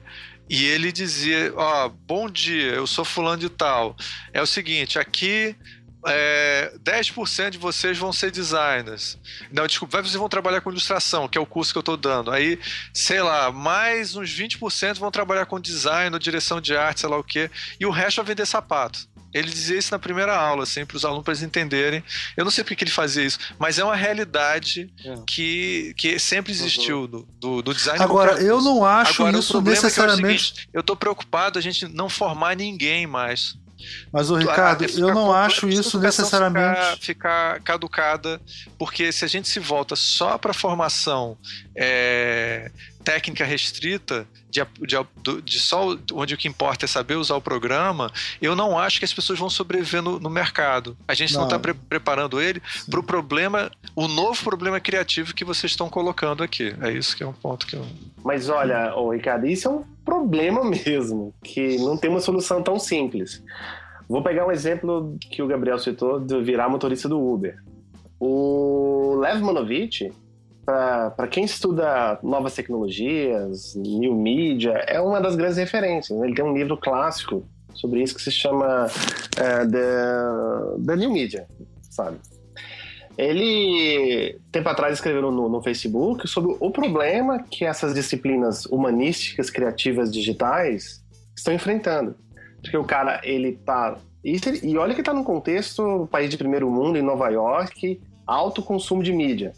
E 0.50 0.66
ele 0.66 0.92
dizia: 0.92 1.54
Ó, 1.56 1.86
oh, 1.86 1.90
bom 2.08 2.28
dia, 2.28 2.72
eu 2.72 2.88
sou 2.88 3.06
fulano 3.06 3.38
de 3.38 3.50
tal. 3.50 3.96
É 4.34 4.42
o 4.42 4.48
seguinte, 4.48 4.98
aqui 4.98 5.56
é, 6.06 6.74
10% 6.84 7.52
de 7.52 7.58
vocês 7.58 7.98
vão 7.98 8.14
ser 8.14 8.32
designers. 8.32 9.18
Não, 9.52 9.68
desculpa, 9.68 10.02
vocês 10.02 10.16
vão 10.16 10.30
trabalhar 10.30 10.62
com 10.62 10.70
ilustração, 10.70 11.28
que 11.28 11.38
é 11.38 11.42
o 11.42 11.46
curso 11.46 11.74
que 11.74 11.78
eu 11.78 11.82
estou 11.82 11.98
dando. 11.98 12.32
Aí, 12.32 12.60
sei 12.94 13.22
lá, 13.22 13.52
mais 13.52 14.16
uns 14.16 14.30
20% 14.30 14.98
vão 14.98 15.12
trabalhar 15.12 15.46
com 15.46 15.60
design, 15.60 16.14
ou 16.14 16.20
direção 16.20 16.62
de 16.62 16.76
arte, 16.76 17.02
sei 17.02 17.10
lá 17.10 17.18
o 17.18 17.24
quê. 17.24 17.50
E 17.80 17.86
o 17.86 17.92
resto 17.92 18.18
vai 18.18 18.26
vender 18.26 18.46
sapato. 18.46 19.08
Ele 19.34 19.50
dizia 19.50 19.78
isso 19.78 19.92
na 19.92 20.00
primeira 20.00 20.36
aula, 20.36 20.64
assim, 20.64 20.86
para 20.86 20.98
os 20.98 21.06
alunos 21.06 21.24
para 21.24 21.34
eles 21.34 21.44
entenderem. 21.44 22.04
Eu 22.36 22.44
não 22.44 22.52
sei 22.52 22.64
porque 22.64 22.76
que 22.76 22.84
ele 22.84 22.92
fazia 22.92 23.24
isso, 23.24 23.38
mas 23.60 23.78
é 23.78 23.84
uma 23.84 23.96
realidade 23.96 24.92
é. 25.06 25.16
que, 25.28 25.94
que 25.96 26.18
sempre 26.18 26.52
existiu 26.52 27.08
do, 27.08 27.28
do, 27.40 27.62
do 27.62 27.74
design. 27.74 28.04
Agora, 28.04 28.42
eu 28.42 28.62
não 28.62 28.84
acho 28.84 29.22
Agora, 29.22 29.38
isso 29.38 29.62
necessariamente. 29.62 30.26
É, 30.26 30.34
é 30.34 30.38
seguinte, 30.38 30.70
eu 30.74 30.82
estou 30.82 30.96
preocupado 30.96 31.60
a 31.60 31.62
gente 31.62 31.88
não 31.88 32.10
formar 32.10 32.56
ninguém 32.56 33.06
mais 33.06 33.56
mas, 34.12 34.30
o 34.30 34.36
Ricardo, 34.36 34.86
eu 34.86 35.14
não 35.14 35.32
acho 35.32 35.68
isso 35.68 36.00
necessariamente. 36.00 36.80
Ficar, 36.80 36.98
ficar, 37.00 37.62
caducada, 37.62 38.42
porque 38.78 39.12
se 39.12 39.26
a 39.26 39.28
gente 39.28 39.48
se 39.48 39.60
volta 39.60 39.96
só 39.96 40.38
para 40.38 40.54
formação 40.54 41.38
é, 41.76 42.72
técnica 43.04 43.44
restrita, 43.44 44.28
de, 44.50 44.62
de, 44.82 45.42
de, 45.44 45.60
só 45.60 45.98
onde 46.14 46.34
o 46.34 46.38
que 46.38 46.48
importa 46.48 46.86
é 46.86 46.88
saber 46.88 47.16
usar 47.16 47.36
o 47.36 47.42
programa, 47.42 48.12
eu 48.42 48.56
não 48.56 48.78
acho 48.78 49.00
que 49.00 49.06
as 49.06 49.14
pessoas 49.14 49.38
vão 49.38 49.50
sobreviver 49.50 50.02
no, 50.02 50.20
no 50.20 50.30
mercado. 50.30 50.98
A 51.08 51.14
gente 51.14 51.34
não 51.34 51.44
está 51.44 51.60
pre 51.60 51.74
preparando 51.74 52.42
ele 52.42 52.62
para 52.90 53.00
o 53.00 53.04
problema, 53.04 53.72
o 53.96 54.08
novo 54.08 54.44
problema 54.44 54.80
criativo 54.80 55.34
que 55.34 55.46
vocês 55.46 55.72
estão 55.72 55.90
colocando 55.90 56.44
aqui. 56.44 56.76
É 56.82 56.92
isso 56.92 57.16
que 57.16 57.24
é 57.24 57.28
um 57.28 57.34
ponto 57.34 57.66
que 57.66 57.76
eu. 57.76 57.86
Mas 58.24 58.50
olha, 58.50 58.94
ô, 58.96 59.12
Ricardo, 59.12 59.48
isso 59.48 59.68
é 59.68 59.72
um 59.72 59.84
problema 60.10 60.64
mesmo, 60.66 61.34
que 61.44 61.78
não 61.78 61.96
tem 61.96 62.10
uma 62.10 62.20
solução 62.20 62.64
tão 62.64 62.80
simples. 62.80 63.44
Vou 64.08 64.24
pegar 64.24 64.48
um 64.48 64.52
exemplo 64.52 65.16
que 65.20 65.44
o 65.44 65.48
Gabriel 65.48 65.78
citou 65.78 66.20
de 66.20 66.42
virar 66.42 66.68
motorista 66.68 67.08
do 67.08 67.22
Uber. 67.22 67.56
O 68.20 69.16
Lev 69.20 69.40
Manovich, 69.42 70.12
para 70.66 71.28
quem 71.28 71.44
estuda 71.44 72.20
novas 72.24 72.56
tecnologias, 72.56 73.76
new 73.76 74.16
media, 74.16 74.72
é 74.88 75.00
uma 75.00 75.22
das 75.22 75.36
grandes 75.36 75.58
referências. 75.58 76.18
Né? 76.18 76.26
Ele 76.26 76.36
tem 76.36 76.44
um 76.44 76.58
livro 76.58 76.76
clássico 76.76 77.44
sobre 77.76 78.02
isso 78.02 78.16
que 78.16 78.22
se 78.22 78.32
chama 78.32 78.88
uh, 78.88 79.72
the, 79.72 80.86
the 80.86 80.96
New 80.96 81.12
Media, 81.12 81.48
sabe? 81.90 82.18
Ele, 83.20 84.40
tempo 84.52 84.70
atrás, 84.70 84.94
escreveu 84.94 85.22
no, 85.32 85.50
no, 85.50 85.62
Facebook 85.62 86.28
sobre 86.28 86.56
o 86.60 86.72
problema 86.72 87.44
que 87.44 87.66
essas 87.66 87.94
disciplinas 87.94 88.66
humanísticas, 88.66 89.50
criativas, 89.50 90.12
digitais 90.12 91.04
estão 91.36 91.54
enfrentando. 91.54 92.16
Porque 92.62 92.78
o 92.78 92.84
cara, 92.84 93.20
ele 93.24 93.54
tá. 93.54 93.98
E 94.24 94.78
olha 94.78 94.96
que 94.96 95.04
tá 95.04 95.14
num 95.14 95.24
contexto, 95.24 96.08
país 96.12 96.30
de 96.30 96.38
primeiro 96.38 96.70
mundo, 96.70 96.98
em 96.98 97.02
Nova 97.02 97.30
York, 97.30 98.02
alto 98.26 98.62
consumo 98.62 99.04
de 99.04 99.12
mídia 99.12 99.54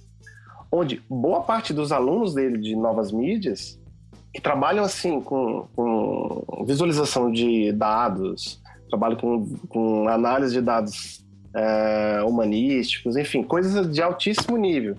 onde 0.72 1.04
boa 1.10 1.42
parte 1.42 1.74
dos 1.74 1.92
alunos 1.92 2.34
dele 2.34 2.58
de 2.58 2.76
novas 2.76 3.12
mídias 3.12 3.78
que 4.34 4.42
trabalham 4.42 4.86
assim 4.86 5.20
com, 5.20 5.68
com 5.76 6.64
visualização 6.66 7.30
de 7.30 7.74
dados, 7.74 8.62
trabalham 8.90 9.18
com, 9.18 9.58
com 9.68 10.08
análise 10.08 10.54
de 10.54 10.62
dados 10.62 11.26
é, 11.53 12.23
humanísticos, 12.26 13.15
enfim, 13.18 13.44
coisas 13.44 13.91
de 13.91 14.02
altíssimo 14.02 14.57
nível. 14.57 14.95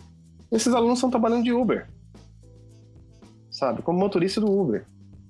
Esses 0.50 0.74
alunos 0.74 0.98
estão 0.98 1.10
trabalhando 1.10 1.44
de 1.44 1.52
Uber, 1.52 1.86
sabe, 3.50 3.82
como 3.82 3.98
motorista 3.98 4.40
do 4.40 4.50
Uber. 4.50 4.84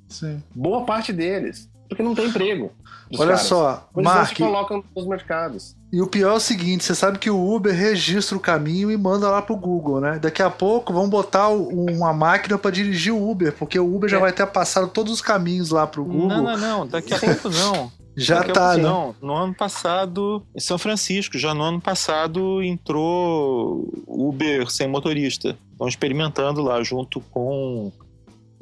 Sim. 0.09 0.43
Boa 0.55 0.85
parte 0.85 1.13
deles, 1.13 1.71
porque 1.89 2.03
não 2.03 2.15
tem 2.15 2.27
emprego. 2.27 2.73
Olha 3.19 3.35
caras. 3.35 3.43
só, 3.43 3.89
Mark, 3.95 4.29
se 4.29 4.35
colocam 4.37 4.83
nos 4.97 5.07
mercados. 5.07 5.77
E 5.93 6.01
o 6.01 6.07
pior 6.07 6.33
é 6.33 6.37
o 6.37 6.41
seguinte, 6.41 6.85
você 6.85 6.95
sabe 6.95 7.19
que 7.19 7.31
o 7.31 7.55
Uber 7.55 7.75
registra 7.75 8.37
o 8.37 8.41
caminho 8.41 8.91
e 8.91 8.97
manda 8.97 9.29
lá 9.29 9.43
pro 9.43 9.55
Google, 9.55 10.01
né? 10.01 10.19
Daqui 10.19 10.43
a 10.43 10.49
pouco 10.51 10.93
vão 10.93 11.09
botar 11.09 11.49
uma 11.49 12.13
máquina 12.15 12.57
para 12.57 12.71
dirigir 12.71 13.13
o 13.13 13.31
Uber, 13.31 13.53
porque 13.53 13.79
o 13.79 13.95
Uber 13.95 14.09
é. 14.09 14.13
já 14.13 14.19
vai 14.19 14.33
ter 14.33 14.47
passado 14.47 14.89
todos 14.89 15.13
os 15.13 15.21
caminhos 15.21 15.71
lá 15.71 15.87
pro 15.87 16.05
Google. 16.05 16.29
Não, 16.29 16.43
não, 16.43 16.57
não, 16.57 16.87
daqui 16.87 17.13
a 17.13 17.19
pouco 17.19 17.51
não. 17.51 17.93
Já 18.17 18.41
daqui 18.41 18.53
tá, 18.53 18.77
né? 18.77 18.83
Não, 18.83 19.15
no 19.21 19.35
ano 19.35 19.55
passado, 19.55 20.43
em 20.55 20.61
São 20.61 20.79
Francisco, 20.79 21.39
já 21.39 21.55
no 21.55 21.63
ano 21.63 21.81
passado 21.81 22.63
entrou 22.63 23.89
Uber 24.07 24.71
sem 24.71 24.87
motorista. 24.87 25.57
Estão 25.73 25.89
experimentando 25.89 26.63
lá 26.63 26.83
junto 26.83 27.21
com 27.21 27.91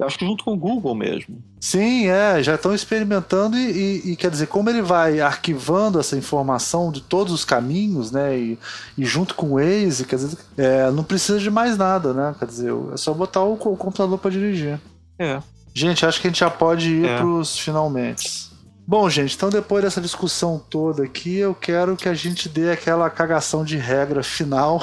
acho 0.05 0.17
que 0.17 0.25
junto 0.25 0.43
com 0.43 0.53
o 0.53 0.57
Google 0.57 0.95
mesmo. 0.95 1.37
Sim, 1.59 2.07
é, 2.07 2.41
já 2.41 2.55
estão 2.55 2.73
experimentando 2.73 3.55
e, 3.55 3.71
e, 3.71 4.11
e, 4.11 4.15
quer 4.15 4.31
dizer, 4.31 4.47
como 4.47 4.69
ele 4.69 4.81
vai 4.81 5.19
arquivando 5.19 5.99
essa 5.99 6.17
informação 6.17 6.91
de 6.91 7.01
todos 7.01 7.31
os 7.31 7.45
caminhos, 7.45 8.11
né, 8.11 8.37
e, 8.37 8.59
e 8.97 9.05
junto 9.05 9.35
com 9.35 9.51
o 9.51 9.55
Waze, 9.55 10.05
quer 10.05 10.15
dizer, 10.15 10.37
é, 10.57 10.89
não 10.89 11.03
precisa 11.03 11.39
de 11.39 11.51
mais 11.51 11.77
nada, 11.77 12.13
né, 12.13 12.35
quer 12.39 12.45
dizer, 12.45 12.73
é 12.93 12.97
só 12.97 13.13
botar 13.13 13.43
o, 13.43 13.53
o 13.53 13.77
computador 13.77 14.17
para 14.17 14.31
dirigir. 14.31 14.79
É. 15.19 15.39
Gente, 15.73 16.05
acho 16.05 16.19
que 16.19 16.27
a 16.27 16.29
gente 16.31 16.39
já 16.39 16.49
pode 16.49 16.89
ir 16.89 17.05
é. 17.05 17.17
pros 17.17 17.57
finalmente. 17.57 18.50
Bom, 18.91 19.09
gente, 19.09 19.37
então 19.37 19.49
depois 19.49 19.85
dessa 19.85 20.01
discussão 20.01 20.61
toda 20.69 21.05
aqui, 21.05 21.37
eu 21.37 21.55
quero 21.55 21.95
que 21.95 22.09
a 22.09 22.13
gente 22.13 22.49
dê 22.49 22.71
aquela 22.71 23.09
cagação 23.09 23.63
de 23.63 23.77
regra 23.77 24.21
final. 24.21 24.81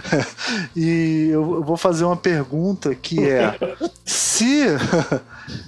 e 0.76 1.30
eu 1.32 1.64
vou 1.64 1.78
fazer 1.78 2.04
uma 2.04 2.18
pergunta 2.18 2.94
que 2.94 3.26
é: 3.26 3.58
se, 4.04 4.66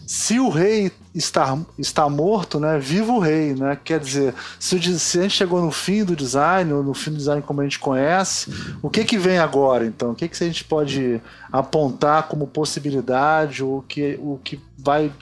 se 0.07 0.39
o 0.39 0.51
rei 0.51 0.93
está, 1.15 1.59
está 1.79 2.09
morto, 2.11 2.61
né? 2.61 2.79
Viva 2.79 3.11
o 3.11 3.19
rei, 3.19 3.55
né? 3.55 3.79
Quer 3.83 4.01
dizer, 4.01 4.35
se, 4.59 4.77
o, 4.77 4.99
se 4.99 5.19
a 5.19 5.23
gente 5.23 5.35
chegou 5.35 5.63
no 5.63 5.71
fim 5.71 6.05
do 6.05 6.15
design, 6.15 6.71
ou 6.75 6.83
no 6.83 6.93
fim 6.93 7.11
do 7.11 7.17
design 7.17 7.41
como 7.41 7.63
a 7.63 7.65
gente 7.65 7.79
conhece, 7.79 8.53
o 8.83 8.91
que 8.91 9.03
que 9.03 9.17
vem 9.17 9.39
agora, 9.39 9.87
então? 9.87 10.11
O 10.11 10.15
que 10.15 10.29
que 10.29 10.45
a 10.45 10.47
gente 10.47 10.65
pode 10.65 11.23
apontar 11.51 12.25
como 12.25 12.47
possibilidade, 12.47 13.65
ou 13.65 13.83
que, 13.83 14.19
o 14.21 14.39
que 14.45 14.61
vai... 14.85 15.13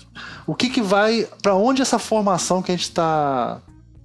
O 0.47 0.55
que 0.55 0.69
que 0.71 0.81
vai... 0.81 1.27
para 1.43 1.55
onde 1.55 1.83
essa 1.83 1.99
formação 1.99 2.63
que 2.63 2.73
a 2.73 2.75
gente 2.75 2.85
está... 2.85 3.61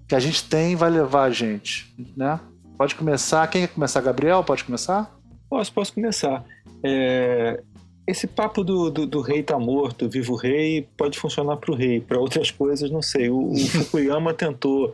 que 0.07 0.15
a 0.15 0.19
gente 0.19 0.43
tem 0.43 0.75
vai 0.75 0.89
levar 0.89 1.23
a 1.23 1.31
gente, 1.31 1.93
né? 2.15 2.39
Pode 2.77 2.95
começar. 2.95 3.47
Quem 3.47 3.61
quer 3.61 3.73
começar? 3.73 4.01
Gabriel, 4.01 4.43
pode 4.43 4.63
começar? 4.63 5.13
Posso, 5.49 5.71
posso 5.71 5.93
começar. 5.93 6.43
É, 6.83 7.61
esse 8.05 8.27
papo 8.27 8.63
do, 8.63 8.89
do, 8.91 9.05
do, 9.05 9.21
rei 9.21 9.41
tá 9.41 9.57
morto, 9.57 10.09
vivo 10.09 10.35
rei, 10.35 10.87
pode 10.97 11.17
funcionar 11.17 11.57
para 11.57 11.71
o 11.71 11.75
rei, 11.75 12.01
para 12.01 12.19
outras 12.19 12.51
coisas, 12.51 12.91
não 12.91 13.01
sei. 13.01 13.29
O, 13.29 13.51
o 13.51 13.57
Fukuyama 13.67 14.33
tentou 14.33 14.93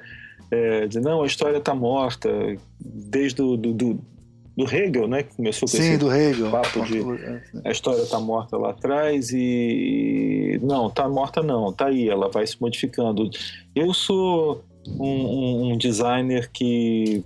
é, 0.51 0.85
dizer, 0.85 1.01
não, 1.01 1.23
a 1.23 1.25
história 1.25 1.59
tá 1.59 1.73
morta, 1.73 2.29
desde 2.79 3.41
o 3.41 3.57
do, 3.57 3.73
do, 3.73 4.01
do 4.55 4.63
Hegel, 4.65 5.07
né, 5.07 5.23
que 5.23 5.35
começou 5.35 5.67
com 5.67 5.77
Sim, 5.77 5.89
esse 5.89 5.97
do 5.97 6.13
Hegel. 6.13 6.51
papo 6.51 6.83
de 6.85 7.01
a 7.63 7.71
história 7.71 8.05
tá 8.05 8.19
morta 8.19 8.57
lá 8.57 8.71
atrás 8.71 9.31
e 9.31 10.59
não, 10.61 10.89
tá 10.89 11.07
morta 11.07 11.41
não, 11.41 11.71
tá 11.71 11.87
aí, 11.87 12.09
ela 12.09 12.29
vai 12.29 12.45
se 12.45 12.59
modificando. 12.59 13.29
Eu 13.73 13.93
sou 13.93 14.63
um, 14.87 15.05
um, 15.05 15.71
um 15.71 15.77
designer 15.77 16.49
que 16.51 17.23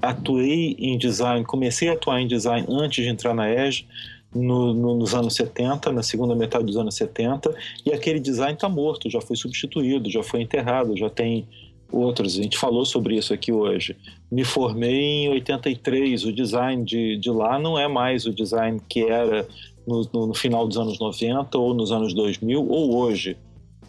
atuei 0.00 0.76
em 0.78 0.98
design, 0.98 1.44
comecei 1.44 1.88
a 1.88 1.94
atuar 1.94 2.20
em 2.20 2.26
design 2.26 2.66
antes 2.68 3.04
de 3.04 3.10
entrar 3.10 3.34
na 3.34 3.50
EGE, 3.50 3.86
no, 4.34 4.74
no, 4.74 4.96
nos 4.96 5.14
anos 5.14 5.34
70, 5.34 5.90
na 5.92 6.02
segunda 6.02 6.34
metade 6.34 6.64
dos 6.64 6.76
anos 6.76 6.94
70, 6.94 7.54
e 7.86 7.92
aquele 7.92 8.20
design 8.20 8.52
está 8.52 8.68
morto, 8.68 9.08
já 9.08 9.20
foi 9.20 9.36
substituído, 9.36 10.10
já 10.10 10.22
foi 10.22 10.42
enterrado, 10.42 10.96
já 10.96 11.08
tem 11.08 11.48
outros. 11.90 12.38
A 12.38 12.42
gente 12.42 12.58
falou 12.58 12.84
sobre 12.84 13.16
isso 13.16 13.32
aqui 13.32 13.52
hoje. 13.52 13.96
Me 14.30 14.44
formei 14.44 15.24
em 15.24 15.28
83. 15.30 16.24
O 16.24 16.32
design 16.32 16.84
de, 16.84 17.16
de 17.16 17.30
lá 17.30 17.58
não 17.58 17.78
é 17.78 17.88
mais 17.88 18.26
o 18.26 18.34
design 18.34 18.80
que 18.88 19.04
era 19.04 19.46
no, 19.86 20.08
no, 20.12 20.26
no 20.28 20.34
final 20.34 20.66
dos 20.66 20.76
anos 20.76 20.98
90 20.98 21.56
ou 21.58 21.74
nos 21.74 21.92
anos 21.92 22.12
2000 22.14 22.68
ou 22.68 22.96
hoje. 22.96 23.36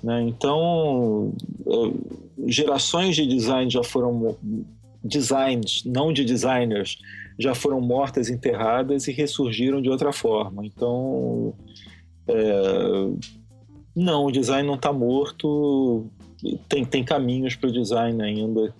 Né? 0.03 0.21
Então, 0.23 1.33
gerações 2.45 3.15
de 3.15 3.25
design 3.25 3.69
já 3.69 3.83
foram 3.83 4.35
designs, 5.03 5.83
não 5.85 6.13
de 6.13 6.23
designers, 6.23 6.97
já 7.39 7.55
foram 7.55 7.79
mortas, 7.81 8.29
enterradas 8.29 9.07
e 9.07 9.11
ressurgiram 9.11 9.81
de 9.81 9.89
outra 9.89 10.11
forma. 10.11 10.65
Então, 10.65 11.53
é, 12.27 13.09
não, 13.95 14.25
o 14.25 14.31
design 14.31 14.67
não 14.67 14.75
está 14.75 14.93
morto. 14.93 16.05
Tem, 16.69 16.85
tem 16.85 17.03
caminhos 17.03 17.55
para 17.55 17.69
o 17.69 17.72
design 17.72 18.22
ainda, 18.22 18.73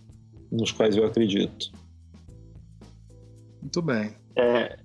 nos 0.52 0.72
quais 0.72 0.96
eu 0.96 1.06
acredito. 1.06 1.72
Muito 3.62 3.82
bem. 3.82 4.16
É, 4.36 4.78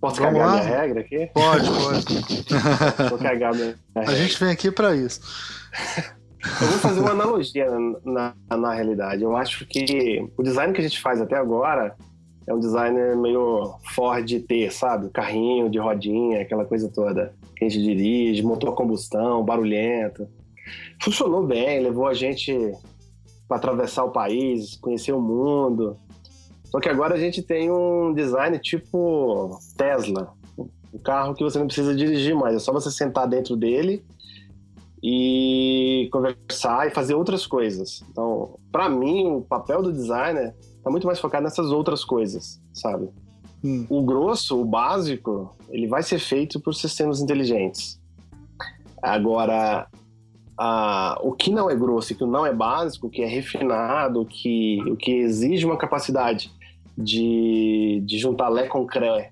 posso 0.00 0.20
Vamos 0.20 0.38
cagar 0.38 0.46
lá? 0.46 0.64
minha 0.64 0.78
regra 0.80 1.00
aqui? 1.00 1.30
Pode, 1.34 1.68
pode. 1.68 2.14
Vou 3.10 3.18
cagar 3.18 3.54
minha 3.54 3.78
regra. 3.94 4.12
A 4.12 4.14
gente 4.14 4.38
vem 4.38 4.50
aqui 4.50 4.70
para 4.70 4.94
isso. 4.94 5.20
Eu 6.60 6.68
vou 6.68 6.78
fazer 6.78 7.00
uma 7.00 7.10
analogia 7.10 7.68
na, 8.04 8.32
na, 8.48 8.56
na, 8.56 8.74
realidade. 8.74 9.22
Eu 9.22 9.36
acho 9.36 9.66
que 9.66 10.24
o 10.36 10.42
design 10.42 10.72
que 10.72 10.80
a 10.80 10.84
gente 10.84 11.00
faz 11.00 11.20
até 11.20 11.36
agora 11.36 11.96
é 12.46 12.54
um 12.54 12.60
design 12.60 12.96
meio 13.16 13.74
Ford 13.94 14.26
T, 14.46 14.70
sabe? 14.70 15.10
Carrinho 15.10 15.68
de 15.68 15.78
rodinha, 15.78 16.40
aquela 16.40 16.64
coisa 16.64 16.88
toda 16.88 17.34
que 17.56 17.64
a 17.64 17.68
gente 17.68 17.82
dirige, 17.82 18.42
motor 18.42 18.72
a 18.72 18.76
combustão, 18.76 19.44
barulhento. 19.44 20.28
Funcionou 21.02 21.46
bem, 21.46 21.80
levou 21.80 22.06
a 22.06 22.14
gente 22.14 22.54
para 23.46 23.56
atravessar 23.56 24.04
o 24.04 24.10
país, 24.10 24.76
conhecer 24.76 25.12
o 25.12 25.20
mundo. 25.20 25.96
Só 26.64 26.80
que 26.80 26.88
agora 26.88 27.14
a 27.14 27.18
gente 27.18 27.42
tem 27.42 27.70
um 27.70 28.12
design 28.12 28.58
tipo 28.58 29.58
Tesla, 29.76 30.34
um 30.92 30.98
carro 30.98 31.34
que 31.34 31.42
você 31.42 31.58
não 31.58 31.66
precisa 31.66 31.94
dirigir 31.94 32.34
mais, 32.34 32.56
é 32.56 32.58
só 32.58 32.72
você 32.72 32.90
sentar 32.90 33.26
dentro 33.26 33.56
dele 33.56 34.04
e 35.02 36.08
conversar 36.12 36.88
e 36.88 36.90
fazer 36.90 37.14
outras 37.14 37.46
coisas. 37.46 38.02
Então, 38.10 38.58
para 38.70 38.88
mim, 38.88 39.28
o 39.28 39.40
papel 39.40 39.82
do 39.82 39.92
designer 39.92 40.54
tá 40.82 40.90
muito 40.90 41.06
mais 41.06 41.20
focado 41.20 41.44
nessas 41.44 41.70
outras 41.70 42.04
coisas, 42.04 42.60
sabe? 42.72 43.08
Hum. 43.64 43.86
O 43.88 44.02
grosso, 44.02 44.60
o 44.60 44.64
básico, 44.64 45.56
ele 45.70 45.86
vai 45.86 46.02
ser 46.02 46.18
feito 46.18 46.60
por 46.60 46.74
sistemas 46.74 47.20
inteligentes. 47.20 48.00
Agora, 49.02 49.88
a, 50.58 51.18
o 51.22 51.32
que 51.32 51.50
não 51.50 51.70
é 51.70 51.74
grosso 51.74 52.12
e 52.12 52.16
que 52.16 52.24
não 52.24 52.44
é 52.44 52.52
básico, 52.52 53.06
o 53.06 53.10
que 53.10 53.22
é 53.22 53.26
refinado, 53.26 54.22
o 54.22 54.26
que, 54.26 54.82
o 54.90 54.96
que 54.96 55.12
exige 55.12 55.64
uma 55.64 55.78
capacidade 55.78 56.50
de, 56.96 58.02
de 58.04 58.18
juntar 58.18 58.48
Lé 58.48 58.66
com 58.66 58.84
Cré 58.86 59.30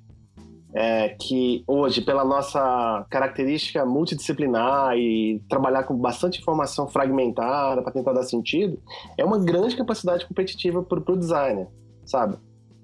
é, 0.76 1.08
que 1.08 1.64
hoje, 1.66 2.02
pela 2.02 2.22
nossa 2.22 3.06
característica 3.08 3.86
multidisciplinar 3.86 4.94
e 4.94 5.42
trabalhar 5.48 5.84
com 5.84 5.96
bastante 5.96 6.38
informação 6.38 6.86
fragmentada 6.86 7.80
para 7.82 7.92
tentar 7.92 8.12
dar 8.12 8.24
sentido, 8.24 8.78
é 9.16 9.24
uma 9.24 9.38
grande 9.38 9.74
capacidade 9.74 10.26
competitiva 10.26 10.82
para 10.82 11.00
o 11.00 11.16
designer, 11.16 11.66
sabe? 12.04 12.36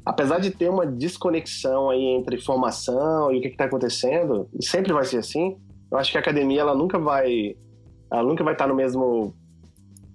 Apesar 0.06 0.39
de 0.39 0.51
ter 0.51 0.70
uma 0.70 0.86
desconexão 0.86 1.90
aí 1.90 2.02
entre 2.02 2.40
formação 2.40 3.31
e 3.31 3.39
o 3.39 3.43
que 3.43 3.48
está 3.48 3.66
acontecendo, 3.66 4.48
e 4.59 4.64
sempre 4.64 4.90
vai 4.90 5.05
ser 5.05 5.19
assim, 5.19 5.59
eu 5.90 5.98
acho 5.98 6.10
que 6.10 6.16
a 6.16 6.20
academia 6.20 6.62
ela 6.62 6.74
nunca 6.74 6.98
vai, 6.98 7.55
ela 8.12 8.22
nunca 8.22 8.44
vai 8.44 8.52
estar 8.52 8.68
no 8.68 8.74
mesmo 8.74 9.34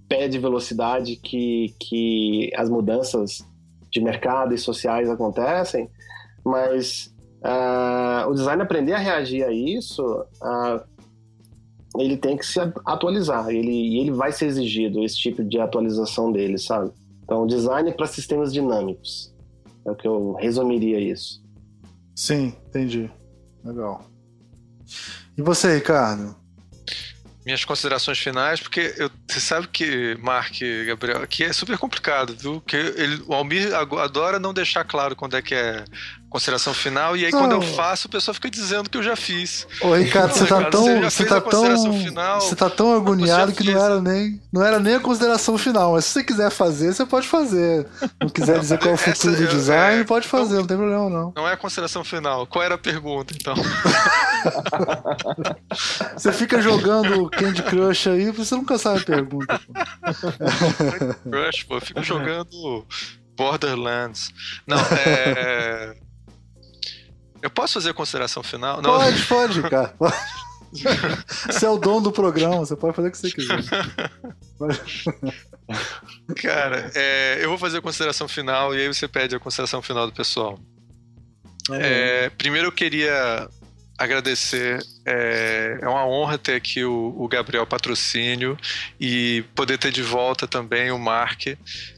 pé 0.08 0.28
de 0.28 0.38
velocidade 0.38 1.16
que, 1.16 1.74
que 1.80 2.52
as 2.56 2.70
mudanças 2.70 3.46
de 3.92 4.00
mercado 4.00 4.54
e 4.54 4.58
sociais 4.58 5.10
acontecem, 5.10 5.90
mas 6.46 7.14
uh, 7.42 8.30
o 8.30 8.34
design 8.34 8.62
aprender 8.62 8.94
a 8.94 9.00
reagir 9.00 9.44
a 9.44 9.52
isso, 9.52 10.04
uh, 10.06 10.80
ele 11.98 12.16
tem 12.18 12.38
que 12.38 12.46
se 12.46 12.60
atualizar, 12.86 13.50
ele, 13.50 14.00
ele 14.00 14.12
vai 14.12 14.32
ser 14.32 14.46
exigido 14.46 15.04
esse 15.04 15.18
tipo 15.18 15.44
de 15.44 15.60
atualização 15.60 16.32
dele, 16.32 16.58
sabe? 16.60 16.92
Então, 17.24 17.48
design 17.48 17.92
para 17.94 18.06
sistemas 18.06 18.54
dinâmicos. 18.54 19.36
É 19.86 19.92
o 19.92 19.96
que 19.96 20.08
eu 20.08 20.34
resumiria 20.34 21.00
isso. 21.00 21.44
Sim, 22.16 22.54
entendi. 22.68 23.10
Legal. 23.64 24.06
E 25.38 25.42
você, 25.42 25.76
Ricardo? 25.76 26.47
Minhas 27.48 27.64
considerações 27.64 28.20
finais, 28.20 28.60
porque 28.60 28.94
eu, 28.98 29.10
você 29.26 29.40
sabe 29.40 29.70
que, 29.70 30.18
Mark 30.20 30.52
Gabriel, 30.86 31.24
aqui 31.24 31.46
é 31.46 31.54
super 31.54 31.78
complicado, 31.78 32.36
viu? 32.38 32.60
Que 32.60 32.76
ele, 32.76 33.24
o 33.26 33.34
Almir 33.34 33.74
adora 33.74 34.38
não 34.38 34.54
deixar 34.54 34.84
claro 34.84 35.16
quando 35.16 35.38
é 35.38 35.42
que 35.42 35.56
é 35.56 35.86
consideração 36.30 36.74
final, 36.74 37.16
e 37.16 37.26
aí 37.26 37.32
não. 37.32 37.40
quando 37.40 37.54
eu 37.54 37.62
faço, 37.62 38.08
o 38.08 38.12
pessoal 38.12 38.36
fica 38.36 38.50
dizendo 38.50 38.90
que 38.90 38.98
eu 38.98 39.04
já 39.04 39.16
fiz. 39.16 39.68
Ô, 39.82 39.94
Ricardo, 39.94 40.34
você 40.34 40.46
tá 40.46 40.70
tão. 40.70 41.02
Você, 41.02 41.26
tá 41.26 41.42
tão. 41.42 41.94
Final, 41.94 42.42
você 42.42 42.56
tá 42.56 42.70
tão 42.70 42.96
agoniado 42.96 43.54
que 43.54 43.64
não 43.64 43.82
era, 43.82 44.02
nem, 44.02 44.42
não 44.52 44.64
era 44.64 44.80
nem 44.80 44.96
a 44.96 45.00
consideração 45.00 45.58
final. 45.58 45.94
Mas 45.94 46.06
se 46.06 46.12
você 46.14 46.24
quiser 46.24 46.50
fazer, 46.50 46.94
você 46.94 47.06
pode 47.06 47.28
fazer. 47.28 47.88
Não 48.22 48.30
quiser 48.30 48.60
dizer 48.60 48.78
qual 48.78 48.92
é 48.92 48.94
o 48.94 48.98
futuro 48.98 49.36
do 49.36 49.48
design, 49.48 50.02
é, 50.02 50.04
pode 50.04 50.28
fazer, 50.28 50.56
então, 50.56 50.60
não 50.60 50.68
tem 50.68 50.78
problema, 50.78 51.10
não. 51.10 51.34
Não 51.36 51.48
é 51.48 51.54
a 51.54 51.58
consideração 51.58 52.04
final. 52.04 52.46
Qual 52.46 52.64
era 52.64 52.76
a 52.76 52.78
pergunta, 52.78 53.34
então? 53.34 53.56
você 56.16 56.34
fica 56.34 56.62
jogando 56.62 57.30
Candy 57.30 57.64
Crush 57.64 58.10
aí, 58.10 58.32
você 58.32 58.56
nunca 58.56 58.78
sabe 58.78 59.00
a 59.00 59.04
pergunta. 59.04 59.60
Pô. 59.60 61.30
Crush, 61.30 61.64
pô, 61.64 61.76
eu 61.76 61.82
fico 61.82 62.04
jogando 62.04 62.86
Borderlands. 63.36 64.34
Não, 64.66 64.78
é. 64.78 65.96
Eu 67.42 67.50
posso 67.50 67.76
fazer 67.76 67.92
a 67.92 67.94
consideração 67.94 68.44
final? 68.44 68.82
Não. 68.82 68.98
Pode, 68.98 69.26
pode, 69.26 69.62
cara. 69.64 69.94
Você 71.50 71.66
é 71.66 71.70
o 71.70 71.78
dono 71.78 72.02
do 72.02 72.12
programa, 72.12 72.58
você 72.58 72.76
pode 72.76 72.94
fazer 72.94 73.08
o 73.08 73.12
que 73.12 73.18
você 73.18 73.32
quiser. 73.32 73.64
Cara, 76.36 76.92
é, 76.94 77.40
eu 77.42 77.50
vou 77.50 77.58
fazer 77.58 77.78
a 77.78 77.82
consideração 77.82 78.28
final 78.28 78.76
e 78.76 78.82
aí 78.82 78.88
você 78.88 79.08
pede 79.08 79.36
a 79.36 79.40
consideração 79.40 79.82
final 79.82 80.06
do 80.06 80.14
pessoal. 80.14 80.60
É, 81.72 82.26
é 82.26 82.30
primeiro 82.30 82.68
eu 82.68 82.72
queria 82.72 83.50
agradecer. 83.98 84.80
É, 85.06 85.80
é, 85.82 85.88
uma 85.88 86.06
honra 86.06 86.38
ter 86.38 86.56
aqui 86.56 86.84
o, 86.84 87.16
o, 87.18 87.28
Gabriel 87.28 87.66
Patrocínio 87.66 88.58
e 89.00 89.44
poder 89.56 89.78
ter 89.78 89.92
de 89.92 90.04
volta 90.04 90.48
também 90.48 90.92
o 90.92 91.00
Mark. 91.00 91.48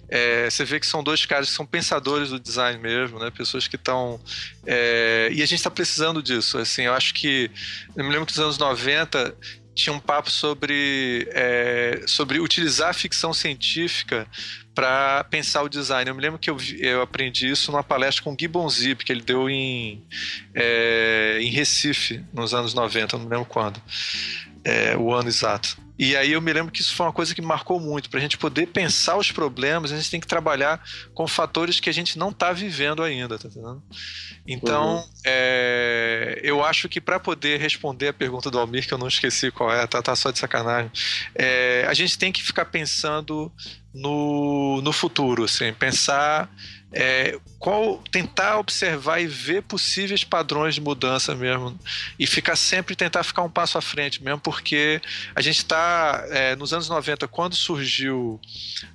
É, 0.07 0.49
você 0.49 0.63
vê 0.63 0.80
que 0.80 0.88
são 0.88 1.03
dois 1.03 1.26
caras 1.26 1.49
que 1.49 1.55
são 1.55 1.65
pensadores 1.65 2.30
do 2.30 2.39
design 2.39 2.80
mesmo, 2.80 3.19
né? 3.19 3.30
Pessoas 3.30 3.67
que 3.67 3.76
estão. 3.76 4.19
É, 4.65 5.30
e 5.31 5.41
a 5.41 5.45
gente 5.45 5.55
está 5.55 5.69
precisando 5.69 6.23
disso. 6.23 6.57
Assim, 6.57 6.84
eu 6.84 6.93
acho 6.93 7.13
que. 7.13 7.51
Eu 7.95 8.03
me 8.03 8.11
lembro 8.11 8.26
que 8.26 8.31
nos 8.31 8.39
anos 8.39 8.57
90 8.57 9.35
tinha 9.80 9.93
um 9.93 9.99
papo 9.99 10.30
sobre, 10.30 11.27
é, 11.31 12.01
sobre 12.06 12.39
utilizar 12.39 12.89
a 12.89 12.93
ficção 12.93 13.34
científica 13.34 14.27
para 14.76 15.23
pensar 15.26 15.64
o 15.64 15.69
design. 15.69 16.10
Eu 16.10 16.15
me 16.15 16.22
lembro 16.22 16.39
que 16.39 16.49
eu, 16.49 16.57
eu 16.77 17.01
aprendi 17.01 17.49
isso 17.49 17.72
numa 17.72 17.84
palestra 17.84 18.23
com 18.23 18.34
o 18.34 18.38
Gibbon 18.39 18.69
Zip, 18.69 19.03
que 19.03 19.11
ele 19.11 19.22
deu 19.22 19.49
em, 19.49 20.03
é, 20.53 21.39
em 21.41 21.49
Recife, 21.49 22.23
nos 22.34 22.53
anos 22.53 22.73
90, 22.73 23.18
não 23.18 23.26
me 23.26 23.31
lembro 23.31 23.45
quando, 23.45 23.81
é, 24.64 24.95
o 24.95 25.14
ano 25.14 25.30
exato. 25.30 25.88
E 25.99 26.15
aí 26.15 26.31
eu 26.31 26.41
me 26.41 26.53
lembro 26.53 26.71
que 26.71 26.80
isso 26.80 26.95
foi 26.95 27.05
uma 27.05 27.11
coisa 27.11 27.35
que 27.35 27.41
marcou 27.41 27.77
muito. 27.77 28.09
Para 28.09 28.19
a 28.19 28.21
gente 28.21 28.38
poder 28.38 28.67
pensar 28.67 29.17
os 29.17 29.34
problemas, 29.34 29.91
a 29.91 29.97
gente 29.97 30.09
tem 30.09 30.19
que 30.21 30.27
trabalhar 30.27 30.81
com 31.13 31.27
fatores 31.27 31.81
que 31.81 31.89
a 31.89 31.93
gente 31.93 32.17
não 32.17 32.30
está 32.30 32.53
vivendo 32.53 33.03
ainda, 33.03 33.38
tá 33.38 33.49
entendendo? 33.49 33.84
Então, 34.47 34.95
uhum. 34.95 35.03
é, 35.26 36.39
eu 36.41 36.63
acho 36.63 36.88
que 36.88 37.01
para 37.01 37.19
poder 37.19 37.59
responder 37.59 38.07
a 38.07 38.13
pergunta 38.13 38.49
do 38.49 38.57
Almir, 38.57 38.88
que 38.88 38.93
eu 38.93 38.97
não 38.97 39.09
esqueci 39.09 39.51
qual 39.51 39.73
é, 39.73 39.85
tá, 39.85 40.01
tá 40.01 40.15
só 40.15 40.31
de 40.31 40.39
sacanagem, 40.39 40.89
é, 41.35 41.85
a 41.85 41.93
gente 41.93 42.17
tem 42.17 42.31
que 42.31 42.41
ficar 42.41 42.65
pensando 42.65 43.51
no, 43.93 44.81
no 44.81 44.91
futuro, 44.91 45.43
assim, 45.43 45.73
pensar 45.73 46.49
é, 46.91 47.39
qual 47.59 48.01
tentar 48.11 48.57
observar 48.57 49.19
e 49.19 49.27
ver 49.27 49.61
possíveis 49.61 50.23
padrões 50.23 50.73
de 50.73 50.81
mudança 50.81 51.35
mesmo 51.35 51.77
e 52.17 52.25
ficar 52.25 52.55
sempre 52.55 52.95
tentar 52.95 53.23
ficar 53.23 53.43
um 53.43 53.49
passo 53.49 53.77
à 53.77 53.81
frente 53.81 54.23
mesmo 54.23 54.39
porque 54.39 54.99
a 55.35 55.41
gente 55.41 55.57
está 55.57 56.25
é, 56.29 56.55
nos 56.55 56.73
anos 56.73 56.89
90 56.89 57.27
quando 57.27 57.55
surgiu 57.55 58.39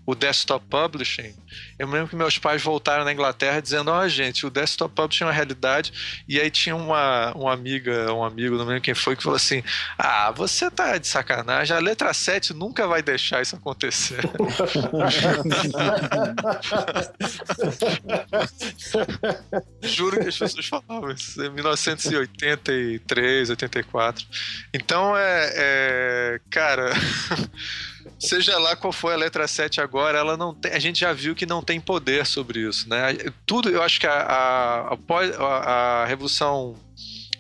o 0.04 0.14
desktop 0.14 0.64
publishing 0.68 1.34
eu 1.78 1.86
lembro 1.86 2.08
que 2.08 2.16
meus 2.16 2.36
pais 2.36 2.60
voltaram 2.60 3.04
na 3.04 3.12
Inglaterra 3.12 3.60
dizendo 3.60 3.92
ó 3.92 4.00
oh, 4.00 4.08
gente 4.08 4.44
o 4.44 4.50
desktop 4.50 4.92
publishing 4.92 5.24
é 5.24 5.26
uma 5.28 5.32
realidade 5.32 6.24
e 6.28 6.40
aí 6.40 6.50
tinha 6.50 6.74
uma, 6.74 7.32
uma 7.36 7.52
amiga 7.52 8.12
um 8.12 8.24
amigo 8.24 8.56
não 8.56 8.64
lembro 8.64 8.82
quem 8.82 8.94
foi 8.94 9.14
que 9.14 9.22
falou 9.22 9.36
assim 9.36 9.62
ah 9.96 10.32
você 10.32 10.68
tá 10.68 10.98
de 10.98 11.06
sacanagem 11.06 11.76
a 11.76 11.80
letra 11.80 12.12
7 12.12 12.52
nunca 12.54 12.88
vai 12.88 13.02
deixar 13.02 13.40
isso 13.40 13.54
acontecer 13.54 14.18
Juro 19.82 20.20
que 20.20 20.28
as 20.28 20.38
pessoas 20.38 20.66
falavam 20.66 21.10
isso 21.10 21.42
em 21.42 21.50
1983, 21.50 23.50
84. 23.50 24.24
Então 24.72 25.16
é, 25.16 25.52
é 25.54 26.40
cara. 26.50 26.92
seja 28.18 28.58
lá 28.58 28.76
qual 28.76 28.92
for 28.92 29.12
a 29.12 29.16
letra 29.16 29.46
7 29.46 29.80
agora, 29.80 30.18
ela 30.18 30.36
não 30.36 30.54
tem, 30.54 30.72
a 30.72 30.78
gente 30.78 31.00
já 31.00 31.12
viu 31.12 31.34
que 31.34 31.46
não 31.46 31.62
tem 31.62 31.80
poder 31.80 32.26
sobre 32.26 32.60
isso, 32.60 32.88
né? 32.88 33.14
Tudo, 33.46 33.68
eu 33.68 33.82
acho 33.82 34.00
que 34.00 34.06
a, 34.06 34.12
a, 34.12 34.94
a, 34.94 36.02
a 36.02 36.04
revolução 36.06 36.76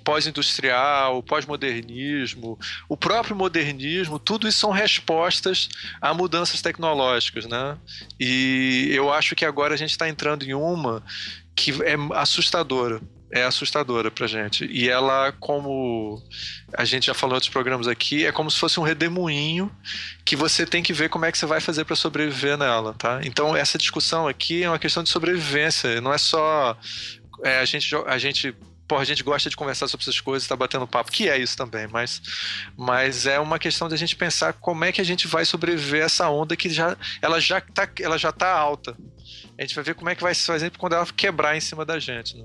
pós-industrial, 0.04 1.22
pós-modernismo, 1.22 2.58
o 2.88 2.96
próprio 2.96 3.34
modernismo, 3.34 4.18
tudo 4.18 4.46
isso 4.46 4.58
são 4.60 4.70
respostas 4.70 5.68
a 6.00 6.12
mudanças 6.12 6.60
tecnológicas, 6.60 7.46
né? 7.46 7.76
E 8.20 8.88
eu 8.92 9.12
acho 9.12 9.34
que 9.34 9.44
agora 9.44 9.74
a 9.74 9.76
gente 9.76 9.90
está 9.90 10.08
entrando 10.08 10.44
em 10.44 10.54
uma 10.54 11.02
que 11.56 11.70
é 11.82 11.96
assustadora. 12.14 13.00
É 13.32 13.42
assustadora 13.42 14.12
pra 14.12 14.28
gente. 14.28 14.64
E 14.66 14.88
ela, 14.88 15.32
como 15.40 16.22
a 16.72 16.84
gente 16.84 17.06
já 17.06 17.14
falou 17.14 17.34
outros 17.34 17.50
programas 17.50 17.88
aqui, 17.88 18.24
é 18.24 18.30
como 18.30 18.48
se 18.48 18.60
fosse 18.60 18.78
um 18.78 18.84
redemoinho 18.84 19.68
que 20.24 20.36
você 20.36 20.64
tem 20.64 20.84
que 20.84 20.92
ver 20.92 21.08
como 21.08 21.24
é 21.24 21.32
que 21.32 21.38
você 21.38 21.46
vai 21.46 21.60
fazer 21.60 21.84
para 21.84 21.96
sobreviver 21.96 22.56
nela, 22.56 22.94
tá? 22.94 23.20
Então, 23.24 23.56
essa 23.56 23.76
discussão 23.76 24.28
aqui 24.28 24.62
é 24.62 24.68
uma 24.68 24.78
questão 24.78 25.02
de 25.02 25.08
sobrevivência, 25.08 26.00
não 26.00 26.12
é 26.12 26.18
só 26.18 26.78
é, 27.42 27.58
a 27.58 27.64
gente, 27.64 27.94
a 28.06 28.18
gente 28.18 28.54
porra, 28.86 29.02
a 29.02 29.06
gente 29.06 29.22
gosta 29.22 29.48
de 29.48 29.56
conversar 29.56 29.88
sobre 29.88 30.04
essas 30.04 30.20
coisas, 30.20 30.46
tá 30.48 30.56
batendo 30.56 30.86
papo, 30.86 31.10
que 31.10 31.28
é 31.28 31.38
isso 31.38 31.56
também, 31.56 31.86
mas, 31.86 32.20
mas 32.76 33.26
é 33.26 33.40
uma 33.40 33.58
questão 33.58 33.88
de 33.88 33.94
a 33.94 33.98
gente 33.98 34.16
pensar 34.16 34.52
como 34.54 34.84
é 34.84 34.92
que 34.92 35.00
a 35.00 35.04
gente 35.04 35.26
vai 35.26 35.44
sobreviver 35.44 36.02
a 36.02 36.06
essa 36.06 36.28
onda 36.28 36.56
que 36.56 36.68
já, 36.68 36.96
ela 37.20 37.40
já 37.40 37.60
tá, 37.60 37.88
ela 38.00 38.18
já 38.18 38.32
tá 38.32 38.50
alta. 38.52 38.96
A 39.56 39.62
gente 39.62 39.74
vai 39.74 39.84
ver 39.84 39.94
como 39.94 40.10
é 40.10 40.14
que 40.14 40.22
vai 40.22 40.34
se 40.34 40.46
fazer 40.46 40.70
quando 40.76 40.94
ela 40.94 41.06
quebrar 41.06 41.56
em 41.56 41.60
cima 41.60 41.84
da 41.84 41.98
gente, 41.98 42.36
né? 42.36 42.44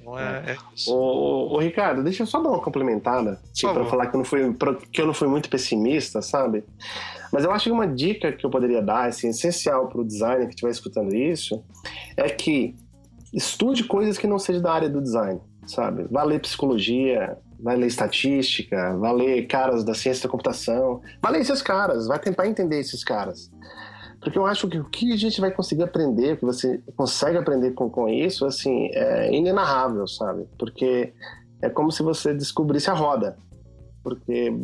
Então 0.00 0.18
é, 0.18 0.52
é 0.52 0.56
isso. 0.74 0.92
Ô, 0.92 1.54
ô, 1.54 1.58
Ricardo, 1.58 2.02
deixa 2.02 2.22
eu 2.22 2.26
só 2.26 2.40
dar 2.40 2.48
uma 2.48 2.60
complementada 2.60 3.40
para 3.60 3.84
falar 3.86 4.06
que 4.06 4.16
eu, 4.16 4.18
não 4.18 4.24
fui, 4.24 4.56
que 4.92 5.00
eu 5.00 5.06
não 5.06 5.14
fui 5.14 5.28
muito 5.28 5.48
pessimista, 5.48 6.22
sabe? 6.22 6.64
Mas 7.32 7.44
eu 7.44 7.52
acho 7.52 7.64
que 7.64 7.70
uma 7.70 7.86
dica 7.86 8.32
que 8.32 8.44
eu 8.44 8.50
poderia 8.50 8.82
dar, 8.82 9.08
assim, 9.08 9.28
essencial 9.28 9.88
para 9.88 10.00
o 10.00 10.04
designer 10.04 10.46
que 10.46 10.54
estiver 10.54 10.70
escutando 10.70 11.14
isso, 11.14 11.62
é 12.16 12.28
que 12.28 12.74
estude 13.32 13.84
coisas 13.84 14.18
que 14.18 14.26
não 14.26 14.38
sejam 14.38 14.62
da 14.62 14.72
área 14.72 14.88
do 14.88 15.00
design, 15.00 15.40
sabe? 15.66 16.04
Vai 16.10 16.26
ler 16.26 16.40
psicologia, 16.40 17.38
vai 17.58 17.76
ler 17.76 17.86
estatística, 17.86 18.96
vai 18.96 19.14
ler 19.14 19.46
caras 19.46 19.84
da 19.84 19.94
ciência 19.94 20.24
da 20.24 20.28
computação, 20.30 21.00
vai 21.22 21.32
ler 21.32 21.40
esses 21.40 21.62
caras, 21.62 22.06
vai 22.06 22.18
tentar 22.18 22.46
entender 22.46 22.80
esses 22.80 23.04
caras. 23.04 23.50
Porque 24.20 24.38
eu 24.38 24.44
acho 24.44 24.68
que 24.68 24.78
o 24.78 24.84
que 24.84 25.12
a 25.12 25.16
gente 25.16 25.40
vai 25.40 25.50
conseguir 25.50 25.82
aprender, 25.82 26.34
o 26.34 26.36
que 26.36 26.44
você 26.44 26.82
consegue 26.94 27.38
aprender 27.38 27.70
com, 27.70 27.88
com 27.88 28.08
isso, 28.08 28.44
assim, 28.44 28.90
é 28.92 29.34
inenarrável, 29.34 30.06
sabe? 30.06 30.46
Porque 30.58 31.12
é 31.62 31.70
como 31.70 31.90
se 31.90 32.02
você 32.02 32.34
descobrisse 32.34 32.90
a 32.90 32.94
roda. 32.94 33.36
Porque 34.02 34.54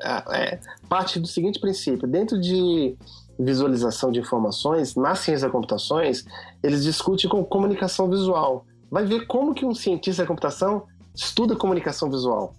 é, 0.00 0.36
é 0.36 0.60
parte 0.88 1.20
do 1.20 1.28
seguinte 1.28 1.60
princípio: 1.60 2.08
dentro 2.08 2.40
de 2.40 2.96
visualização 3.38 4.10
de 4.10 4.20
informações, 4.20 4.96
na 4.96 5.14
ciência 5.14 5.46
da 5.46 5.52
computações, 5.52 6.24
eles 6.62 6.84
discutem 6.84 7.28
com 7.28 7.44
comunicação 7.44 8.08
visual. 8.08 8.64
Vai 8.90 9.04
ver 9.04 9.26
como 9.26 9.54
que 9.54 9.64
um 9.64 9.74
cientista 9.74 10.22
da 10.22 10.28
computação 10.28 10.86
estuda 11.14 11.56
comunicação 11.56 12.10
visual. 12.10 12.54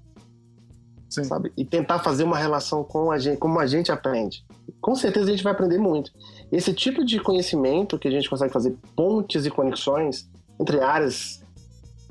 Sim. 1.10 1.24
Sabe? 1.26 1.54
E 1.56 1.64
tentar 1.64 2.00
fazer 2.00 2.24
uma 2.24 2.38
relação 2.38 2.84
com 2.84 3.12
a 3.12 3.20
gente, 3.20 3.38
como 3.38 3.60
a 3.60 3.68
gente 3.68 3.92
aprende. 3.92 4.44
Com 4.82 4.96
certeza 4.96 5.28
a 5.28 5.32
gente 5.32 5.44
vai 5.44 5.54
aprender 5.54 5.78
muito. 5.78 6.12
Esse 6.52 6.74
tipo 6.74 7.06
de 7.06 7.20
conhecimento 7.20 8.00
que 8.00 8.08
a 8.08 8.12
gente 8.12 8.30
consegue 8.30 8.52
fazer 8.52 8.76
pontes 8.96 9.46
e 9.46 9.52
conexões 9.52 10.28
entre 10.60 10.82
áreas 10.82 11.44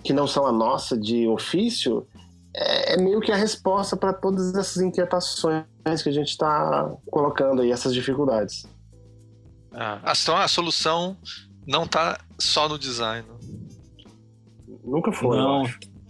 que 0.04 0.12
não 0.12 0.26
são 0.26 0.46
a 0.46 0.52
nossa 0.52 0.96
de 0.96 1.26
ofício, 1.26 2.06
é, 2.54 2.94
é 2.94 2.96
meio 2.96 3.20
que 3.20 3.32
a 3.32 3.36
resposta 3.36 3.96
para 3.96 4.12
todas 4.12 4.54
essas 4.54 4.82
inquietações 4.82 5.64
que 6.02 6.08
a 6.08 6.12
gente 6.12 6.28
está 6.28 6.92
colocando 7.10 7.62
aí, 7.62 7.72
essas 7.72 7.94
dificuldades. 7.94 8.64
Ah, 9.72 10.00
então 10.20 10.36
a 10.36 10.46
solução 10.46 11.16
não 11.66 11.84
está 11.84 12.18
só 12.38 12.68
no 12.68 12.78
design. 12.78 13.26
Nunca 14.84 15.12
foi. 15.12 15.36
Não, 15.36 15.64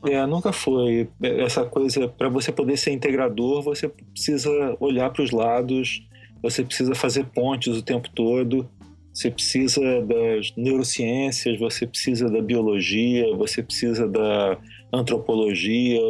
é, 0.05 0.27
nunca 0.27 0.53
foi. 0.53 1.09
Essa 1.23 1.65
coisa, 1.65 2.09
para 2.09 2.29
você 2.29 2.51
poder 2.51 2.77
ser 2.77 2.93
integrador, 2.93 3.63
você 3.63 3.89
precisa 3.89 4.77
olhar 4.81 5.11
para 5.11 5.23
os 5.23 5.31
lados, 5.31 6.03
você 6.43 6.65
precisa 6.65 6.95
fazer 6.95 7.25
pontes 7.27 7.77
o 7.77 7.83
tempo 7.83 8.09
todo, 8.15 8.69
você 9.13 9.31
precisa 9.31 9.81
das 10.03 10.53
neurociências, 10.57 11.59
você 11.59 11.87
precisa 11.87 12.31
da 12.31 12.41
biologia, 12.41 13.35
você 13.37 13.63
precisa 13.63 14.09
da 14.09 14.59
antropologia, 14.93 16.01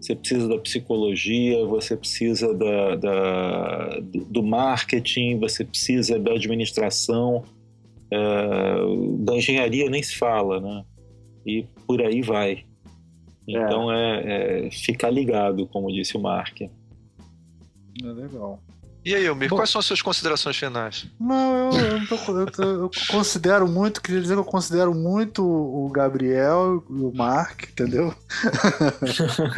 você 0.00 0.14
precisa 0.14 0.48
da 0.48 0.58
psicologia, 0.58 1.64
você 1.64 1.96
precisa 1.96 2.52
da, 2.54 2.96
da 2.96 4.00
do 4.00 4.42
marketing, 4.42 5.38
você 5.38 5.64
precisa 5.64 6.18
da 6.18 6.32
administração, 6.32 7.44
é, 8.10 8.76
da 9.20 9.36
engenharia 9.36 9.88
nem 9.90 10.02
se 10.02 10.16
fala, 10.16 10.60
né? 10.60 10.84
E 11.46 11.66
por 11.86 12.02
aí 12.02 12.22
vai. 12.22 12.64
Então 13.46 13.90
é, 13.90 14.20
é, 14.20 14.66
é 14.66 14.70
ficar 14.70 15.10
ligado, 15.10 15.66
como 15.66 15.92
disse 15.92 16.16
o 16.16 16.20
Mark. 16.20 16.60
É 16.60 16.70
legal. 18.06 18.60
E 19.04 19.14
aí, 19.14 19.24
Elmir, 19.24 19.48
Bom, 19.48 19.56
quais 19.56 19.70
são 19.70 19.78
as 19.78 19.86
suas 19.86 20.02
considerações 20.02 20.56
finais? 20.56 21.06
Não, 21.18 21.70
eu, 21.70 21.98
eu, 21.98 22.06
tô, 22.06 22.62
eu, 22.62 22.82
eu, 22.82 22.90
considero 23.08 23.66
muito, 23.66 24.02
queria 24.02 24.20
dizer 24.20 24.34
que 24.34 24.40
eu 24.40 24.44
considero 24.44 24.94
muito 24.94 25.42
o 25.44 25.88
Gabriel 25.88 26.84
e 26.90 26.92
o 26.92 27.12
Mark, 27.14 27.62
entendeu? 27.70 28.14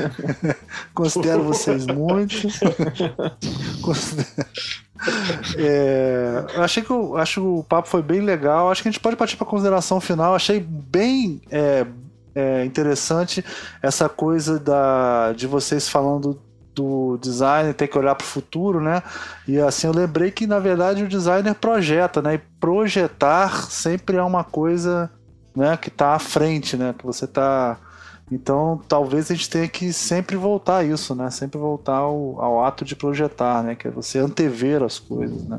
considero 0.95 1.43
vocês 1.43 1.87
muito. 1.87 2.37
considero... 3.83 4.29
É, 5.57 6.45
eu 6.55 6.63
achei 6.63 6.83
que 6.83 6.91
eu, 6.91 7.17
acho 7.17 7.41
que 7.41 7.47
o 7.47 7.65
papo 7.65 7.89
foi 7.89 8.03
bem 8.03 8.21
legal. 8.21 8.71
Acho 8.71 8.83
que 8.83 8.89
a 8.89 8.93
gente 8.93 9.01
pode 9.01 9.17
partir 9.17 9.37
para 9.37 9.47
a 9.47 9.51
consideração 9.51 10.01
final. 10.01 10.35
Achei 10.35 10.61
bem 10.61 11.41
é, 11.51 11.87
é, 12.35 12.65
interessante 12.65 13.45
essa 13.83 14.09
coisa 14.09 14.59
da, 14.59 15.33
de 15.33 15.47
vocês 15.47 15.89
falando 15.89 16.41
do 16.75 17.19
designer 17.19 17.75
ter 17.75 17.89
que 17.89 17.99
olhar 17.99 18.15
para 18.15 18.25
o 18.25 18.29
futuro, 18.29 18.81
né? 18.81 19.03
E 19.47 19.59
assim 19.59 19.87
eu 19.87 19.93
lembrei 19.93 20.31
que 20.31 20.47
na 20.47 20.59
verdade 20.59 21.03
o 21.03 21.09
designer 21.09 21.55
projeta, 21.55 22.23
né? 22.23 22.35
E 22.35 22.39
projetar 22.39 23.71
sempre 23.71 24.17
é 24.17 24.23
uma 24.23 24.45
coisa, 24.45 25.11
né? 25.55 25.77
Que 25.77 25.89
está 25.89 26.15
à 26.15 26.19
frente, 26.19 26.77
né? 26.77 26.95
Que 26.97 27.05
você 27.05 27.25
está 27.25 27.79
então, 28.31 28.81
talvez 28.87 29.29
a 29.29 29.35
gente 29.35 29.51
tenha 29.51 29.67
que 29.67 29.93
sempre 29.93 30.37
voltar 30.37 30.79
a 30.79 30.85
isso, 30.85 31.17
né? 31.17 31.31
Sempre 31.31 31.59
voltar 31.59 31.97
ao, 31.97 32.41
ao, 32.41 32.65
ato 32.65 32.85
de 32.85 32.95
projetar, 32.95 33.63
né? 33.63 33.75
Que 33.75 33.89
é 33.89 33.91
você 33.91 34.21
antever 34.21 34.85
as 34.85 35.01
coisas, 35.01 35.43
né? 35.45 35.59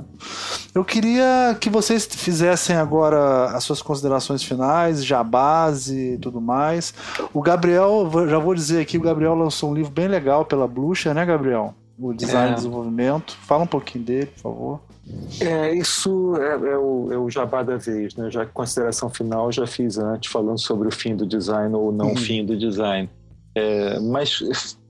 Eu 0.73 0.85
queria 0.85 1.55
que 1.59 1.69
vocês 1.69 2.05
fizessem 2.05 2.77
agora 2.77 3.47
as 3.47 3.65
suas 3.65 3.81
considerações 3.81 4.41
finais, 4.41 5.03
já 5.03 5.21
base 5.21 6.13
e 6.13 6.17
tudo 6.17 6.39
mais. 6.39 6.93
O 7.33 7.41
Gabriel, 7.41 8.09
já 8.29 8.39
vou 8.39 8.55
dizer 8.55 8.81
aqui, 8.81 8.97
o 8.97 9.01
Gabriel 9.01 9.35
lançou 9.35 9.71
um 9.71 9.73
livro 9.73 9.91
bem 9.91 10.07
legal 10.07 10.45
pela 10.45 10.65
Blucher, 10.65 11.13
né, 11.13 11.25
Gabriel? 11.25 11.75
O 11.99 12.13
Design 12.13 12.49
é. 12.49 12.51
e 12.53 12.55
Desenvolvimento. 12.55 13.35
Fala 13.43 13.63
um 13.63 13.67
pouquinho 13.67 14.05
dele, 14.05 14.27
por 14.27 14.39
favor. 14.39 14.90
É, 15.39 15.73
isso 15.73 16.35
é, 16.37 16.53
é, 16.53 16.77
o, 16.77 17.11
é, 17.11 17.17
o, 17.17 17.29
jabá 17.29 17.63
da 17.63 17.77
vez, 17.77 18.15
né? 18.15 18.29
Já 18.29 18.45
que 18.45 18.51
consideração 18.51 19.09
final 19.09 19.51
já 19.51 19.65
fiz 19.65 19.97
antes, 19.97 20.31
falando 20.31 20.59
sobre 20.59 20.87
o 20.87 20.91
fim 20.91 21.15
do 21.15 21.25
design 21.25 21.73
ou 21.75 21.91
não 21.91 22.09
uhum. 22.09 22.17
fim 22.17 22.45
do 22.45 22.57
design. 22.57 23.09
É, 23.55 23.99
mas 23.99 24.41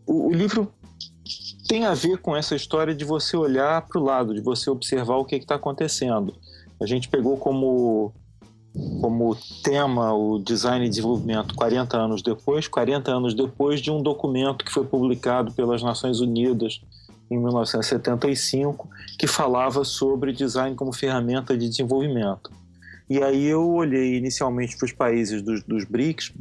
o, 0.06 0.28
o, 0.28 0.34
livro 0.34 0.72
tem 1.68 1.86
a 1.86 1.94
ver 1.94 2.18
com 2.18 2.36
essa 2.36 2.56
história 2.56 2.94
de 2.94 3.06
você 3.06 3.38
olhar 3.38 3.82
para 3.88 4.00
o 4.00 4.04
lado, 4.04 4.34
de 4.34 4.42
você 4.42 4.70
observar 4.70 5.16
o 5.16 5.26
que 5.26 5.36
está 5.36 5.56
acontecendo. 5.56 6.34
A 6.82 6.86
gente 6.86 7.08
pegou 7.08 7.38
como, 7.38 8.12
como 9.00 9.38
tema 9.64 10.14
o 10.14 10.40
design 10.40 10.86
e 10.86 10.90
desenvolvimento 10.90 11.56
40 11.56 11.98
anos 11.98 12.22
depois, 12.22 12.68
40 12.68 13.12
anos 13.12 13.34
depois 13.34 13.80
de 13.80 13.90
um 13.92 14.02
documento 14.02 14.66
que 14.66 14.72
foi 14.72 14.86
publicado 14.86 15.52
pelas 15.54 15.82
Nações 15.82 16.20
Unidas 16.20 16.82
em 17.32 17.40
1975, 17.40 18.90
que 19.18 19.26
falava 19.26 19.86
sobre 19.86 20.34
design 20.34 20.76
como 20.76 20.92
ferramenta 20.92 21.58
de 21.58 21.70
desenvolvimento. 21.70 22.52
E 23.10 23.24
aí 23.24 23.48
eu 23.48 23.68
olhei 23.72 24.18
inicialmente 24.18 24.78
para 24.78 24.86
os 24.86 24.92
países 24.92 25.42
dos, 25.42 25.64
dos 25.64 25.86
BRICS, 25.86 26.34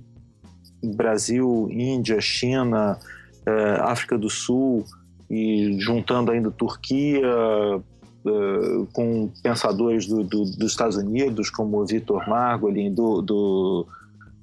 Brasil, 0.83 1.69
Índia, 1.71 2.21
China, 2.21 2.99
eh, 3.47 3.79
África 3.81 4.19
do 4.19 4.29
Sul, 4.29 4.85
e 5.31 5.79
juntando 5.81 6.33
ainda 6.33 6.51
Turquia, 6.51 7.23
eh, 7.23 8.87
com 8.93 9.31
pensadores 9.43 10.07
do, 10.07 10.25
do, 10.25 10.45
dos 10.45 10.73
Estados 10.73 10.97
Unidos, 10.97 11.51
como 11.51 11.87
Vitor 11.87 12.29
Margolin, 12.29 12.93
do, 12.93 13.23
do 13.23 13.87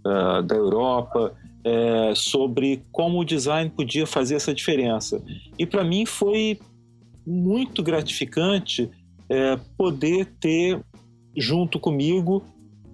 uh, 0.05 0.41
da 0.41 0.55
Europa, 0.55 1.33
é, 1.67 2.15
sobre 2.15 2.83
como 2.91 3.19
o 3.19 3.25
design 3.25 3.69
podia 3.69 4.07
fazer 4.07 4.35
essa 4.35 4.53
diferença. 4.53 5.21
E 5.59 5.65
para 5.65 5.83
mim 5.83 6.05
foi 6.05 6.59
muito 7.25 7.83
gratificante 7.83 8.89
é, 9.29 9.59
poder 9.77 10.25
ter 10.39 10.79
junto 11.35 11.77
comigo 11.77 12.43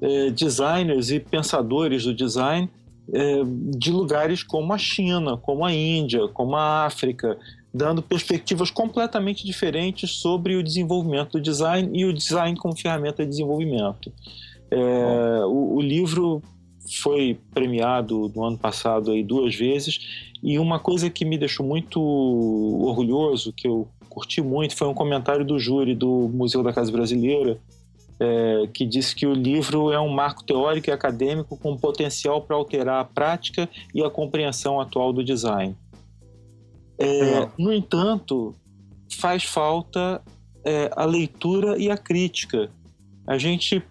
é, 0.01 0.31
designers 0.31 1.11
e 1.11 1.19
pensadores 1.19 2.03
do 2.03 2.13
design 2.13 2.67
é, 3.13 3.41
de 3.77 3.91
lugares 3.91 4.41
como 4.41 4.73
a 4.73 4.77
China, 4.77 5.37
como 5.37 5.63
a 5.63 5.71
Índia, 5.71 6.27
como 6.29 6.55
a 6.55 6.85
África, 6.85 7.37
dando 7.71 8.01
perspectivas 8.01 8.71
completamente 8.71 9.45
diferentes 9.45 10.11
sobre 10.17 10.55
o 10.55 10.63
desenvolvimento 10.63 11.33
do 11.33 11.41
design 11.41 11.89
e 11.93 12.05
o 12.05 12.13
design 12.13 12.57
como 12.57 12.75
ferramenta 12.75 13.23
de 13.23 13.29
desenvolvimento. 13.29 14.11
É, 14.71 15.45
o, 15.45 15.75
o, 15.75 15.81
livro 15.81 16.41
foi 17.01 17.39
premiado 17.53 18.31
no 18.35 18.43
ano 18.43 18.57
passado 18.57 19.11
aí 19.11 19.23
duas 19.23 19.55
vezes 19.55 20.33
e 20.43 20.59
uma 20.59 20.79
coisa 20.79 21.09
que 21.09 21.23
me 21.23 21.37
deixou 21.37 21.65
muito 21.65 22.01
orgulhoso, 22.01 23.53
que 23.53 23.67
eu 23.67 23.87
curti 24.09 24.41
muito, 24.41 24.75
foi 24.75 24.87
um 24.87 24.93
comentário 24.93 25.45
do 25.45 25.57
júri 25.57 25.95
do 25.95 26.29
Museu 26.33 26.61
da 26.61 26.73
Casa 26.73 26.91
Brasileira, 26.91 27.57
é, 28.19 28.67
que 28.73 28.85
disse 28.85 29.15
que 29.15 29.25
o 29.25 29.33
livro 29.33 29.91
é 29.91 29.99
um 29.99 30.09
marco 30.09 30.43
teórico 30.43 30.89
e 30.89 30.93
acadêmico 30.93 31.57
com 31.57 31.77
potencial 31.77 32.41
para 32.41 32.55
alterar 32.55 33.01
a 33.01 33.05
prática 33.05 33.69
e 33.93 34.03
a 34.03 34.09
compreensão 34.09 34.79
atual 34.79 35.11
do 35.13 35.23
design. 35.23 35.75
É, 36.99 37.49
no 37.57 37.73
entanto, 37.73 38.53
faz 39.17 39.43
falta 39.43 40.21
é, 40.63 40.91
a 40.95 41.05
leitura 41.05 41.77
e 41.77 41.89
a 41.89 41.97
crítica. 41.97 42.69
A 43.25 43.37
gente 43.37 43.81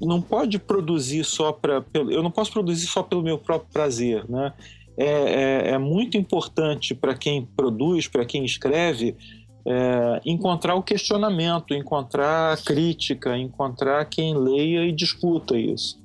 não 0.00 0.20
pode 0.20 0.58
produzir 0.58 1.24
só 1.24 1.52
para. 1.52 1.84
Eu 1.94 2.22
não 2.22 2.30
posso 2.30 2.52
produzir 2.52 2.86
só 2.86 3.02
pelo 3.02 3.22
meu 3.22 3.38
próprio 3.38 3.70
prazer. 3.72 4.28
Né? 4.28 4.52
É, 4.96 5.06
é, 5.06 5.70
é 5.70 5.78
muito 5.78 6.16
importante 6.16 6.94
para 6.94 7.14
quem 7.14 7.44
produz, 7.44 8.06
para 8.06 8.24
quem 8.24 8.44
escreve, 8.44 9.16
é, 9.64 10.20
encontrar 10.24 10.74
o 10.74 10.82
questionamento, 10.82 11.74
encontrar 11.74 12.54
a 12.54 12.56
crítica, 12.56 13.36
encontrar 13.36 14.04
quem 14.06 14.36
leia 14.36 14.84
e 14.84 14.92
discuta 14.92 15.56
isso. 15.56 16.00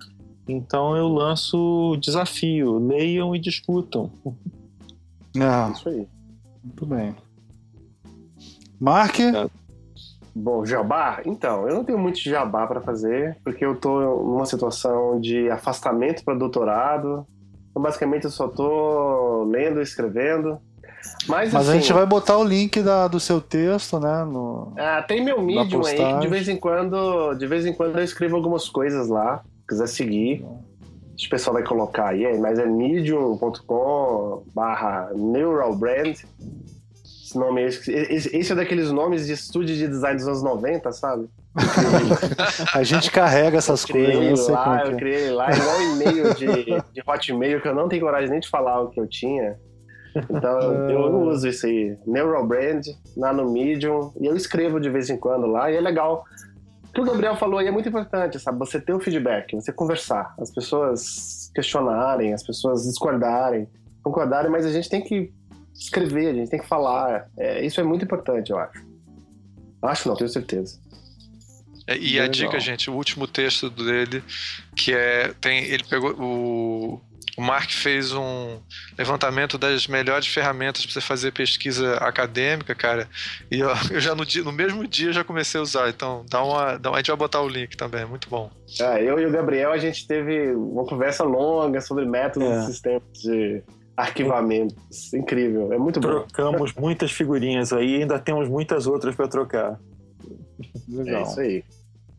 Então 0.48 0.96
eu 0.96 1.08
lanço 1.08 1.92
o 1.94 1.98
desafio: 1.98 2.78
leiam 2.78 3.36
e 3.36 3.40
discutam. 3.40 4.12
Ah, 5.40 5.72
isso 5.74 5.90
aí. 5.90 6.08
Muito 6.64 6.86
bem. 6.86 7.16
Mark? 8.80 9.20
É. 9.20 9.63
Bom, 10.36 10.66
jabá? 10.66 11.22
Então, 11.26 11.68
eu 11.68 11.76
não 11.76 11.84
tenho 11.84 12.00
muito 12.00 12.20
jabá 12.20 12.66
para 12.66 12.82
fazer, 12.82 13.38
porque 13.44 13.64
eu 13.64 13.76
tô 13.76 14.00
numa 14.24 14.46
situação 14.46 15.20
de 15.20 15.50
afastamento 15.50 16.24
para 16.24 16.34
doutorado. 16.34 17.26
Então, 17.70 17.82
basicamente, 17.82 18.26
eu 18.26 18.32
só 18.32 18.48
tô 18.48 19.44
lendo 19.44 19.80
e 19.80 19.84
escrevendo. 19.84 20.58
Mas, 21.28 21.54
Mas 21.54 21.68
assim, 21.68 21.78
a 21.78 21.82
gente 21.82 21.94
vai 21.94 22.06
botar 22.06 22.38
o 22.38 22.44
link 22.44 22.82
da, 22.82 23.08
do 23.08 23.20
seu 23.20 23.40
texto, 23.42 24.00
né? 24.00 24.24
No, 24.24 24.74
ah, 24.78 25.04
tem 25.04 25.24
meu 25.24 25.42
Medium 25.42 25.86
aí, 25.86 25.96
que 25.96 26.20
de 26.20 26.28
vez 26.28 26.48
em 26.48 26.56
quando, 26.56 27.34
de 27.36 27.46
vez 27.46 27.66
em 27.66 27.74
quando 27.74 27.98
eu 27.98 28.04
escrevo 28.04 28.36
algumas 28.36 28.70
coisas 28.70 29.10
lá. 29.10 29.44
Se 29.62 29.68
quiser 29.68 29.88
seguir, 29.88 30.46
o 30.46 31.30
pessoal 31.30 31.56
vai 31.56 31.64
colocar 31.64 32.10
aí, 32.10 32.38
mas 32.40 32.58
é 32.58 32.66
medium.com 32.66 34.44
barra 34.54 35.12
neuralbrand 35.14 36.16
esse 37.24 37.40
nome, 37.40 37.64
esse, 37.64 37.90
esse 38.36 38.52
é 38.52 38.56
daqueles 38.56 38.92
nomes 38.92 39.26
de 39.26 39.32
estúdio 39.32 39.74
de 39.74 39.88
design 39.88 40.18
dos 40.18 40.28
anos 40.28 40.44
90, 40.44 40.92
sabe? 40.92 41.30
a 42.76 42.84
gente 42.84 43.10
carrega 43.10 43.58
essas 43.58 43.88
eu 43.88 43.94
coisas. 43.94 44.50
Lá, 44.50 44.84
eu 44.86 44.92
é. 44.92 44.96
criei 44.98 45.32
lá, 45.32 45.50
igual 45.50 45.82
e-mail 45.82 46.34
de, 46.36 46.66
de 46.92 47.04
Hotmail, 47.08 47.62
que 47.62 47.68
eu 47.70 47.74
não 47.74 47.88
tenho 47.88 48.02
coragem 48.04 48.30
nem 48.30 48.42
de 48.42 48.50
falar 48.50 48.82
o 48.82 48.90
que 48.90 49.00
eu 49.00 49.08
tinha. 49.08 49.58
Então 50.30 50.60
eu 50.90 51.10
não 51.10 51.30
uso 51.30 51.48
isso 51.48 51.66
aí. 51.66 51.98
Neurobrand, 52.06 52.82
Nano 53.16 53.50
Medium, 53.50 54.12
e 54.20 54.26
eu 54.26 54.36
escrevo 54.36 54.78
de 54.78 54.90
vez 54.90 55.10
em 55.10 55.18
quando 55.18 55.48
lá, 55.48 55.72
e 55.72 55.78
é 55.78 55.82
legal. 55.82 56.26
O 56.90 56.94
que 56.94 57.02
o 57.02 57.06
Gabriel 57.06 57.38
falou 57.38 57.58
aí 57.58 57.68
é 57.68 57.72
muito 57.72 57.88
importante, 57.88 58.38
sabe? 58.38 58.60
Você 58.60 58.82
ter 58.82 58.94
o 58.94 59.00
feedback, 59.00 59.56
você 59.56 59.72
conversar, 59.72 60.36
as 60.38 60.52
pessoas 60.52 61.50
questionarem, 61.56 62.34
as 62.34 62.44
pessoas 62.44 62.84
discordarem, 62.84 63.68
concordarem, 64.04 64.52
mas 64.52 64.66
a 64.66 64.72
gente 64.72 64.90
tem 64.90 65.02
que 65.02 65.34
escrever, 65.74 66.30
a 66.30 66.34
gente 66.34 66.50
tem 66.50 66.60
que 66.60 66.68
falar. 66.68 67.28
É, 67.38 67.66
isso 67.66 67.80
é 67.80 67.84
muito 67.84 68.06
importante, 68.06 68.52
eu 68.52 68.58
acho. 68.58 68.86
Acho 69.82 70.08
não, 70.08 70.16
tenho 70.16 70.30
certeza. 70.30 70.80
É, 71.88 71.98
e 71.98 72.20
a 72.20 72.28
dica, 72.28 72.60
gente, 72.60 72.90
o 72.90 72.94
último 72.94 73.28
texto 73.28 73.70
dele, 73.70 74.24
que 74.76 74.94
é. 74.94 75.34
Tem, 75.42 75.64
ele 75.66 75.84
pegou. 75.84 76.14
O, 76.14 77.02
o 77.36 77.42
Mark 77.42 77.72
fez 77.72 78.14
um 78.14 78.60
levantamento 78.98 79.58
das 79.58 79.88
melhores 79.88 80.28
ferramentas 80.28 80.86
para 80.86 80.94
você 80.94 81.02
fazer 81.02 81.32
pesquisa 81.32 81.96
acadêmica, 81.96 82.76
cara. 82.76 83.10
E 83.52 83.60
eu, 83.60 83.70
eu 83.92 84.00
já 84.00 84.16
no, 84.16 84.26
dia, 84.26 84.44
no 84.44 84.52
mesmo 84.52 84.88
dia 84.88 85.12
já 85.12 85.24
comecei 85.24 85.60
a 85.60 85.64
usar. 85.64 85.90
Então 85.90 86.26
dá 86.30 86.44
uma, 86.44 86.78
dá 86.78 86.90
uma. 86.90 86.98
A 86.98 87.00
gente 87.00 87.08
vai 87.08 87.18
botar 87.18 87.42
o 87.42 87.48
link 87.48 87.76
também, 87.76 88.06
muito 88.06 88.30
bom. 88.30 88.50
É, 88.80 89.04
eu 89.04 89.20
e 89.20 89.26
o 89.26 89.32
Gabriel, 89.32 89.72
a 89.72 89.78
gente 89.78 90.08
teve 90.08 90.54
uma 90.54 90.86
conversa 90.86 91.24
longa 91.24 91.82
sobre 91.82 92.06
métodos 92.06 92.50
é. 92.50 92.60
e 92.60 92.66
sistemas 92.68 93.04
de 93.14 93.64
arquivamentos. 93.96 95.14
Incrível, 95.14 95.72
é 95.72 95.78
muito 95.78 96.00
Trocamos 96.00 96.24
bom. 96.24 96.34
Trocamos 96.34 96.74
muitas 96.80 97.12
figurinhas 97.12 97.72
aí 97.74 97.98
e 97.98 98.02
ainda 98.02 98.20
temos 98.20 98.48
muitas 98.50 98.88
outras 98.88 99.16
para 99.16 99.28
trocar. 99.28 99.80
Legal. 100.88 101.22
É 101.22 101.24
isso 101.24 101.40
aí. 101.40 101.64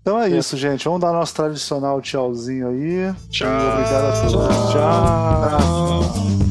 Então 0.02 0.20
é 0.20 0.28
isso, 0.28 0.56
gente. 0.56 0.84
Vamos 0.84 1.00
dar 1.00 1.12
nosso 1.12 1.34
tradicional 1.34 2.00
tchauzinho 2.02 2.68
aí. 2.68 3.14
Tchau. 3.30 3.48
Obrigado 3.48 4.04
a 4.04 4.20
todos. 4.20 4.72
Tchau. 4.72 5.58
Tchau. 5.58 6.43